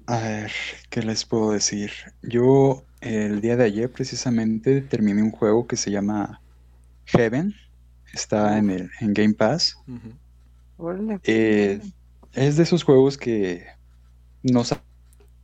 A 0.07 0.19
ver, 0.19 0.53
¿qué 0.91 1.03
les 1.03 1.25
puedo 1.25 1.53
decir? 1.53 1.93
Yo 2.23 2.85
el 3.01 3.41
día 3.41 3.57
de 3.57 3.65
ayer 3.65 3.91
precisamente 3.91 4.81
terminé 4.83 5.23
un 5.23 5.31
juego 5.31 5.67
que 5.67 5.77
se 5.77 5.91
llama 5.91 6.41
Heaven. 7.07 7.55
Está 8.15 8.59
en 8.59 8.71
el 8.71 8.91
en 9.01 9.13
Game 9.13 9.35
Pass. 9.35 9.77
Órale. 10.77 11.21
Eh, 11.25 11.81
es 12.33 12.57
de 12.57 12.63
esos 12.63 12.83
juegos 12.85 13.19
que 13.19 13.65
no 14.43 14.65
sa- 14.65 14.85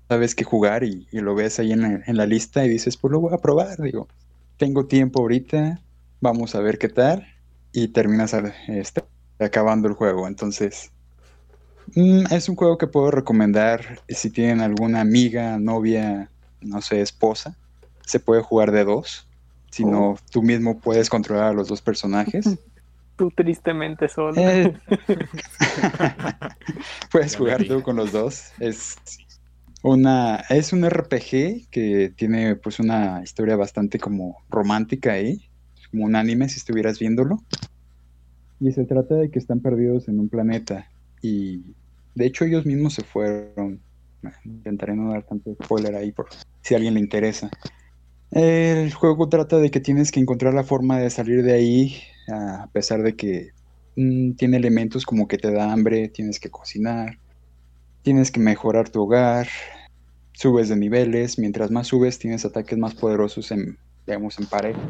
sabes 0.08 0.34
qué 0.34 0.44
jugar 0.44 0.84
y, 0.84 1.08
y 1.12 1.20
lo 1.20 1.34
ves 1.34 1.58
ahí 1.58 1.72
en 1.72 1.82
la, 1.82 2.02
en 2.06 2.16
la 2.16 2.26
lista 2.26 2.64
y 2.64 2.68
dices, 2.68 2.96
pues 2.96 3.12
lo 3.12 3.20
voy 3.20 3.34
a 3.34 3.38
probar. 3.38 3.80
Digo, 3.80 4.08
tengo 4.56 4.86
tiempo 4.86 5.20
ahorita, 5.20 5.80
vamos 6.20 6.54
a 6.54 6.60
ver 6.60 6.78
qué 6.78 6.88
tal. 6.88 7.26
Y 7.72 7.88
terminas 7.88 8.34
a- 8.34 8.54
este, 8.68 9.04
acabando 9.38 9.88
el 9.88 9.94
juego. 9.94 10.26
Entonces, 10.28 10.92
mm, 11.94 12.32
es 12.32 12.48
un 12.48 12.56
juego 12.56 12.78
que 12.78 12.86
puedo 12.88 13.10
recomendar 13.10 14.00
si 14.08 14.30
tienen 14.30 14.60
alguna 14.60 15.00
amiga, 15.00 15.58
novia, 15.58 16.32
no 16.60 16.82
sé, 16.82 17.00
esposa. 17.00 17.58
Se 18.06 18.20
puede 18.20 18.42
jugar 18.42 18.72
de 18.72 18.84
dos. 18.84 19.29
Si 19.70 19.84
no, 19.84 20.16
tú 20.30 20.42
mismo 20.42 20.78
puedes 20.80 21.08
controlar 21.08 21.44
a 21.44 21.52
los 21.52 21.68
dos 21.68 21.80
personajes. 21.80 22.44
Tú 23.16 23.30
tristemente 23.30 24.08
solo. 24.08 24.40
Eh, 24.40 24.74
Puedes 27.12 27.36
jugar 27.36 27.62
tú 27.66 27.82
con 27.82 27.96
los 27.96 28.12
dos. 28.12 28.50
Es 28.58 28.96
una, 29.82 30.36
es 30.48 30.72
un 30.72 30.88
RPG 30.88 31.68
que 31.70 32.14
tiene 32.16 32.56
pues 32.56 32.80
una 32.80 33.20
historia 33.22 33.56
bastante 33.56 33.98
como 33.98 34.38
romántica 34.48 35.12
ahí, 35.12 35.50
como 35.90 36.06
un 36.06 36.16
anime 36.16 36.48
si 36.48 36.60
estuvieras 36.60 36.98
viéndolo. 36.98 37.42
Y 38.58 38.72
se 38.72 38.86
trata 38.86 39.16
de 39.16 39.30
que 39.30 39.38
están 39.38 39.60
perdidos 39.60 40.08
en 40.08 40.18
un 40.18 40.30
planeta 40.30 40.88
y 41.20 41.62
de 42.14 42.24
hecho 42.24 42.46
ellos 42.46 42.64
mismos 42.64 42.94
se 42.94 43.04
fueron. 43.04 43.80
Intentaré 44.46 44.96
no 44.96 45.12
dar 45.12 45.24
tanto 45.24 45.54
spoiler 45.62 45.94
ahí 45.94 46.12
por 46.12 46.28
si 46.62 46.72
a 46.72 46.78
alguien 46.78 46.94
le 46.94 47.00
interesa. 47.00 47.50
El 48.30 48.92
juego 48.94 49.28
trata 49.28 49.58
de 49.58 49.70
que 49.70 49.80
tienes 49.80 50.12
que 50.12 50.20
encontrar 50.20 50.54
la 50.54 50.62
forma 50.62 50.98
de 50.98 51.10
salir 51.10 51.42
de 51.42 51.52
ahí, 51.52 52.00
a 52.28 52.68
pesar 52.72 53.02
de 53.02 53.16
que 53.16 53.50
mm, 53.96 54.32
tiene 54.32 54.56
elementos 54.56 55.04
como 55.04 55.26
que 55.26 55.36
te 55.36 55.50
da 55.50 55.72
hambre, 55.72 56.08
tienes 56.08 56.38
que 56.38 56.50
cocinar, 56.50 57.18
tienes 58.02 58.30
que 58.30 58.38
mejorar 58.38 58.88
tu 58.88 59.02
hogar, 59.02 59.48
subes 60.32 60.68
de 60.68 60.76
niveles, 60.76 61.38
mientras 61.38 61.72
más 61.72 61.88
subes 61.88 62.18
tienes 62.18 62.44
ataques 62.44 62.78
más 62.78 62.94
poderosos 62.94 63.50
en, 63.50 63.78
digamos, 64.06 64.38
en 64.38 64.46
pareja. 64.46 64.80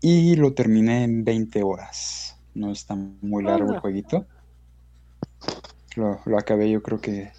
Y 0.00 0.34
lo 0.36 0.54
terminé 0.54 1.04
en 1.04 1.24
20 1.24 1.62
horas. 1.62 2.36
No 2.54 2.72
está 2.72 2.94
muy 2.94 3.44
largo 3.44 3.72
el 3.72 3.80
jueguito. 3.80 4.26
Lo, 5.96 6.20
lo 6.24 6.38
acabé 6.38 6.70
yo 6.70 6.82
creo 6.82 7.00
que 7.00 7.30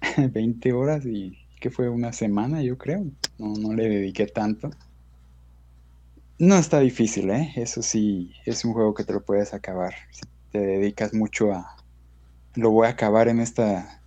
20 0.16 0.72
horas 0.74 1.06
y 1.06 1.43
que 1.64 1.70
fue 1.70 1.88
una 1.88 2.12
semana, 2.12 2.60
yo 2.60 2.76
creo. 2.76 3.06
No, 3.38 3.54
no 3.54 3.72
le 3.72 3.88
dediqué 3.88 4.26
tanto. 4.26 4.68
No 6.38 6.56
está 6.56 6.80
difícil, 6.80 7.30
¿eh? 7.30 7.54
Eso 7.56 7.80
sí, 7.80 8.34
es 8.44 8.66
un 8.66 8.74
juego 8.74 8.92
que 8.92 9.02
te 9.02 9.14
lo 9.14 9.24
puedes 9.24 9.54
acabar. 9.54 9.94
Si 10.10 10.20
te 10.52 10.58
dedicas 10.58 11.14
mucho 11.14 11.54
a... 11.54 11.74
Lo 12.54 12.70
voy 12.70 12.86
a 12.86 12.90
acabar 12.90 13.28
en 13.28 13.40
esta... 13.40 14.02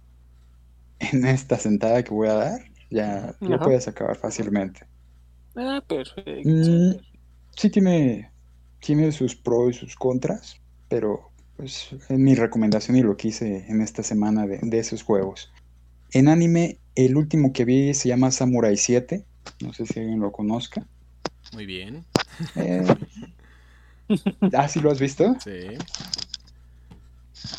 En 1.00 1.26
esta 1.26 1.58
sentada 1.58 2.04
que 2.04 2.12
voy 2.14 2.28
a 2.28 2.36
dar. 2.36 2.62
Ya 2.92 3.36
lo 3.40 3.60
puedes 3.60 3.88
acabar 3.88 4.16
fácilmente. 4.18 4.82
Ah, 5.56 5.84
perfecto. 5.88 6.48
Mm, 6.48 6.98
sí 7.56 7.72
tiene, 7.72 8.30
tiene 8.82 9.12
sus 9.12 9.36
pros 9.36 9.78
y 9.78 9.80
sus 9.80 9.96
contras, 9.96 10.62
pero 10.90 11.32
pues 11.56 11.90
es 12.08 12.20
mi 12.20 12.36
recomendación 12.36 12.98
y 12.98 13.02
lo 13.02 13.18
que 13.18 13.30
hice 13.30 13.66
en 13.68 13.82
esta 13.82 14.04
semana 14.04 14.46
de, 14.46 14.60
de 14.62 14.78
esos 14.78 15.02
juegos. 15.02 15.52
En 16.14 16.28
anime, 16.28 16.80
el 16.96 17.16
último 17.18 17.54
que 17.54 17.66
vi 17.66 17.94
se 17.94 18.10
llama 18.10 18.32
Samurai 18.32 18.78
7. 18.78 19.26
No 19.62 19.74
sé 19.74 19.86
si 19.86 20.00
alguien 20.00 20.20
lo 20.20 20.32
conozca. 20.32 20.86
Muy 21.54 21.66
bien. 21.66 22.06
Eh, 22.56 22.86
¿Ah, 24.54 24.68
sí 24.68 24.80
lo 24.80 24.92
has 24.92 25.00
visto? 25.00 25.36
Sí. 25.44 25.78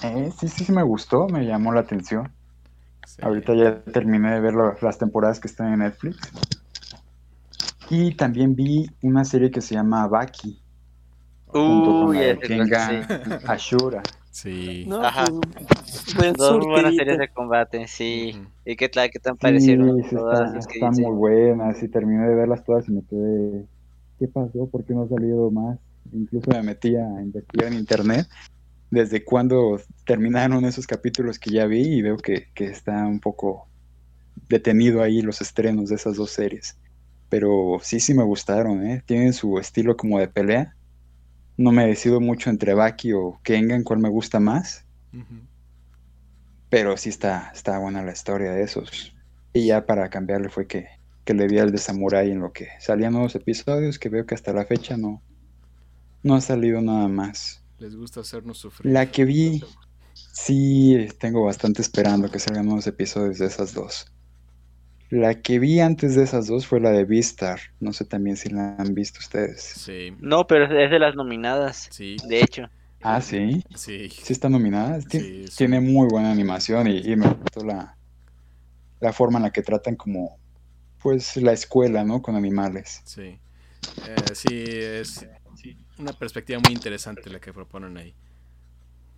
Eh, 0.03 0.31
sí, 0.39 0.49
sí, 0.49 0.65
sí 0.65 0.73
me 0.73 0.83
gustó, 0.83 1.27
me 1.29 1.45
llamó 1.45 1.73
la 1.73 1.81
atención. 1.81 2.33
sí. 3.07 3.23
Ahorita 3.23 3.55
ya 3.55 3.83
terminé 3.93 4.35
de 4.35 4.41
ver 4.41 4.55
lo- 4.55 4.77
las 4.81 4.99
temporadas 4.99 5.41
que 5.41 5.49
están 5.49 5.73
en 5.73 5.81
Netflix. 5.81 6.17
Y 7.91 8.15
también 8.15 8.55
vi 8.55 8.87
una 9.03 9.25
serie 9.25 9.51
que 9.51 9.61
se 9.61 9.75
llama 9.75 10.07
Baki, 10.07 10.61
junto 11.47 11.99
con 11.99 12.09
Uy, 12.11 12.17
la 12.19 12.23
de 12.23 12.33
ese 12.33 12.41
Kengan 12.47 13.05
creo 13.07 13.51
Ashura. 13.51 14.03
Sí. 14.41 14.85
No, 14.87 15.03
Ajá. 15.03 15.27
pues, 15.27 16.15
buen 16.17 16.33
Dos 16.35 16.65
buenas 16.65 16.95
series 16.95 17.19
de 17.19 17.29
combate, 17.29 17.89
sí. 17.89 18.41
¿Y 18.65 18.77
qué 18.77 18.89
tal? 18.89 19.11
¿Qué 19.11 19.19
tan 19.19 19.37
parecieron 19.37 20.01
sí, 20.05 20.15
todas 20.15 20.55
está- 20.55 20.75
están 20.75 21.03
muy 21.03 21.17
buenas 21.17 21.83
y 21.83 21.89
terminé 21.89 22.29
de 22.29 22.37
verlas 22.37 22.63
todas 22.65 22.89
y 22.89 22.93
me 22.93 23.03
quedé, 23.05 23.67
¿qué 24.17 24.29
pasó? 24.29 24.71
¿Por 24.71 24.85
qué 24.85 24.95
no 24.95 25.03
ha 25.03 25.09
salido 25.09 25.51
más? 25.51 25.81
Incluso 26.13 26.53
me 26.53 26.63
metí 26.63 26.95
a 26.95 27.21
investigar 27.21 27.73
en 27.73 27.81
internet 27.81 28.29
desde 28.91 29.25
cuándo 29.25 29.81
terminaron 30.07 30.65
esos 30.65 30.87
capítulos 30.87 31.41
que 31.41 31.51
ya 31.51 31.67
vi 31.67 31.97
y 31.97 32.03
veo 32.03 32.17
que, 32.17 32.47
que 32.55 32.67
está 32.67 33.07
un 33.09 33.19
poco 33.19 33.69
detenido 34.49 35.03
ahí 35.03 35.21
los 35.21 35.41
estrenos 35.41 35.89
de 35.89 35.97
esas 35.97 36.15
dos 36.15 36.31
series. 36.31 36.79
Pero 37.29 37.79
sí, 37.83 37.99
sí 37.99 38.15
me 38.15 38.23
gustaron, 38.23 38.87
¿eh? 38.87 39.03
Tienen 39.05 39.33
su 39.33 39.59
estilo 39.59 39.97
como 39.97 40.21
de 40.21 40.29
pelea. 40.29 40.77
No 41.59 41.73
me 41.73 41.87
decido 41.87 42.21
mucho 42.21 42.49
entre 42.49 42.73
Baki 42.73 43.13
o 43.13 43.41
Kengan, 43.43 43.83
cuál 43.83 43.99
me 43.99 44.09
gusta 44.09 44.41
más. 44.41 44.87
Pero 46.71 46.97
sí 46.97 47.11
está, 47.11 47.51
está 47.55 47.79
buena 47.79 48.03
la 48.03 48.13
historia 48.13 48.53
de 48.53 48.63
esos. 48.63 49.15
Y 49.53 49.67
ya 49.67 49.85
para 49.85 50.09
cambiarle 50.09 50.49
fue 50.49 50.67
que, 50.67 50.87
que 51.25 51.35
le 51.35 51.49
vi 51.49 51.59
al 51.59 51.73
de 51.73 51.79
Samurai 51.79 52.31
en 52.31 52.41
lo 52.41 52.53
que 52.53 52.69
salían 52.79 53.13
nuevos 53.13 53.35
episodios, 53.35 53.99
que 53.99 54.09
veo 54.09 54.25
que 54.25 54.35
hasta 54.35 54.53
la 54.53 54.65
fecha 54.65 54.97
no, 54.97 55.21
no 56.23 56.35
ha 56.35 56.41
salido 56.41 56.81
nada 56.81 57.09
más. 57.09 57.63
Les 57.79 57.97
gusta 57.97 58.21
hacernos 58.21 58.59
sufrir. 58.59 58.93
La 58.93 59.11
que 59.11 59.25
vi, 59.25 59.63
sí 60.15 61.09
tengo 61.19 61.45
bastante 61.45 61.83
esperando 61.83 62.31
que 62.31 62.39
salgan 62.39 62.67
nuevos 62.67 62.87
episodios 62.87 63.39
de 63.39 63.47
esas 63.47 63.75
dos. 63.75 64.07
La 65.11 65.35
que 65.43 65.59
vi 65.59 65.81
antes 65.81 66.15
de 66.15 66.23
esas 66.25 66.47
dos 66.47 66.67
fue 66.67 66.81
la 66.81 66.91
de 66.91 67.05
Beastar. 67.05 67.61
No 67.81 67.93
sé 67.93 68.05
también 68.05 68.37
si 68.37 68.49
la 68.51 68.77
han 68.79 68.95
visto 68.95 69.19
ustedes. 69.21 69.63
Sí. 69.63 70.15
No, 70.21 70.47
pero 70.47 70.65
es- 70.65 70.91
de 70.91 70.99
las 70.99 71.15
nominadas, 71.15 71.89
Sí. 71.91 72.17
de 72.29 72.41
hecho. 72.41 72.69
Ah, 73.03 73.21
sí. 73.21 73.63
Sí. 73.75 74.09
Sí 74.11 74.33
está 74.33 74.49
nominada. 74.49 75.01
Sí, 75.09 75.47
sí. 75.49 75.57
Tiene 75.57 75.81
muy 75.81 76.09
buena 76.09 76.31
animación 76.33 76.89
y, 76.89 76.99
y 76.99 77.17
me 77.17 77.29
gustó 77.29 77.65
la, 77.65 77.97
la 79.01 79.13
forma 79.13 79.39
en 79.39 79.45
la 79.45 79.51
que 79.51 79.63
tratan 79.63 79.97
como 79.97 80.39
pues 81.03 81.37
la 81.39 81.53
escuela, 81.53 82.05
¿no? 82.05 82.23
Con 82.23 82.37
animales. 82.37 83.01
Sí. 83.05 83.39
Eh, 84.07 84.35
sí, 84.35 84.49
es 84.53 85.27
una 85.99 86.13
perspectiva 86.13 86.61
muy 86.61 86.73
interesante 86.73 87.31
la 87.31 87.41
que 87.41 87.53
proponen 87.53 87.97
ahí. 87.97 88.15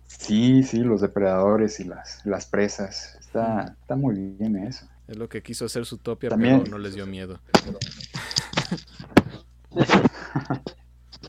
Sí, 0.07 0.63
sí, 0.63 0.79
los 0.79 1.01
depredadores 1.01 1.79
y 1.79 1.85
las, 1.85 2.23
las 2.25 2.45
presas. 2.45 3.15
Está, 3.19 3.75
está 3.81 3.95
muy 3.95 4.15
bien 4.37 4.55
eso. 4.57 4.85
Es 5.11 5.17
lo 5.17 5.27
que 5.27 5.43
quiso 5.43 5.65
hacer 5.65 5.85
Zootopia, 5.85 6.29
También- 6.29 6.59
pero 6.59 6.71
no 6.71 6.77
les 6.77 6.95
dio 6.95 7.05
miedo. 7.05 7.37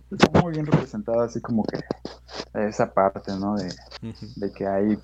Está 0.08 0.40
muy 0.40 0.52
bien 0.52 0.66
representada 0.66 1.24
así 1.24 1.40
como 1.40 1.64
que 1.64 1.80
esa 2.54 2.94
parte, 2.94 3.32
¿no? 3.32 3.56
De, 3.56 3.74
de 4.36 4.52
que 4.52 4.68
hay, 4.68 4.96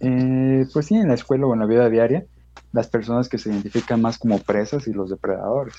eh, 0.00 0.66
pues 0.74 0.84
sí, 0.84 0.94
en 0.96 1.08
la 1.08 1.14
escuela 1.14 1.46
o 1.46 1.54
en 1.54 1.60
la 1.60 1.64
vida 1.66 1.88
diaria, 1.88 2.26
las 2.72 2.88
personas 2.88 3.30
que 3.30 3.38
se 3.38 3.48
identifican 3.48 4.02
más 4.02 4.18
como 4.18 4.40
presas 4.42 4.86
y 4.88 4.92
los 4.92 5.08
depredadores. 5.08 5.74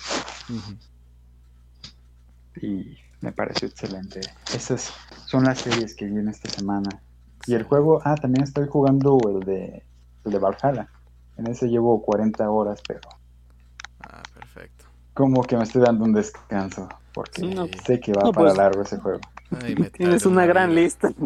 Y 2.60 2.98
me 3.22 3.32
pareció 3.32 3.68
excelente. 3.68 4.22
Esas 4.56 4.92
son 5.28 5.44
las 5.44 5.60
series 5.60 5.94
que 5.94 6.06
vi 6.06 6.18
en 6.18 6.30
esta 6.30 6.50
semana. 6.50 6.90
Y 7.46 7.54
el 7.54 7.62
juego, 7.62 8.02
ah, 8.04 8.16
también 8.16 8.44
estoy 8.44 8.68
jugando 8.68 9.20
el 9.30 9.42
de, 9.46 9.84
el 10.26 10.32
de 10.32 10.40
Valhalla. 10.40 10.90
En 11.38 11.48
ese 11.48 11.68
llevo 11.68 12.02
40 12.02 12.50
horas, 12.50 12.82
pero 12.88 13.02
Ah, 14.02 14.24
perfecto. 14.34 14.86
como 15.14 15.44
que 15.44 15.56
me 15.58 15.64
estoy 15.64 15.82
dando 15.84 16.04
un 16.06 16.14
descanso, 16.14 16.90
porque 17.14 17.42
Sí. 17.42 17.54
No, 17.54 17.68
sé 17.86 18.00
que 18.00 18.12
va 18.14 18.24
No, 18.24 18.32
para 18.32 18.48
pues- 18.48 18.58
largo 18.58 18.82
ese 18.82 18.98
juego. 18.98 19.20
Ay, 19.64 19.76
me 19.76 19.90
Tienes 19.92 20.26
una 20.26 20.46
gran 20.46 20.72
vida. 20.72 20.82
lista. 20.82 21.10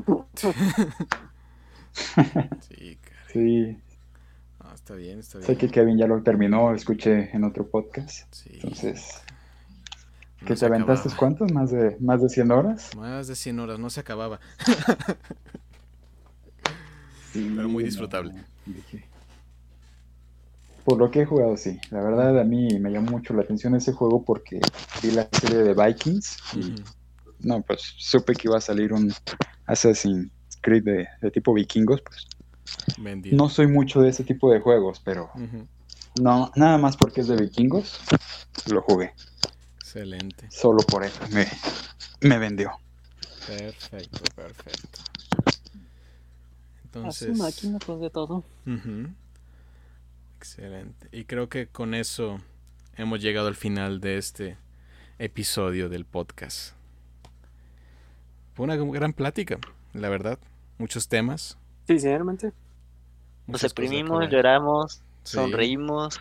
Sí, 2.62 2.98
caray. 3.02 3.28
Sí, 3.34 3.78
No, 4.64 4.74
está 4.74 4.96
bien, 4.96 5.20
está 5.20 5.38
bien. 5.40 5.48
sé 5.48 5.58
que 5.58 5.70
Kevin 5.70 5.98
ya 5.98 6.08
lo 6.08 6.22
terminó, 6.24 6.70
lo 6.72 6.76
escuché 6.76 7.36
en 7.36 7.44
otro 7.44 7.68
podcast. 7.68 8.34
Sí. 8.34 8.50
Entonces, 8.54 9.22
no 10.42 10.48
¿qué 10.48 10.56
se 10.56 10.62
te 10.62 10.66
aventaste? 10.68 11.10
acababa. 11.10 11.18
¿Cuántos? 11.20 11.52
¿Más 11.52 11.72
de, 11.72 11.98
¿Más 12.00 12.22
de 12.22 12.30
100 12.30 12.52
horas? 12.52 12.96
Más 12.96 13.28
de 13.28 13.36
100 13.36 13.60
horas, 13.60 13.80
no 13.80 13.90
se 13.90 14.00
acababa. 14.00 14.40
Sí, 17.34 17.52
Pero 17.56 17.70
muy 17.70 17.84
no, 17.84 17.88
disfrutable. 17.88 18.34
dije. 18.66 19.06
Por 20.84 20.98
lo 20.98 21.12
que 21.12 21.22
he 21.22 21.26
jugado, 21.26 21.56
sí. 21.58 21.80
La 21.92 22.02
verdad, 22.02 22.40
a 22.40 22.44
mí 22.44 22.80
me 22.80 22.92
llamó 22.92 23.12
mucho 23.12 23.34
la 23.34 23.44
atención 23.44 23.76
ese 23.76 23.94
juego 23.94 24.24
porque 24.24 24.60
vi 25.04 25.12
la 25.12 25.28
serie 25.32 25.60
de 25.64 25.74
Vikings 25.74 26.38
y 26.56 26.76
no, 27.40 27.62
pues 27.62 27.82
supe 27.98 28.34
que 28.34 28.48
iba 28.48 28.58
a 28.58 28.62
salir 28.62 28.94
un 28.94 29.12
Assassin's 29.66 30.32
Creed 30.62 30.84
de, 30.84 31.08
de 31.22 31.32
tipo 31.32 31.54
vikingos, 31.54 32.02
pues. 32.02 32.28
No 33.32 33.48
soy 33.50 33.68
mucho 33.68 34.02
de 34.02 34.10
ese 34.10 34.24
tipo 34.24 34.52
de 34.52 34.60
juegos, 34.60 35.02
pero 35.06 35.30
no, 36.16 36.52
nada 36.56 36.78
más 36.78 36.98
porque 36.98 37.22
es 37.22 37.28
de 37.28 37.38
vikingos, 37.38 38.00
lo 38.68 38.82
jugué. 38.82 39.14
Excelente. 39.80 40.50
Solo 40.50 40.80
por 40.82 41.04
eso 41.04 41.20
me, 41.32 41.48
me 42.22 42.38
vendió. 42.38 42.72
Perfecto, 43.48 44.24
perfecto. 44.36 45.00
A 47.04 47.12
su 47.12 47.32
Entonces, 47.32 47.38
máquina, 47.38 47.80
pues 47.80 48.00
de 48.00 48.10
todo. 48.10 48.44
ujú. 48.66 49.08
Excelente. 50.42 51.08
Y 51.12 51.26
creo 51.26 51.50
que 51.50 51.68
con 51.68 51.94
eso 51.94 52.40
hemos 52.96 53.22
llegado 53.22 53.48
al 53.48 53.54
final 53.56 54.02
de 54.02 54.18
este 54.18 54.58
episodio 55.20 55.88
del 55.88 56.04
podcast. 56.04 56.74
Fue 58.56 58.64
una 58.64 58.76
gran 58.76 59.14
plática, 59.14 59.60
la 59.94 60.10
verdad. 60.10 60.40
Muchos 60.80 61.08
temas. 61.08 61.60
Sinceramente. 61.86 62.48
Nos 62.48 62.54
muchas 63.62 63.62
cosas 63.62 63.76
deprimimos, 63.76 64.30
lloramos, 64.32 64.94
Sí. 65.24 65.34
sonreímos, 65.38 66.20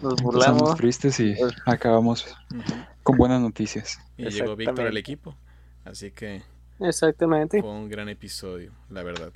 nos 0.00 0.14
burlamos. 0.22 0.76
tristes 0.76 1.20
y 1.20 1.34
acabamos 1.66 2.24
Ujú. 2.54 2.72
con 3.02 3.18
buenas 3.18 3.42
noticias. 3.42 3.98
Y 4.16 4.30
llegó 4.30 4.56
Víctor 4.56 4.86
al 4.86 4.96
equipo. 4.96 5.36
Así 5.84 6.10
que 6.10 6.42
Exactamente. 6.78 7.60
fue 7.60 7.70
un 7.70 7.90
gran 7.90 8.08
episodio, 8.08 8.72
la 8.88 9.02
verdad. 9.02 9.30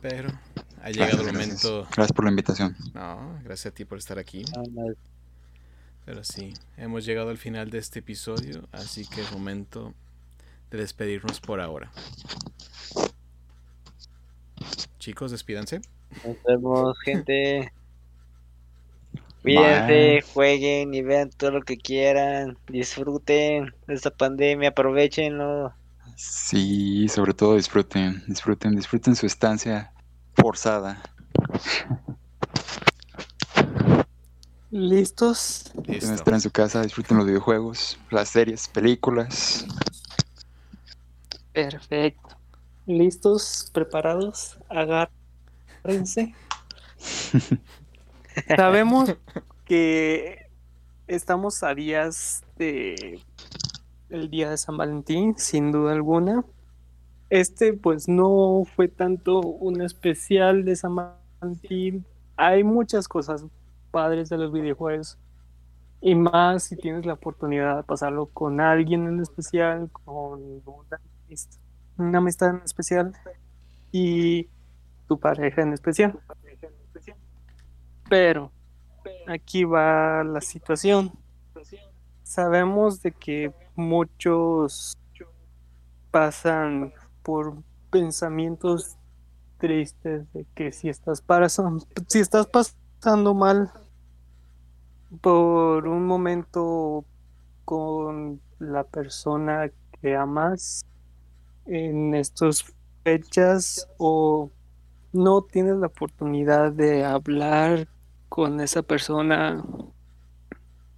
Pero 0.00 0.30
ha 0.82 0.90
llegado 0.90 1.22
Gracias, 1.22 1.26
el 1.26 1.32
momento. 1.32 1.82
Gracias 1.84 2.12
por 2.12 2.24
la 2.24 2.30
invitación. 2.30 2.76
No, 2.94 3.38
gracias 3.44 3.72
a 3.72 3.74
ti 3.74 3.84
por 3.84 3.98
estar 3.98 4.18
aquí. 4.18 4.44
Ah, 4.56 4.62
Pero 6.04 6.24
sí, 6.24 6.54
hemos 6.76 7.04
llegado 7.04 7.30
al 7.30 7.38
final 7.38 7.70
de 7.70 7.78
este 7.78 7.98
episodio, 7.98 8.68
así 8.72 9.06
que 9.06 9.20
es 9.20 9.32
momento 9.32 9.94
de 10.70 10.78
despedirnos 10.78 11.40
por 11.40 11.60
ahora. 11.60 11.90
Chicos, 14.98 15.30
despídanse. 15.30 15.80
Nos 16.24 16.36
vemos, 16.46 16.98
gente. 17.00 17.72
Cuídense, 19.42 20.22
jueguen 20.32 20.92
y 20.92 21.02
vean 21.02 21.30
todo 21.30 21.50
lo 21.52 21.62
que 21.62 21.78
quieran. 21.78 22.58
Disfruten 22.68 23.74
de 23.86 23.94
esta 23.94 24.10
pandemia, 24.10 24.70
aprovechenlo. 24.70 25.72
Sí, 26.16 27.08
sobre 27.08 27.32
todo 27.32 27.56
disfruten, 27.56 28.22
disfruten, 28.26 28.76
disfruten 28.76 29.16
su 29.16 29.24
estancia 29.24 29.90
forzada. 30.34 31.02
¿Listos? 34.70 35.72
Listo. 35.84 36.14
estar 36.14 36.34
en 36.34 36.40
su 36.40 36.50
casa, 36.50 36.82
disfruten 36.82 37.16
los 37.16 37.26
videojuegos, 37.26 37.98
las 38.10 38.28
series, 38.28 38.68
películas. 38.68 39.66
Perfecto. 41.52 42.36
¿Listos? 42.86 43.68
¿Preparados? 43.72 44.58
Agárrense. 44.68 46.34
Sabemos 48.56 49.16
que 49.64 50.48
estamos 51.08 51.62
a 51.64 51.74
días 51.74 52.44
de 52.56 53.20
el 54.08 54.30
día 54.30 54.50
de 54.50 54.56
San 54.56 54.76
Valentín, 54.76 55.34
sin 55.36 55.72
duda 55.72 55.92
alguna. 55.92 56.44
Este 57.30 57.72
pues 57.72 58.08
no 58.08 58.64
fue 58.74 58.88
tanto 58.88 59.40
un 59.40 59.80
especial 59.82 60.64
de 60.64 60.74
San 60.74 60.96
Valentín. 60.96 62.04
Hay 62.36 62.64
muchas 62.64 63.06
cosas 63.06 63.44
padres 63.92 64.28
de 64.28 64.38
los 64.38 64.52
videojuegos. 64.52 65.16
Y 66.00 66.14
más 66.14 66.64
si 66.64 66.76
tienes 66.76 67.06
la 67.06 67.12
oportunidad 67.12 67.76
de 67.76 67.82
pasarlo 67.84 68.26
con 68.26 68.60
alguien 68.60 69.06
en 69.06 69.20
especial, 69.20 69.90
con 70.04 70.42
una 70.66 71.00
una 71.98 72.18
amistad 72.18 72.50
en 72.50 72.62
especial 72.64 73.12
y 73.92 74.48
tu 75.06 75.18
pareja 75.20 75.62
en 75.62 75.72
especial. 75.72 76.18
Pero 78.08 78.50
aquí 79.28 79.64
va 79.64 80.24
la 80.24 80.40
situación. 80.40 81.12
Sabemos 82.22 83.02
de 83.02 83.12
que 83.12 83.52
muchos 83.76 84.96
pasan 86.10 86.92
por 87.22 87.62
pensamientos 87.90 88.96
tristes 89.58 90.32
de 90.32 90.46
que 90.54 90.72
si 90.72 90.88
estás 90.88 91.20
pasan- 91.20 91.80
si 92.08 92.20
estás 92.20 92.46
pasando 92.46 93.34
mal 93.34 93.70
por 95.20 95.86
un 95.86 96.06
momento 96.06 97.04
con 97.64 98.40
la 98.58 98.84
persona 98.84 99.70
que 100.00 100.16
amas 100.16 100.82
en 101.66 102.14
estas 102.14 102.64
fechas 103.04 103.88
o 103.98 104.50
no 105.12 105.42
tienes 105.42 105.76
la 105.76 105.88
oportunidad 105.88 106.72
de 106.72 107.04
hablar 107.04 107.88
con 108.28 108.60
esa 108.60 108.82
persona 108.82 109.64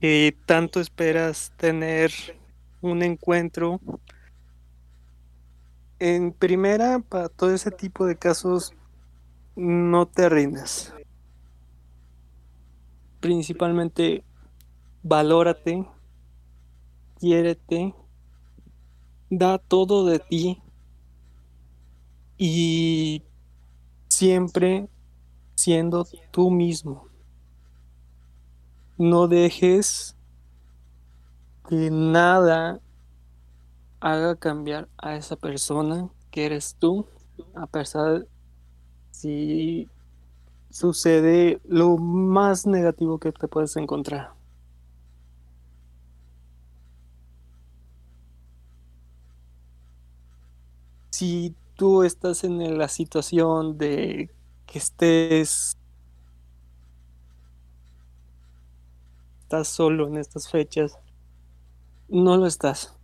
que 0.01 0.36
tanto 0.47 0.81
esperas 0.81 1.53
tener 1.57 2.12
un 2.81 3.03
encuentro. 3.03 3.81
En 6.05 6.33
primera, 6.33 6.99
para 6.99 7.29
todo 7.29 7.55
ese 7.55 7.70
tipo 7.70 8.07
de 8.07 8.19
casos, 8.19 8.73
no 9.55 10.07
te 10.07 10.29
rindas. 10.29 10.93
Principalmente, 13.20 14.24
valórate, 15.05 15.87
quiérete, 17.20 17.95
da 19.31 19.59
todo 19.59 20.05
de 20.05 20.19
ti 20.19 20.61
y 22.37 23.23
siempre 24.09 24.89
siendo 25.55 26.05
tú 26.33 26.51
mismo. 26.51 27.07
No 28.99 29.29
dejes 29.29 30.16
que 31.69 31.93
nada 31.93 32.81
haga 34.03 34.35
cambiar 34.35 34.89
a 34.99 35.15
esa 35.16 35.37
persona 35.37 36.11
que 36.33 36.45
eres 36.45 36.74
tú, 36.79 37.07
a 37.55 37.69
pesar 37.69 38.20
de 38.20 38.27
si 39.12 39.89
sucede 40.70 41.61
lo 41.65 41.99
más 41.99 42.66
negativo 42.66 43.19
que 43.19 43.31
te 43.31 43.47
puedes 43.47 43.77
encontrar. 43.77 44.33
Si 51.11 51.55
tú 51.77 52.03
estás 52.03 52.43
en 52.43 52.79
la 52.79 52.89
situación 52.89 53.79
de 53.79 54.31
que 54.66 54.79
estés 54.79 55.77
estás 59.43 59.69
solo 59.69 60.09
en 60.09 60.16
estas 60.16 60.49
fechas, 60.49 60.99
no 62.09 62.37
lo 62.37 62.47
estás. 62.47 62.97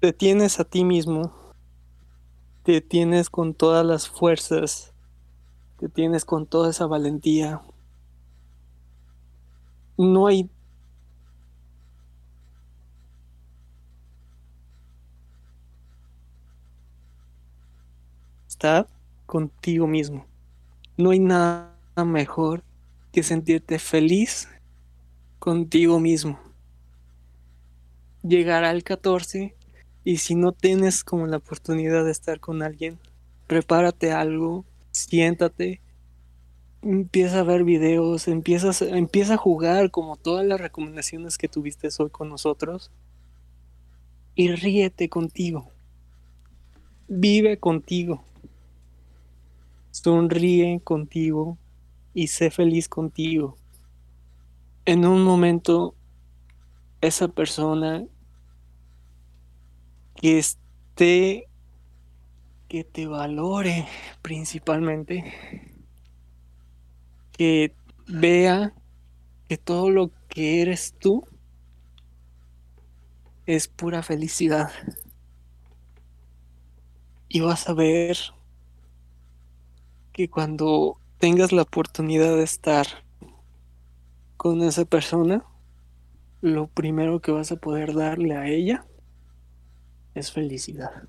Te 0.00 0.14
tienes 0.14 0.58
a 0.58 0.64
ti 0.64 0.82
mismo, 0.82 1.30
te 2.62 2.80
tienes 2.80 3.28
con 3.28 3.52
todas 3.52 3.84
las 3.84 4.08
fuerzas, 4.08 4.94
te 5.78 5.90
tienes 5.90 6.24
con 6.24 6.46
toda 6.46 6.70
esa 6.70 6.86
valentía. 6.86 7.60
No 9.98 10.26
hay 10.26 10.48
estar 18.48 18.88
contigo 19.26 19.86
mismo. 19.86 20.24
No 20.96 21.10
hay 21.10 21.18
nada 21.18 21.74
mejor 22.06 22.64
que 23.12 23.22
sentirte 23.22 23.78
feliz 23.78 24.48
contigo 25.38 26.00
mismo. 26.00 26.40
Llegar 28.22 28.64
al 28.64 28.82
14 28.82 29.59
y 30.04 30.18
si 30.18 30.34
no 30.34 30.52
tienes 30.52 31.04
como 31.04 31.26
la 31.26 31.38
oportunidad 31.38 32.04
de 32.04 32.10
estar 32.12 32.40
con 32.40 32.62
alguien, 32.62 32.98
prepárate 33.46 34.12
algo, 34.12 34.64
siéntate, 34.92 35.80
empieza 36.82 37.40
a 37.40 37.44
ver 37.44 37.64
videos, 37.64 38.28
empieza, 38.28 38.70
a- 38.70 38.88
empieza 38.96 39.34
a 39.34 39.38
jugar 39.38 39.90
como 39.90 40.16
todas 40.16 40.46
las 40.46 40.60
recomendaciones 40.60 41.36
que 41.36 41.48
tuviste 41.48 41.88
hoy 41.98 42.10
con 42.10 42.28
nosotros 42.28 42.90
y 44.34 44.52
ríete 44.52 45.08
contigo. 45.08 45.68
Vive 47.08 47.58
contigo. 47.58 48.24
Sonríe 49.90 50.80
contigo 50.82 51.58
y 52.14 52.28
sé 52.28 52.50
feliz 52.50 52.88
contigo. 52.88 53.56
En 54.86 55.04
un 55.04 55.22
momento, 55.24 55.94
esa 57.00 57.28
persona 57.28 58.04
que 60.14 60.38
esté, 60.38 61.48
que 62.68 62.84
te 62.84 63.06
valore 63.06 63.86
principalmente, 64.22 65.24
que 67.32 67.74
vea 68.06 68.72
que 69.48 69.56
todo 69.56 69.90
lo 69.90 70.10
que 70.28 70.62
eres 70.62 70.94
tú 70.98 71.24
es 73.46 73.66
pura 73.68 74.02
felicidad. 74.02 74.70
Y 77.28 77.40
vas 77.40 77.68
a 77.68 77.72
ver 77.72 78.16
que 80.12 80.28
cuando 80.28 80.98
tengas 81.18 81.52
la 81.52 81.62
oportunidad 81.62 82.36
de 82.36 82.42
estar 82.42 82.86
con 84.36 84.62
esa 84.62 84.84
persona, 84.84 85.44
lo 86.40 86.66
primero 86.66 87.20
que 87.20 87.32
vas 87.32 87.52
a 87.52 87.56
poder 87.56 87.94
darle 87.94 88.36
a 88.36 88.46
ella 88.46 88.86
es 90.14 90.32
felicidad. 90.32 91.08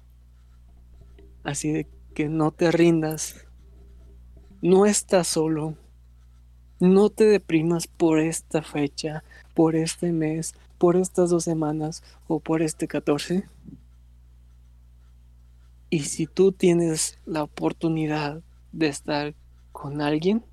Así 1.43 1.71
de 1.71 1.87
que 2.13 2.29
no 2.29 2.51
te 2.51 2.71
rindas. 2.71 3.47
No 4.61 4.85
estás 4.85 5.27
solo. 5.27 5.75
No 6.79 7.09
te 7.09 7.25
deprimas 7.25 7.87
por 7.87 8.19
esta 8.19 8.61
fecha, 8.63 9.23
por 9.53 9.75
este 9.75 10.11
mes, 10.11 10.55
por 10.77 10.95
estas 10.95 11.29
dos 11.29 11.43
semanas 11.43 12.03
o 12.27 12.39
por 12.39 12.61
este 12.61 12.87
14. 12.87 13.47
Y 15.89 15.99
si 16.01 16.25
tú 16.25 16.51
tienes 16.51 17.19
la 17.25 17.43
oportunidad 17.43 18.41
de 18.71 18.87
estar 18.87 19.35
con 19.71 20.01
alguien, 20.01 20.43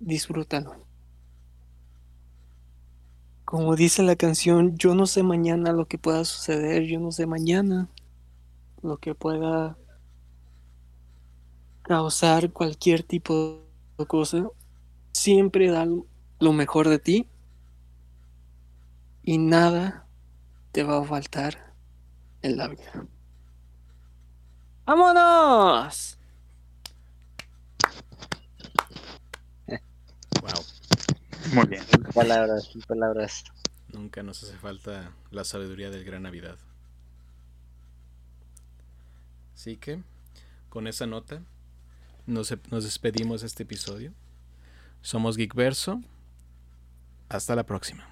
disfrútalo. 0.00 0.91
Como 3.52 3.76
dice 3.76 4.02
la 4.02 4.16
canción, 4.16 4.78
yo 4.78 4.94
no 4.94 5.04
sé 5.04 5.22
mañana 5.22 5.74
lo 5.74 5.84
que 5.84 5.98
pueda 5.98 6.24
suceder, 6.24 6.84
yo 6.84 6.98
no 6.98 7.12
sé 7.12 7.26
mañana 7.26 7.86
lo 8.80 8.96
que 8.96 9.14
pueda 9.14 9.76
causar 11.82 12.50
cualquier 12.50 13.02
tipo 13.02 13.60
de 13.98 14.06
cosa. 14.06 14.48
Siempre 15.12 15.70
da 15.70 15.86
lo 16.38 16.52
mejor 16.54 16.88
de 16.88 16.98
ti 16.98 17.26
y 19.22 19.36
nada 19.36 20.06
te 20.72 20.82
va 20.82 21.00
a 21.00 21.04
faltar 21.04 21.74
en 22.40 22.56
la 22.56 22.68
vida. 22.68 23.06
¡Vámonos! 24.86 26.18
Wow. 30.40 30.81
Muy 31.52 31.66
bien. 31.66 31.82
Sin 31.84 32.02
palabras, 32.04 32.64
sin 32.72 32.82
palabras. 32.82 33.44
Nunca 33.88 34.22
nos 34.22 34.42
hace 34.42 34.56
falta 34.56 35.12
la 35.30 35.44
sabiduría 35.44 35.90
del 35.90 36.04
Gran 36.04 36.22
Navidad. 36.22 36.56
Así 39.54 39.76
que, 39.76 40.02
con 40.68 40.86
esa 40.86 41.06
nota, 41.06 41.42
nos, 42.26 42.54
nos 42.70 42.84
despedimos 42.84 43.42
de 43.42 43.48
este 43.48 43.64
episodio. 43.64 44.12
Somos 45.02 45.36
Geekverso. 45.36 46.00
Hasta 47.28 47.54
la 47.54 47.64
próxima. 47.64 48.11